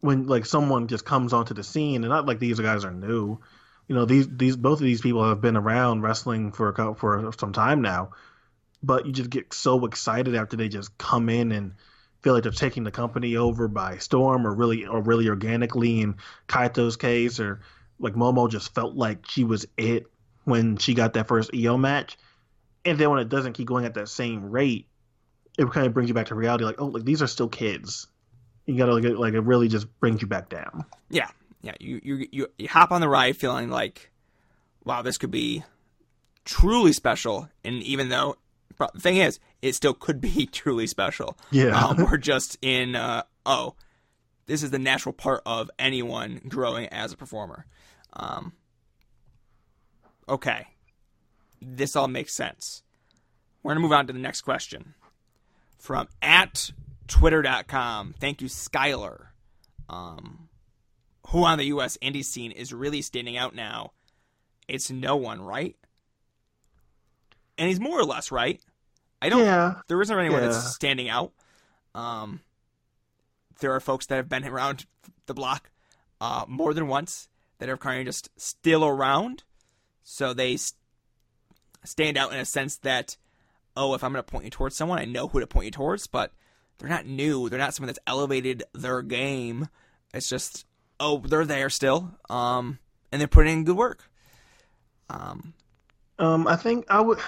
when 0.00 0.26
like 0.26 0.44
someone 0.44 0.88
just 0.88 1.04
comes 1.04 1.32
onto 1.32 1.54
the 1.54 1.64
scene, 1.64 2.02
and 2.02 2.10
not 2.10 2.26
like 2.26 2.40
these 2.40 2.60
guys 2.60 2.84
are 2.84 2.90
new, 2.90 3.38
you 3.88 3.94
know, 3.94 4.04
these, 4.04 4.28
these, 4.28 4.56
both 4.56 4.80
of 4.80 4.84
these 4.84 5.00
people 5.00 5.26
have 5.26 5.40
been 5.40 5.56
around 5.56 6.02
wrestling 6.02 6.52
for 6.52 6.70
a, 6.70 6.94
for 6.94 7.32
some 7.38 7.52
time 7.52 7.80
now, 7.80 8.10
but 8.82 9.06
you 9.06 9.12
just 9.12 9.30
get 9.30 9.52
so 9.52 9.84
excited 9.84 10.34
after 10.34 10.56
they 10.56 10.68
just 10.68 10.96
come 10.98 11.28
in 11.28 11.52
and, 11.52 11.72
feel 12.26 12.34
like 12.34 12.42
they're 12.42 12.50
taking 12.50 12.82
the 12.82 12.90
company 12.90 13.36
over 13.36 13.68
by 13.68 13.98
storm 13.98 14.48
or 14.48 14.52
really 14.52 14.84
or 14.84 15.00
really 15.00 15.28
organically 15.28 16.00
in 16.00 16.16
Kaito's 16.48 16.96
case 16.96 17.38
or 17.38 17.60
like 18.00 18.14
Momo 18.14 18.50
just 18.50 18.74
felt 18.74 18.96
like 18.96 19.26
she 19.28 19.44
was 19.44 19.64
it 19.76 20.06
when 20.42 20.76
she 20.76 20.94
got 20.94 21.12
that 21.12 21.28
first 21.28 21.52
Io 21.54 21.76
match. 21.76 22.18
And 22.84 22.98
then 22.98 23.10
when 23.10 23.20
it 23.20 23.28
doesn't 23.28 23.52
keep 23.52 23.68
going 23.68 23.84
at 23.84 23.94
that 23.94 24.08
same 24.08 24.50
rate, 24.50 24.88
it 25.56 25.70
kind 25.70 25.86
of 25.86 25.94
brings 25.94 26.08
you 26.08 26.14
back 26.14 26.26
to 26.26 26.34
reality 26.34 26.64
like, 26.64 26.80
oh, 26.80 26.86
like 26.86 27.04
these 27.04 27.22
are 27.22 27.28
still 27.28 27.48
kids. 27.48 28.08
You 28.64 28.76
gotta 28.76 28.94
like, 28.94 29.04
like 29.04 29.34
it 29.34 29.42
really 29.42 29.68
just 29.68 29.86
brings 30.00 30.20
you 30.20 30.26
back 30.26 30.48
down. 30.48 30.84
Yeah. 31.08 31.28
Yeah. 31.62 31.74
You 31.78 32.00
you 32.02 32.26
you, 32.32 32.46
you 32.58 32.68
hop 32.68 32.90
on 32.90 33.00
the 33.00 33.08
ride 33.08 33.36
feeling 33.36 33.70
like, 33.70 34.10
wow, 34.84 35.02
this 35.02 35.16
could 35.16 35.30
be 35.30 35.62
truly 36.44 36.92
special. 36.92 37.48
And 37.64 37.84
even 37.84 38.08
though 38.08 38.36
but 38.78 38.92
the 38.94 39.00
thing 39.00 39.16
is, 39.16 39.38
it 39.62 39.74
still 39.74 39.94
could 39.94 40.20
be 40.20 40.46
truly 40.52 40.86
special. 40.86 41.36
Yeah. 41.50 41.78
Um, 41.78 42.06
we're 42.10 42.18
just 42.18 42.58
in, 42.62 42.96
uh, 42.96 43.22
oh, 43.44 43.74
this 44.46 44.62
is 44.62 44.70
the 44.70 44.78
natural 44.78 45.12
part 45.12 45.42
of 45.44 45.70
anyone 45.78 46.40
growing 46.48 46.86
as 46.86 47.12
a 47.12 47.16
performer. 47.16 47.66
Um, 48.12 48.52
okay. 50.28 50.68
This 51.60 51.96
all 51.96 52.08
makes 52.08 52.34
sense. 52.34 52.82
We're 53.62 53.70
going 53.70 53.82
to 53.82 53.88
move 53.88 53.92
on 53.92 54.06
to 54.06 54.12
the 54.12 54.18
next 54.18 54.42
question. 54.42 54.94
From 55.78 56.08
at 56.22 56.70
twitter.com. 57.08 58.14
Thank 58.18 58.40
you, 58.40 58.48
Skylar. 58.48 59.28
Um, 59.88 60.48
who 61.28 61.44
on 61.44 61.58
the 61.58 61.66
U.S. 61.66 61.96
indie 62.02 62.24
scene 62.24 62.52
is 62.52 62.72
really 62.72 63.02
standing 63.02 63.36
out 63.36 63.54
now? 63.54 63.92
It's 64.68 64.90
no 64.90 65.16
one, 65.16 65.40
right? 65.40 65.76
And 67.58 67.68
he's 67.68 67.80
more 67.80 67.98
or 67.98 68.04
less 68.04 68.30
right. 68.30 68.60
I 69.20 69.28
don't. 69.28 69.44
Yeah. 69.44 69.76
There 69.88 70.00
isn't 70.00 70.18
anyone 70.18 70.42
yeah. 70.42 70.48
that's 70.48 70.74
standing 70.74 71.08
out. 71.08 71.32
Um, 71.94 72.40
there 73.60 73.74
are 73.74 73.80
folks 73.80 74.06
that 74.06 74.16
have 74.16 74.28
been 74.28 74.44
around 74.44 74.86
the 75.26 75.34
block 75.34 75.70
uh, 76.20 76.44
more 76.46 76.74
than 76.74 76.88
once 76.88 77.28
that 77.58 77.68
are 77.68 77.78
kind 77.78 78.00
of 78.00 78.06
just 78.06 78.28
still 78.36 78.84
around, 78.84 79.42
so 80.02 80.34
they 80.34 80.56
st- 80.56 80.78
stand 81.84 82.18
out 82.18 82.32
in 82.32 82.38
a 82.38 82.44
sense 82.44 82.76
that, 82.78 83.16
oh, 83.76 83.94
if 83.94 84.04
I'm 84.04 84.12
going 84.12 84.22
to 84.22 84.30
point 84.30 84.44
you 84.44 84.50
towards 84.50 84.76
someone, 84.76 84.98
I 84.98 85.06
know 85.06 85.28
who 85.28 85.40
to 85.40 85.46
point 85.46 85.64
you 85.64 85.70
towards, 85.70 86.06
but 86.06 86.32
they're 86.78 86.88
not 86.88 87.06
new. 87.06 87.48
They're 87.48 87.58
not 87.58 87.72
someone 87.72 87.86
that's 87.86 87.98
elevated 88.06 88.64
their 88.74 89.00
game. 89.00 89.68
It's 90.12 90.28
just, 90.28 90.66
oh, 91.00 91.18
they're 91.18 91.46
there 91.46 91.70
still, 91.70 92.12
um, 92.28 92.78
and 93.10 93.20
they're 93.20 93.28
putting 93.28 93.52
in 93.54 93.64
good 93.64 93.76
work. 93.76 94.10
Um, 95.08 95.54
um, 96.18 96.46
I 96.46 96.56
think 96.56 96.84
I 96.90 97.00
would. 97.00 97.18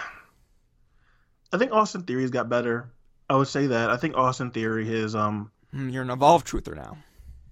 I 1.52 1.58
think 1.58 1.72
Austin 1.72 2.02
Theory's 2.02 2.30
got 2.30 2.48
better. 2.48 2.90
I 3.28 3.36
would 3.36 3.48
say 3.48 3.68
that. 3.68 3.90
I 3.90 3.96
think 3.96 4.16
Austin 4.16 4.50
Theory 4.50 4.92
is 4.92 5.14
um. 5.14 5.50
Hmm, 5.72 5.88
you're 5.88 6.02
an 6.02 6.10
evolved 6.10 6.46
truther 6.46 6.74
now. 6.74 6.98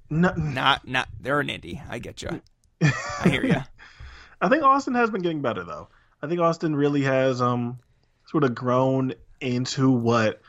No, 0.08 0.32
not 0.36 0.86
not. 0.86 1.08
They're 1.20 1.40
an 1.40 1.48
indie. 1.48 1.82
I 1.88 1.98
get 1.98 2.22
you. 2.22 2.40
I 2.80 3.28
hear 3.28 3.44
you. 3.44 3.56
I 4.40 4.48
think 4.48 4.62
Austin 4.62 4.94
has 4.94 5.10
been 5.10 5.22
getting 5.22 5.42
better 5.42 5.64
though. 5.64 5.88
I 6.22 6.28
think 6.28 6.40
Austin 6.40 6.76
really 6.76 7.02
has 7.02 7.40
um 7.40 7.78
sort 8.26 8.44
of 8.44 8.54
grown 8.54 9.14
into 9.40 9.90
what 9.90 10.40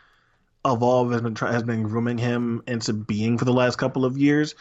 Evolve 0.65 1.11
has 1.11 1.21
been 1.21 1.35
try- 1.35 1.51
has 1.51 1.63
been 1.63 1.83
grooming 1.83 2.17
him 2.17 2.63
into 2.67 2.93
being 2.93 3.37
for 3.37 3.45
the 3.45 3.53
last 3.53 3.77
couple 3.77 4.05
of 4.05 4.17
years. 4.17 4.55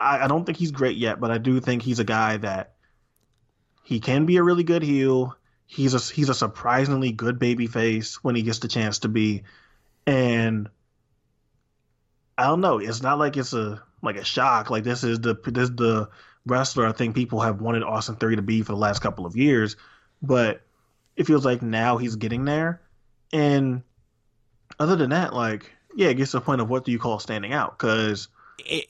I, 0.00 0.24
I 0.24 0.28
don't 0.28 0.44
think 0.44 0.58
he's 0.58 0.70
great 0.70 0.96
yet, 0.96 1.20
but 1.20 1.30
I 1.30 1.38
do 1.38 1.60
think 1.60 1.82
he's 1.82 1.98
a 1.98 2.04
guy 2.04 2.36
that 2.38 2.74
he 3.82 4.00
can 4.00 4.26
be 4.26 4.36
a 4.36 4.42
really 4.42 4.64
good 4.64 4.82
heel 4.82 5.36
he's 5.68 5.94
a 5.94 5.98
he's 6.12 6.30
a 6.30 6.34
surprisingly 6.34 7.12
good 7.12 7.38
baby 7.38 7.68
face 7.68 8.24
when 8.24 8.34
he 8.34 8.42
gets 8.42 8.58
the 8.58 8.68
chance 8.68 9.00
to 9.00 9.08
be, 9.08 9.44
and 10.06 10.68
I 12.36 12.46
don't 12.46 12.62
know. 12.62 12.78
It's 12.78 13.02
not 13.02 13.18
like 13.18 13.36
it's 13.36 13.52
a 13.52 13.80
like 14.02 14.16
a 14.16 14.24
shock. 14.24 14.70
Like 14.70 14.82
this 14.82 15.04
is 15.04 15.20
the 15.20 15.36
this 15.44 15.68
is 15.68 15.76
the 15.76 16.08
wrestler 16.46 16.86
I 16.86 16.92
think 16.92 17.14
people 17.14 17.40
have 17.40 17.60
wanted 17.60 17.84
Austin 17.84 18.16
Theory 18.16 18.36
to 18.36 18.42
be 18.42 18.62
for 18.62 18.72
the 18.72 18.78
last 18.78 19.00
couple 19.00 19.26
of 19.26 19.36
years, 19.36 19.76
but 20.22 20.62
it 21.14 21.26
feels 21.26 21.44
like 21.44 21.62
now 21.62 21.98
he's 21.98 22.16
getting 22.16 22.46
there. 22.46 22.80
And 23.32 23.82
other 24.80 24.96
than 24.96 25.10
that, 25.10 25.34
like 25.34 25.70
yeah, 25.94 26.08
it 26.08 26.14
gets 26.14 26.30
to 26.30 26.38
the 26.38 26.44
point 26.44 26.62
of 26.62 26.70
what 26.70 26.84
do 26.84 26.92
you 26.92 26.98
call 26.98 27.18
standing 27.18 27.52
out? 27.52 27.78
Because 27.78 28.28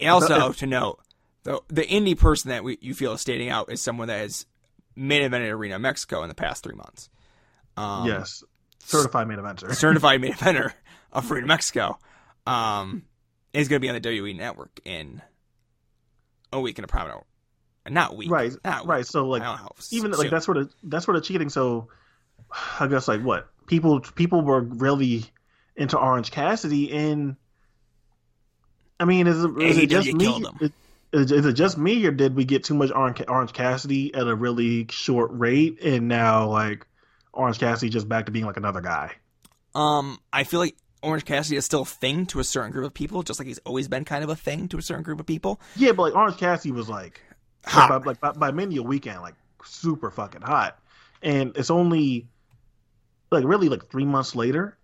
also 0.07 0.53
to 0.57 0.67
note, 0.67 1.01
the 1.43 1.61
the 1.69 1.83
indie 1.83 2.17
person 2.17 2.51
that 2.51 2.63
we, 2.63 2.79
you 2.81 2.95
feel 2.95 3.15
is 3.15 3.21
standing 3.21 3.49
out 3.49 3.73
is 3.73 3.83
someone 3.83 4.07
that 4.09 4.21
has 4.21 4.47
main 4.99 5.23
evented 5.23 5.51
Arena 5.51 5.79
Mexico 5.79 6.23
in 6.23 6.29
the 6.29 6.35
past 6.35 6.63
three 6.63 6.75
months. 6.75 7.09
Um, 7.77 8.07
yes, 8.07 8.43
certified 8.81 9.29
main 9.29 9.39
eventer, 9.39 9.73
certified 9.75 10.21
main 10.21 10.33
eventer 10.35 10.73
of 11.13 11.31
Arena 11.31 11.47
Mexico. 11.47 11.99
Um, 12.47 13.05
is 13.53 13.69
going 13.69 13.81
to 13.81 13.85
be 13.85 13.89
on 13.89 13.95
the 13.95 14.01
WWE 14.01 14.37
Network 14.37 14.81
in 14.85 15.23
a 16.53 16.61
week 16.61 16.79
and 16.79 16.85
a 16.85 16.89
prominent, 16.89 17.25
not 17.89 18.17
week, 18.17 18.31
right? 18.31 18.53
Not 18.65 18.87
right. 18.87 19.07
So 19.07 19.29
like, 19.29 19.43
even 19.91 20.13
soon. 20.13 20.21
like 20.21 20.31
that's 20.31 20.45
sort 20.45 20.57
of 20.57 20.73
that's 20.83 21.05
sort 21.05 21.17
of 21.17 21.25
cheating. 21.25 21.49
So 21.49 21.89
I 22.81 22.87
guess 22.87 23.09
like 23.09 23.23
what 23.23 23.49
people 23.67 24.01
people 24.01 24.43
were 24.43 24.61
really 24.61 25.25
into 25.77 25.99
Orange 25.99 26.31
Cassidy, 26.31 26.93
and 26.93 27.37
I 28.99 29.05
mean, 29.05 29.27
is, 29.27 29.45
is 29.45 29.79
it 29.79 29.91
just 29.91 30.13
me? 30.13 30.45
Is, 30.61 30.71
is, 31.13 31.31
it 31.33 31.53
just 31.55 31.79
me, 31.79 32.05
or 32.07 32.11
did 32.11 32.37
we 32.37 32.45
get 32.45 32.65
too 32.65 32.75
much 32.75 32.91
Orange, 32.91 33.53
Cassidy 33.53 34.15
at 34.15 34.27
a 34.27 34.35
really 34.35 34.87
short 34.91 35.31
rate, 35.33 35.83
and 35.83 36.09
now 36.09 36.49
like 36.49 36.87
Orange 37.33 37.59
Cassidy 37.59 37.91
just 37.91 38.09
back 38.09 38.27
to 38.27 38.33
being 38.33 38.45
like 38.45 38.57
another 38.57 38.81
guy? 38.81 39.13
Um, 39.75 40.19
I 40.33 40.45
feel 40.45 40.61
like 40.61 40.77
Orange 41.03 41.25
Cassidy 41.25 41.57
is 41.57 41.65
still 41.65 41.83
a 41.83 41.87
thing 41.87 42.27
to 42.27 42.41
a 42.41 42.45
certain 42.45 42.73
group 42.73 42.87
of 42.87 42.95
people, 42.95 43.23
just 43.23 43.39
like 43.39 43.47
he's 43.47 43.59
always 43.61 43.89
been 43.89 44.05
kind 44.05 44.25
of 44.25 44.31
a 44.31 44.37
thing 44.37 44.69
to 44.69 44.79
a 44.79 44.83
certain 44.83 45.03
group 45.03 45.21
of 45.21 45.27
people. 45.27 45.61
Yeah, 45.77 45.93
but 45.93 46.03
like 46.03 46.15
Orange 46.15 46.37
Cassidy 46.37 46.73
was 46.73 46.89
like, 46.89 47.21
hot. 47.65 47.91
Like, 47.91 48.05
by, 48.05 48.07
like 48.07 48.21
by, 48.21 48.33
by 48.33 48.53
many 48.53 48.77
a 48.77 48.83
weekend, 48.83 49.23
like 49.23 49.35
super 49.65 50.11
fucking 50.11 50.43
hot, 50.43 50.79
and 51.23 51.57
it's 51.57 51.71
only 51.71 52.29
like 53.31 53.45
really 53.45 53.69
like 53.69 53.91
three 53.91 54.05
months 54.05 54.35
later, 54.35 54.77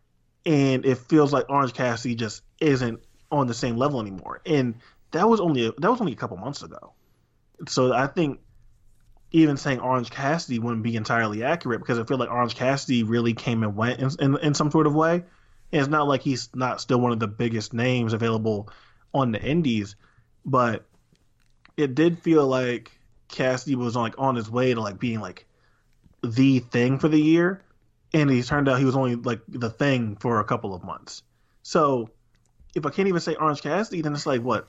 and 0.46 0.86
it 0.86 0.98
feels 0.98 1.32
like 1.32 1.50
Orange 1.50 1.74
Cassidy 1.74 2.14
just 2.14 2.42
isn't 2.60 3.00
on 3.30 3.46
the 3.46 3.54
same 3.54 3.76
level 3.76 4.00
anymore. 4.00 4.40
And 4.46 4.76
that 5.14 5.28
was 5.28 5.40
only 5.40 5.66
a, 5.66 5.72
that 5.72 5.90
was 5.90 6.00
only 6.00 6.12
a 6.12 6.16
couple 6.16 6.36
months 6.36 6.62
ago. 6.62 6.92
So 7.68 7.92
I 7.92 8.06
think 8.06 8.40
even 9.32 9.56
saying 9.56 9.80
Orange 9.80 10.10
Cassidy 10.10 10.58
wouldn't 10.58 10.82
be 10.82 10.96
entirely 10.96 11.42
accurate 11.42 11.80
because 11.80 11.98
I 11.98 12.04
feel 12.04 12.18
like 12.18 12.30
Orange 12.30 12.54
Cassidy 12.54 13.02
really 13.02 13.34
came 13.34 13.62
and 13.62 13.74
went 13.74 14.00
in, 14.00 14.10
in, 14.20 14.38
in 14.38 14.54
some 14.54 14.70
sort 14.70 14.86
of 14.86 14.94
way. 14.94 15.24
And 15.72 15.80
it's 15.80 15.88
not 15.88 16.06
like 16.06 16.22
he's 16.22 16.50
not 16.54 16.80
still 16.80 17.00
one 17.00 17.10
of 17.10 17.18
the 17.18 17.26
biggest 17.26 17.72
names 17.72 18.12
available 18.12 18.68
on 19.12 19.32
the 19.32 19.42
indies, 19.42 19.96
but 20.44 20.84
it 21.76 21.94
did 21.94 22.20
feel 22.20 22.46
like 22.46 22.92
Cassidy 23.28 23.74
was 23.74 23.96
on, 23.96 24.02
like 24.02 24.14
on 24.18 24.36
his 24.36 24.50
way 24.50 24.74
to 24.74 24.80
like 24.80 25.00
being 25.00 25.20
like 25.20 25.46
the 26.22 26.60
thing 26.60 26.98
for 26.98 27.08
the 27.08 27.20
year 27.20 27.62
and 28.12 28.30
he 28.30 28.42
turned 28.42 28.68
out 28.68 28.78
he 28.78 28.84
was 28.84 28.96
only 28.96 29.16
like 29.16 29.40
the 29.48 29.70
thing 29.70 30.16
for 30.16 30.38
a 30.38 30.44
couple 30.44 30.74
of 30.74 30.84
months. 30.84 31.22
So 31.62 32.10
if 32.74 32.86
I 32.86 32.90
can't 32.90 33.08
even 33.08 33.20
say 33.20 33.34
Orange 33.34 33.62
Cassidy, 33.62 34.02
then 34.02 34.14
it's 34.14 34.26
like 34.26 34.42
what 34.42 34.68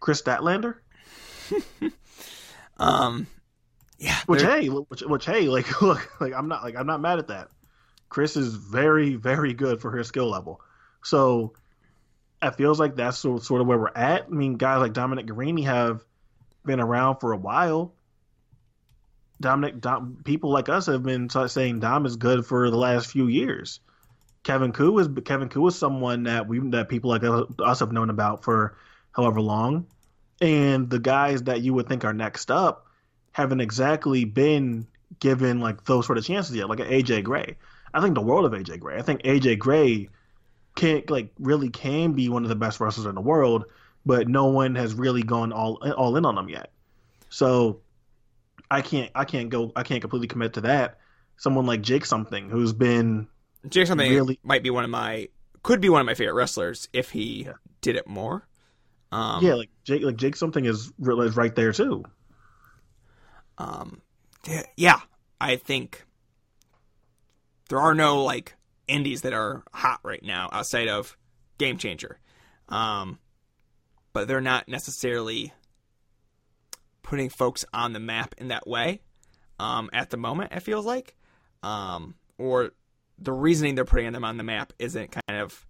Kris 0.00 0.22
Statlander. 0.22 0.76
um, 2.78 3.26
yeah. 3.98 4.18
Which 4.26 4.42
hey, 4.42 4.68
which, 4.68 5.02
which 5.02 5.26
hey, 5.26 5.48
like 5.48 5.82
look, 5.82 6.20
like 6.20 6.32
I'm 6.32 6.48
not 6.48 6.62
like 6.62 6.76
I'm 6.76 6.86
not 6.86 7.00
mad 7.00 7.18
at 7.18 7.28
that. 7.28 7.48
Kris 8.08 8.36
is 8.36 8.54
very 8.54 9.14
very 9.14 9.54
good 9.54 9.80
for 9.80 9.90
her 9.90 10.02
skill 10.02 10.28
level. 10.28 10.60
So 11.04 11.52
it 12.42 12.56
feels 12.56 12.80
like 12.80 12.96
that's 12.96 13.18
sort 13.18 13.50
of 13.50 13.66
where 13.66 13.78
we're 13.78 13.88
at. 13.94 14.24
I 14.26 14.28
mean, 14.28 14.56
guys 14.56 14.80
like 14.80 14.94
Dominic 14.94 15.26
Garrini 15.26 15.64
have 15.64 16.04
been 16.64 16.80
around 16.80 17.18
for 17.18 17.32
a 17.32 17.36
while. 17.36 17.94
Dominic, 19.40 19.80
Dom, 19.80 20.20
people 20.24 20.50
like 20.50 20.68
us 20.68 20.86
have 20.86 21.02
been 21.02 21.28
saying 21.30 21.80
Dom 21.80 22.04
is 22.04 22.16
good 22.16 22.44
for 22.44 22.70
the 22.70 22.76
last 22.76 23.10
few 23.10 23.26
years. 23.26 23.80
Kevin 24.42 24.72
Ku 24.72 24.98
is 24.98 25.08
Kevin 25.24 25.48
Ku 25.48 25.66
is 25.66 25.76
someone 25.76 26.24
that 26.24 26.46
we 26.46 26.58
that 26.70 26.88
people 26.88 27.10
like 27.10 27.22
us 27.58 27.80
have 27.80 27.92
known 27.92 28.10
about 28.10 28.42
for 28.42 28.76
however 29.12 29.40
long, 29.40 29.86
and 30.40 30.88
the 30.88 30.98
guys 30.98 31.44
that 31.44 31.60
you 31.60 31.74
would 31.74 31.88
think 31.88 32.04
are 32.04 32.14
next 32.14 32.50
up 32.50 32.86
haven't 33.32 33.60
exactly 33.60 34.24
been 34.24 34.86
given 35.18 35.60
like 35.60 35.84
those 35.84 36.06
sort 36.06 36.18
of 36.18 36.24
chances 36.24 36.54
yet. 36.54 36.68
Like 36.68 36.78
AJ 36.78 37.24
Gray, 37.24 37.56
I 37.92 38.00
think 38.00 38.14
the 38.14 38.20
world 38.20 38.44
of 38.44 38.52
AJ 38.52 38.80
Gray. 38.80 38.96
I 38.96 39.02
think 39.02 39.22
AJ 39.22 39.58
Gray 39.58 40.08
can 40.76 41.02
like 41.08 41.32
really 41.38 41.68
can 41.68 42.12
be 42.12 42.28
one 42.28 42.42
of 42.42 42.48
the 42.48 42.56
best 42.56 42.80
wrestlers 42.80 43.06
in 43.06 43.14
the 43.14 43.20
world, 43.20 43.64
but 44.06 44.28
no 44.28 44.46
one 44.46 44.74
has 44.76 44.94
really 44.94 45.22
gone 45.22 45.52
all 45.52 45.76
all 45.92 46.16
in 46.16 46.24
on 46.24 46.38
him 46.38 46.48
yet. 46.48 46.70
So 47.28 47.80
I 48.70 48.82
can't 48.82 49.10
I 49.14 49.24
can't 49.24 49.50
go 49.50 49.72
I 49.74 49.82
can't 49.82 50.00
completely 50.00 50.28
commit 50.28 50.54
to 50.54 50.62
that. 50.62 50.98
Someone 51.36 51.66
like 51.66 51.82
Jake 51.82 52.06
something 52.06 52.48
who's 52.48 52.72
been 52.72 53.28
Jake 53.68 53.86
something 53.86 54.10
really 54.10 54.38
might 54.42 54.62
be 54.62 54.70
one 54.70 54.84
of 54.84 54.90
my 54.90 55.28
could 55.62 55.80
be 55.80 55.88
one 55.88 56.00
of 56.00 56.06
my 56.06 56.14
favorite 56.14 56.34
wrestlers 56.34 56.88
if 56.92 57.10
he 57.10 57.44
yeah. 57.44 57.52
did 57.80 57.96
it 57.96 58.06
more. 58.06 58.46
Um, 59.12 59.44
yeah, 59.44 59.54
like 59.54 59.70
Jake 59.84 60.02
like 60.02 60.16
Jake 60.16 60.36
something 60.36 60.64
is, 60.64 60.92
is 60.98 61.36
right 61.36 61.54
there 61.54 61.72
too. 61.72 62.04
Um, 63.58 64.00
yeah, 64.76 65.00
I 65.40 65.56
think 65.56 66.04
there 67.68 67.80
are 67.80 67.94
no 67.94 68.22
like 68.22 68.54
indies 68.88 69.22
that 69.22 69.32
are 69.32 69.62
hot 69.72 70.00
right 70.02 70.22
now 70.22 70.48
outside 70.52 70.88
of 70.88 71.16
Game 71.58 71.78
Changer. 71.78 72.18
Um, 72.68 73.18
but 74.12 74.28
they're 74.28 74.40
not 74.40 74.68
necessarily 74.68 75.52
putting 77.02 77.28
folks 77.28 77.64
on 77.72 77.92
the 77.92 78.00
map 78.00 78.34
in 78.38 78.48
that 78.48 78.66
way 78.66 79.00
um, 79.58 79.90
at 79.92 80.10
the 80.10 80.16
moment. 80.16 80.52
It 80.52 80.60
feels 80.60 80.86
like, 80.86 81.16
um, 81.62 82.14
or 82.38 82.72
the 83.18 83.32
reasoning 83.32 83.74
they're 83.74 83.84
putting 83.84 84.12
them 84.12 84.24
on 84.24 84.36
the 84.36 84.44
map 84.44 84.72
isn't 84.78 85.10
kind 85.10 85.40
of 85.40 85.66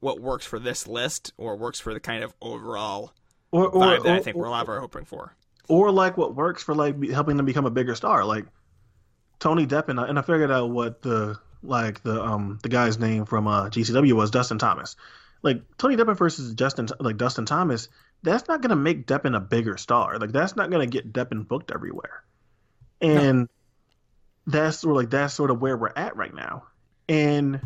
what 0.00 0.20
works 0.20 0.46
for 0.46 0.58
this 0.58 0.86
list 0.86 1.32
or 1.36 1.56
works 1.56 1.80
for 1.80 1.92
the 1.92 2.00
kind 2.00 2.22
of 2.22 2.32
overall 2.40 3.12
or, 3.50 3.68
or, 3.68 3.82
vibe 3.82 4.02
that 4.04 4.10
or, 4.10 4.16
I 4.16 4.20
think 4.20 4.36
we're 4.36 4.46
a 4.46 4.50
lot 4.50 4.68
are 4.68 4.80
hoping 4.80 5.04
for. 5.04 5.34
Or 5.68 5.90
like 5.90 6.16
what 6.16 6.34
works 6.34 6.62
for 6.62 6.74
like 6.74 7.02
helping 7.10 7.36
them 7.36 7.46
become 7.46 7.66
a 7.66 7.70
bigger 7.70 7.94
star, 7.94 8.24
like 8.24 8.46
Tony 9.38 9.66
Deppen. 9.66 10.08
And 10.08 10.18
I 10.18 10.22
figured 10.22 10.50
out 10.50 10.70
what 10.70 11.02
the 11.02 11.38
like 11.62 12.02
the 12.02 12.22
um 12.22 12.58
the 12.62 12.68
guy's 12.68 12.98
name 12.98 13.24
from 13.24 13.46
uh, 13.46 13.68
GCW 13.68 14.12
was 14.12 14.30
Dustin 14.30 14.58
Thomas. 14.58 14.96
Like 15.42 15.62
Tony 15.76 15.96
Deppen 15.96 16.16
versus 16.16 16.54
Justin 16.54 16.88
like 17.00 17.16
Dustin 17.16 17.46
Thomas 17.46 17.88
that's 18.22 18.48
not 18.48 18.60
going 18.60 18.70
to 18.70 18.76
make 18.76 19.06
Deppen 19.06 19.36
a 19.36 19.40
bigger 19.40 19.76
star. 19.76 20.18
Like 20.18 20.32
that's 20.32 20.56
not 20.56 20.70
going 20.70 20.88
to 20.88 20.90
get 20.90 21.12
Deppen 21.12 21.46
booked 21.46 21.70
everywhere. 21.72 22.24
And 23.00 23.40
no. 23.40 23.46
that's 24.46 24.78
sort 24.78 24.92
of 24.92 24.96
like 24.96 25.10
that's 25.10 25.34
sort 25.34 25.50
of 25.50 25.60
where 25.60 25.76
we're 25.76 25.92
at 25.94 26.16
right 26.16 26.34
now. 26.34 26.64
And 27.08 27.60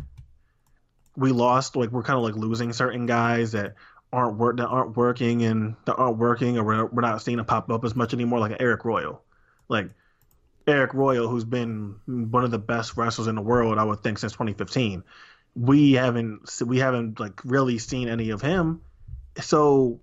we 1.15 1.31
lost 1.31 1.75
like 1.75 1.91
we're 1.91 2.03
kind 2.03 2.17
of 2.17 2.23
like 2.23 2.35
losing 2.35 2.73
certain 2.73 3.05
guys 3.05 3.51
that 3.51 3.75
aren't 4.11 4.37
work 4.37 4.57
that 4.57 4.67
aren't 4.67 4.95
working 4.95 5.43
and 5.43 5.75
that 5.85 5.95
aren't 5.95 6.17
working 6.17 6.57
or 6.57 6.63
we're, 6.63 6.85
we're 6.85 7.01
not 7.01 7.21
seeing 7.21 7.37
them 7.37 7.45
pop 7.45 7.69
up 7.69 7.83
as 7.83 7.95
much 7.95 8.13
anymore 8.13 8.39
like 8.39 8.57
Eric 8.59 8.85
Royal. 8.85 9.21
Like 9.69 9.89
Eric 10.67 10.93
Royal 10.93 11.27
who's 11.27 11.43
been 11.43 11.95
one 12.05 12.43
of 12.43 12.51
the 12.51 12.59
best 12.59 12.95
wrestlers 12.97 13.27
in 13.27 13.35
the 13.35 13.41
world 13.41 13.77
I 13.77 13.83
would 13.83 14.01
think 14.01 14.19
since 14.19 14.33
2015. 14.33 15.03
We 15.55 15.93
haven't 15.93 16.49
we 16.65 16.79
haven't 16.79 17.19
like 17.19 17.41
really 17.43 17.77
seen 17.79 18.07
any 18.07 18.31
of 18.31 18.41
him. 18.41 18.81
So 19.41 19.99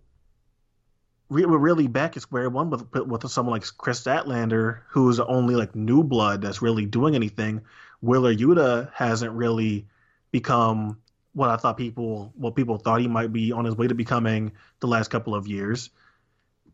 we're 1.28 1.47
really 1.47 1.87
back 1.87 2.16
at 2.16 2.23
square 2.23 2.51
one 2.51 2.70
with 2.70 2.93
with 2.93 3.31
someone 3.31 3.53
like 3.53 3.65
Kris 3.78 4.03
Statlander, 4.03 4.81
who's 4.89 5.19
the 5.19 5.27
only 5.27 5.55
like 5.55 5.77
new 5.77 6.03
blood 6.03 6.43
that's 6.43 6.62
really 6.62 6.87
doing 6.87 7.15
anything. 7.15 7.62
Wheeler 8.01 8.35
Yuta 8.35 8.91
hasn't 8.93 9.32
really 9.32 9.87
become 10.31 11.01
what 11.32 11.48
I 11.48 11.57
thought 11.57 11.77
people 11.77 12.32
what 12.36 12.57
people 12.57 12.78
thought 12.78 13.01
he 13.01 13.09
might 13.09 13.32
be 13.32 13.52
on 13.52 13.65
his 13.65 13.77
way 13.77 13.86
to 13.86 13.94
becoming 13.94 14.52
the 14.81 14.86
last 14.86 15.09
couple 15.09 15.35
of 15.35 15.47
years, 15.47 15.90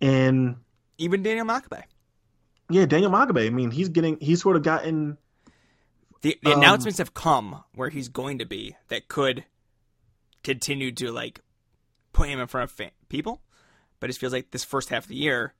and 0.00 0.56
even 0.98 1.22
Daniel 1.22 1.46
Makabe. 1.46 1.82
Yeah, 2.70 2.86
Daniel 2.86 3.10
Makabe. 3.10 3.46
I 3.46 3.50
mean, 3.50 3.70
he's 3.70 3.88
getting 3.88 4.18
he's 4.20 4.40
sort 4.42 4.56
of 4.56 4.62
gotten 4.62 5.18
the, 6.22 6.38
the 6.42 6.52
um, 6.52 6.58
announcements 6.58 6.98
have 6.98 7.14
come 7.14 7.62
where 7.74 7.90
he's 7.90 8.08
going 8.08 8.38
to 8.38 8.46
be 8.46 8.76
that 8.88 9.08
could 9.08 9.44
continue 10.42 10.92
to 10.92 11.12
like 11.12 11.40
put 12.12 12.28
him 12.28 12.40
in 12.40 12.46
front 12.46 12.70
of 12.70 12.76
fan- 12.76 12.90
people 13.08 13.42
but 14.00 14.10
it 14.10 14.16
feels 14.16 14.32
like 14.32 14.50
this 14.50 14.64
first 14.64 14.88
half 14.88 15.04
of 15.04 15.08
the 15.08 15.16
year 15.16 15.54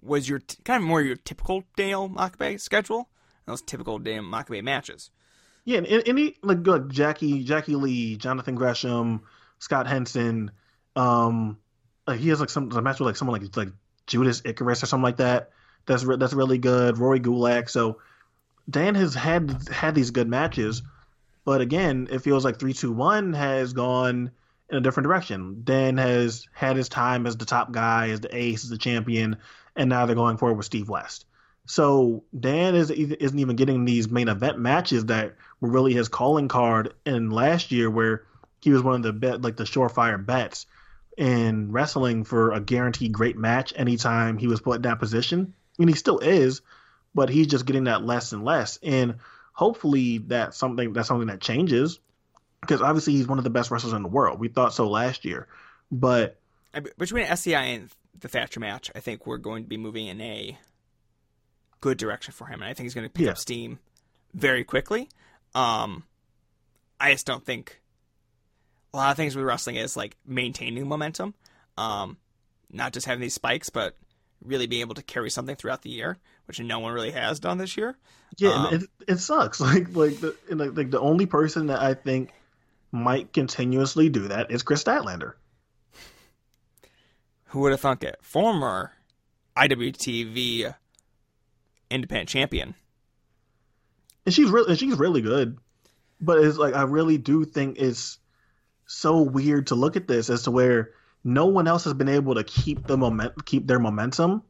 was 0.00 0.28
your 0.28 0.38
t- 0.38 0.58
kind 0.64 0.82
of 0.82 0.88
more 0.88 1.02
your 1.02 1.16
typical 1.16 1.64
Daniel 1.76 2.08
Makabe 2.08 2.60
schedule, 2.60 3.08
those 3.46 3.62
typical 3.62 3.98
Daniel 3.98 4.24
Makabe 4.24 4.62
matches. 4.62 5.10
Yeah, 5.64 5.78
and 5.78 5.86
any 5.86 6.36
like, 6.42 6.66
like 6.66 6.88
Jackie 6.88 7.42
Jackie 7.44 7.76
Lee, 7.76 8.16
Jonathan 8.16 8.54
Gresham, 8.54 9.22
Scott 9.58 9.86
Henson, 9.86 10.50
um, 10.94 11.58
like 12.06 12.20
he 12.20 12.28
has 12.28 12.40
like 12.40 12.50
some 12.50 12.70
a 12.72 12.82
match 12.82 13.00
with 13.00 13.06
like 13.06 13.16
someone 13.16 13.40
like 13.40 13.56
like 13.56 13.72
Judas 14.06 14.42
Icarus 14.44 14.82
or 14.82 14.86
something 14.86 15.04
like 15.04 15.16
that. 15.16 15.50
That's 15.86 16.04
re- 16.04 16.16
that's 16.16 16.34
really 16.34 16.58
good. 16.58 16.98
Rory 16.98 17.20
Gulak. 17.20 17.70
So 17.70 17.98
Dan 18.68 18.94
has 18.94 19.14
had 19.14 19.68
had 19.68 19.94
these 19.94 20.10
good 20.10 20.28
matches, 20.28 20.82
but 21.44 21.60
again, 21.60 22.08
it 22.10 22.20
feels 22.20 22.44
like 22.44 22.58
three 22.58 22.74
two 22.74 22.92
one 22.92 23.32
has 23.32 23.72
gone 23.72 24.30
in 24.70 24.76
a 24.76 24.80
different 24.80 25.06
direction. 25.06 25.62
Dan 25.64 25.96
has 25.96 26.46
had 26.52 26.76
his 26.76 26.88
time 26.88 27.26
as 27.26 27.36
the 27.36 27.44
top 27.44 27.72
guy, 27.72 28.10
as 28.10 28.20
the 28.20 28.34
ace, 28.36 28.64
as 28.64 28.70
the 28.70 28.78
champion, 28.78 29.38
and 29.76 29.88
now 29.88 30.04
they're 30.04 30.14
going 30.14 30.36
forward 30.36 30.56
with 30.56 30.66
Steve 30.66 30.88
West. 30.88 31.26
So 31.66 32.24
Dan 32.38 32.74
is, 32.74 32.90
isn't 32.90 33.38
even 33.38 33.56
getting 33.56 33.84
these 33.84 34.10
main 34.10 34.28
event 34.28 34.58
matches 34.58 35.06
that 35.06 35.36
were 35.60 35.70
really 35.70 35.94
his 35.94 36.08
calling 36.08 36.48
card 36.48 36.94
in 37.06 37.30
last 37.30 37.72
year, 37.72 37.88
where 37.90 38.24
he 38.60 38.70
was 38.70 38.82
one 38.82 38.96
of 38.96 39.02
the 39.02 39.12
bet 39.12 39.42
like 39.42 39.56
the 39.56 39.64
surefire 39.64 40.24
bets. 40.24 40.66
in 41.16 41.70
wrestling 41.72 42.24
for 42.24 42.52
a 42.52 42.60
guaranteed 42.60 43.12
great 43.12 43.36
match 43.36 43.72
anytime 43.76 44.36
he 44.36 44.48
was 44.48 44.60
put 44.60 44.76
in 44.76 44.82
that 44.82 44.98
position. 44.98 45.54
And 45.78 45.88
he 45.88 45.94
still 45.94 46.18
is, 46.18 46.60
but 47.14 47.28
he's 47.28 47.46
just 47.46 47.66
getting 47.66 47.84
that 47.84 48.04
less 48.04 48.32
and 48.32 48.44
less. 48.44 48.78
And 48.82 49.16
hopefully 49.52 50.18
that's 50.18 50.56
something 50.56 50.92
that's 50.92 51.08
something 51.08 51.28
that 51.28 51.40
changes 51.40 52.00
because 52.60 52.82
obviously 52.82 53.12
he's 53.12 53.26
one 53.28 53.38
of 53.38 53.44
the 53.44 53.50
best 53.50 53.70
wrestlers 53.70 53.92
in 53.92 54.02
the 54.02 54.08
world. 54.08 54.40
We 54.40 54.48
thought 54.48 54.74
so 54.74 54.88
last 54.88 55.24
year, 55.24 55.46
but 55.90 56.38
between 56.98 57.24
SCI 57.24 57.62
and 57.62 57.90
the 58.18 58.28
Thatcher 58.28 58.60
match, 58.60 58.90
I 58.94 59.00
think 59.00 59.26
we're 59.26 59.38
going 59.38 59.64
to 59.64 59.68
be 59.68 59.76
moving 59.76 60.06
in 60.06 60.20
a 60.20 60.58
good 61.84 61.98
direction 61.98 62.32
for 62.32 62.46
him, 62.46 62.62
and 62.62 62.70
I 62.70 62.72
think 62.72 62.86
he's 62.86 62.94
going 62.94 63.06
to 63.06 63.12
pick 63.12 63.26
yeah. 63.26 63.32
up 63.32 63.38
steam 63.38 63.78
very 64.32 64.64
quickly. 64.64 65.10
Um, 65.54 66.04
I 66.98 67.12
just 67.12 67.26
don't 67.26 67.44
think 67.44 67.82
a 68.94 68.96
lot 68.96 69.10
of 69.10 69.18
things 69.18 69.36
with 69.36 69.44
wrestling 69.44 69.76
is 69.76 69.94
like 69.94 70.16
maintaining 70.26 70.88
momentum, 70.88 71.34
um, 71.76 72.16
not 72.72 72.94
just 72.94 73.04
having 73.06 73.20
these 73.20 73.34
spikes, 73.34 73.68
but 73.68 73.98
really 74.42 74.66
being 74.66 74.80
able 74.80 74.94
to 74.94 75.02
carry 75.02 75.28
something 75.28 75.56
throughout 75.56 75.82
the 75.82 75.90
year, 75.90 76.16
which 76.46 76.58
no 76.58 76.78
one 76.78 76.94
really 76.94 77.10
has 77.10 77.38
done 77.38 77.58
this 77.58 77.76
year. 77.76 77.98
Yeah, 78.38 78.52
um, 78.52 78.74
it, 78.74 78.82
it 79.06 79.16
sucks. 79.18 79.60
Like 79.60 79.94
like 79.94 80.20
the 80.20 80.34
like 80.48 80.90
the 80.90 81.00
only 81.00 81.26
person 81.26 81.66
that 81.66 81.82
I 81.82 81.92
think 81.92 82.30
might 82.92 83.30
continuously 83.34 84.08
do 84.08 84.28
that 84.28 84.50
is 84.50 84.62
Kris 84.62 84.82
Statlander. 84.82 85.34
Who 87.48 87.60
would 87.60 87.72
have 87.72 87.80
thunk 87.80 88.02
it? 88.04 88.16
Former 88.22 88.92
IWTV 89.54 90.74
independent 91.94 92.28
champion. 92.28 92.74
And 94.26 94.34
she's 94.34 94.50
really 94.50 94.76
she's 94.76 94.96
really 94.96 95.22
good. 95.22 95.58
But 96.20 96.38
it's 96.38 96.58
like 96.58 96.74
I 96.74 96.82
really 96.82 97.18
do 97.18 97.44
think 97.44 97.78
it's 97.78 98.18
so 98.86 99.22
weird 99.22 99.68
to 99.68 99.74
look 99.74 99.96
at 99.96 100.08
this 100.08 100.28
as 100.30 100.42
to 100.42 100.50
where 100.50 100.90
no 101.22 101.46
one 101.46 101.66
else 101.66 101.84
has 101.84 101.94
been 101.94 102.08
able 102.08 102.34
to 102.34 102.44
keep 102.44 102.86
the 102.86 102.96
moment 102.96 103.46
keep 103.46 103.66
their 103.66 103.78
momentum 103.78 104.42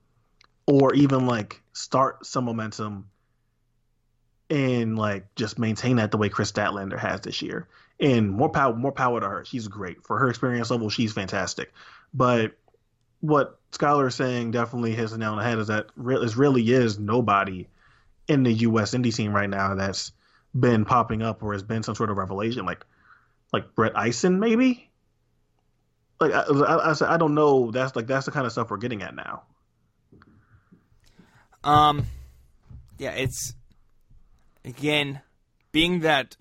or 0.67 0.95
even 0.95 1.27
like 1.27 1.63
start 1.73 2.27
some 2.27 2.45
momentum 2.45 3.09
and 4.51 4.99
like 4.99 5.35
just 5.37 5.59
maintain 5.59 5.97
that 5.97 6.11
the 6.11 6.17
way 6.17 6.29
Kris 6.29 6.51
Statlander 6.51 6.99
has 6.99 7.21
this 7.21 7.43
year. 7.43 7.69
And 8.01 8.31
more 8.31 8.49
power 8.49 8.75
more 8.75 8.93
power 8.93 9.21
to 9.21 9.29
her. 9.29 9.45
She's 9.45 9.69
great. 9.69 10.05
For 10.05 10.19
her 10.19 10.29
experience 10.29 10.71
level, 10.71 10.91
she's 10.91 11.13
fantastic. 11.13 11.73
But 12.13 12.57
what 13.25 13.59
Skylar 13.73 14.09
is 14.09 14.15
saying 14.15 14.51
definitely 14.51 14.95
hits 14.95 15.13
the 15.13 15.19
nail 15.19 15.31
on 15.33 15.39
the 15.39 15.45
head 15.45 15.59
is 15.59 15.69
that 15.69 15.87
re- 15.97 16.19
there 16.19 16.37
really 16.37 16.71
is 16.71 16.99
nobody 16.99 17.67
in 18.29 18.43
the 18.43 18.53
U.S. 18.53 18.93
indie 18.93 19.15
scene 19.15 19.31
right 19.31 19.49
now 19.49 19.75
that's 19.75 20.13
been 20.55 20.85
popping 20.85 21.23
up 21.23 21.43
or 21.43 21.55
has 21.55 21.63
been 21.63 21.83
some 21.83 21.95
sort 21.95 22.11
of 22.11 22.19
revelation, 22.19 22.67
like 22.67 22.85
like 23.51 23.75
Brett 23.75 23.93
Ison 23.97 24.41
maybe. 24.41 24.91
Like 26.21 26.33
I, 26.33 26.43
I, 26.43 26.93
I, 26.93 27.15
I 27.15 27.17
don't 27.17 27.35
know. 27.35 27.71
That's 27.71 27.97
like 27.97 28.07
that's 28.07 28.27
the 28.27 28.31
kind 28.31 28.45
of 28.45 28.53
stuff 28.53 28.71
we're 28.71 28.77
getting 28.77 29.01
at 29.01 29.15
now. 29.15 29.45
Um, 31.65 32.05
yeah, 32.99 33.13
it's 33.13 33.55
again 34.67 35.23
being 35.73 36.01
that 36.01 36.37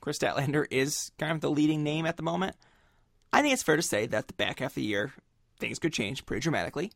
Kris 0.00 0.18
Statlander 0.18 0.66
is 0.72 1.12
kind 1.20 1.30
of 1.30 1.40
the 1.40 1.50
leading 1.50 1.84
name 1.84 2.04
at 2.04 2.16
the 2.16 2.24
moment. 2.24 2.56
I 3.32 3.42
think 3.42 3.52
it's 3.52 3.62
fair 3.62 3.76
to 3.76 3.82
say 3.82 4.06
that 4.06 4.26
the 4.26 4.34
back 4.34 4.58
half 4.58 4.72
of 4.72 4.74
the 4.74 4.82
year 4.82 5.12
things 5.58 5.78
could 5.78 5.92
change 5.92 6.26
pretty 6.26 6.40
dramatically. 6.40 6.92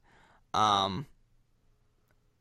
Um, 0.54 1.06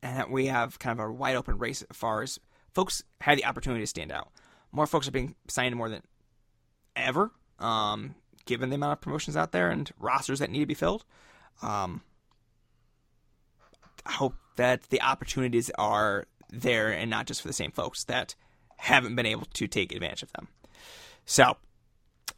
and 0.02 0.30
we 0.30 0.46
have 0.46 0.78
kind 0.78 0.98
of 0.98 1.06
a 1.06 1.12
wide 1.12 1.36
open 1.36 1.58
race 1.58 1.82
as 1.88 1.96
far 1.96 2.22
as 2.22 2.38
folks 2.72 3.02
had 3.20 3.38
the 3.38 3.44
opportunity 3.44 3.82
to 3.82 3.86
stand 3.86 4.12
out. 4.12 4.30
More 4.72 4.86
folks 4.86 5.08
are 5.08 5.12
being 5.12 5.34
signed 5.48 5.76
more 5.76 5.88
than 5.88 6.02
ever, 6.96 7.30
um, 7.58 8.14
given 8.46 8.70
the 8.70 8.76
amount 8.76 8.92
of 8.92 9.00
promotions 9.00 9.36
out 9.36 9.52
there 9.52 9.70
and 9.70 9.90
rosters 9.98 10.38
that 10.38 10.50
need 10.50 10.60
to 10.60 10.66
be 10.66 10.74
filled. 10.74 11.04
Um, 11.62 12.02
I 14.06 14.12
hope 14.12 14.34
that 14.56 14.84
the 14.84 15.02
opportunities 15.02 15.70
are 15.78 16.24
there 16.50 16.90
and 16.90 17.10
not 17.10 17.26
just 17.26 17.42
for 17.42 17.48
the 17.48 17.54
same 17.54 17.70
folks 17.70 18.04
that 18.04 18.34
haven't 18.76 19.14
been 19.14 19.26
able 19.26 19.46
to 19.54 19.66
take 19.66 19.92
advantage 19.92 20.22
of 20.22 20.32
them. 20.32 20.48
So 21.26 21.56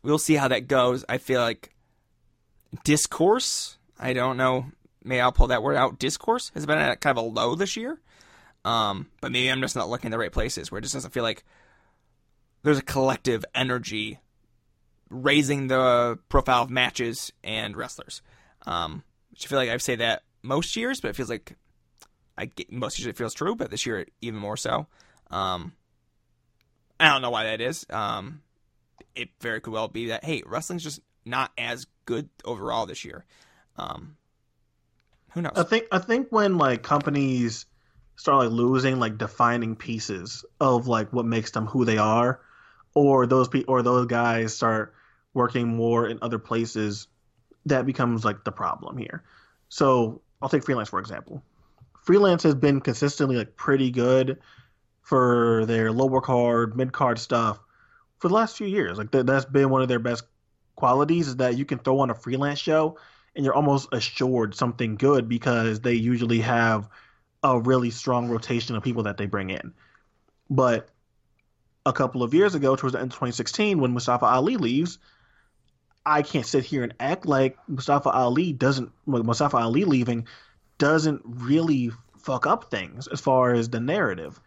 we'll 0.03 0.19
see 0.19 0.35
how 0.35 0.49
that 0.49 0.67
goes. 0.67 1.05
I 1.09 1.19
feel 1.19 1.41
like 1.41 1.73
discourse. 2.85 3.77
I 3.99 4.13
don't 4.13 4.37
know. 4.37 4.67
Maybe 5.05 5.21
I'll 5.21 5.33
pull 5.33 5.49
that 5.49 5.63
word 5.63 5.77
out. 5.77 5.99
Discourse 5.99 6.51
has 6.55 6.67
been 6.67 6.79
at 6.79 7.01
kind 7.01 7.17
of 7.17 7.25
a 7.25 7.29
low 7.29 7.55
this 7.55 7.77
year. 7.77 8.01
Um, 8.65 9.09
but 9.21 9.33
maybe 9.33 9.51
I'm 9.51 9.61
just 9.61 9.75
not 9.75 9.89
looking 9.89 10.09
in 10.09 10.13
the 10.13 10.19
right 10.19 10.33
places 10.33 10.71
where 10.71 10.79
it 10.79 10.83
just 10.83 10.95
doesn't 10.95 11.13
feel 11.13 11.25
like 11.25 11.45
there's 12.63 12.79
a 12.79 12.83
collective 12.83 13.45
energy 13.55 14.21
raising 15.11 15.67
the 15.67 16.19
profile 16.29 16.63
of 16.63 16.71
matches 16.71 17.33
and 17.43 17.77
wrestlers. 17.77 18.23
Um, 18.65 19.03
which 19.31 19.47
I 19.47 19.49
feel 19.49 19.59
like 19.59 19.71
I 19.71 19.77
say 19.79 19.97
that 19.97 20.23
most 20.43 20.77
years, 20.77 21.01
but 21.01 21.09
it 21.09 21.17
feels 21.17 21.31
like 21.31 21.57
I 22.39 22.47
get, 22.47 22.73
most 22.73 22.99
years 22.99 23.09
it 23.09 23.17
feels 23.17 23.35
true, 23.35 23.57
but 23.57 23.71
this 23.71 23.85
year 23.85 24.07
even 24.21 24.39
more 24.39 24.57
so. 24.57 24.87
Um, 25.31 25.73
I 27.01 27.09
don't 27.09 27.23
know 27.23 27.31
why 27.31 27.45
that 27.45 27.61
is. 27.61 27.85
Um, 27.91 28.43
it 29.15 29.31
very 29.41 29.61
could 29.61 29.73
well 29.73 29.89
be 29.89 30.07
that 30.09 30.25
hey, 30.25 30.43
wrestling's 30.47 30.85
just 30.85 31.01
not 31.25 31.51
as 31.59 31.87
good 32.05 32.29
overall 32.45 32.87
this 32.87 33.05
year. 33.05 33.25
Um, 33.77 34.17
who 35.33 35.43
knows? 35.43 35.53
I 35.57 35.63
think 35.63 35.87
I 35.91 35.99
think 35.99 36.29
when 36.31 36.59
like 36.59 36.83
companies 36.83 37.67
start 38.17 38.45
like 38.45 38.53
losing 38.53 38.99
like 38.99 39.19
defining 39.19 39.77
pieces 39.77 40.45
of 40.61 40.87
like 40.87 41.13
what 41.13 41.25
makes 41.25 41.51
them 41.51 41.67
who 41.67 41.85
they 41.85 41.99
are, 41.99 42.41
or 42.95 43.27
those 43.27 43.49
pe- 43.49 43.65
or 43.65 43.83
those 43.83 44.07
guys 44.07 44.55
start 44.55 44.95
working 45.35 45.69
more 45.69 46.07
in 46.07 46.19
other 46.21 46.39
places, 46.39 47.09
that 47.67 47.87
becomes 47.87 48.25
like 48.25 48.45
the 48.45 48.53
problem 48.53 48.99
here. 48.99 49.25
So 49.69 50.21
I'll 50.41 50.49
take 50.49 50.65
freelance 50.65 50.89
for 50.89 51.01
example. 51.01 51.43
Freelance 52.05 52.43
has 52.43 52.55
been 52.55 52.81
consistently 52.81 53.37
like 53.37 53.57
pretty 53.57 53.91
good 53.91 54.39
for 55.01 55.65
their 55.67 55.93
lower 55.93 56.21
card, 56.21 56.77
mid 56.77 56.93
card 56.93 57.19
stuff 57.19 57.59
for 58.19 58.29
the 58.29 58.35
last 58.35 58.57
few 58.57 58.67
years. 58.67 58.99
Like 58.99 59.11
th- 59.11 59.27
that's 59.27 59.45
been 59.45 59.71
one 59.71 59.83
of 59.83 59.89
their 59.89 59.99
best 59.99 60.25
qualities 60.83 61.29
is 61.29 61.37
that 61.37 61.57
you 61.57 61.65
can 61.65 61.79
throw 61.79 62.01
on 62.01 62.11
a 62.11 62.15
freelance 62.15 62.59
show 62.59 62.99
and 63.37 63.45
you're 63.45 63.55
almost 63.55 63.89
assured 63.93 64.53
something 64.53 64.97
good 64.97 65.29
because 65.29 65.79
they 65.79 65.95
usually 65.95 66.41
have 66.41 66.89
a 67.45 67.57
really 67.61 67.91
strong 67.91 68.29
rotation 68.29 68.75
of 68.75 68.83
people 68.83 69.05
that 69.05 69.17
they 69.17 69.27
bring 69.27 69.51
in. 69.51 69.73
But 70.51 70.89
a 71.87 71.93
couple 71.93 72.25
of 72.25 72.35
years 72.35 72.57
ago, 72.57 72.75
towards 72.75 72.95
the 72.95 72.99
end 72.99 73.13
of 73.13 73.17
2016, 73.17 73.79
when 73.79 73.93
Mustafa 73.93 74.27
Ali 74.27 74.57
leaves, 74.57 74.99
I 76.05 76.23
can't 76.23 76.45
sit 76.45 76.65
here 76.65 76.83
and 76.83 76.95
act 76.99 77.27
like 77.27 77.57
Mustafa 77.69 78.11
Ali 78.11 78.53
doesn't. 78.53 78.91
Mustafa 79.07 79.59
Ali 79.59 79.85
leaving 79.85 80.27
doesn't 80.79 81.23
really 81.25 81.93
fuck 82.19 82.45
up 82.45 82.73
things 82.73 83.07
as 83.07 83.21
far 83.21 83.55
as 83.55 83.69
the 83.69 83.79
narrative, 83.79 84.41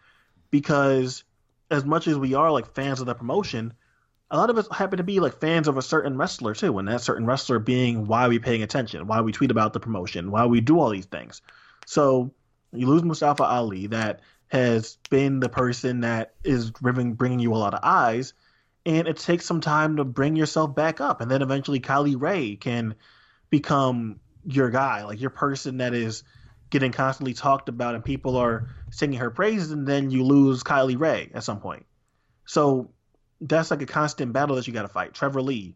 because 0.50 1.24
as 1.70 1.86
much 1.86 2.06
as 2.06 2.18
we 2.18 2.34
are 2.34 2.52
like 2.52 2.74
fans 2.74 3.00
of 3.00 3.06
the 3.06 3.14
promotion, 3.14 3.72
a 4.30 4.36
lot 4.36 4.50
of 4.50 4.58
us 4.58 4.66
happen 4.72 4.96
to 4.96 5.04
be 5.04 5.20
like 5.20 5.40
fans 5.40 5.68
of 5.68 5.76
a 5.76 5.82
certain 5.82 6.16
wrestler 6.16 6.54
too, 6.54 6.78
and 6.78 6.88
that 6.88 7.00
certain 7.00 7.26
wrestler 7.26 7.58
being 7.58 8.06
why 8.06 8.28
we 8.28 8.38
paying 8.38 8.62
attention, 8.62 9.06
why 9.06 9.20
we 9.20 9.32
tweet 9.32 9.50
about 9.50 9.72
the 9.72 9.80
promotion, 9.80 10.30
why 10.30 10.46
we 10.46 10.60
do 10.60 10.80
all 10.80 10.90
these 10.90 11.06
things. 11.06 11.42
So 11.86 12.32
you 12.72 12.86
lose 12.86 13.04
Mustafa 13.04 13.44
Ali, 13.44 13.86
that 13.88 14.20
has 14.48 14.98
been 15.10 15.40
the 15.40 15.48
person 15.48 16.00
that 16.00 16.34
is 16.44 16.70
bringing 16.70 17.14
bringing 17.14 17.38
you 17.38 17.54
a 17.54 17.56
lot 17.56 17.74
of 17.74 17.80
eyes, 17.82 18.34
and 18.84 19.06
it 19.06 19.16
takes 19.16 19.44
some 19.44 19.60
time 19.60 19.96
to 19.96 20.04
bring 20.04 20.36
yourself 20.36 20.74
back 20.74 21.00
up, 21.00 21.20
and 21.20 21.30
then 21.30 21.42
eventually 21.42 21.80
Kylie 21.80 22.20
Rae 22.20 22.56
can 22.56 22.96
become 23.50 24.18
your 24.44 24.70
guy, 24.70 25.04
like 25.04 25.20
your 25.20 25.30
person 25.30 25.78
that 25.78 25.94
is 25.94 26.24
getting 26.70 26.90
constantly 26.90 27.34
talked 27.34 27.68
about, 27.68 27.94
and 27.94 28.04
people 28.04 28.36
are 28.36 28.68
singing 28.90 29.20
her 29.20 29.30
praises, 29.30 29.70
and 29.70 29.86
then 29.86 30.10
you 30.10 30.24
lose 30.24 30.64
Kylie 30.64 30.98
Rae 30.98 31.30
at 31.32 31.44
some 31.44 31.60
point. 31.60 31.86
So 32.44 32.90
that's 33.40 33.70
like 33.70 33.82
a 33.82 33.86
constant 33.86 34.32
battle 34.32 34.56
that 34.56 34.66
you 34.66 34.72
got 34.72 34.82
to 34.82 34.88
fight. 34.88 35.14
Trevor 35.14 35.42
Lee 35.42 35.74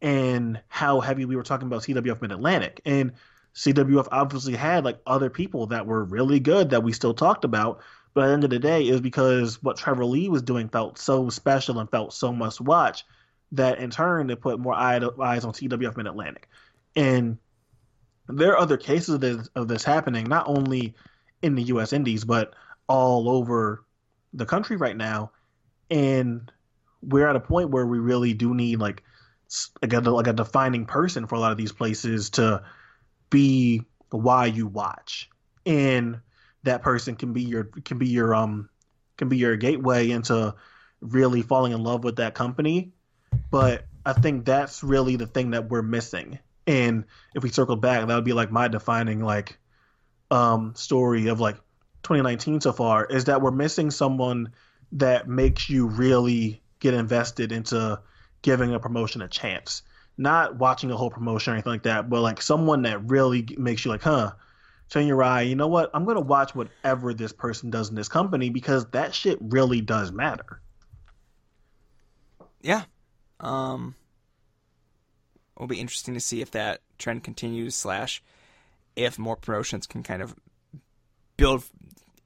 and 0.00 0.60
how 0.68 1.00
heavy 1.00 1.24
we 1.24 1.36
were 1.36 1.42
talking 1.42 1.66
about 1.66 1.82
CWF 1.82 2.20
Mid 2.20 2.32
Atlantic. 2.32 2.80
And 2.84 3.12
CWF 3.54 4.08
obviously 4.10 4.54
had 4.54 4.84
like 4.84 4.98
other 5.06 5.30
people 5.30 5.66
that 5.68 5.86
were 5.86 6.04
really 6.04 6.40
good 6.40 6.70
that 6.70 6.82
we 6.82 6.92
still 6.92 7.14
talked 7.14 7.44
about. 7.44 7.80
But 8.14 8.24
at 8.24 8.26
the 8.26 8.32
end 8.34 8.44
of 8.44 8.50
the 8.50 8.58
day, 8.58 8.86
it 8.86 8.92
was 8.92 9.00
because 9.00 9.62
what 9.62 9.76
Trevor 9.76 10.04
Lee 10.04 10.28
was 10.28 10.42
doing 10.42 10.68
felt 10.68 10.98
so 10.98 11.28
special 11.30 11.78
and 11.78 11.90
felt 11.90 12.12
so 12.12 12.32
must 12.32 12.60
watch 12.60 13.04
that 13.52 13.78
in 13.78 13.90
turn 13.90 14.30
it 14.30 14.40
put 14.40 14.58
more 14.58 14.74
eyes 14.74 15.02
on 15.02 15.52
CWF 15.52 15.96
Mid 15.96 16.06
Atlantic. 16.06 16.48
And 16.96 17.38
there 18.28 18.52
are 18.52 18.58
other 18.58 18.76
cases 18.76 19.14
of 19.14 19.20
this, 19.20 19.48
of 19.54 19.68
this 19.68 19.84
happening, 19.84 20.24
not 20.24 20.48
only 20.48 20.94
in 21.42 21.54
the 21.54 21.62
U.S. 21.64 21.92
Indies, 21.92 22.24
but 22.24 22.54
all 22.88 23.28
over 23.28 23.84
the 24.32 24.46
country 24.46 24.76
right 24.76 24.96
now. 24.96 25.30
And 25.90 26.50
we're 27.02 27.28
at 27.28 27.36
a 27.36 27.40
point 27.40 27.70
where 27.70 27.86
we 27.86 27.98
really 27.98 28.34
do 28.34 28.54
need 28.54 28.78
like 28.78 29.02
like 29.82 29.92
a, 29.92 30.00
like 30.00 30.26
a 30.26 30.32
defining 30.32 30.86
person 30.86 31.26
for 31.26 31.34
a 31.34 31.38
lot 31.38 31.52
of 31.52 31.58
these 31.58 31.72
places 31.72 32.30
to 32.30 32.62
be 33.28 33.82
why 34.10 34.46
you 34.46 34.66
watch, 34.66 35.28
and 35.66 36.20
that 36.62 36.82
person 36.82 37.16
can 37.16 37.32
be 37.32 37.42
your 37.42 37.64
can 37.64 37.98
be 37.98 38.08
your 38.08 38.34
um 38.34 38.68
can 39.16 39.28
be 39.28 39.36
your 39.36 39.56
gateway 39.56 40.10
into 40.10 40.54
really 41.00 41.42
falling 41.42 41.72
in 41.72 41.82
love 41.82 42.04
with 42.04 42.16
that 42.16 42.34
company. 42.34 42.92
But 43.50 43.84
I 44.06 44.12
think 44.12 44.44
that's 44.44 44.82
really 44.82 45.16
the 45.16 45.26
thing 45.26 45.50
that 45.50 45.68
we're 45.68 45.82
missing 45.82 46.38
And 46.66 47.04
if 47.34 47.42
we 47.42 47.50
circled 47.50 47.80
back, 47.80 48.06
that 48.06 48.14
would 48.14 48.24
be 48.24 48.32
like 48.32 48.50
my 48.50 48.68
defining 48.68 49.22
like 49.22 49.58
um 50.30 50.74
story 50.74 51.28
of 51.28 51.40
like 51.40 51.56
2019 52.04 52.60
so 52.60 52.72
far 52.72 53.04
is 53.04 53.26
that 53.26 53.42
we're 53.42 53.50
missing 53.50 53.90
someone 53.90 54.52
that 54.92 55.28
makes 55.28 55.68
you 55.68 55.86
really 55.86 56.61
get 56.82 56.94
invested 56.94 57.52
into 57.52 58.00
giving 58.42 58.74
a 58.74 58.80
promotion 58.80 59.22
a 59.22 59.28
chance. 59.28 59.82
Not 60.18 60.56
watching 60.56 60.90
a 60.90 60.96
whole 60.96 61.10
promotion 61.10 61.52
or 61.52 61.54
anything 61.54 61.72
like 61.72 61.84
that, 61.84 62.10
but 62.10 62.20
like 62.20 62.42
someone 62.42 62.82
that 62.82 63.08
really 63.08 63.46
makes 63.56 63.84
you 63.84 63.90
like, 63.90 64.02
huh, 64.02 64.32
turn 64.90 65.06
your 65.06 65.22
eye. 65.22 65.42
You 65.42 65.54
know 65.54 65.68
what? 65.68 65.90
I'm 65.94 66.04
gonna 66.04 66.20
watch 66.20 66.54
whatever 66.54 67.14
this 67.14 67.32
person 67.32 67.70
does 67.70 67.88
in 67.88 67.94
this 67.94 68.08
company 68.08 68.50
because 68.50 68.84
that 68.90 69.14
shit 69.14 69.38
really 69.40 69.80
does 69.80 70.12
matter. 70.12 70.60
Yeah. 72.60 72.82
Um, 73.40 73.94
it'll 75.56 75.68
be 75.68 75.80
interesting 75.80 76.14
to 76.14 76.20
see 76.20 76.42
if 76.42 76.50
that 76.50 76.80
trend 76.98 77.24
continues. 77.24 77.74
Slash, 77.74 78.22
if 78.96 79.18
more 79.18 79.36
promotions 79.36 79.86
can 79.86 80.02
kind 80.02 80.20
of 80.20 80.34
build 81.36 81.64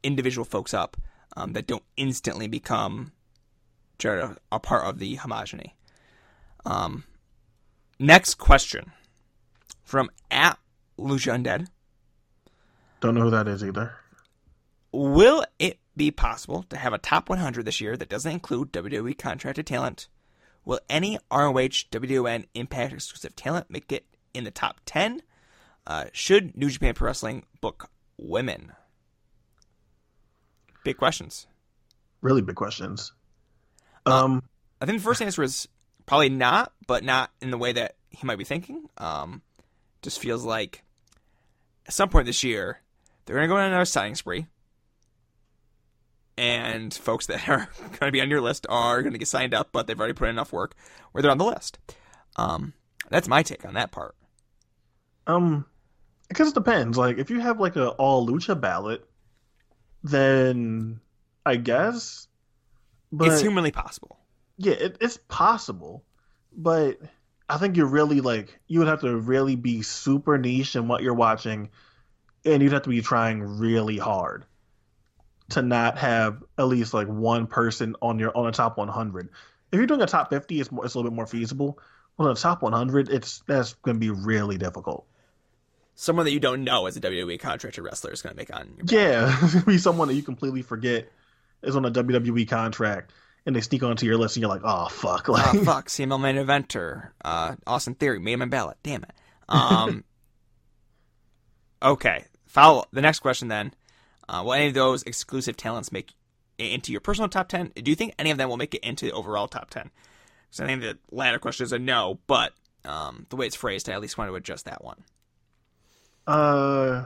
individual 0.03 0.45
folks 0.45 0.74
up 0.74 0.97
um, 1.37 1.53
that 1.53 1.66
don't 1.66 1.85
instantly 1.97 2.49
become 2.49 3.12
a 4.05 4.60
part 4.60 4.85
of 4.85 4.98
the 4.98 5.16
homogeny. 5.16 5.73
Um, 6.64 7.05
next 7.98 8.35
question 8.35 8.93
from 9.85 10.10
at 10.31 10.59
Lucia 10.98 11.31
Undead. 11.31 11.68
Don't 13.01 13.14
know 13.14 13.23
who 13.23 13.31
that 13.31 13.48
is 13.48 13.62
either. 13.62 13.94
Will 14.93 15.44
it 15.59 15.78
be 15.97 16.10
possible 16.10 16.64
to 16.64 16.77
have 16.77 16.93
a 16.93 16.98
top 16.98 17.28
100 17.28 17.64
this 17.64 17.81
year 17.81 17.97
that 17.97 18.09
doesn't 18.09 18.32
include 18.32 18.73
WWE 18.73 19.16
contracted 19.16 19.66
talent? 19.66 20.09
Will 20.64 20.81
any 20.90 21.18
ROH 21.31 21.86
WWN 21.93 22.47
Impact 22.55 22.93
exclusive 22.93 23.36
talent 23.36 23.70
make 23.70 23.93
it 23.93 24.05
in 24.35 24.44
the 24.44 24.51
top 24.51 24.81
10? 24.86 25.23
Uh, 25.86 26.06
should 26.12 26.56
New 26.56 26.68
Japan 26.68 26.94
Pro 26.94 27.06
Wrestling 27.06 27.44
book 27.60 27.89
women? 28.16 28.73
Big 30.82 30.97
questions. 30.97 31.47
Really 32.20 32.43
big 32.43 32.56
questions. 32.56 33.12
Uh, 34.07 34.24
um, 34.24 34.37
uh, 34.37 34.41
I 34.83 34.87
think 34.87 34.99
the 34.99 35.05
first 35.05 35.23
answer 35.23 35.43
is 35.43 35.69
probably 36.07 36.28
not, 36.28 36.73
but 36.87 37.05
not 37.05 37.31
in 37.41 37.51
the 37.51 37.59
way 37.59 37.73
that 37.73 37.97
he 38.11 38.27
might 38.27 38.39
be 38.39 38.45
thinking. 38.45 38.89
Um, 38.99 39.43
just 40.03 40.20
feels 40.20 40.45
like 40.45 40.83
at 41.87 41.93
some 41.93 42.09
point 42.09 42.27
this 42.27 42.45
year 42.45 42.81
they're 43.24 43.37
going 43.37 43.49
to 43.49 43.53
go 43.53 43.57
on 43.57 43.66
another 43.66 43.85
signing 43.85 44.15
spree, 44.15 44.47
and 46.39 46.93
folks 46.95 47.27
that 47.27 47.49
are 47.49 47.69
going 47.81 48.09
to 48.09 48.12
be 48.12 48.20
on 48.20 48.31
your 48.31 48.41
list 48.41 48.66
are 48.69 49.03
going 49.03 49.12
to 49.12 49.19
get 49.19 49.28
signed 49.28 49.55
up, 49.55 49.70
but 49.73 49.87
they've 49.87 49.99
already 49.99 50.15
put 50.15 50.28
in 50.28 50.31
enough 50.35 50.53
work 50.53 50.74
where 51.12 51.23
they're 51.23 51.31
on 51.31 51.39
the 51.39 51.45
list. 51.45 51.78
Um, 52.37 52.74
that's 53.11 53.28
my 53.28 53.43
take 53.43 53.65
on 53.65 53.74
that 53.74 53.91
part. 53.91 54.15
Um, 55.27 55.65
because 56.28 56.49
it 56.49 56.55
depends. 56.55 56.97
Like, 56.99 57.19
if 57.19 57.31
you 57.31 57.41
have 57.41 57.61
like 57.61 57.77
a 57.77 57.91
all 57.91 58.27
lucha 58.27 58.61
ballot, 58.61 59.09
then 60.03 61.01
I 61.45 61.57
guess. 61.57 62.28
But 63.16 63.28
it's 63.28 63.40
humanly 63.40 63.70
possible. 63.70 64.18
Yeah, 64.59 64.74
it, 64.74 64.97
it's 65.01 65.18
possible, 65.28 66.05
but 66.52 66.98
I 67.48 67.59
think 67.59 67.76
you're 67.76 67.86
really 67.86 68.20
like 68.20 68.59
you 68.66 68.80
would 68.80 68.88
have 68.88 69.01
to 69.01 69.16
really 69.16 69.56
be 69.56 69.82
super 69.82 70.38
niche 70.38 70.76
in 70.76 70.88
what 70.88 71.02
you're 71.02 71.14
watching, 71.14 71.70
and 72.44 72.62
you'd 72.62 72.72
have 72.72 72.82
to 72.82 72.90
be 72.90 73.02
trying 73.02 73.43
really 73.43 73.98
hard 73.98 74.44
to 75.51 75.62
not 75.62 75.98
have 75.98 76.43
at 76.59 76.64
least 76.64 76.93
like 76.93 77.06
one 77.06 77.47
person 77.47 77.97
on 78.02 78.18
your 78.18 78.36
on 78.36 78.47
a 78.47 78.52
top 78.52 78.76
100. 78.76 79.28
If 79.72 79.78
you're 79.78 79.86
doing 79.86 80.02
a 80.02 80.06
top 80.06 80.30
50, 80.30 80.60
it's 80.60 80.72
more, 80.72 80.84
it's 80.84 80.94
a 80.94 80.98
little 80.98 81.10
bit 81.10 81.16
more 81.16 81.26
feasible. 81.26 81.78
Well, 82.16 82.28
the 82.28 82.40
top 82.40 82.62
100, 82.62 83.10
it's 83.10 83.43
that's 83.47 83.74
going 83.74 83.97
to 83.97 84.01
be 84.01 84.10
really 84.10 84.59
difficult 84.59 85.06
someone 85.97 86.26
that 86.26 86.32
you 86.32 86.38
don't 86.40 86.62
know 86.62 86.86
as 86.86 86.97
a 86.97 87.01
WWE 87.01 87.40
contracted 87.40 87.82
wrestler 87.82 88.12
is 88.12 88.22
going 88.22 88.34
to 88.34 88.36
make 88.36 88.55
on. 88.55 88.76
yeah, 88.84 89.34
be 89.66 89.78
someone 89.78 90.09
that 90.09 90.14
you 90.14 90.22
completely 90.22 90.62
forget 90.62 91.10
is 91.62 91.77
on 91.77 91.85
a 91.85 91.91
WWE 91.91 92.49
contract, 92.49 93.12
and 93.45 93.55
they 93.55 93.61
sneak 93.61 93.83
onto 93.83 94.07
your 94.07 94.16
list, 94.16 94.37
and 94.37 94.43
you're 94.43 94.51
like, 94.51 94.62
oh 94.65 94.89
fuck, 94.89 95.28
like, 95.28 95.55
oh 95.55 95.65
fuck, 95.65 95.89
CML 95.89 96.20
main 96.20 96.37
eventer, 96.37 97.11
uh, 97.24 97.57
Austin 97.66 97.95
Theory 97.95 98.19
made 98.19 98.37
my 98.37 98.47
ballot. 98.47 98.77
Damn 98.83 99.05
it. 99.05 99.12
Um, 99.49 100.05
okay, 101.83 102.24
follow 102.47 102.85
the 102.93 103.03
next 103.03 103.20
question 103.20 103.49
then. 103.49 103.73
Uh, 104.28 104.43
will 104.45 104.55
any 104.55 104.69
of 104.69 104.74
those 104.74 105.03
exclusive 105.05 105.57
talents 105.57 105.93
make 105.93 106.12
into 106.59 106.93
your 106.93 107.01
personal 107.01 107.28
top 107.28 107.49
ten? 107.49 107.73
Do 107.74 107.91
you 107.91 107.97
think 107.97 108.15
any 108.19 108.31
of 108.31 108.39
them 108.39 108.49
will 108.49 108.57
make 108.57 108.74
it 108.74 108.85
into 108.85 109.07
the 109.07 109.12
overall 109.12 109.49
top 109.49 109.70
ten? 109.70 109.91
Because 110.49 110.61
I 110.61 110.66
think 110.66 110.83
the 110.83 110.99
latter 111.11 111.39
question 111.39 111.65
is 111.65 111.73
a 111.73 111.78
no, 111.78 112.19
but 112.27 112.53
um, 112.85 113.27
the 113.31 113.37
way 113.37 113.47
it's 113.47 113.57
phrased, 113.57 113.89
I 113.89 113.93
at 113.93 114.01
least 114.01 114.16
want 114.19 114.31
to 114.31 114.35
adjust 114.35 114.65
that 114.65 114.83
one. 114.83 115.05
Uh, 116.27 117.05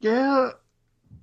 yeah, 0.00 0.50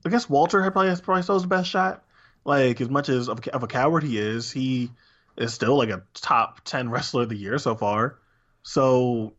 I 0.07 0.09
guess 0.09 0.29
Walter 0.29 0.63
had 0.63 0.73
probably 0.73 0.95
probably 1.01 1.23
still 1.23 1.35
his 1.35 1.45
best 1.45 1.69
shot. 1.69 2.03
Like 2.45 2.79
as 2.79 2.89
much 2.89 3.09
as 3.09 3.27
of, 3.27 3.45
of 3.49 3.63
a 3.63 3.67
coward 3.67 4.03
he 4.03 4.17
is, 4.17 4.51
he 4.51 4.89
is 5.37 5.53
still 5.53 5.77
like 5.77 5.89
a 5.89 6.03
top 6.13 6.61
ten 6.63 6.89
wrestler 6.89 7.23
of 7.23 7.29
the 7.29 7.35
year 7.35 7.57
so 7.57 7.75
far. 7.75 8.17
So 8.63 9.33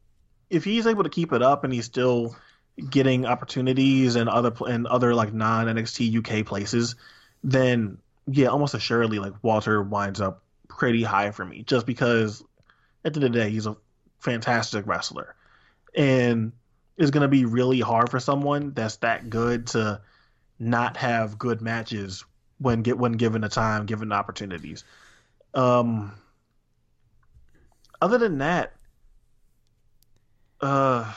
if 0.51 0.65
he's 0.65 0.87
able 0.87 1.05
to 1.05 1.11
keep 1.11 1.33
it 1.33 1.43
up 1.43 1.65
and 1.65 1.73
he's 1.73 1.87
still 1.87 2.37
getting 2.91 3.27
opportunities 3.27 4.15
and 4.15 4.29
other 4.29 4.53
in 4.69 4.87
other 4.87 5.15
like 5.15 5.33
non 5.33 5.67
NXT 5.67 6.19
UK 6.19 6.47
places, 6.47 6.97
then 7.43 7.99
yeah, 8.27 8.49
almost 8.49 8.75
assuredly 8.75 9.19
like 9.19 9.33
Walter 9.43 9.83
winds 9.83 10.21
up 10.21 10.43
pretty 10.69 11.03
high 11.03 11.31
for 11.31 11.45
me, 11.45 11.63
just 11.63 11.87
because 11.87 12.43
at 13.05 13.15
the 13.15 13.21
end 13.21 13.25
of 13.25 13.33
the 13.33 13.39
day 13.39 13.51
he's 13.51 13.67
a 13.67 13.77
fantastic 14.19 14.87
wrestler, 14.87 15.35
and 15.97 16.53
it's 16.99 17.11
going 17.11 17.23
to 17.23 17.29
be 17.29 17.47
really 17.47 17.81
hard 17.81 18.11
for 18.11 18.21
someone 18.21 18.73
that's 18.75 18.97
that 18.97 19.31
good 19.31 19.69
to 19.69 20.01
not 20.59 20.97
have 20.97 21.39
good 21.39 21.61
matches 21.61 22.25
when 22.59 22.83
get 22.83 22.99
when 22.99 23.13
given 23.13 23.43
the 23.43 23.49
time, 23.49 23.87
given 23.87 24.09
the 24.09 24.15
opportunities. 24.15 24.85
Um, 25.55 26.13
other 28.01 28.19
than 28.19 28.39
that, 28.39 28.75
uh, 30.61 31.13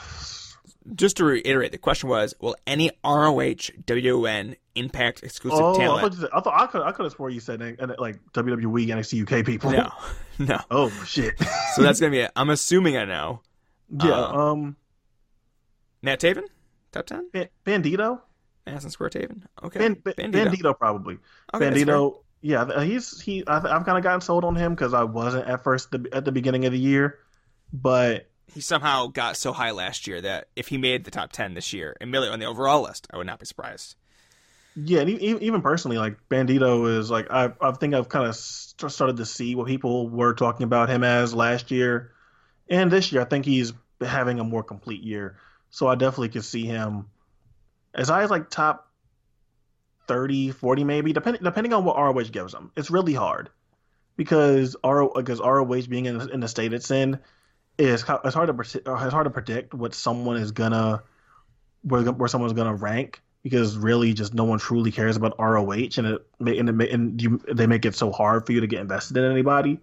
just 0.94 1.16
to 1.18 1.24
reiterate, 1.24 1.72
the 1.72 1.78
question 1.78 2.08
was: 2.08 2.34
Will 2.40 2.56
any 2.66 2.90
ROH 3.04 3.70
WWN 3.86 4.56
Impact 4.74 5.22
exclusive 5.22 5.60
oh, 5.60 5.76
talent? 5.76 6.16
I 6.32 6.38
I 6.38 6.40
thought 6.40 6.60
I 6.60 6.66
could 6.66 6.82
I 6.82 6.92
could 6.92 7.04
have 7.04 7.12
swore 7.12 7.30
you 7.30 7.40
said 7.40 7.60
like 7.98 8.18
WWE 8.32 8.86
NXT 8.86 9.40
UK 9.40 9.44
people. 9.44 9.70
No, 9.70 9.90
no. 10.38 10.60
Oh 10.70 10.90
shit. 11.06 11.38
so 11.74 11.82
that's 11.82 12.00
gonna 12.00 12.10
be. 12.10 12.20
it. 12.20 12.30
I'm 12.36 12.50
assuming 12.50 12.96
I 12.96 13.04
know. 13.04 13.40
Yeah. 14.02 14.14
Um. 14.14 14.76
Matt 16.02 16.20
Taven, 16.20 16.44
top 16.90 17.06
ten. 17.06 17.28
Ba- 17.32 17.50
Bandito. 17.64 18.20
Madison 18.66 18.90
Square 18.90 19.10
Taven. 19.10 19.42
Okay. 19.62 19.78
Ban- 19.78 20.00
ba- 20.02 20.14
Bandito. 20.14 20.46
Bandito. 20.46 20.78
probably. 20.78 21.18
Okay, 21.54 21.70
Bandito. 21.70 22.20
Yeah, 22.40 22.62
uh, 22.62 22.80
he's 22.80 23.20
he. 23.20 23.44
I, 23.46 23.60
have 23.60 23.84
kind 23.84 23.98
of 23.98 24.02
gotten 24.02 24.20
sold 24.20 24.44
on 24.44 24.56
him 24.56 24.74
because 24.74 24.94
I 24.94 25.04
wasn't 25.04 25.46
at 25.46 25.62
first 25.62 25.92
the, 25.92 26.08
at 26.12 26.24
the 26.24 26.32
beginning 26.32 26.64
of 26.64 26.72
the 26.72 26.78
year, 26.78 27.18
but 27.72 28.28
he 28.52 28.60
somehow 28.60 29.06
got 29.06 29.36
so 29.36 29.52
high 29.52 29.70
last 29.70 30.08
year 30.08 30.20
that 30.20 30.48
if 30.56 30.66
he 30.68 30.76
made 30.76 31.04
the 31.04 31.12
top 31.12 31.30
ten 31.30 31.54
this 31.54 31.72
year 31.72 31.96
and 32.00 32.10
merely 32.10 32.28
on 32.28 32.40
the 32.40 32.46
overall 32.46 32.82
list, 32.82 33.06
I 33.12 33.16
would 33.16 33.28
not 33.28 33.38
be 33.38 33.46
surprised. 33.46 33.94
Yeah, 34.74 35.00
and 35.00 35.10
even 35.10 35.62
personally, 35.62 35.98
like 35.98 36.16
Bandito 36.28 36.98
is 36.98 37.10
like 37.10 37.30
I 37.30 37.52
I 37.60 37.72
think 37.72 37.94
I've 37.94 38.08
kind 38.08 38.26
of 38.26 38.34
started 38.34 39.18
to 39.18 39.26
see 39.26 39.54
what 39.54 39.68
people 39.68 40.08
were 40.08 40.34
talking 40.34 40.64
about 40.64 40.88
him 40.88 41.04
as 41.04 41.32
last 41.32 41.70
year, 41.70 42.10
and 42.68 42.90
this 42.90 43.12
year 43.12 43.22
I 43.22 43.24
think 43.24 43.44
he's 43.44 43.72
having 44.00 44.40
a 44.40 44.44
more 44.44 44.64
complete 44.64 45.02
year. 45.02 45.36
So 45.70 45.86
I 45.86 45.94
definitely 45.94 46.30
could 46.30 46.44
see 46.44 46.64
him 46.64 47.06
as 47.94 48.08
high 48.08 48.22
as 48.22 48.30
like 48.30 48.50
top 48.50 48.88
30, 50.08 50.50
40 50.50 50.84
maybe, 50.84 51.12
depending 51.12 51.42
depending 51.42 51.72
on 51.72 51.84
what 51.84 51.96
ROH 51.96 52.24
gives 52.24 52.52
them. 52.52 52.72
It's 52.76 52.90
really 52.90 53.14
hard 53.14 53.50
because 54.16 54.76
RO 54.84 55.12
because 55.14 55.40
ROH 55.40 55.86
being 55.88 56.06
in, 56.06 56.30
in 56.30 56.40
the 56.40 56.48
state 56.48 56.72
it's 56.72 56.90
in 56.90 57.18
is 57.78 58.04
it's 58.24 58.34
hard 58.34 58.48
to 58.48 58.90
uh, 58.90 59.04
it's 59.04 59.12
hard 59.12 59.24
to 59.24 59.30
predict 59.30 59.74
what 59.74 59.94
someone 59.94 60.36
is 60.36 60.52
gonna 60.52 61.02
where 61.82 62.02
where 62.02 62.28
someone's 62.28 62.52
gonna 62.52 62.74
rank 62.74 63.22
because 63.42 63.76
really 63.76 64.12
just 64.12 64.34
no 64.34 64.44
one 64.44 64.58
truly 64.58 64.92
cares 64.92 65.16
about 65.16 65.38
ROH 65.38 65.72
and 65.96 66.06
it 66.06 66.26
and, 66.40 66.82
it, 66.82 66.90
and 66.90 67.20
you, 67.20 67.40
they 67.52 67.66
make 67.66 67.84
it 67.84 67.94
so 67.94 68.12
hard 68.12 68.46
for 68.46 68.52
you 68.52 68.60
to 68.60 68.66
get 68.66 68.80
invested 68.80 69.16
in 69.16 69.30
anybody. 69.30 69.80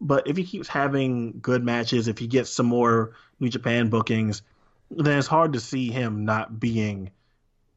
But 0.00 0.28
if 0.28 0.36
he 0.36 0.44
keeps 0.44 0.68
having 0.68 1.38
good 1.40 1.64
matches, 1.64 2.08
if 2.08 2.18
he 2.18 2.26
gets 2.26 2.50
some 2.50 2.66
more 2.66 3.14
New 3.40 3.48
Japan 3.48 3.88
bookings, 3.88 4.42
then 4.90 5.18
it's 5.18 5.26
hard 5.26 5.54
to 5.54 5.60
see 5.60 5.90
him 5.90 6.24
not 6.24 6.60
being 6.60 7.10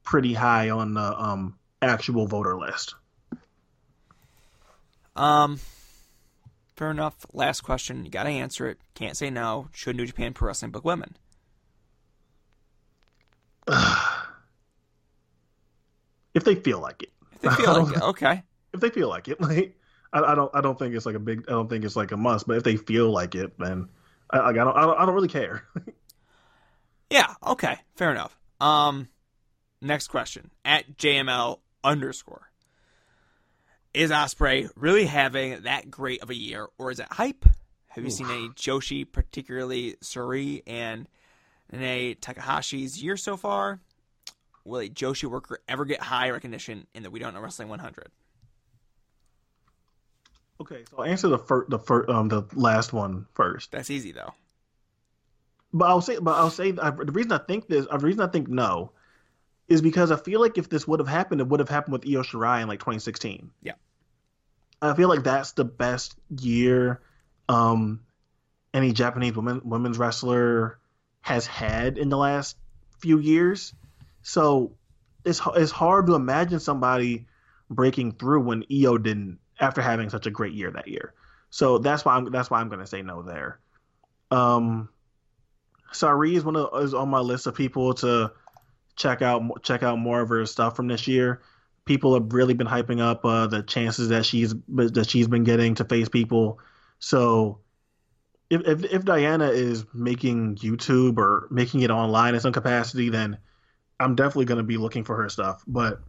pretty 0.10 0.34
high 0.34 0.72
on 0.72 0.96
the 0.96 1.22
um, 1.22 1.56
actual 1.84 2.26
voter 2.26 2.58
list. 2.58 2.96
Um, 5.16 5.60
fair 6.76 6.90
enough. 6.90 7.16
Last 7.32 7.62
question. 7.62 8.04
You 8.06 8.10
got 8.10 8.24
to 8.24 8.30
answer 8.30 8.68
it. 8.68 8.80
Can't 8.96 9.16
say 9.16 9.30
no. 9.30 9.70
Should 9.72 9.96
New 9.96 10.08
Japan 10.08 10.34
Pro 10.34 10.48
Wrestling 10.48 10.72
book 10.72 10.84
women? 10.84 11.16
if 16.34 16.44
they 16.44 16.56
feel 16.56 16.80
like 16.80 17.04
it. 17.04 17.12
If 17.34 17.42
they 17.42 17.50
feel 17.50 17.84
like 17.84 17.96
it, 17.96 18.02
okay. 18.02 18.42
If 18.74 18.80
they 18.80 18.90
feel 18.90 19.10
like 19.10 19.28
it, 19.28 19.40
like 19.46 19.78
I, 20.12 20.22
I, 20.22 20.34
don't, 20.34 20.50
I 20.56 20.62
don't 20.62 20.80
think 20.80 20.96
it's 20.96 21.06
like 21.06 21.14
a 21.14 21.20
big, 21.20 21.46
I 21.48 21.52
don't 21.52 21.70
think 21.70 21.86
it's 21.86 21.96
like 21.96 22.12
a 22.14 22.18
must. 22.18 22.48
But 22.48 22.58
if 22.58 22.64
they 22.64 22.78
feel 22.78 23.12
like 23.12 23.36
it, 23.36 23.60
then 23.60 23.90
I, 24.32 24.40
I 24.40 24.54
don't, 24.54 24.76
I 24.76 24.82
don't, 24.88 24.98
I 24.98 25.06
don't 25.06 25.14
really 25.14 25.28
care. 25.28 25.68
Yeah, 27.12 27.34
okay, 27.44 27.76
fair 27.96 28.12
enough. 28.12 28.38
Um, 28.62 29.08
next 29.82 30.08
question 30.08 30.52
at 30.66 30.98
JML 30.98 31.60
underscore. 31.84 32.50
Is 33.94 34.12
Ospreay 34.12 34.70
really 34.76 35.06
having 35.06 35.64
that 35.64 35.90
great 35.90 36.22
of 36.22 36.30
a 36.30 36.36
year, 36.36 36.68
or 36.78 36.92
is 36.92 37.00
it 37.00 37.08
hype? 37.12 37.46
Have 37.88 38.04
you 38.04 38.10
Oof. 38.10 38.14
seen 38.14 38.30
any 38.30 38.50
Joshi, 38.50 39.10
particularly 39.12 39.96
Sareee 40.04 40.62
and 40.68 41.08
Nene 41.72 42.16
Takahashi's 42.16 43.02
year 43.02 43.18
so 43.18 43.36
far? 43.36 43.80
Will 44.64 44.82
a 44.82 44.90
Joshi 44.90 45.26
worker 45.26 45.60
ever 45.68 45.86
get 45.86 46.02
high 46.02 46.30
recognition 46.30 46.86
in 46.94 47.02
the 47.02 47.10
We 47.10 47.20
Don't 47.20 47.34
Know 47.34 47.42
Wrestling 47.42 47.70
100? 47.70 48.12
okay, 50.62 50.84
so 50.90 50.98
I'll 50.98 51.06
answer 51.06 51.28
the 51.28 51.38
first, 51.38 51.70
the 51.70 51.80
first, 51.80 52.10
um, 52.10 52.28
the 52.28 52.44
last 52.54 52.94
one 52.94 53.26
first. 53.34 53.72
That's 53.72 53.90
easy 53.90 54.12
though. 54.12 54.34
But 55.72 55.86
I'll 55.90 56.02
say, 56.02 56.18
but 56.20 56.36
I'll 56.36 56.50
say 56.50 56.74
I, 56.82 56.90
the 56.92 57.12
reason 57.12 57.32
I 57.32 57.38
think 57.38 57.68
this, 57.68 57.86
the 57.86 57.98
reason 58.00 58.22
I 58.22 58.28
think 58.28 58.48
no, 58.48 58.92
is 59.70 59.82
because 59.82 60.12
I 60.12 60.18
feel 60.18 60.42
like 60.42 60.58
if 60.58 60.68
this 60.68 60.88
would 60.88 61.00
have 61.00 61.08
happened, 61.08 61.42
it 61.42 61.48
would 61.48 61.60
have 61.60 61.70
happened 61.70 61.94
with 61.94 62.06
Io 62.06 62.24
Shirai 62.24 62.62
in 62.62 62.68
like 62.68 62.80
2016. 62.80 63.52
Yeah. 63.62 63.74
I 64.82 64.94
feel 64.96 65.10
like 65.10 65.24
that's 65.24 65.54
the 65.54 65.66
best 65.66 66.16
year 66.30 67.02
um, 67.50 68.02
any 68.74 68.94
Japanese 68.94 69.36
women 69.36 69.62
women's 69.64 69.98
wrestler 69.98 70.80
has 71.22 71.46
had 71.46 71.98
in 71.98 72.10
the 72.10 72.18
last 72.18 72.56
few 73.00 73.20
years. 73.20 73.74
So 74.22 74.74
it's 75.26 75.42
it's 75.56 75.72
hard 75.72 76.08
to 76.08 76.16
imagine 76.16 76.60
somebody 76.60 77.28
breaking 77.70 78.14
through 78.14 78.42
when 78.42 78.64
Io 78.72 78.98
didn't 78.98 79.40
after 79.60 79.82
having 79.82 80.10
such 80.10 80.28
a 80.28 80.32
great 80.32 80.54
year 80.54 80.72
that 80.72 80.88
year. 80.88 81.14
So 81.50 81.80
that's 81.80 82.06
why 82.06 82.16
I'm 82.16 82.32
that's 82.32 82.50
why 82.50 82.62
I'm 82.62 82.70
going 82.70 82.80
to 82.80 82.88
say 82.88 83.02
no 83.02 83.24
there. 83.24 83.60
Um, 84.32 84.90
Sareee 85.92 86.36
is 86.36 86.46
one 86.46 86.56
of 86.56 86.84
is 86.84 86.94
on 86.94 87.10
my 87.10 87.20
list 87.20 87.48
of 87.48 87.56
people 87.56 87.96
to 87.96 88.32
check 89.00 89.22
out 89.24 89.64
check 89.64 89.82
out 89.82 89.98
more 89.98 90.22
of 90.22 90.30
her 90.30 90.46
stuff 90.46 90.76
from 90.76 90.88
this 90.88 91.08
year. 91.08 91.42
People 91.86 92.14
have 92.14 92.32
really 92.34 92.54
been 92.54 92.68
hyping 92.68 93.02
up 93.02 93.26
uh, 93.26 93.48
the 93.48 93.64
chances 93.64 94.10
that 94.10 94.26
she's 94.26 94.54
that 94.68 95.10
she's 95.10 95.28
been 95.28 95.44
getting 95.44 95.74
to 95.76 95.86
face 95.86 96.10
people. 96.10 96.60
So 97.00 97.62
if, 98.52 98.62
if 98.68 98.84
if 98.84 99.06
Diana 99.06 99.48
is 99.48 99.86
making 99.94 100.58
YouTube 100.58 101.18
or 101.18 101.48
making 101.50 101.82
it 101.82 101.90
online 101.90 102.36
in 102.36 102.42
some 102.42 102.54
capacity, 102.54 103.10
then 103.10 103.40
I'm 104.00 104.16
definitely 104.16 104.46
going 104.46 104.60
to 104.60 104.64
be 104.64 104.78
looking 104.78 105.04
for 105.04 105.16
her 105.16 105.30
stuff. 105.30 105.64
But 105.66 106.02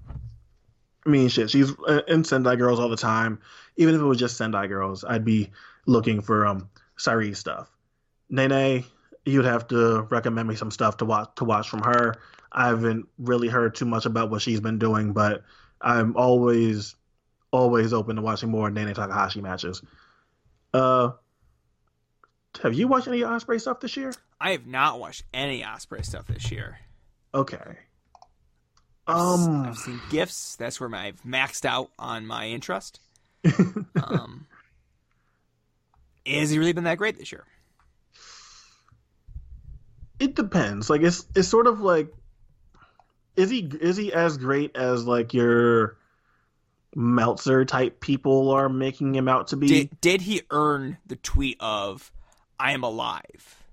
I 1.07 1.09
mean, 1.09 1.29
shit, 1.29 1.49
she's 1.49 1.73
in 2.09 2.25
Sendai 2.25 2.57
Girls 2.57 2.79
all 2.79 2.91
the 2.91 2.97
time. 2.97 3.41
Even 3.77 3.95
if 3.95 4.01
it 4.01 4.05
was 4.05 4.19
just 4.19 4.37
Sendai 4.37 4.67
Girls, 4.67 5.05
I'd 5.05 5.25
be 5.25 5.51
looking 5.87 6.21
for 6.21 6.47
um 6.47 6.69
Sareee 6.99 7.37
stuff. 7.37 7.71
Nene, 8.29 8.85
you'd 9.25 9.45
have 9.45 9.69
to 9.69 10.03
recommend 10.11 10.49
me 10.49 10.57
some 10.57 10.71
stuff 10.71 10.99
to 10.99 11.05
watch 11.05 11.31
to 11.37 11.45
watch 11.45 11.71
from 11.71 11.83
her. 11.83 12.17
I 12.53 12.69
haven't 12.69 13.09
really 13.19 13.49
heard 13.49 13.75
too 13.75 13.85
much 13.85 14.07
about 14.07 14.31
what 14.31 14.43
she's 14.43 14.61
been 14.61 14.79
doing, 14.79 15.13
but 15.13 15.43
I'm 15.81 16.17
always 16.17 16.97
always 17.53 17.93
open 17.93 18.17
to 18.17 18.23
watching 18.23 18.51
more 18.51 18.71
Nene 18.71 18.95
Takahashi 18.95 19.41
matches. 19.41 19.83
Uh, 20.73 21.11
have 22.63 22.75
you 22.75 22.87
watched 22.89 23.09
any 23.09 23.21
Ospreay 23.21 23.61
stuff 23.61 23.81
this 23.81 23.97
year? 23.97 24.13
I 24.41 24.53
have 24.53 24.67
not 24.67 25.01
watched 25.01 25.25
any 25.35 25.63
Ospreay 25.63 26.05
stuff 26.05 26.27
this 26.27 26.51
year. 26.51 26.79
Okay. 27.35 27.79
Um, 29.07 29.63
I've 29.67 29.79
seen 29.79 30.01
gifts. 30.11 30.57
That's 30.57 30.79
where 30.79 30.89
my, 30.89 31.07
I've 31.07 31.23
maxed 31.23 31.65
out 31.65 31.91
on 31.99 32.27
my 32.27 32.47
interest. 32.47 33.01
um, 34.05 34.47
has 36.27 36.51
he 36.51 36.59
really 36.59 36.73
been 36.73 36.85
that 36.85 36.99
great 36.99 37.19
this 37.19 37.33
year? 37.33 37.45
it 40.21 40.35
depends. 40.35 40.91
Like 40.91 41.01
it's 41.01 41.27
it's 41.35 41.49
sort 41.49 41.67
of 41.67 41.81
like 41.81 42.13
is 43.37 43.51
he 43.51 43.61
is 43.81 43.97
he 43.97 44.13
as 44.13 44.39
great 44.39 44.77
as 44.77 45.07
like 45.07 45.35
your 45.35 45.97
Meltzer 46.95 47.65
type 47.65 48.01
people 48.01 48.51
are 48.51 48.69
making 48.69 49.15
him 49.15 49.29
out 49.29 49.49
to 49.49 49.57
be? 49.57 49.67
Did 49.67 50.01
did 50.01 50.21
he 50.21 50.43
earn 50.51 50.99
the 51.07 51.17
tweet 51.17 51.57
of 51.61 52.11
"I 52.59 52.73
am 52.73 52.83
alive"? 52.83 53.65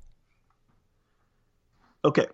Okay. 2.06 2.28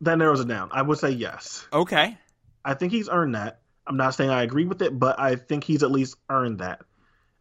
That 0.00 0.18
narrows 0.18 0.40
it 0.40 0.48
down. 0.48 0.70
I 0.72 0.82
would 0.82 0.98
say 0.98 1.10
yes. 1.10 1.66
Okay, 1.72 2.18
I 2.64 2.74
think 2.74 2.92
he's 2.92 3.08
earned 3.08 3.34
that. 3.34 3.60
I'm 3.86 3.96
not 3.96 4.14
saying 4.14 4.30
I 4.30 4.42
agree 4.42 4.64
with 4.64 4.82
it, 4.82 4.98
but 4.98 5.18
I 5.18 5.36
think 5.36 5.64
he's 5.64 5.82
at 5.82 5.90
least 5.90 6.16
earned 6.30 6.60
that. 6.60 6.80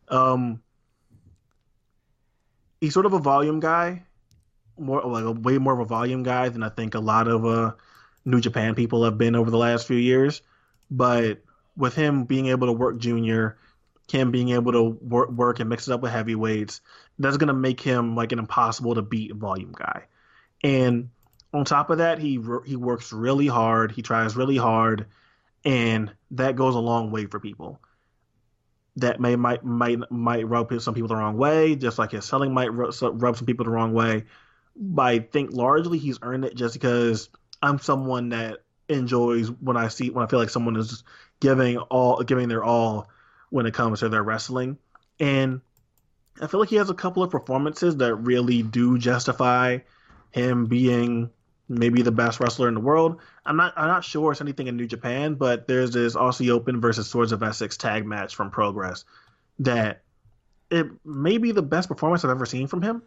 Um, 0.10 0.62
he's 2.82 2.94
sort 2.94 3.06
of 3.06 3.14
a 3.14 3.20
volume 3.20 3.60
guy, 3.60 4.04
more 4.78 5.02
like 5.04 5.24
a 5.24 5.32
way 5.32 5.58
more 5.58 5.74
of 5.74 5.80
a 5.80 5.86
volume 5.86 6.24
guy 6.24 6.50
than 6.50 6.64
I 6.64 6.70
think 6.70 6.96
a 6.96 7.00
lot 7.00 7.28
of 7.28 7.46
uh, 7.46 7.72
New 8.26 8.42
Japan 8.42 8.76
people 8.76 9.04
have 9.04 9.18
been 9.18 9.36
over 9.36 9.52
the 9.52 9.58
last 9.58 9.88
few 9.88 9.98
years. 9.98 10.42
But 10.90 11.42
with 11.76 11.96
him 11.96 12.26
being 12.26 12.48
able 12.48 12.68
to 12.68 12.74
work 12.74 13.00
junior, 13.00 13.58
him 14.12 14.32
being 14.32 14.50
able 14.50 14.72
to 14.74 14.84
work, 14.84 15.32
work 15.32 15.60
and 15.60 15.70
mix 15.70 15.88
it 15.88 15.94
up 15.94 16.02
with 16.02 16.12
heavyweights, 16.12 16.82
that's 17.20 17.38
gonna 17.38 17.54
make 17.54 17.82
him 17.82 18.16
like 18.16 18.32
an 18.32 18.40
impossible 18.40 18.96
to 18.96 19.02
beat 19.02 19.34
volume 19.34 19.74
guy. 19.76 20.04
And 20.64 21.10
on 21.54 21.66
top 21.66 21.90
of 21.90 22.00
that, 22.00 22.20
he 22.20 22.40
he 22.66 22.76
works 22.76 23.14
really 23.14 23.48
hard. 23.48 23.92
He 23.92 24.02
tries 24.02 24.36
really 24.36 24.58
hard, 24.58 25.08
and 25.64 26.12
that 26.32 26.56
goes 26.56 26.76
a 26.76 26.80
long 26.80 27.12
way 27.12 27.26
for 27.26 27.40
people. 27.40 27.80
That 28.98 29.20
may 29.20 29.36
might 29.36 29.64
might 29.64 30.00
might 30.12 30.48
rub 30.48 30.74
some 30.82 30.94
people 30.94 31.08
the 31.08 31.16
wrong 31.16 31.38
way, 31.38 31.76
just 31.76 32.00
like 32.00 32.12
his 32.12 32.26
selling 32.26 32.54
might 32.54 32.74
rub, 32.74 32.94
rub 33.02 33.38
some 33.38 33.46
people 33.46 33.66
the 33.66 33.72
wrong 33.72 33.94
way. 33.94 34.26
But 34.76 35.04
I 35.04 35.20
think 35.20 35.52
largely 35.54 36.00
he's 36.00 36.20
earned 36.22 36.46
it 36.46 36.56
just 36.56 36.74
because 36.74 37.30
I'm 37.64 37.80
someone 37.80 38.30
that 38.30 38.60
enjoys 38.90 39.50
when 39.50 39.78
I 39.78 39.88
see 39.88 40.10
when 40.10 40.24
I 40.24 40.28
feel 40.28 40.40
like 40.40 40.50
someone 40.50 40.76
is 40.76 41.04
giving 41.40 41.78
all 41.78 42.22
giving 42.22 42.50
their 42.50 42.64
all 42.64 43.10
when 43.50 43.66
it 43.66 43.74
comes 43.74 44.02
to 44.02 44.10
their 44.10 44.22
wrestling, 44.22 44.78
and 45.20 45.62
I 46.42 46.48
feel 46.48 46.60
like 46.60 46.70
he 46.70 46.76
has 46.76 46.90
a 46.90 46.94
couple 46.94 47.24
of 47.24 47.32
performances 47.32 47.98
that 47.98 48.16
really 48.16 48.64
do 48.64 48.98
justify 48.98 49.80
him 50.32 50.66
being 50.66 51.30
maybe 51.70 52.02
the 52.02 52.12
best 52.12 52.42
wrestler 52.42 52.68
in 52.68 52.74
the 52.74 52.82
world. 52.82 53.22
I'm 53.46 53.56
not 53.56 53.74
I'm 53.78 53.88
not 53.88 54.04
sure 54.04 54.34
it's 54.34 54.42
anything 54.42 54.68
in 54.68 54.76
New 54.76 54.88
Japan, 54.88 55.36
but 55.36 55.66
there's 55.66 55.92
this 55.92 56.16
Aussie 56.16 56.50
Open 56.50 56.82
versus 56.82 57.10
Swords 57.10 57.32
of 57.32 57.44
Essex 57.44 57.78
tag 57.78 58.06
match 58.06 58.36
from 58.36 58.52
Progress 58.52 59.06
that 59.60 60.02
it 60.70 60.88
may 61.06 61.38
be 61.38 61.54
the 61.54 61.62
best 61.62 61.88
performance 61.88 62.26
I've 62.26 62.32
ever 62.32 62.46
seen 62.46 62.68
from 62.68 62.82
him. 62.82 63.04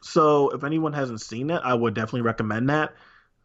So 0.00 0.50
if 0.50 0.64
anyone 0.64 0.92
hasn't 0.92 1.20
seen 1.20 1.50
it, 1.50 1.60
I 1.62 1.74
would 1.74 1.94
definitely 1.94 2.22
recommend 2.22 2.70
that. 2.70 2.94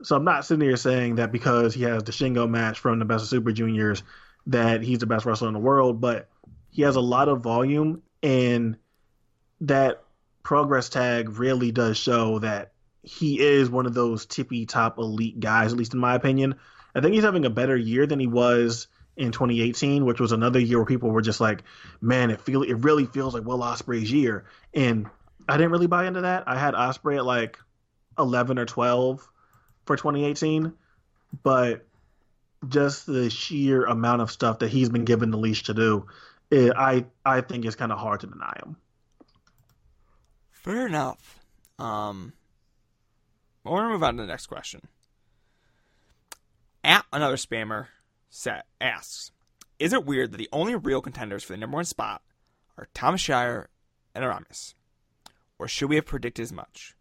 So 0.03 0.15
I'm 0.15 0.23
not 0.23 0.45
sitting 0.45 0.67
here 0.67 0.77
saying 0.77 1.15
that 1.15 1.31
because 1.31 1.73
he 1.73 1.83
has 1.83 2.03
the 2.03 2.11
Shingo 2.11 2.49
match 2.49 2.79
from 2.79 2.99
the 2.99 3.05
Best 3.05 3.23
of 3.23 3.29
Super 3.29 3.51
Juniors 3.51 4.03
that 4.47 4.81
he's 4.81 4.99
the 4.99 5.05
best 5.05 5.25
wrestler 5.25 5.47
in 5.47 5.53
the 5.53 5.59
world, 5.59 6.01
but 6.01 6.29
he 6.69 6.81
has 6.81 6.95
a 6.95 7.01
lot 7.01 7.27
of 7.27 7.41
volume 7.41 8.01
and 8.23 8.77
that 9.61 10.03
progress 10.43 10.89
tag 10.89 11.37
really 11.37 11.71
does 11.71 11.97
show 11.97 12.39
that 12.39 12.71
he 13.03 13.39
is 13.39 13.69
one 13.69 13.85
of 13.85 13.93
those 13.93 14.25
tippy 14.25 14.65
top 14.65 14.97
elite 14.97 15.39
guys, 15.39 15.71
at 15.71 15.77
least 15.77 15.93
in 15.93 15.99
my 15.99 16.15
opinion. 16.15 16.55
I 16.95 17.01
think 17.01 17.13
he's 17.13 17.23
having 17.23 17.45
a 17.45 17.49
better 17.49 17.75
year 17.75 18.05
than 18.05 18.19
he 18.19 18.27
was 18.27 18.87
in 19.15 19.31
2018, 19.31 20.05
which 20.05 20.19
was 20.19 20.31
another 20.31 20.59
year 20.59 20.77
where 20.77 20.85
people 20.85 21.09
were 21.09 21.21
just 21.21 21.39
like, 21.39 21.63
"Man, 21.99 22.31
it 22.31 22.41
feel 22.41 22.63
it 22.63 22.73
really 22.73 23.05
feels 23.05 23.33
like 23.33 23.45
Will 23.45 23.59
Ospreay's 23.59 24.11
year," 24.11 24.45
and 24.73 25.07
I 25.47 25.57
didn't 25.57 25.71
really 25.71 25.87
buy 25.87 26.05
into 26.05 26.21
that. 26.21 26.43
I 26.47 26.57
had 26.57 26.73
Ospreay 26.73 27.17
at 27.17 27.25
like 27.25 27.59
11 28.17 28.59
or 28.59 28.65
12 28.65 29.27
for 29.85 29.95
2018, 29.95 30.73
but 31.43 31.85
just 32.67 33.05
the 33.05 33.29
sheer 33.29 33.85
amount 33.85 34.21
of 34.21 34.31
stuff 34.31 34.59
that 34.59 34.69
he's 34.69 34.89
been 34.89 35.05
given 35.05 35.31
the 35.31 35.37
leash 35.37 35.63
to 35.63 35.73
do, 35.73 36.05
it, 36.49 36.73
I 36.75 37.05
I 37.25 37.41
think 37.41 37.65
it's 37.65 37.75
kind 37.75 37.91
of 37.91 37.97
hard 37.99 38.19
to 38.21 38.27
deny 38.27 38.55
him. 38.63 38.75
fair 40.51 40.85
enough. 40.85 41.39
Um, 41.79 42.33
we're 43.63 43.77
gonna 43.77 43.89
move 43.89 44.03
on 44.03 44.17
to 44.17 44.23
the 44.23 44.27
next 44.27 44.47
question. 44.47 44.87
At 46.83 47.05
another 47.11 47.35
spammer 47.35 47.87
set 48.29 48.65
asks, 48.79 49.31
"Is 49.79 49.93
it 49.93 50.05
weird 50.05 50.31
that 50.31 50.37
the 50.37 50.49
only 50.51 50.75
real 50.75 51.01
contenders 51.01 51.43
for 51.43 51.53
the 51.53 51.57
number 51.57 51.75
one 51.75 51.85
spot 51.85 52.21
are 52.77 52.87
Thomas 52.93 53.21
Shire 53.21 53.69
and 54.13 54.23
Aramis, 54.23 54.75
or 55.57 55.67
should 55.67 55.89
we 55.89 55.95
have 55.95 56.05
predicted 56.05 56.43
as 56.43 56.51
much?" 56.51 56.95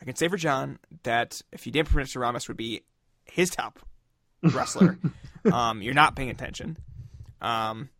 I 0.00 0.04
can 0.04 0.16
say 0.16 0.28
for 0.28 0.36
John 0.36 0.78
that 1.02 1.42
if 1.52 1.66
you 1.66 1.72
didn't 1.72 1.90
predict 1.90 2.16
Aramis 2.16 2.48
would 2.48 2.56
be 2.56 2.82
his 3.24 3.50
top 3.50 3.78
wrestler, 4.42 4.98
um, 5.52 5.82
you're 5.82 5.94
not 5.94 6.16
paying 6.16 6.30
attention. 6.30 6.78
Um, 7.40 7.90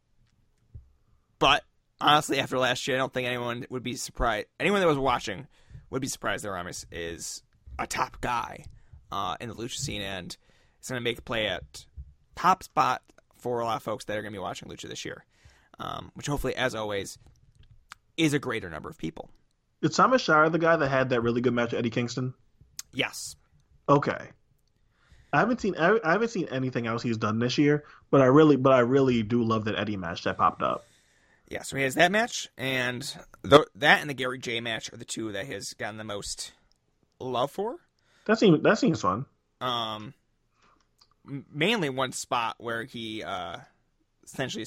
but 1.38 1.64
honestly, 2.00 2.38
after 2.38 2.58
last 2.58 2.86
year, 2.86 2.96
I 2.96 2.98
don't 2.98 3.12
think 3.12 3.28
anyone 3.28 3.66
would 3.70 3.82
be 3.82 3.96
surprised. 3.96 4.46
Anyone 4.58 4.80
that 4.80 4.86
was 4.86 4.98
watching 4.98 5.46
would 5.90 6.00
be 6.00 6.08
surprised 6.08 6.44
that 6.44 6.48
Aramis 6.48 6.86
is 6.90 7.42
a 7.78 7.86
top 7.86 8.20
guy 8.20 8.64
uh, 9.12 9.36
in 9.40 9.48
the 9.48 9.54
lucha 9.54 9.76
scene, 9.76 10.02
and 10.02 10.36
it's 10.78 10.88
going 10.88 11.00
to 11.00 11.04
make 11.04 11.18
a 11.18 11.22
play 11.22 11.46
at 11.46 11.86
top 12.34 12.62
spot 12.62 13.02
for 13.36 13.60
a 13.60 13.64
lot 13.64 13.76
of 13.76 13.82
folks 13.82 14.04
that 14.04 14.16
are 14.16 14.22
going 14.22 14.32
to 14.32 14.38
be 14.38 14.42
watching 14.42 14.68
lucha 14.68 14.88
this 14.88 15.04
year, 15.04 15.24
um, 15.78 16.10
which 16.14 16.26
hopefully, 16.26 16.54
as 16.56 16.74
always, 16.74 17.18
is 18.16 18.32
a 18.32 18.38
greater 18.38 18.70
number 18.70 18.88
of 18.88 18.98
people. 18.98 19.30
Is 19.82 19.96
Thomas 19.96 20.22
Shire 20.22 20.50
the 20.50 20.58
guy 20.58 20.76
that 20.76 20.88
had 20.88 21.10
that 21.10 21.22
really 21.22 21.40
good 21.40 21.54
match 21.54 21.72
with 21.72 21.78
Eddie 21.78 21.90
Kingston? 21.90 22.34
Yes. 22.92 23.36
Okay. 23.88 24.28
I 25.32 25.38
haven't 25.38 25.60
seen 25.60 25.76
I 25.76 25.98
haven't 26.04 26.30
seen 26.30 26.48
anything 26.50 26.86
else 26.86 27.02
he's 27.02 27.16
done 27.16 27.38
this 27.38 27.56
year, 27.56 27.84
but 28.10 28.20
I 28.20 28.26
really 28.26 28.56
but 28.56 28.72
I 28.72 28.80
really 28.80 29.22
do 29.22 29.42
love 29.42 29.64
that 29.66 29.78
Eddie 29.78 29.96
match 29.96 30.24
that 30.24 30.36
popped 30.36 30.62
up. 30.62 30.84
Yeah, 31.48 31.62
so 31.62 31.76
he 31.76 31.82
has 31.82 31.96
that 31.96 32.12
match, 32.12 32.48
and 32.56 33.02
the, 33.42 33.66
that 33.74 34.00
and 34.00 34.08
the 34.08 34.14
Gary 34.14 34.38
Jay 34.38 34.60
match 34.60 34.92
are 34.92 34.96
the 34.96 35.04
two 35.04 35.32
that 35.32 35.46
he 35.46 35.52
has 35.52 35.72
gotten 35.74 35.96
the 35.96 36.04
most 36.04 36.52
love 37.18 37.50
for. 37.50 37.76
That 38.26 38.38
seems 38.38 38.62
that 38.62 38.78
seems 38.78 39.00
fun. 39.00 39.26
Um, 39.60 40.14
mainly 41.52 41.90
one 41.90 42.12
spot 42.12 42.56
where 42.58 42.84
he 42.84 43.22
uh, 43.22 43.58
essentially 44.24 44.64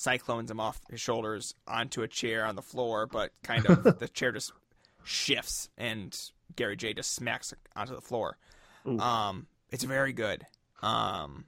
cyclones 0.00 0.50
him 0.50 0.58
off 0.58 0.80
his 0.90 1.00
shoulders 1.00 1.54
onto 1.68 2.02
a 2.02 2.08
chair 2.08 2.46
on 2.46 2.56
the 2.56 2.62
floor, 2.62 3.06
but 3.06 3.32
kind 3.42 3.66
of 3.66 3.82
the 3.98 4.08
chair 4.08 4.32
just 4.32 4.52
shifts 5.04 5.68
and 5.76 6.18
Gary 6.56 6.74
Jay 6.74 6.94
just 6.94 7.14
smacks 7.14 7.52
onto 7.76 7.94
the 7.94 8.00
floor. 8.00 8.38
Ooh. 8.86 8.98
Um, 8.98 9.46
it's 9.68 9.84
very 9.84 10.14
good. 10.14 10.46
Um, 10.80 11.44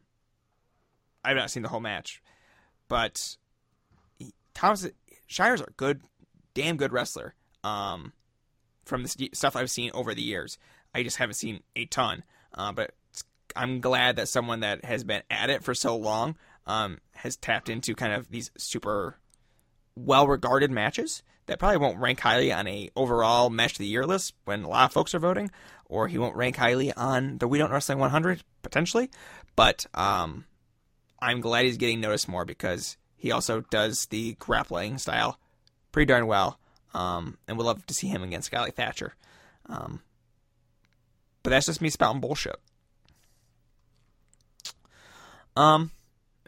I've 1.25 1.37
not 1.37 1.51
seen 1.51 1.63
the 1.63 1.71
whole 1.71 1.81
match, 1.81 2.23
but 2.89 3.39
he, 4.19 4.35
Thomas 4.53 4.87
Shire's 5.27 5.63
are 5.63 5.73
good, 5.79 6.03
damn 6.53 6.77
good 6.77 6.93
wrestler. 6.93 7.35
Um, 7.65 8.13
from 8.85 9.05
the 9.05 9.31
stuff 9.33 9.57
I've 9.57 9.71
seen 9.71 9.91
over 9.95 10.15
the 10.15 10.23
years, 10.23 10.59
I 10.95 11.03
just 11.03 11.17
haven't 11.17 11.35
seen 11.35 11.61
a 11.75 11.87
ton. 11.87 12.23
Uh, 12.53 12.73
but 12.73 12.93
I'm 13.57 13.81
glad 13.81 14.17
that 14.17 14.29
someone 14.29 14.61
that 14.61 14.85
has 14.85 15.05
been 15.05 15.23
at 15.31 15.49
it 15.49 15.65
for 15.65 15.75
so 15.75 15.97
long 15.97 16.37
um, 16.67 16.99
has 17.15 17.37
tapped 17.37 17.69
into 17.69 17.95
kind 17.95 18.13
of 18.13 18.31
these 18.31 18.51
super 18.57 19.19
well 19.95 20.27
regarded 20.27 20.71
matches 20.71 21.23
that 21.47 21.59
probably 21.59 21.79
won't 21.79 21.99
rank 21.99 22.21
highly 22.21 22.53
on 22.53 22.67
a 22.69 22.91
overall 22.95 23.51
match 23.51 23.73
of 23.73 23.79
the 23.79 23.87
year 23.87 24.07
list 24.07 24.35
when 24.45 24.63
a 24.63 24.69
lot 24.69 24.85
of 24.85 24.93
folks 24.93 25.15
are 25.15 25.19
voting, 25.19 25.51
or 25.87 26.09
he 26.09 26.19
won't 26.19 26.37
rank 26.37 26.57
highly 26.57 26.93
on 26.93 27.39
the 27.39 27.49
We 27.49 27.59
Don't 27.59 27.73
Wrestling 27.73 27.99
100 27.99 28.43
potentially. 28.63 29.11
But 29.57 29.85
um, 29.95 30.45
I'm 31.21 31.41
glad 31.41 31.65
he's 31.65 31.77
getting 31.77 32.01
noticed 32.01 32.29
more 32.29 32.45
because 32.45 32.97
he 33.17 33.33
also 33.33 33.61
does 33.71 34.07
the 34.07 34.35
grappling 34.39 34.99
style 34.99 35.39
pretty 35.91 36.07
darn 36.07 36.27
well, 36.27 36.59
um, 36.95 37.39
and 37.47 37.57
would 37.57 37.67
love 37.67 37.85
to 37.87 37.95
see 37.95 38.09
him 38.09 38.23
against 38.23 38.51
Skylar 38.51 38.73
Thatcher. 38.73 39.15
Um, 39.67 40.01
but 41.43 41.51
that's 41.51 41.67
just 41.67 41.81
me 41.81 41.91
spouting 41.91 42.21
bullshit. 42.21 42.57
Um, 45.57 45.91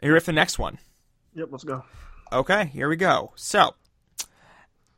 are 0.01 0.07
you 0.07 0.13
ready 0.13 0.23
for 0.23 0.31
the 0.31 0.35
next 0.35 0.59
one? 0.59 0.79
Yep, 1.33 1.49
let's 1.51 1.63
go. 1.63 1.83
Okay, 2.31 2.65
here 2.65 2.89
we 2.89 2.95
go. 2.95 3.31
So, 3.35 3.75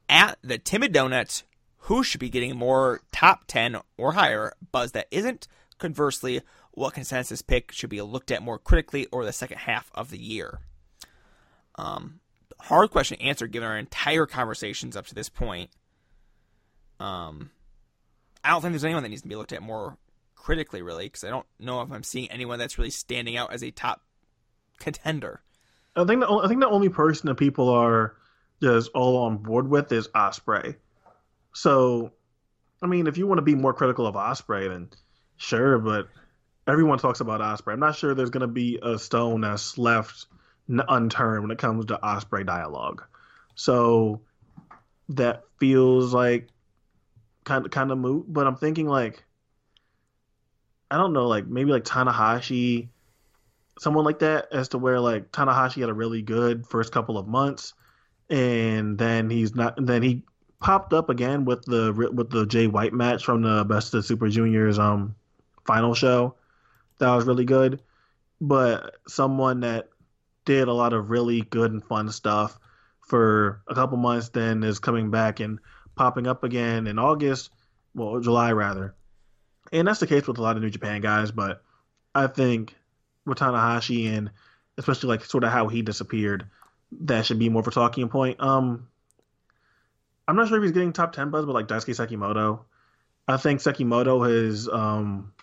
at 0.10 0.38
the 0.42 0.58
Timid 0.58 0.94
Donuts, 0.94 1.44
who 1.82 2.04
should 2.04 2.20
be 2.20 2.30
getting 2.30 2.58
more 2.58 3.02
top 3.12 3.46
10 3.48 3.78
or 3.98 4.14
higher 4.14 4.54
buzz 4.72 4.92
that 4.94 5.08
isn't? 5.12 5.48
Conversely, 5.78 6.42
what 6.72 6.94
consensus 6.94 7.42
pick 7.42 7.72
should 7.72 7.90
be 7.90 8.02
looked 8.02 8.32
at 8.32 8.42
more 8.42 8.58
critically 8.58 9.08
over 9.12 9.26
the 9.26 9.34
second 9.34 9.58
half 9.58 9.92
of 9.94 10.10
the 10.10 10.18
year? 10.18 10.60
Um, 11.76 12.20
hard 12.60 12.90
question 12.92 13.18
to 13.18 13.24
answer 13.24 13.48
given 13.48 13.68
our 13.68 13.78
entire 13.78 14.26
conversations 14.26 14.96
up 14.96 15.06
to 15.08 15.16
this 15.16 15.30
point. 15.30 15.70
Um, 17.00 17.52
I 18.44 18.50
don't 18.50 18.62
think 18.62 18.74
there's 18.74 18.86
anyone 18.86 19.04
that 19.04 19.10
needs 19.10 19.22
to 19.22 19.28
be 19.28 19.36
looked 19.36 19.54
at 19.54 19.62
more 19.62 19.98
critically, 20.36 20.82
really, 20.82 21.06
because 21.06 21.24
I 21.24 21.30
don't 21.30 21.46
know 21.60 21.82
if 21.82 21.92
I'm 21.92 22.04
seeing 22.04 22.32
anyone 22.32 22.60
that's 22.60 22.78
really 22.78 22.90
standing 22.90 23.38
out 23.38 23.54
as 23.54 23.64
a 23.64 23.72
top 23.72 24.02
contender. 24.80 25.42
I 25.96 26.06
think 26.06 26.22
the 26.22 26.28
I 26.28 26.48
think 26.48 26.62
the 26.62 26.70
only 26.70 26.90
person 26.90 27.28
that 27.28 27.36
people 27.36 27.70
are 27.70 28.16
just 28.62 28.92
all 28.94 29.18
on 29.26 29.38
board 29.38 29.68
with 29.68 29.92
is 29.92 30.08
Ospreay. 30.10 30.76
So, 31.54 32.12
I 32.82 32.88
mean, 32.88 33.08
if 33.08 33.18
you 33.18 33.28
want 33.28 33.40
to 33.40 33.44
be 33.44 33.56
more 33.56 33.74
critical 33.74 34.06
of 34.06 34.16
Ospreay, 34.16 34.70
then 34.70 34.90
sure, 35.38 35.80
but 35.80 36.08
everyone 36.68 37.00
talks 37.00 37.20
about 37.20 37.42
Ospreay. 37.42 37.74
I'm 37.74 37.80
not 37.80 37.96
sure 37.96 38.14
there's 38.14 38.30
going 38.30 38.42
to 38.42 38.48
be 38.48 38.80
a 38.82 39.00
stone 39.00 39.42
that's 39.42 39.78
left 39.78 40.28
unturned 40.68 41.42
when 41.44 41.52
it 41.52 41.58
comes 41.58 41.86
to 41.86 41.98
Ospreay 41.98 42.46
dialogue. 42.46 43.04
So 43.56 44.22
that 45.10 45.44
feels 45.60 46.14
like 46.14 46.50
kind 47.44 47.66
of 47.66 47.72
kind 47.72 47.92
of 47.92 47.98
moot. 47.98 48.26
But 48.28 48.46
I'm 48.46 48.58
thinking 48.58 48.88
like 48.88 49.24
I 50.90 50.98
don't 50.98 51.14
know, 51.14 51.28
like 51.28 51.48
maybe 51.48 51.72
like 51.72 51.84
Tanahashi 51.84 52.90
someone 53.80 54.06
like 54.06 54.20
that 54.20 54.48
as 54.52 54.70
to 54.70 54.78
where 54.78 55.00
like 55.00 55.32
Tanahashi 55.32 55.82
had 55.82 55.90
a 55.90 55.94
really 55.94 56.22
good 56.22 56.66
first 56.68 56.92
couple 56.92 57.18
of 57.18 57.28
months, 57.28 57.74
and 58.30 58.98
then 58.98 59.30
he's 59.30 59.56
not. 59.56 59.76
Then 59.78 60.04
he 60.04 60.24
popped 60.60 60.94
up 60.94 61.10
again 61.10 61.46
with 61.46 61.64
the 61.64 61.94
with 62.14 62.30
the 62.30 62.46
Jay 62.46 62.68
White 62.68 62.94
match 62.94 63.24
from 63.24 63.42
the 63.42 63.64
Best 63.64 63.94
of 63.94 64.06
Super 64.06 64.30
Juniors 64.30 64.80
um 64.80 65.16
final 65.66 65.94
show. 65.94 66.36
That 67.00 67.14
was 67.16 67.26
really 67.26 67.46
good, 67.46 67.82
but 68.42 68.96
someone 69.08 69.62
that 69.62 69.90
did 70.46 70.68
a 70.68 70.74
lot 70.74 70.94
of 70.94 71.10
really 71.10 71.42
good 71.42 71.72
and 71.72 71.84
fun 71.84 72.10
stuff 72.12 72.58
for 73.02 73.62
a 73.68 73.76
couple 73.76 73.98
months, 73.98 74.30
then 74.30 74.64
is 74.64 74.80
coming 74.80 75.12
back 75.12 75.40
and 75.40 75.60
popping 75.96 76.28
up 76.28 76.44
again 76.44 76.88
in 76.88 76.98
August, 77.00 77.52
well 77.94 78.20
July 78.20 78.52
rather, 78.52 78.96
and 79.72 79.88
that's 79.88 80.00
the 80.00 80.08
case 80.08 80.28
with 80.28 80.40
a 80.40 80.42
lot 80.42 80.56
of 80.56 80.64
New 80.64 80.70
Japan 80.70 81.02
guys. 81.02 81.32
But 81.32 81.62
I 82.16 82.28
think 82.28 82.76
with 83.28 83.38
Tanahashi 83.38 84.12
and 84.12 84.32
especially 84.78 85.10
like 85.10 85.26
sort 85.26 85.44
of 85.44 85.52
how 85.52 85.68
he 85.68 85.82
disappeared, 85.82 86.48
that 87.02 87.26
should 87.26 87.40
be 87.40 87.50
more 87.50 87.62
of 87.62 87.68
a 87.68 87.72
talking 87.72 88.10
point. 88.10 88.40
Um, 88.40 88.88
I'm 90.28 90.36
not 90.36 90.48
sure 90.48 90.58
if 90.58 90.64
he's 90.64 90.72
getting 90.72 90.94
top 90.94 91.14
ten 91.14 91.30
buzz, 91.30 91.46
but 91.46 91.54
like 91.54 91.68
Daisuke 91.68 91.96
Sekimoto, 91.96 92.62
I 93.28 93.38
think 93.38 93.60
Sekimoto 93.60 94.30
is 94.30 94.68
um 94.68 95.34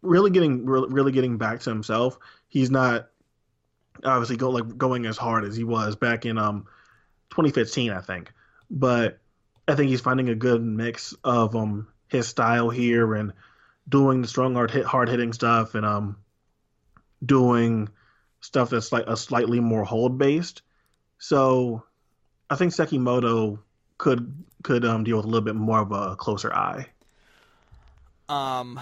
really 0.00 0.30
getting 0.30 0.66
really 0.66 1.12
getting 1.12 1.38
back 1.38 1.60
to 1.60 1.70
himself. 1.70 2.18
He's 2.48 2.70
not 2.70 3.08
obviously 4.04 4.36
go 4.36 4.50
like 4.50 4.76
going 4.76 5.06
as 5.06 5.16
hard 5.16 5.44
as 5.44 5.56
he 5.56 5.64
was 5.64 5.96
back 5.96 6.26
in 6.26 6.38
um 6.38 6.66
2015, 7.30 7.92
I 7.92 8.00
think, 8.00 8.32
but 8.70 9.18
I 9.68 9.74
think 9.74 9.90
he's 9.90 10.00
finding 10.00 10.28
a 10.28 10.34
good 10.34 10.62
mix 10.62 11.14
of 11.24 11.54
um 11.54 11.88
his 12.08 12.28
style 12.28 12.68
here 12.68 13.14
and 13.14 13.32
doing 13.88 14.22
the 14.22 14.28
strong 14.28 14.54
hard 14.54 14.70
hit 14.70 14.84
hard 14.84 15.08
hitting 15.08 15.32
stuff 15.32 15.74
and 15.74 15.86
um 15.86 16.16
doing 17.24 17.88
stuff 18.40 18.70
that's 18.70 18.92
like 18.92 19.06
a 19.06 19.16
slightly 19.16 19.60
more 19.60 19.84
hold 19.84 20.18
based. 20.18 20.62
So 21.18 21.84
I 22.50 22.56
think 22.56 22.72
Sekimoto 22.72 23.58
could 23.98 24.44
could 24.62 24.84
um, 24.84 25.04
deal 25.04 25.16
with 25.16 25.26
a 25.26 25.28
little 25.28 25.44
bit 25.44 25.54
more 25.54 25.80
of 25.80 25.92
a 25.92 26.16
closer 26.16 26.52
eye. 26.52 26.86
Um, 28.28 28.80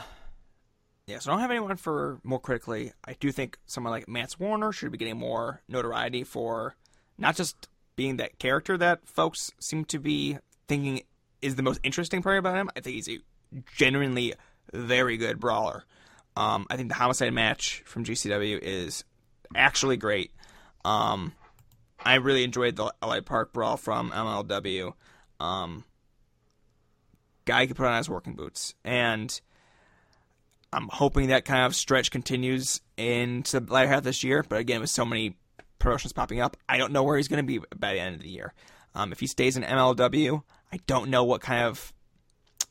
yeah, 1.07 1.19
so 1.19 1.31
I 1.31 1.35
don't 1.35 1.41
have 1.41 1.51
anyone 1.51 1.77
for 1.77 2.21
more 2.23 2.39
critically. 2.41 2.93
I 3.05 3.15
do 3.19 3.33
think 3.33 3.59
someone 3.67 3.91
like 3.91 4.09
Mance 4.09 4.39
Warner 4.39 4.73
should 4.73 4.93
be 4.93 4.99
getting 4.99 5.19
more 5.19 5.62
notoriety 5.69 6.25
for 6.25 6.77
not 7.19 7.37
just 7.37 7.69
being 7.97 8.17
that 8.19 8.39
character 8.39 8.79
that 8.79 9.07
folks 9.07 9.51
seem 9.59 9.85
to 9.87 9.99
be 9.99 10.39
thinking 10.69 11.03
is 11.43 11.57
the 11.57 11.62
most 11.62 11.81
interesting 11.83 12.23
part 12.23 12.39
about 12.39 12.57
him. 12.57 12.71
I 12.77 12.81
think 12.81 12.95
he's 12.95 13.09
a 13.09 13.19
genuinely 13.77 14.35
very 14.73 15.17
good 15.17 15.41
brawler. 15.41 15.85
Um, 16.41 16.67
I 16.71 16.77
think 16.79 16.89
the 16.89 16.95
homicide 16.95 17.35
match 17.35 17.83
from 17.85 18.03
GCW 18.03 18.61
is 18.62 19.05
actually 19.55 19.99
great. 19.99 20.33
Um, 20.87 21.35
I 22.03 22.15
really 22.15 22.45
enjoyed 22.45 22.77
the 22.77 22.95
LA 23.03 23.21
Park 23.21 23.53
brawl 23.53 23.77
from 23.77 24.11
MLW. 24.11 24.95
Um, 25.39 25.85
guy 27.45 27.67
could 27.67 27.77
put 27.77 27.85
on 27.85 27.99
his 27.99 28.09
working 28.09 28.37
boots, 28.37 28.75
and 28.87 29.39
I'm 30.73 30.89
hoping 30.91 31.29
that 31.29 31.45
kind 31.45 31.67
of 31.67 31.77
stretch 31.77 32.11
continues 32.11 32.81
into 32.97 33.61
the 33.61 33.71
latter 33.71 33.89
half 33.89 34.03
this 34.03 34.25
year. 34.25 34.43
But 34.49 34.61
again, 34.61 34.81
with 34.81 34.89
so 34.89 35.05
many 35.05 35.37
promotions 35.79 36.15
popping 36.15 36.41
up, 36.41 36.57
I 36.67 36.79
don't 36.79 36.93
know 36.93 37.03
where 37.03 37.19
he's 37.19 37.29
going 37.29 37.47
to 37.47 37.47
be 37.47 37.62
by 37.77 37.93
the 37.93 38.01
end 38.01 38.15
of 38.15 38.23
the 38.23 38.31
year. 38.31 38.55
Um, 38.95 39.12
if 39.12 39.21
he 39.21 39.27
stays 39.27 39.59
in 39.59 39.62
MLW, 39.62 40.43
I 40.73 40.79
don't 40.87 41.11
know 41.11 41.25
what 41.25 41.43
kind 41.43 41.67
of 41.67 41.93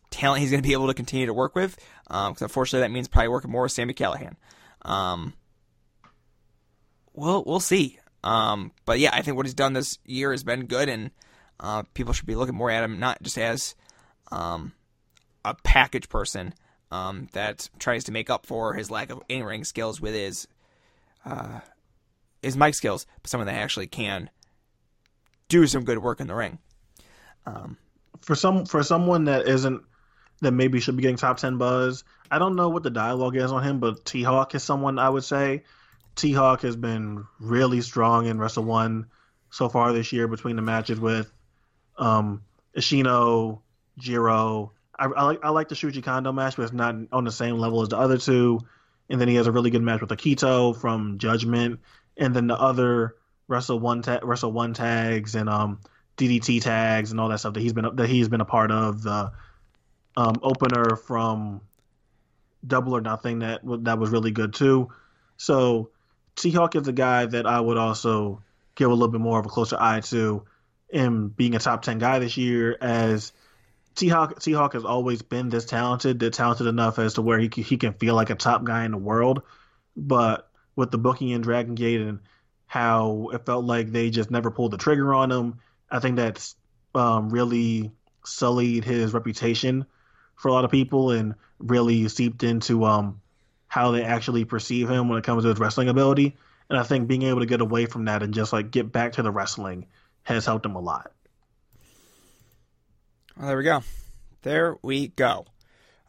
talent 0.09 0.41
he's 0.41 0.49
going 0.49 0.63
to 0.63 0.67
be 0.67 0.73
able 0.73 0.87
to 0.87 0.95
continue 0.95 1.27
to 1.27 1.33
work 1.35 1.55
with. 1.55 1.77
Because 2.09 2.41
um, 2.41 2.45
unfortunately, 2.45 2.85
that 2.85 2.91
means 2.91 3.07
probably 3.07 3.29
working 3.29 3.51
more 3.51 3.63
with 3.63 3.71
Sami 3.71 3.93
Callihan. 3.93 4.35
Um, 4.81 5.33
we'll 7.13 7.43
we'll 7.45 7.59
see. 7.59 7.99
Um, 8.23 8.71
but 8.85 8.99
yeah, 8.99 9.11
I 9.13 9.21
think 9.21 9.37
what 9.37 9.45
he's 9.45 9.53
done 9.53 9.73
this 9.73 9.99
year 10.05 10.31
has 10.31 10.43
been 10.43 10.65
good, 10.65 10.89
and 10.89 11.11
uh, 11.59 11.83
people 11.93 12.13
should 12.13 12.25
be 12.25 12.35
looking 12.35 12.55
more 12.55 12.71
at 12.71 12.83
him 12.83 12.99
not 12.99 13.21
just 13.21 13.37
as 13.37 13.75
um, 14.31 14.73
a 15.45 15.53
package 15.63 16.09
person 16.09 16.53
um, 16.91 17.27
that 17.33 17.69
tries 17.79 18.05
to 18.05 18.11
make 18.11 18.29
up 18.29 18.45
for 18.45 18.73
his 18.73 18.89
lack 18.89 19.11
of 19.11 19.21
in 19.29 19.43
ring 19.43 19.63
skills 19.63 20.01
with 20.01 20.13
his 20.13 20.47
uh, 21.25 21.59
his 22.41 22.57
mic 22.57 22.75
skills, 22.75 23.05
but 23.21 23.29
someone 23.29 23.47
that 23.47 23.55
actually 23.55 23.87
can 23.87 24.29
do 25.47 25.67
some 25.67 25.83
good 25.83 25.99
work 25.99 26.19
in 26.19 26.27
the 26.27 26.35
ring. 26.35 26.59
Um, 27.45 27.77
for 28.21 28.35
some 28.35 28.65
for 28.65 28.83
someone 28.83 29.25
that 29.25 29.47
isn't 29.47 29.83
that 30.41 30.51
maybe 30.51 30.79
should 30.79 30.95
be 30.95 31.01
getting 31.01 31.17
top 31.17 31.37
10 31.37 31.57
buzz. 31.57 32.03
I 32.31 32.39
don't 32.39 32.55
know 32.55 32.69
what 32.69 32.83
the 32.83 32.89
dialogue 32.89 33.35
is 33.35 33.51
on 33.51 33.63
him, 33.63 33.79
but 33.79 34.05
T 34.05 34.23
Hawk 34.23 34.55
is 34.55 34.63
someone 34.63 34.99
I 34.99 35.09
would 35.09 35.23
say. 35.23 35.63
T 36.15 36.33
Hawk 36.33 36.61
has 36.61 36.75
been 36.75 37.25
really 37.39 37.81
strong 37.81 38.25
in 38.25 38.39
Wrestle 38.39 38.63
One 38.63 39.07
so 39.49 39.69
far 39.69 39.93
this 39.93 40.11
year 40.11 40.27
between 40.27 40.55
the 40.55 40.61
matches 40.61 40.99
with 40.99 41.31
um, 41.97 42.43
Ishino, 42.75 43.61
Jiro. 43.97 44.73
I, 44.97 45.05
I 45.05 45.23
like 45.23 45.39
I 45.43 45.49
like 45.49 45.69
the 45.69 45.75
Shuji 45.75 46.03
Kondo 46.03 46.31
match, 46.31 46.55
but 46.55 46.63
it's 46.63 46.73
not 46.73 46.95
on 47.11 47.23
the 47.23 47.31
same 47.31 47.57
level 47.57 47.81
as 47.81 47.89
the 47.89 47.97
other 47.97 48.17
two. 48.17 48.59
And 49.09 49.19
then 49.19 49.27
he 49.27 49.35
has 49.35 49.47
a 49.47 49.51
really 49.51 49.71
good 49.71 49.81
match 49.81 50.01
with 50.01 50.11
Akito 50.11 50.79
from 50.79 51.17
Judgment, 51.17 51.79
and 52.15 52.35
then 52.35 52.47
the 52.47 52.59
other 52.59 53.15
Wrestle 53.47 53.79
One 53.79 54.01
ta- 54.01 54.19
Wrestle 54.21 54.51
One 54.51 54.73
tags 54.73 55.35
and 55.35 55.49
um 55.49 55.79
DDT 56.17 56.61
tags 56.61 57.11
and 57.11 57.19
all 57.19 57.29
that 57.29 57.39
stuff 57.39 57.53
that 57.53 57.61
he's 57.61 57.73
been 57.73 57.95
that 57.95 58.09
he's 58.09 58.29
been 58.29 58.41
a 58.41 58.45
part 58.45 58.71
of. 58.71 59.01
The 59.01 59.31
um, 60.19 60.37
opener 60.43 60.97
from 60.97 61.61
Double 62.67 62.93
or 62.93 62.99
Nothing 62.99 63.39
that 63.39 63.61
that 63.85 63.99
was 63.99 64.09
really 64.09 64.31
good 64.31 64.53
too. 64.53 64.89
So 65.37 65.91
T 66.35 66.51
Hawk 66.51 66.75
is 66.75 66.89
a 66.89 66.91
guy 66.91 67.25
that 67.25 67.45
I 67.45 67.61
would 67.61 67.77
also 67.77 68.43
give 68.75 68.89
a 68.89 68.93
little 68.93 69.07
bit 69.07 69.21
more 69.21 69.39
of 69.39 69.45
a 69.45 69.49
closer 69.49 69.77
eye 69.79 70.01
to 70.01 70.43
in 70.89 71.29
being 71.29 71.55
a 71.55 71.59
top 71.59 71.83
ten 71.83 71.99
guy 71.99 72.19
this 72.19 72.35
year 72.35 72.77
as 72.81 73.31
T 73.95 74.09
Hawk 74.09 74.41
T 74.41 74.51
Hawk 74.51 74.73
has 74.73 74.83
always 74.83 75.21
been 75.21 75.47
this 75.47 75.65
talented, 75.65 76.19
talented 76.33 76.67
enough 76.67 76.99
as 76.99 77.13
to 77.13 77.21
where 77.21 77.39
he 77.39 77.49
he 77.55 77.77
can 77.77 77.93
feel 77.93 78.15
like 78.15 78.29
a 78.29 78.35
top 78.35 78.65
guy 78.65 78.83
in 78.83 78.91
the 78.91 78.97
world, 78.97 79.43
but 79.95 80.49
with 80.75 80.91
the 80.91 80.97
booking 80.97 81.29
in 81.29 81.39
Dragon 81.39 81.75
Gate 81.75 82.01
and 82.01 82.19
how 82.67 83.29
it 83.31 83.45
felt 83.45 83.63
like 83.63 83.93
they 83.93 84.09
just 84.09 84.31
never 84.31 84.51
pulled 84.51 84.71
the 84.71 84.77
trigger 84.77 85.13
on 85.13 85.31
him, 85.31 85.59
I 85.89 85.99
think 85.99 86.17
that's 86.17 86.57
um, 86.93 87.29
really 87.29 87.91
sullied 88.25 88.83
his 88.83 89.13
reputation 89.13 89.85
for 90.39 90.47
a 90.47 90.53
lot 90.53 90.63
of 90.63 90.71
people 90.71 91.11
and 91.11 91.35
really 91.59 92.07
seeped 92.07 92.43
into 92.43 92.85
um, 92.85 93.19
how 93.67 93.91
they 93.91 94.03
actually 94.03 94.45
perceive 94.45 94.89
him 94.89 95.09
when 95.09 95.19
it 95.19 95.25
comes 95.25 95.43
to 95.43 95.49
his 95.49 95.59
wrestling 95.59 95.89
ability. 95.89 96.37
And 96.69 96.79
I 96.79 96.83
think 96.83 97.09
being 97.09 97.23
able 97.23 97.41
to 97.41 97.45
get 97.45 97.59
away 97.59 97.87
from 97.87 98.05
that 98.05 98.23
and 98.23 98.33
just 98.33 98.53
like 98.53 98.71
get 98.71 98.89
back 98.89 99.13
to 99.13 99.21
the 99.21 99.31
wrestling 99.31 99.87
has 100.23 100.45
helped 100.45 100.65
him 100.65 100.77
a 100.77 100.79
lot. 100.79 101.11
Well, 103.37 103.47
there 103.47 103.57
we 103.57 103.65
go. 103.65 103.83
There 104.43 104.77
we 104.81 105.09
go. 105.09 105.45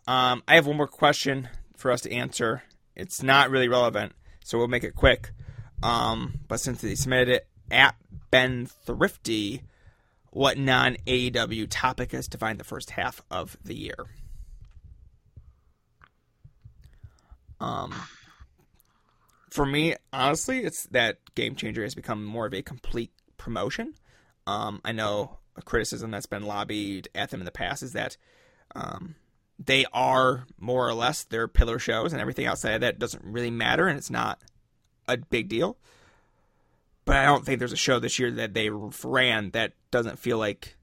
Um, 0.06 0.44
I 0.46 0.54
have 0.54 0.66
one 0.66 0.76
more 0.76 0.86
question 0.86 1.48
for 1.76 1.90
us 1.90 2.02
to 2.02 2.12
answer. 2.12 2.62
It's 2.94 3.24
not 3.24 3.50
really 3.50 3.68
relevant, 3.68 4.12
so 4.44 4.58
we'll 4.58 4.68
make 4.68 4.84
it 4.84 4.94
quick. 4.94 5.32
Um, 5.82 6.38
but 6.46 6.60
since 6.60 6.80
they 6.80 6.94
submitted 6.94 7.28
it 7.30 7.48
at 7.68 7.96
Ben 8.30 8.66
Thrifty, 8.66 9.62
what 10.30 10.56
non 10.56 10.98
AEW 11.08 11.66
topic 11.68 12.12
has 12.12 12.28
defined 12.28 12.60
the 12.60 12.64
first 12.64 12.90
half 12.90 13.22
of 13.28 13.56
the 13.64 13.74
year? 13.74 14.06
Um, 17.60 17.94
for 19.50 19.66
me, 19.66 19.96
honestly, 20.12 20.60
it's 20.60 20.84
that 20.86 21.18
Game 21.34 21.54
Changer 21.54 21.82
has 21.82 21.94
become 21.94 22.24
more 22.24 22.46
of 22.46 22.54
a 22.54 22.62
complete 22.62 23.12
promotion. 23.36 23.94
Um, 24.46 24.80
I 24.84 24.92
know 24.92 25.38
a 25.56 25.62
criticism 25.62 26.10
that's 26.10 26.26
been 26.26 26.44
lobbied 26.44 27.08
at 27.14 27.30
them 27.30 27.40
in 27.40 27.44
the 27.44 27.50
past 27.50 27.82
is 27.82 27.92
that 27.92 28.16
um, 28.74 29.16
they 29.58 29.84
are 29.92 30.46
more 30.58 30.88
or 30.88 30.94
less 30.94 31.24
their 31.24 31.48
pillar 31.48 31.78
shows, 31.78 32.12
and 32.12 32.20
everything 32.20 32.46
outside 32.46 32.74
of 32.74 32.80
that 32.82 32.98
doesn't 32.98 33.24
really 33.24 33.50
matter, 33.50 33.86
and 33.86 33.98
it's 33.98 34.10
not 34.10 34.40
a 35.08 35.16
big 35.16 35.48
deal. 35.48 35.76
But 37.04 37.16
I 37.16 37.24
don't 37.24 37.44
think 37.44 37.58
there's 37.58 37.72
a 37.72 37.76
show 37.76 37.98
this 37.98 38.18
year 38.18 38.30
that 38.30 38.54
they 38.54 38.70
ran 38.70 39.50
that 39.50 39.72
doesn't 39.90 40.18
feel 40.18 40.38
like 40.38 40.76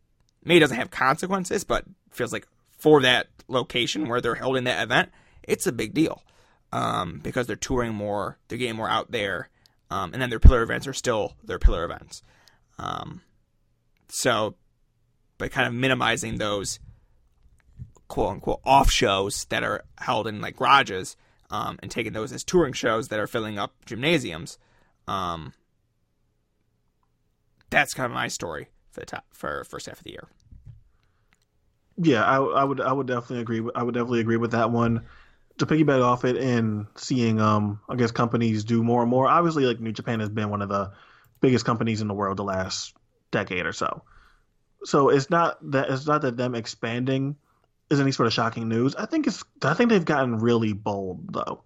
maybe 0.43 0.59
doesn't 0.59 0.77
have 0.77 0.91
consequences, 0.91 1.63
but 1.63 1.85
feels 2.11 2.33
like 2.33 2.47
for 2.77 3.01
that 3.01 3.27
location 3.47 4.09
where 4.09 4.19
they're 4.19 4.35
holding 4.35 4.65
that 4.65 4.83
event, 4.83 5.09
it's 5.43 5.67
a 5.67 5.71
big 5.71 5.93
deal 5.93 6.21
um, 6.71 7.19
because 7.23 7.47
they're 7.47 7.55
touring 7.55 7.93
more, 7.93 8.37
they're 8.47 8.57
getting 8.57 8.75
more 8.75 8.89
out 8.89 9.11
there, 9.11 9.49
um, 9.89 10.13
and 10.13 10.21
then 10.21 10.29
their 10.29 10.39
pillar 10.39 10.61
events 10.61 10.87
are 10.87 10.93
still 10.93 11.33
their 11.43 11.59
pillar 11.59 11.83
events. 11.83 12.21
Um, 12.77 13.21
so, 14.09 14.55
by 15.37 15.47
kind 15.47 15.67
of 15.67 15.73
minimizing 15.73 16.37
those 16.37 16.79
quote 18.07 18.33
unquote 18.33 18.61
off 18.63 18.89
shows 18.89 19.45
that 19.49 19.63
are 19.63 19.83
held 19.97 20.27
in 20.27 20.41
like 20.41 20.55
garages 20.55 21.15
um, 21.49 21.77
and 21.81 21.91
taking 21.91 22.13
those 22.13 22.31
as 22.31 22.43
touring 22.43 22.73
shows 22.73 23.09
that 23.09 23.19
are 23.19 23.27
filling 23.27 23.57
up 23.57 23.73
gymnasiums, 23.85 24.57
um, 25.07 25.53
that's 27.69 27.93
kind 27.93 28.05
of 28.05 28.13
my 28.13 28.27
story 28.27 28.69
for 28.91 29.01
the 29.01 29.05
top 29.05 29.25
for 29.31 29.63
first 29.63 29.87
half 29.87 29.99
of 29.99 30.03
the 30.03 30.11
year. 30.11 30.27
Yeah, 31.97 32.23
I, 32.23 32.37
I 32.37 32.63
would 32.63 32.79
I 32.79 32.91
would 32.91 33.07
definitely 33.07 33.41
agree. 33.41 33.71
I 33.75 33.83
would 33.83 33.93
definitely 33.93 34.19
agree 34.19 34.37
with 34.37 34.51
that 34.51 34.71
one. 34.71 35.05
To 35.57 35.65
piggyback 35.65 36.03
off 36.03 36.23
it 36.23 36.37
and 36.37 36.85
seeing, 36.95 37.41
um, 37.41 37.79
I 37.89 37.95
guess 37.95 38.11
companies 38.11 38.63
do 38.63 38.83
more 38.83 39.01
and 39.01 39.09
more. 39.09 39.27
Obviously, 39.27 39.65
like 39.65 39.79
New 39.79 39.91
Japan 39.91 40.19
has 40.19 40.29
been 40.29 40.49
one 40.49 40.61
of 40.61 40.69
the 40.69 40.91
biggest 41.41 41.65
companies 41.65 42.01
in 42.01 42.07
the 42.07 42.13
world 42.13 42.37
the 42.37 42.43
last 42.43 42.95
decade 43.31 43.65
or 43.65 43.73
so. 43.73 44.03
So 44.83 45.09
it's 45.09 45.29
not 45.29 45.57
that 45.71 45.89
it's 45.89 46.05
not 46.05 46.21
that 46.21 46.37
them 46.37 46.55
expanding 46.55 47.35
is 47.89 47.99
any 47.99 48.11
sort 48.11 48.27
of 48.27 48.33
shocking 48.33 48.67
news. 48.67 48.95
I 48.95 49.05
think 49.05 49.27
it's 49.27 49.43
I 49.63 49.73
think 49.73 49.89
they've 49.89 50.03
gotten 50.05 50.39
really 50.39 50.73
bold 50.73 51.33
though. 51.33 51.63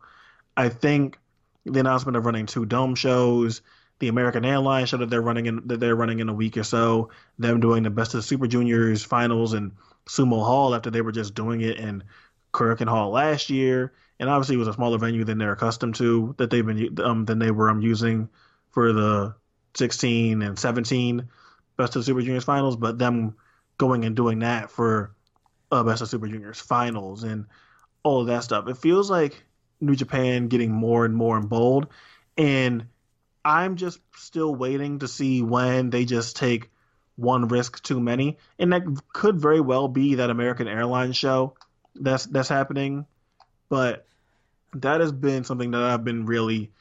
I 0.55 0.69
think 0.69 1.17
the 1.65 1.79
announcement 1.79 2.17
of 2.17 2.25
running 2.25 2.45
two 2.45 2.65
dome 2.65 2.95
shows, 2.95 3.61
the 3.99 4.07
American 4.07 4.45
Airlines 4.45 4.89
show 4.89 4.97
that 4.97 5.09
they're 5.09 5.21
running 5.21 5.45
in 5.45 5.67
that 5.67 5.79
they're 5.79 5.95
running 5.95 6.19
in 6.19 6.29
a 6.29 6.33
week 6.33 6.57
or 6.57 6.63
so, 6.63 7.09
them 7.37 7.59
doing 7.59 7.83
the 7.83 7.89
Best 7.89 8.13
of 8.13 8.19
the 8.19 8.23
Super 8.23 8.47
Juniors 8.47 9.03
finals 9.03 9.53
in 9.53 9.71
Sumo 10.07 10.43
Hall 10.43 10.73
after 10.73 10.89
they 10.89 11.01
were 11.01 11.11
just 11.11 11.35
doing 11.35 11.61
it 11.61 11.77
in 11.77 12.03
Korakuen 12.53 12.89
Hall 12.89 13.11
last 13.11 13.49
year, 13.49 13.93
and 14.19 14.29
obviously 14.29 14.55
it 14.55 14.59
was 14.59 14.67
a 14.67 14.73
smaller 14.73 14.97
venue 14.97 15.23
than 15.23 15.37
they're 15.37 15.53
accustomed 15.53 15.95
to 15.95 16.35
that 16.37 16.49
they've 16.49 16.65
been 16.65 16.99
um 17.01 17.25
than 17.25 17.39
they 17.39 17.51
were 17.51 17.69
um, 17.69 17.81
using 17.81 18.29
for 18.69 18.93
the 18.93 19.35
16 19.75 20.41
and 20.41 20.57
17 20.57 21.29
Best 21.77 21.95
of 21.95 22.03
Super 22.03 22.21
Juniors 22.21 22.43
finals, 22.43 22.75
but 22.75 22.99
them 22.99 23.35
going 23.77 24.05
and 24.05 24.15
doing 24.15 24.39
that 24.39 24.69
for 24.69 25.15
uh, 25.71 25.83
Best 25.83 26.01
of 26.01 26.09
Super 26.09 26.27
Juniors 26.27 26.59
finals 26.59 27.23
and 27.23 27.45
all 28.03 28.21
of 28.21 28.27
that 28.27 28.43
stuff. 28.43 28.67
It 28.67 28.77
feels 28.77 29.09
like 29.09 29.43
New 29.79 29.95
Japan 29.95 30.47
getting 30.47 30.71
more 30.71 31.05
and 31.05 31.15
more 31.15 31.39
bold, 31.39 31.87
and 32.37 32.85
I'm 33.43 33.77
just 33.77 33.99
still 34.15 34.53
waiting 34.53 34.99
to 34.99 35.07
see 35.07 35.41
when 35.41 35.89
they 35.89 36.05
just 36.05 36.35
take 36.35 36.69
one 37.15 37.47
risk 37.47 37.81
too 37.81 37.99
many, 37.99 38.37
and 38.59 38.73
that 38.73 38.83
could 39.13 39.39
very 39.39 39.61
well 39.61 39.87
be 39.87 40.15
that 40.15 40.29
American 40.29 40.67
Airlines 40.67 41.17
show 41.17 41.55
that's 41.95 42.25
that's 42.25 42.49
happening, 42.49 43.05
but 43.69 44.05
that 44.73 45.01
has 45.01 45.11
been 45.11 45.43
something 45.43 45.71
that 45.71 45.81
I've 45.81 46.03
been 46.03 46.25
really 46.25 46.71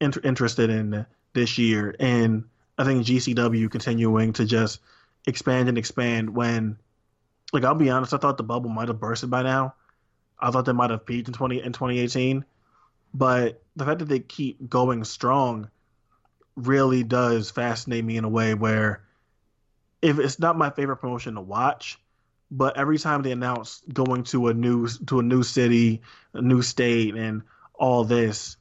inter- 0.00 0.20
interested 0.22 0.70
in 0.70 1.06
this 1.32 1.58
year, 1.58 1.94
and 1.98 2.44
I 2.78 2.84
think 2.84 3.06
GCW 3.06 3.70
continuing 3.70 4.32
to 4.34 4.44
just 4.44 4.80
expand 5.26 5.68
and 5.68 5.76
expand 5.76 6.34
when 6.34 6.78
like 7.52 7.64
I'll 7.64 7.74
be 7.74 7.90
honest, 7.90 8.14
I 8.14 8.18
thought 8.18 8.36
the 8.36 8.42
bubble 8.42 8.70
might 8.70 8.88
have 8.88 9.00
bursted 9.00 9.30
by 9.30 9.42
now. 9.42 9.74
I 10.38 10.50
thought 10.50 10.64
they 10.64 10.72
might 10.72 10.90
have 10.90 11.06
peaked 11.06 11.28
in 11.28 11.34
twenty 11.34 11.62
in 11.62 11.72
twenty 11.72 11.98
eighteen. 11.98 12.44
But 13.12 13.62
the 13.74 13.84
fact 13.84 13.98
that 13.98 14.08
they 14.08 14.20
keep 14.20 14.68
going 14.68 15.04
strong 15.04 15.68
really 16.56 17.02
does 17.02 17.50
fascinate 17.50 18.04
me 18.04 18.16
in 18.16 18.24
a 18.24 18.28
way 18.28 18.54
where 18.54 19.02
if 20.00 20.18
it's 20.18 20.38
not 20.38 20.56
my 20.56 20.70
favorite 20.70 20.96
promotion 20.96 21.34
to 21.34 21.40
watch, 21.40 21.98
but 22.50 22.76
every 22.76 22.98
time 22.98 23.22
they 23.22 23.32
announce 23.32 23.82
going 23.92 24.24
to 24.24 24.48
a 24.48 24.54
new 24.54 24.88
to 25.06 25.20
a 25.20 25.22
new 25.22 25.42
city, 25.42 26.02
a 26.34 26.42
new 26.42 26.62
state 26.62 27.14
and 27.14 27.42
all 27.74 28.04
this, 28.04 28.56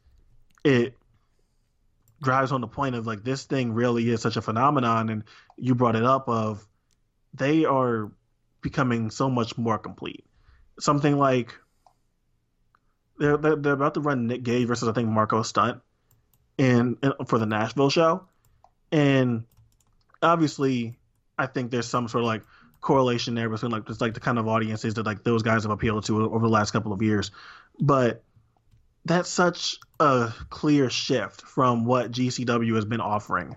it 0.64 0.96
drives 2.22 2.52
on 2.52 2.62
the 2.62 2.68
point 2.68 2.96
of 2.96 3.08
like 3.08 3.24
this 3.24 3.46
thing 3.46 3.74
really 3.74 4.10
is 4.10 4.22
such 4.22 4.38
a 4.38 4.42
phenomenon 4.42 5.10
and 5.10 5.24
you 5.58 5.74
brought 5.74 5.96
it 5.96 6.04
up 6.04 6.28
of 6.28 6.66
they 7.34 7.66
are 7.66 8.12
becoming 8.62 9.10
so 9.10 9.30
much 9.30 9.58
more 9.58 9.78
complete. 9.78 10.26
Something 10.80 11.18
like 11.18 11.56
they're 13.18 13.38
they're, 13.38 13.56
they're 13.56 13.74
about 13.74 13.96
to 13.96 14.02
run 14.02 14.28
Nick 14.28 14.44
Gage 14.44 14.68
versus 14.68 14.88
I 14.88 14.92
think 14.92 15.10
Marco 15.10 15.42
Stunt 15.42 15.82
in 16.58 16.98
for 17.26 17.40
the 17.40 17.46
Nashville 17.46 17.90
show, 17.90 18.26
and 18.92 19.46
obviously 20.22 20.98
I 21.38 21.48
think 21.48 21.72
there's 21.72 21.88
some 21.88 22.08
sort 22.08 22.24
of 22.24 22.28
like 22.28 22.44
correlation 22.82 23.36
there 23.36 23.50
between 23.50 23.72
like 23.72 23.86
just 23.88 24.02
like 24.02 24.14
the 24.14 24.20
kind 24.20 24.40
of 24.40 24.48
audiences 24.48 24.94
that 24.96 25.06
like 25.06 25.24
those 25.24 25.44
guys 25.44 25.64
have 25.64 25.72
appealed 25.72 26.06
to 26.06 26.24
over 26.24 26.46
the 26.46 26.52
last 26.52 26.72
couple 26.72 26.94
of 26.94 27.02
years, 27.02 27.32
but 27.80 28.24
that's 29.06 29.30
such 29.30 29.78
a 30.00 30.34
clear 30.50 30.90
shift 30.90 31.42
from 31.42 31.86
what 31.86 32.12
GCW 32.12 32.76
has 32.76 32.86
been 32.86 33.02
offering, 33.02 33.56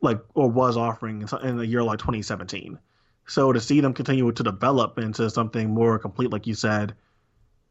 like 0.00 0.20
or 0.34 0.50
was 0.50 0.76
offering 0.76 1.26
in 1.42 1.56
the 1.56 1.66
year 1.66 1.82
like 1.82 1.98
2017. 1.98 2.78
So 3.26 3.52
to 3.52 3.60
see 3.60 3.80
them 3.80 3.94
continue 3.94 4.30
to 4.32 4.42
develop 4.42 4.98
into 4.98 5.30
something 5.30 5.70
more 5.70 5.98
complete, 5.98 6.30
like 6.30 6.46
you 6.46 6.54
said, 6.54 6.94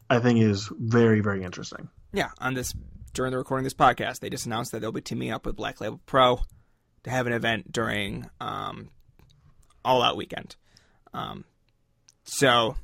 I 0.09 0.19
think 0.19 0.39
is 0.39 0.69
very, 0.71 1.19
very 1.21 1.43
interesting. 1.43 1.89
Yeah, 2.13 2.29
on 2.39 2.53
this 2.53 2.73
during 3.13 3.31
the 3.31 3.37
recording 3.37 3.65
of 3.65 3.71
this 3.71 3.77
podcast, 3.77 4.19
they 4.19 4.29
just 4.29 4.45
announced 4.45 4.71
that 4.71 4.79
they'll 4.79 4.91
be 4.91 5.01
teaming 5.01 5.31
up 5.31 5.45
with 5.45 5.55
Black 5.55 5.81
Label 5.81 5.99
Pro 6.05 6.39
to 7.03 7.09
have 7.09 7.27
an 7.27 7.33
event 7.33 7.71
during 7.71 8.29
um, 8.39 8.89
All 9.83 10.01
Out 10.01 10.17
Weekend. 10.17 10.55
Um, 11.13 11.45
so 12.23 12.75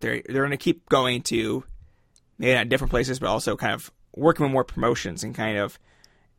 they're 0.00 0.22
they're 0.26 0.42
going 0.42 0.50
to 0.50 0.56
keep 0.56 0.88
going 0.88 1.22
to 1.22 1.64
maybe 2.38 2.54
not 2.54 2.68
different 2.68 2.90
places, 2.90 3.18
but 3.18 3.28
also 3.28 3.56
kind 3.56 3.74
of 3.74 3.90
working 4.14 4.44
with 4.44 4.52
more 4.52 4.64
promotions 4.64 5.24
and 5.24 5.34
kind 5.34 5.58
of 5.58 5.78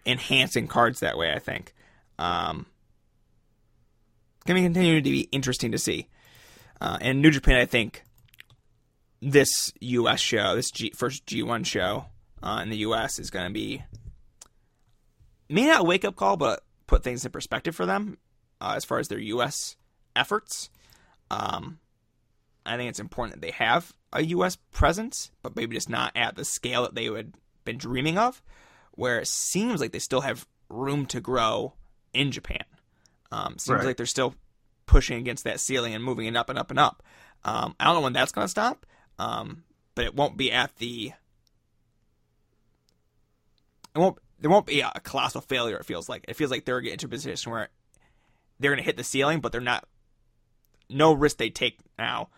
enhancing 0.05 0.67
cards 0.67 0.99
that 0.99 1.17
way. 1.17 1.31
I 1.33 1.39
think. 1.39 1.73
Um, 2.17 2.65
going 4.45 4.61
to 4.61 4.67
continue 4.67 5.01
to 5.01 5.09
be 5.09 5.21
interesting 5.31 5.71
to 5.71 5.77
see. 5.77 6.07
Uh, 6.81 6.97
and 7.01 7.21
New 7.21 7.31
Japan, 7.31 7.57
I 7.57 7.65
think 7.65 8.03
this 9.21 9.71
U.S. 9.79 10.19
show, 10.19 10.55
this 10.55 10.71
G, 10.71 10.91
first 10.95 11.25
G1 11.25 11.65
show 11.65 12.05
uh, 12.41 12.59
in 12.63 12.69
the 12.69 12.77
U.S. 12.77 13.19
is 13.19 13.29
going 13.29 13.47
to 13.47 13.53
be 13.53 13.83
may 15.49 15.65
not 15.65 15.81
a 15.81 15.83
wake 15.83 16.05
up 16.05 16.15
call, 16.15 16.37
but 16.37 16.63
put 16.87 17.03
things 17.03 17.25
in 17.25 17.31
perspective 17.31 17.75
for 17.75 17.85
them 17.85 18.17
uh, 18.61 18.73
as 18.75 18.85
far 18.85 18.99
as 18.99 19.07
their 19.07 19.19
U.S. 19.19 19.75
efforts. 20.15 20.69
Um, 21.31 21.79
I 22.65 22.77
think 22.77 22.89
it's 22.89 22.99
important 22.99 23.35
that 23.39 23.45
they 23.45 23.51
have 23.53 23.93
a 24.13 24.23
U.S. 24.25 24.57
presence, 24.71 25.31
but 25.43 25.55
maybe 25.55 25.75
just 25.75 25.89
not 25.89 26.11
at 26.15 26.35
the 26.35 26.45
scale 26.45 26.83
that 26.83 26.95
they 26.95 27.09
would 27.09 27.33
been 27.65 27.77
dreaming 27.77 28.17
of. 28.17 28.41
Where 28.91 29.19
it 29.19 29.27
seems 29.27 29.79
like 29.79 29.91
they 29.91 29.99
still 29.99 30.21
have 30.21 30.45
room 30.69 31.05
to 31.07 31.21
grow 31.21 31.73
in 32.13 32.31
Japan. 32.31 32.63
Um, 33.31 33.57
seems 33.57 33.77
Right. 33.77 33.85
like 33.85 33.97
they're 33.97 34.05
still 34.05 34.35
pushing 34.87 35.17
against 35.19 35.43
that 35.45 35.59
ceiling 35.59 35.93
and 35.93 36.03
moving 36.03 36.25
it 36.25 36.35
up 36.35 36.49
and 36.49 36.59
up 36.59 36.69
and 36.69 36.79
up. 36.79 37.01
Um, 37.45 37.75
I 37.79 37.85
don't 37.85 37.95
know 37.95 38.01
when 38.01 38.13
that's 38.13 38.31
going 38.33 38.43
to 38.45 38.49
stop, 38.49 38.85
um, 39.19 39.63
but 39.95 40.03
it 40.05 40.15
won't 40.15 40.35
be 40.35 40.51
at 40.51 40.75
the. 40.77 41.13
It 43.95 43.99
won't. 43.99 44.17
There 44.39 44.49
won't 44.51 44.65
be 44.65 44.81
a 44.81 44.91
colossal 45.03 45.41
failure. 45.41 45.77
It 45.77 45.85
feels 45.85 46.07
like 46.09 46.25
it 46.27 46.35
feels 46.35 46.51
like 46.51 46.65
they're 46.65 46.81
getting 46.81 46.99
to 46.99 47.05
a 47.07 47.09
position 47.09 47.51
where 47.51 47.69
they're 48.59 48.71
going 48.71 48.79
to 48.81 48.85
hit 48.85 48.97
the 48.97 49.03
ceiling, 49.03 49.39
but 49.41 49.51
they're 49.51 49.61
not. 49.61 49.85
No 50.89 51.13
risk 51.13 51.37
they 51.37 51.49
take 51.49 51.77
now, 51.97 52.29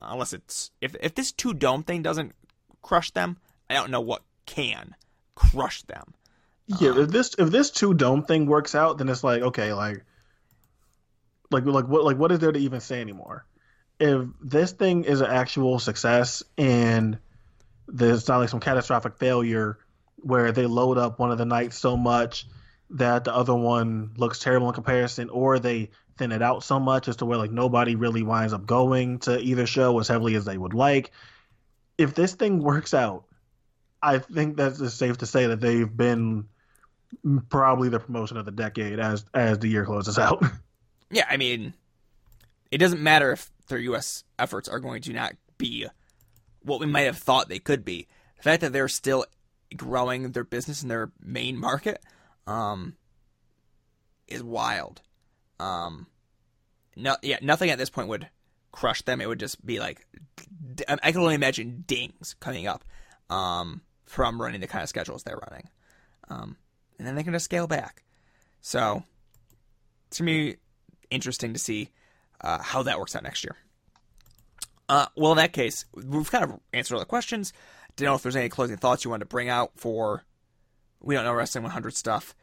unless 0.00 0.32
it's 0.32 0.70
if 0.80 0.96
if 1.00 1.14
this 1.14 1.32
two 1.32 1.54
dome 1.54 1.82
thing 1.82 2.02
doesn't 2.02 2.34
crush 2.82 3.10
them, 3.12 3.36
I 3.68 3.74
don't 3.74 3.90
know 3.90 4.00
what 4.00 4.22
can 4.46 4.94
crush 5.34 5.82
them. 5.82 6.14
Yeah, 6.66 6.90
if 6.90 6.96
um, 6.96 7.06
this 7.06 7.34
if 7.38 7.50
this 7.50 7.70
two 7.70 7.94
dome 7.94 8.24
thing 8.24 8.46
works 8.46 8.74
out, 8.74 8.98
then 8.98 9.08
it's 9.08 9.24
like 9.24 9.42
okay, 9.42 9.72
like 9.72 10.04
like 11.50 11.64
like 11.64 11.86
what 11.86 12.04
like 12.04 12.16
what 12.16 12.32
is 12.32 12.38
there 12.38 12.52
to 12.52 12.58
even 12.58 12.80
say 12.80 13.00
anymore? 13.00 13.44
If 13.98 14.26
this 14.42 14.72
thing 14.72 15.04
is 15.04 15.20
an 15.20 15.30
actual 15.30 15.78
success 15.78 16.42
and 16.56 17.18
there's 17.86 18.26
not 18.28 18.38
like 18.38 18.48
some 18.48 18.60
catastrophic 18.60 19.18
failure 19.18 19.78
where 20.16 20.52
they 20.52 20.66
load 20.66 20.96
up 20.96 21.18
one 21.18 21.30
of 21.30 21.38
the 21.38 21.44
nights 21.44 21.78
so 21.78 21.96
much 21.96 22.46
that 22.90 23.24
the 23.24 23.34
other 23.34 23.54
one 23.54 24.12
looks 24.16 24.38
terrible 24.38 24.68
in 24.68 24.74
comparison, 24.74 25.28
or 25.30 25.58
they 25.58 25.90
thin 26.20 26.32
it 26.32 26.42
out 26.42 26.62
so 26.62 26.78
much 26.78 27.08
as 27.08 27.16
to 27.16 27.24
where 27.24 27.38
like 27.38 27.50
nobody 27.50 27.96
really 27.96 28.22
winds 28.22 28.52
up 28.52 28.66
going 28.66 29.18
to 29.20 29.40
either 29.40 29.66
show 29.66 29.98
as 29.98 30.06
heavily 30.06 30.34
as 30.34 30.44
they 30.44 30.58
would 30.58 30.74
like. 30.74 31.10
If 31.96 32.14
this 32.14 32.34
thing 32.34 32.62
works 32.62 32.92
out, 32.92 33.24
I 34.02 34.18
think 34.18 34.56
that's 34.56 34.92
safe 34.92 35.18
to 35.18 35.26
say 35.26 35.46
that 35.46 35.60
they've 35.60 35.96
been 35.96 36.44
probably 37.48 37.88
the 37.88 37.98
promotion 37.98 38.36
of 38.36 38.44
the 38.44 38.52
decade 38.52 39.00
as 39.00 39.24
as 39.34 39.58
the 39.58 39.68
year 39.68 39.84
closes 39.84 40.18
out. 40.18 40.44
Yeah, 41.12 41.26
I 41.28 41.38
mean, 41.38 41.74
it 42.70 42.78
doesn't 42.78 43.02
matter 43.02 43.32
if 43.32 43.50
their 43.66 43.80
U.S. 43.80 44.22
efforts 44.38 44.68
are 44.68 44.78
going 44.78 45.02
to 45.02 45.12
not 45.12 45.32
be 45.58 45.88
what 46.62 46.78
we 46.78 46.86
might 46.86 47.00
have 47.06 47.18
thought 47.18 47.48
they 47.48 47.58
could 47.58 47.84
be. 47.84 48.06
The 48.36 48.44
fact 48.44 48.60
that 48.60 48.72
they're 48.72 48.86
still 48.86 49.24
growing 49.76 50.30
their 50.30 50.44
business 50.44 50.84
in 50.84 50.88
their 50.88 51.10
main 51.20 51.58
market 51.58 52.00
um, 52.46 52.94
is 54.28 54.44
wild. 54.44 55.02
Um, 55.60 56.06
no, 56.96 57.16
yeah, 57.22 57.38
nothing 57.42 57.70
at 57.70 57.78
this 57.78 57.90
point 57.90 58.08
would 58.08 58.28
crush 58.72 59.02
them. 59.02 59.20
It 59.20 59.28
would 59.28 59.40
just 59.40 59.64
be 59.64 59.78
like 59.78 60.06
I 61.02 61.12
can 61.12 61.20
only 61.20 61.34
imagine 61.34 61.84
dings 61.86 62.34
coming 62.40 62.66
up 62.66 62.84
um, 63.28 63.82
from 64.06 64.40
running 64.40 64.60
the 64.60 64.66
kind 64.66 64.82
of 64.82 64.88
schedules 64.88 65.22
they're 65.22 65.40
running, 65.50 65.68
um, 66.28 66.56
and 66.98 67.06
then 67.06 67.14
they 67.14 67.22
can 67.22 67.32
just 67.32 67.44
scale 67.44 67.66
back. 67.66 68.02
So, 68.60 69.02
it's 70.08 70.18
gonna 70.18 70.30
me, 70.30 70.56
interesting 71.10 71.52
to 71.52 71.58
see 71.58 71.90
uh, 72.40 72.58
how 72.62 72.82
that 72.82 72.98
works 72.98 73.14
out 73.14 73.22
next 73.22 73.44
year. 73.44 73.56
Uh, 74.88 75.06
well, 75.16 75.32
in 75.32 75.38
that 75.38 75.52
case, 75.52 75.84
we've 75.94 76.30
kind 76.30 76.44
of 76.44 76.58
answered 76.72 76.94
all 76.94 77.00
the 77.00 77.06
questions. 77.06 77.52
Didn't 77.96 78.10
know 78.10 78.14
if 78.16 78.22
there's 78.22 78.36
any 78.36 78.48
closing 78.48 78.76
thoughts 78.76 79.04
you 79.04 79.10
wanted 79.10 79.24
to 79.24 79.28
bring 79.28 79.48
out 79.48 79.72
for 79.76 80.24
we 81.00 81.14
don't 81.14 81.24
know 81.24 81.32
wrestling 81.32 81.64
100 81.64 81.94
stuff. 81.94 82.34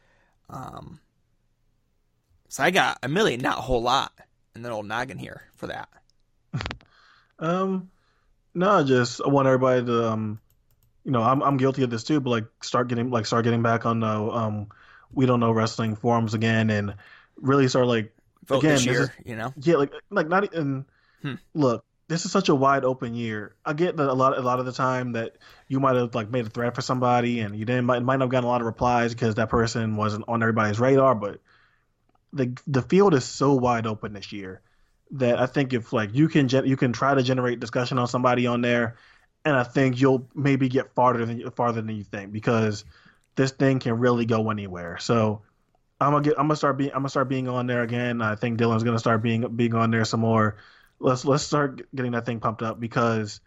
Um, 0.49 0.99
so 2.47 2.63
I 2.63 2.71
got 2.71 2.99
a 3.03 3.07
million, 3.07 3.41
not 3.41 3.57
a 3.59 3.61
whole 3.61 3.81
lot, 3.81 4.11
in 4.55 4.61
the 4.61 4.69
old 4.69 4.85
noggin 4.87 5.17
here 5.17 5.43
for 5.55 5.67
that. 5.67 5.89
um, 7.39 7.89
no, 8.53 8.83
just 8.83 9.21
I 9.23 9.27
want 9.29 9.47
everybody 9.47 9.85
to 9.85 10.09
um, 10.09 10.39
you 11.03 11.11
know, 11.11 11.21
I'm 11.23 11.41
I'm 11.43 11.57
guilty 11.57 11.83
of 11.83 11.89
this 11.89 12.03
too, 12.03 12.19
but 12.19 12.29
like 12.29 12.45
start 12.61 12.87
getting 12.87 13.09
like 13.09 13.25
start 13.25 13.43
getting 13.43 13.61
back 13.61 13.85
on 13.85 13.99
the 13.99 14.07
um, 14.07 14.67
we 15.11 15.25
don't 15.25 15.39
know 15.39 15.51
wrestling 15.51 15.95
forums 15.95 16.33
again 16.33 16.69
and 16.69 16.95
really 17.37 17.67
start 17.67 17.87
like 17.87 18.13
Vote 18.45 18.59
Again, 18.59 18.75
this 18.75 18.85
this 18.85 18.99
is- 18.99 19.09
you 19.25 19.35
know. 19.35 19.53
Yeah, 19.59 19.75
like 19.75 19.91
like 20.09 20.27
not 20.27 20.43
even 20.45 20.85
Hmm. 21.21 21.33
look. 21.53 21.83
This 22.07 22.23
is 22.23 22.31
such 22.31 22.47
a 22.47 22.55
wide 22.55 22.85
open 22.85 23.13
year. 23.13 23.55
I 23.65 23.73
get 23.73 23.97
that 23.97 24.07
a 24.09 24.13
lot 24.13 24.37
a 24.37 24.41
lot 24.41 24.59
of 24.59 24.65
the 24.65 24.71
time 24.71 25.11
that 25.13 25.37
you 25.67 25.81
might 25.81 25.95
have 25.97 26.15
like 26.15 26.29
made 26.29 26.45
a 26.45 26.49
threat 26.49 26.73
for 26.73 26.81
somebody 26.81 27.41
and 27.41 27.53
you 27.57 27.65
didn't 27.65 27.83
might, 27.85 28.01
might 28.01 28.17
not 28.17 28.25
have 28.25 28.29
gotten 28.31 28.45
a 28.45 28.47
lot 28.47 28.61
of 28.61 28.65
replies 28.67 29.13
because 29.13 29.35
that 29.35 29.49
person 29.49 29.97
wasn't 29.97 30.23
on 30.29 30.41
everybody's 30.41 30.79
radar. 30.79 31.15
But 31.15 31.41
the 32.33 32.57
the 32.67 32.81
field 32.81 33.13
is 33.13 33.25
so 33.25 33.53
wide 33.53 33.87
open 33.87 34.13
this 34.13 34.31
year 34.31 34.61
that 35.11 35.39
I 35.39 35.45
think 35.45 35.73
if 35.73 35.93
like 35.93 36.13
you 36.13 36.27
can 36.27 36.49
you 36.65 36.77
can 36.77 36.93
try 36.93 37.13
to 37.13 37.23
generate 37.23 37.59
discussion 37.59 37.97
on 37.97 38.07
somebody 38.07 38.47
on 38.47 38.61
there, 38.61 38.97
and 39.45 39.55
I 39.55 39.63
think 39.63 39.99
you'll 39.99 40.27
maybe 40.35 40.69
get 40.69 40.93
farther 40.93 41.25
than 41.25 41.49
farther 41.51 41.81
than 41.81 41.95
you 41.95 42.03
think 42.03 42.31
because 42.31 42.83
this 43.35 43.51
thing 43.51 43.79
can 43.79 43.99
really 43.99 44.25
go 44.25 44.49
anywhere. 44.49 44.97
So 44.99 45.43
I'm 45.99 46.11
gonna 46.11 46.23
get. 46.23 46.33
I'm 46.37 46.47
gonna 46.47 46.55
start 46.55 46.77
being. 46.77 46.91
I'm 46.91 46.99
gonna 46.99 47.09
start 47.09 47.29
being 47.29 47.47
on 47.47 47.67
there 47.67 47.81
again. 47.81 48.21
I 48.21 48.35
think 48.35 48.59
Dylan's 48.59 48.83
gonna 48.83 48.99
start 48.99 49.21
being 49.21 49.55
being 49.55 49.73
on 49.73 49.91
there 49.91 50.05
some 50.05 50.19
more. 50.19 50.57
Let's 50.99 51.25
let's 51.25 51.43
start 51.43 51.81
getting 51.95 52.11
that 52.11 52.25
thing 52.25 52.39
pumped 52.39 52.61
up 52.61 52.79
because, 52.79 53.39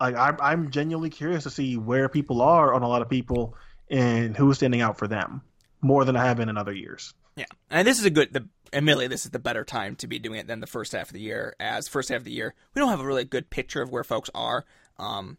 like, 0.00 0.16
I'm 0.16 0.36
I'm 0.40 0.70
genuinely 0.70 1.10
curious 1.10 1.44
to 1.44 1.50
see 1.50 1.76
where 1.76 2.08
people 2.08 2.42
are 2.42 2.74
on 2.74 2.82
a 2.82 2.88
lot 2.88 3.02
of 3.02 3.10
people 3.10 3.56
and 3.90 4.36
who's 4.36 4.56
standing 4.56 4.80
out 4.80 4.98
for 4.98 5.06
them 5.06 5.42
more 5.80 6.04
than 6.04 6.16
I 6.16 6.24
have 6.24 6.36
been 6.36 6.48
in 6.48 6.56
other 6.56 6.72
years. 6.72 7.12
Yeah, 7.36 7.46
and 7.70 7.86
this 7.86 7.98
is 7.98 8.04
a 8.04 8.10
good. 8.10 8.32
The 8.32 8.48
admittedly, 8.72 9.08
this 9.08 9.24
is 9.24 9.30
the 9.30 9.38
better 9.38 9.64
time 9.64 9.96
to 9.96 10.06
be 10.06 10.18
doing 10.18 10.38
it 10.38 10.46
than 10.46 10.60
the 10.60 10.66
first 10.66 10.92
half 10.92 11.08
of 11.08 11.14
the 11.14 11.20
year. 11.20 11.54
As 11.60 11.88
first 11.88 12.08
half 12.08 12.18
of 12.18 12.24
the 12.24 12.32
year, 12.32 12.54
we 12.74 12.80
don't 12.80 12.90
have 12.90 13.00
a 13.00 13.06
really 13.06 13.24
good 13.24 13.50
picture 13.50 13.82
of 13.82 13.90
where 13.90 14.04
folks 14.04 14.30
are. 14.34 14.64
Um, 14.98 15.38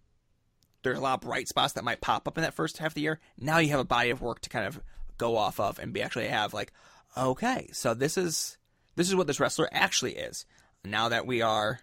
there's 0.83 0.97
a 0.97 1.01
lot 1.01 1.15
of 1.15 1.21
bright 1.21 1.47
spots 1.47 1.73
that 1.73 1.83
might 1.83 2.01
pop 2.01 2.27
up 2.27 2.37
in 2.37 2.43
that 2.43 2.53
first 2.53 2.77
half 2.77 2.91
of 2.91 2.93
the 2.95 3.01
year. 3.01 3.19
Now 3.37 3.59
you 3.59 3.69
have 3.69 3.79
a 3.79 3.85
body 3.85 4.09
of 4.09 4.21
work 4.21 4.41
to 4.41 4.49
kind 4.49 4.67
of 4.67 4.81
go 5.17 5.37
off 5.37 5.59
of 5.59 5.79
and 5.79 5.93
be 5.93 6.01
actually 6.01 6.27
have 6.27 6.53
like, 6.53 6.73
okay, 7.17 7.69
so 7.71 7.93
this 7.93 8.17
is 8.17 8.57
this 8.95 9.07
is 9.07 9.15
what 9.15 9.27
this 9.27 9.39
wrestler 9.39 9.69
actually 9.71 10.13
is. 10.13 10.45
Now 10.83 11.09
that 11.09 11.25
we 11.25 11.41
are 11.41 11.79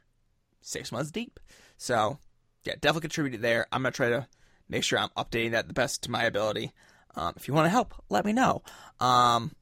six 0.60 0.92
months 0.92 1.10
deep, 1.10 1.40
so 1.76 2.18
yeah, 2.64 2.74
definitely 2.74 3.02
contributed 3.02 3.42
there. 3.42 3.66
I'm 3.72 3.82
gonna 3.82 3.92
try 3.92 4.10
to 4.10 4.26
make 4.68 4.84
sure 4.84 4.98
I'm 4.98 5.08
updating 5.16 5.52
that 5.52 5.66
the 5.66 5.74
best 5.74 6.02
to 6.02 6.10
my 6.10 6.24
ability. 6.24 6.72
Um, 7.16 7.34
if 7.36 7.48
you 7.48 7.54
want 7.54 7.66
to 7.66 7.70
help, 7.70 7.94
let 8.08 8.24
me 8.24 8.32
know. 8.32 8.62
Um, 9.00 9.52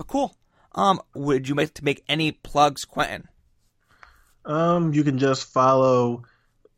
but 0.00 0.06
cool. 0.06 0.34
Um, 0.74 1.02
would 1.14 1.46
you 1.46 1.54
like 1.54 1.74
to 1.74 1.84
make 1.84 2.02
any 2.08 2.32
plugs, 2.32 2.86
Quentin? 2.86 3.28
Um, 4.46 4.94
you 4.94 5.04
can 5.04 5.18
just 5.18 5.52
follow 5.52 6.22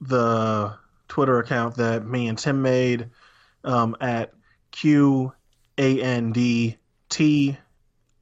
the 0.00 0.74
Twitter 1.06 1.38
account 1.38 1.76
that 1.76 2.04
me 2.04 2.26
and 2.26 2.36
Tim 2.36 2.62
made 2.62 3.10
um, 3.62 3.94
at 4.00 4.32
Q 4.72 5.32
A 5.78 6.02
N 6.02 6.32
D 6.32 6.78
T 7.10 7.56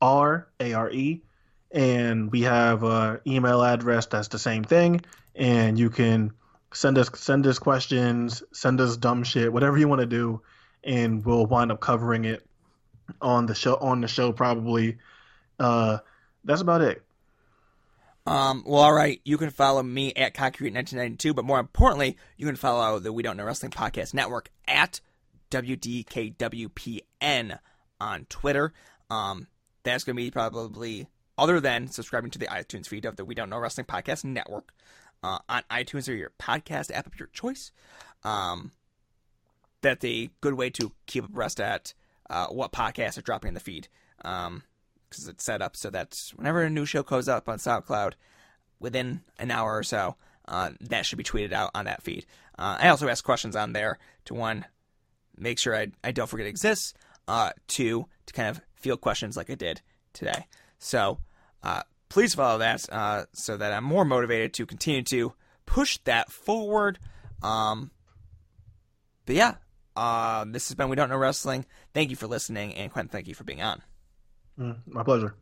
R 0.02 0.48
A 0.60 0.74
R 0.74 0.90
E, 0.90 1.22
and 1.70 2.31
we 2.31 2.43
have 2.43 2.82
a 2.82 3.22
email 3.27 3.62
address 3.62 4.05
that's 4.05 4.28
the 4.28 4.39
same 4.39 4.64
thing, 4.64 5.01
and 5.35 5.78
you 5.78 5.89
can 5.89 6.31
send 6.74 6.98
us 6.98 7.09
send 7.14 7.47
us 7.47 7.59
questions, 7.59 8.43
send 8.52 8.78
us 8.82 8.98
dumb 8.98 9.24
shit, 9.24 9.51
whatever 9.51 9.78
you 9.78 9.89
want 9.89 10.02
to 10.02 10.06
do, 10.06 10.43
and 10.85 11.24
we'll 11.24 11.47
wind 11.47 11.72
up 11.72 11.81
covering 11.81 12.27
it 12.27 12.47
on 13.20 13.47
the 13.47 13.55
show 13.55 13.77
on 13.77 14.01
the 14.01 14.09
show 14.09 14.32
probably. 14.32 14.99
Uh, 15.59 15.99
that's 16.45 16.61
about 16.61 16.82
it. 16.82 17.03
Um, 18.27 18.65
well, 18.66 18.82
all 18.82 18.93
right. 18.93 19.20
You 19.24 19.39
can 19.39 19.51
follow 19.51 19.82
me 19.82 20.12
at 20.15 20.35
Concrete1992, 20.35 21.35
but 21.35 21.45
more 21.45 21.59
importantly, 21.59 22.16
you 22.37 22.47
can 22.47 22.57
follow 22.57 22.99
the 22.99 23.12
We 23.12 23.23
Don't 23.23 23.37
Know 23.37 23.45
Wrestling 23.45 23.73
Podcast 23.73 24.15
Network 24.15 24.51
at 24.69 25.01
WDKWPN 25.51 26.99
on 28.01 28.27
Twitter. 28.28 28.73
Um, 29.11 29.49
that's 29.82 30.05
going 30.05 30.16
to 30.16 30.23
be 30.23 30.31
probably, 30.31 31.09
other 31.37 31.61
than 31.61 31.89
subscribing 31.89 32.31
to 32.32 32.39
the 32.39 32.47
iTunes 32.47 32.87
feed 32.87 33.05
of 33.05 33.16
the 33.16 33.24
We 33.24 33.35
Don't 33.35 33.51
Know 33.51 33.59
Wrestling 33.59 33.87
Podcast 33.87 34.24
Network 34.24 34.73
uh, 35.23 35.39
on 35.49 35.62
iTunes 35.70 36.09
or 36.09 36.15
your 36.15 36.32
podcast 36.39 36.91
app 36.93 37.07
of 37.07 37.19
your 37.19 37.28
choice. 37.32 37.73
Um, 38.23 38.73
that's 39.82 40.05
a 40.05 40.31
good 40.41 40.55
way 40.55 40.70
to 40.70 40.93
keep 41.07 41.24
abreast 41.24 41.61
at 41.61 41.95
uh, 42.31 42.47
what 42.47 42.73
podcasts 42.73 43.19
are 43.19 43.23
dropping 43.23 43.48
in 43.48 43.55
the 43.55 43.61
feed. 43.61 43.89
Um, 44.24 44.62
because 45.11 45.27
it's 45.27 45.44
set 45.44 45.61
up 45.61 45.77
so 45.77 45.90
that 45.90 46.16
whenever 46.36 46.62
a 46.62 46.70
new 46.70 46.86
show 46.86 47.02
goes 47.02 47.28
up 47.28 47.48
on 47.48 47.59
SoundCloud, 47.59 48.12
within 48.78 49.23
an 49.39 49.51
hour 49.51 49.77
or 49.77 49.82
so, 49.82 50.16
uh, 50.48 50.70
that 50.81 51.05
should 51.05 51.19
be 51.19 51.24
tweeted 51.24 51.52
out 51.52 51.70
on 51.74 51.85
that 51.85 52.02
feed. 52.02 52.27
Uh, 52.59 52.78
I 52.81 52.89
also 52.89 53.09
ask 53.09 53.24
questions 53.24 53.57
on 53.57 53.73
there 53.73 53.98
to 54.27 54.35
one, 54.35 54.65
make 55.36 55.59
sure 55.59 55.77
I, 55.77 55.89
I 56.02 56.12
don't 56.12 56.28
forget 56.28 56.47
it 56.47 56.51
exists. 56.51 56.94
Uh, 57.28 57.51
two, 57.69 58.07
to 58.27 58.32
kind 58.32 58.48
of 58.48 58.61
field 58.74 59.01
questions 59.01 59.36
like 59.36 59.51
I 59.51 59.55
did 59.55 59.82
today. 60.12 60.47
So, 60.78 61.19
uh, 61.62 61.82
please 62.09 62.35
follow 62.35 62.59
that 62.59 62.86
uh, 62.90 63.24
so 63.32 63.57
that 63.57 63.73
I'm 63.73 63.85
more 63.85 64.05
motivated 64.05 64.55
to 64.55 64.66
continue 64.66 65.02
to 65.02 65.32
push 65.66 65.98
that 66.05 66.31
forward. 66.31 66.98
Um, 67.43 67.90
but 69.27 69.36
yeah, 69.36 69.55
uh, 70.01 70.47
this 70.47 70.68
has 70.68 70.74
been 70.74 70.89
We 70.89 70.97
Don't 70.97 71.10
Know 71.10 71.18
Wrestling. 71.18 71.66
Thank 71.93 72.09
you 72.09 72.16
for 72.16 72.27
listening, 72.27 72.74
and 72.74 72.90
Quentin, 72.90 73.10
thank 73.10 73.28
you 73.28 73.35
for 73.35 73.44
being 73.44 73.60
on. 73.60 73.82
Mm, 74.59 74.77
my 74.86 75.02
pleasure. 75.02 75.35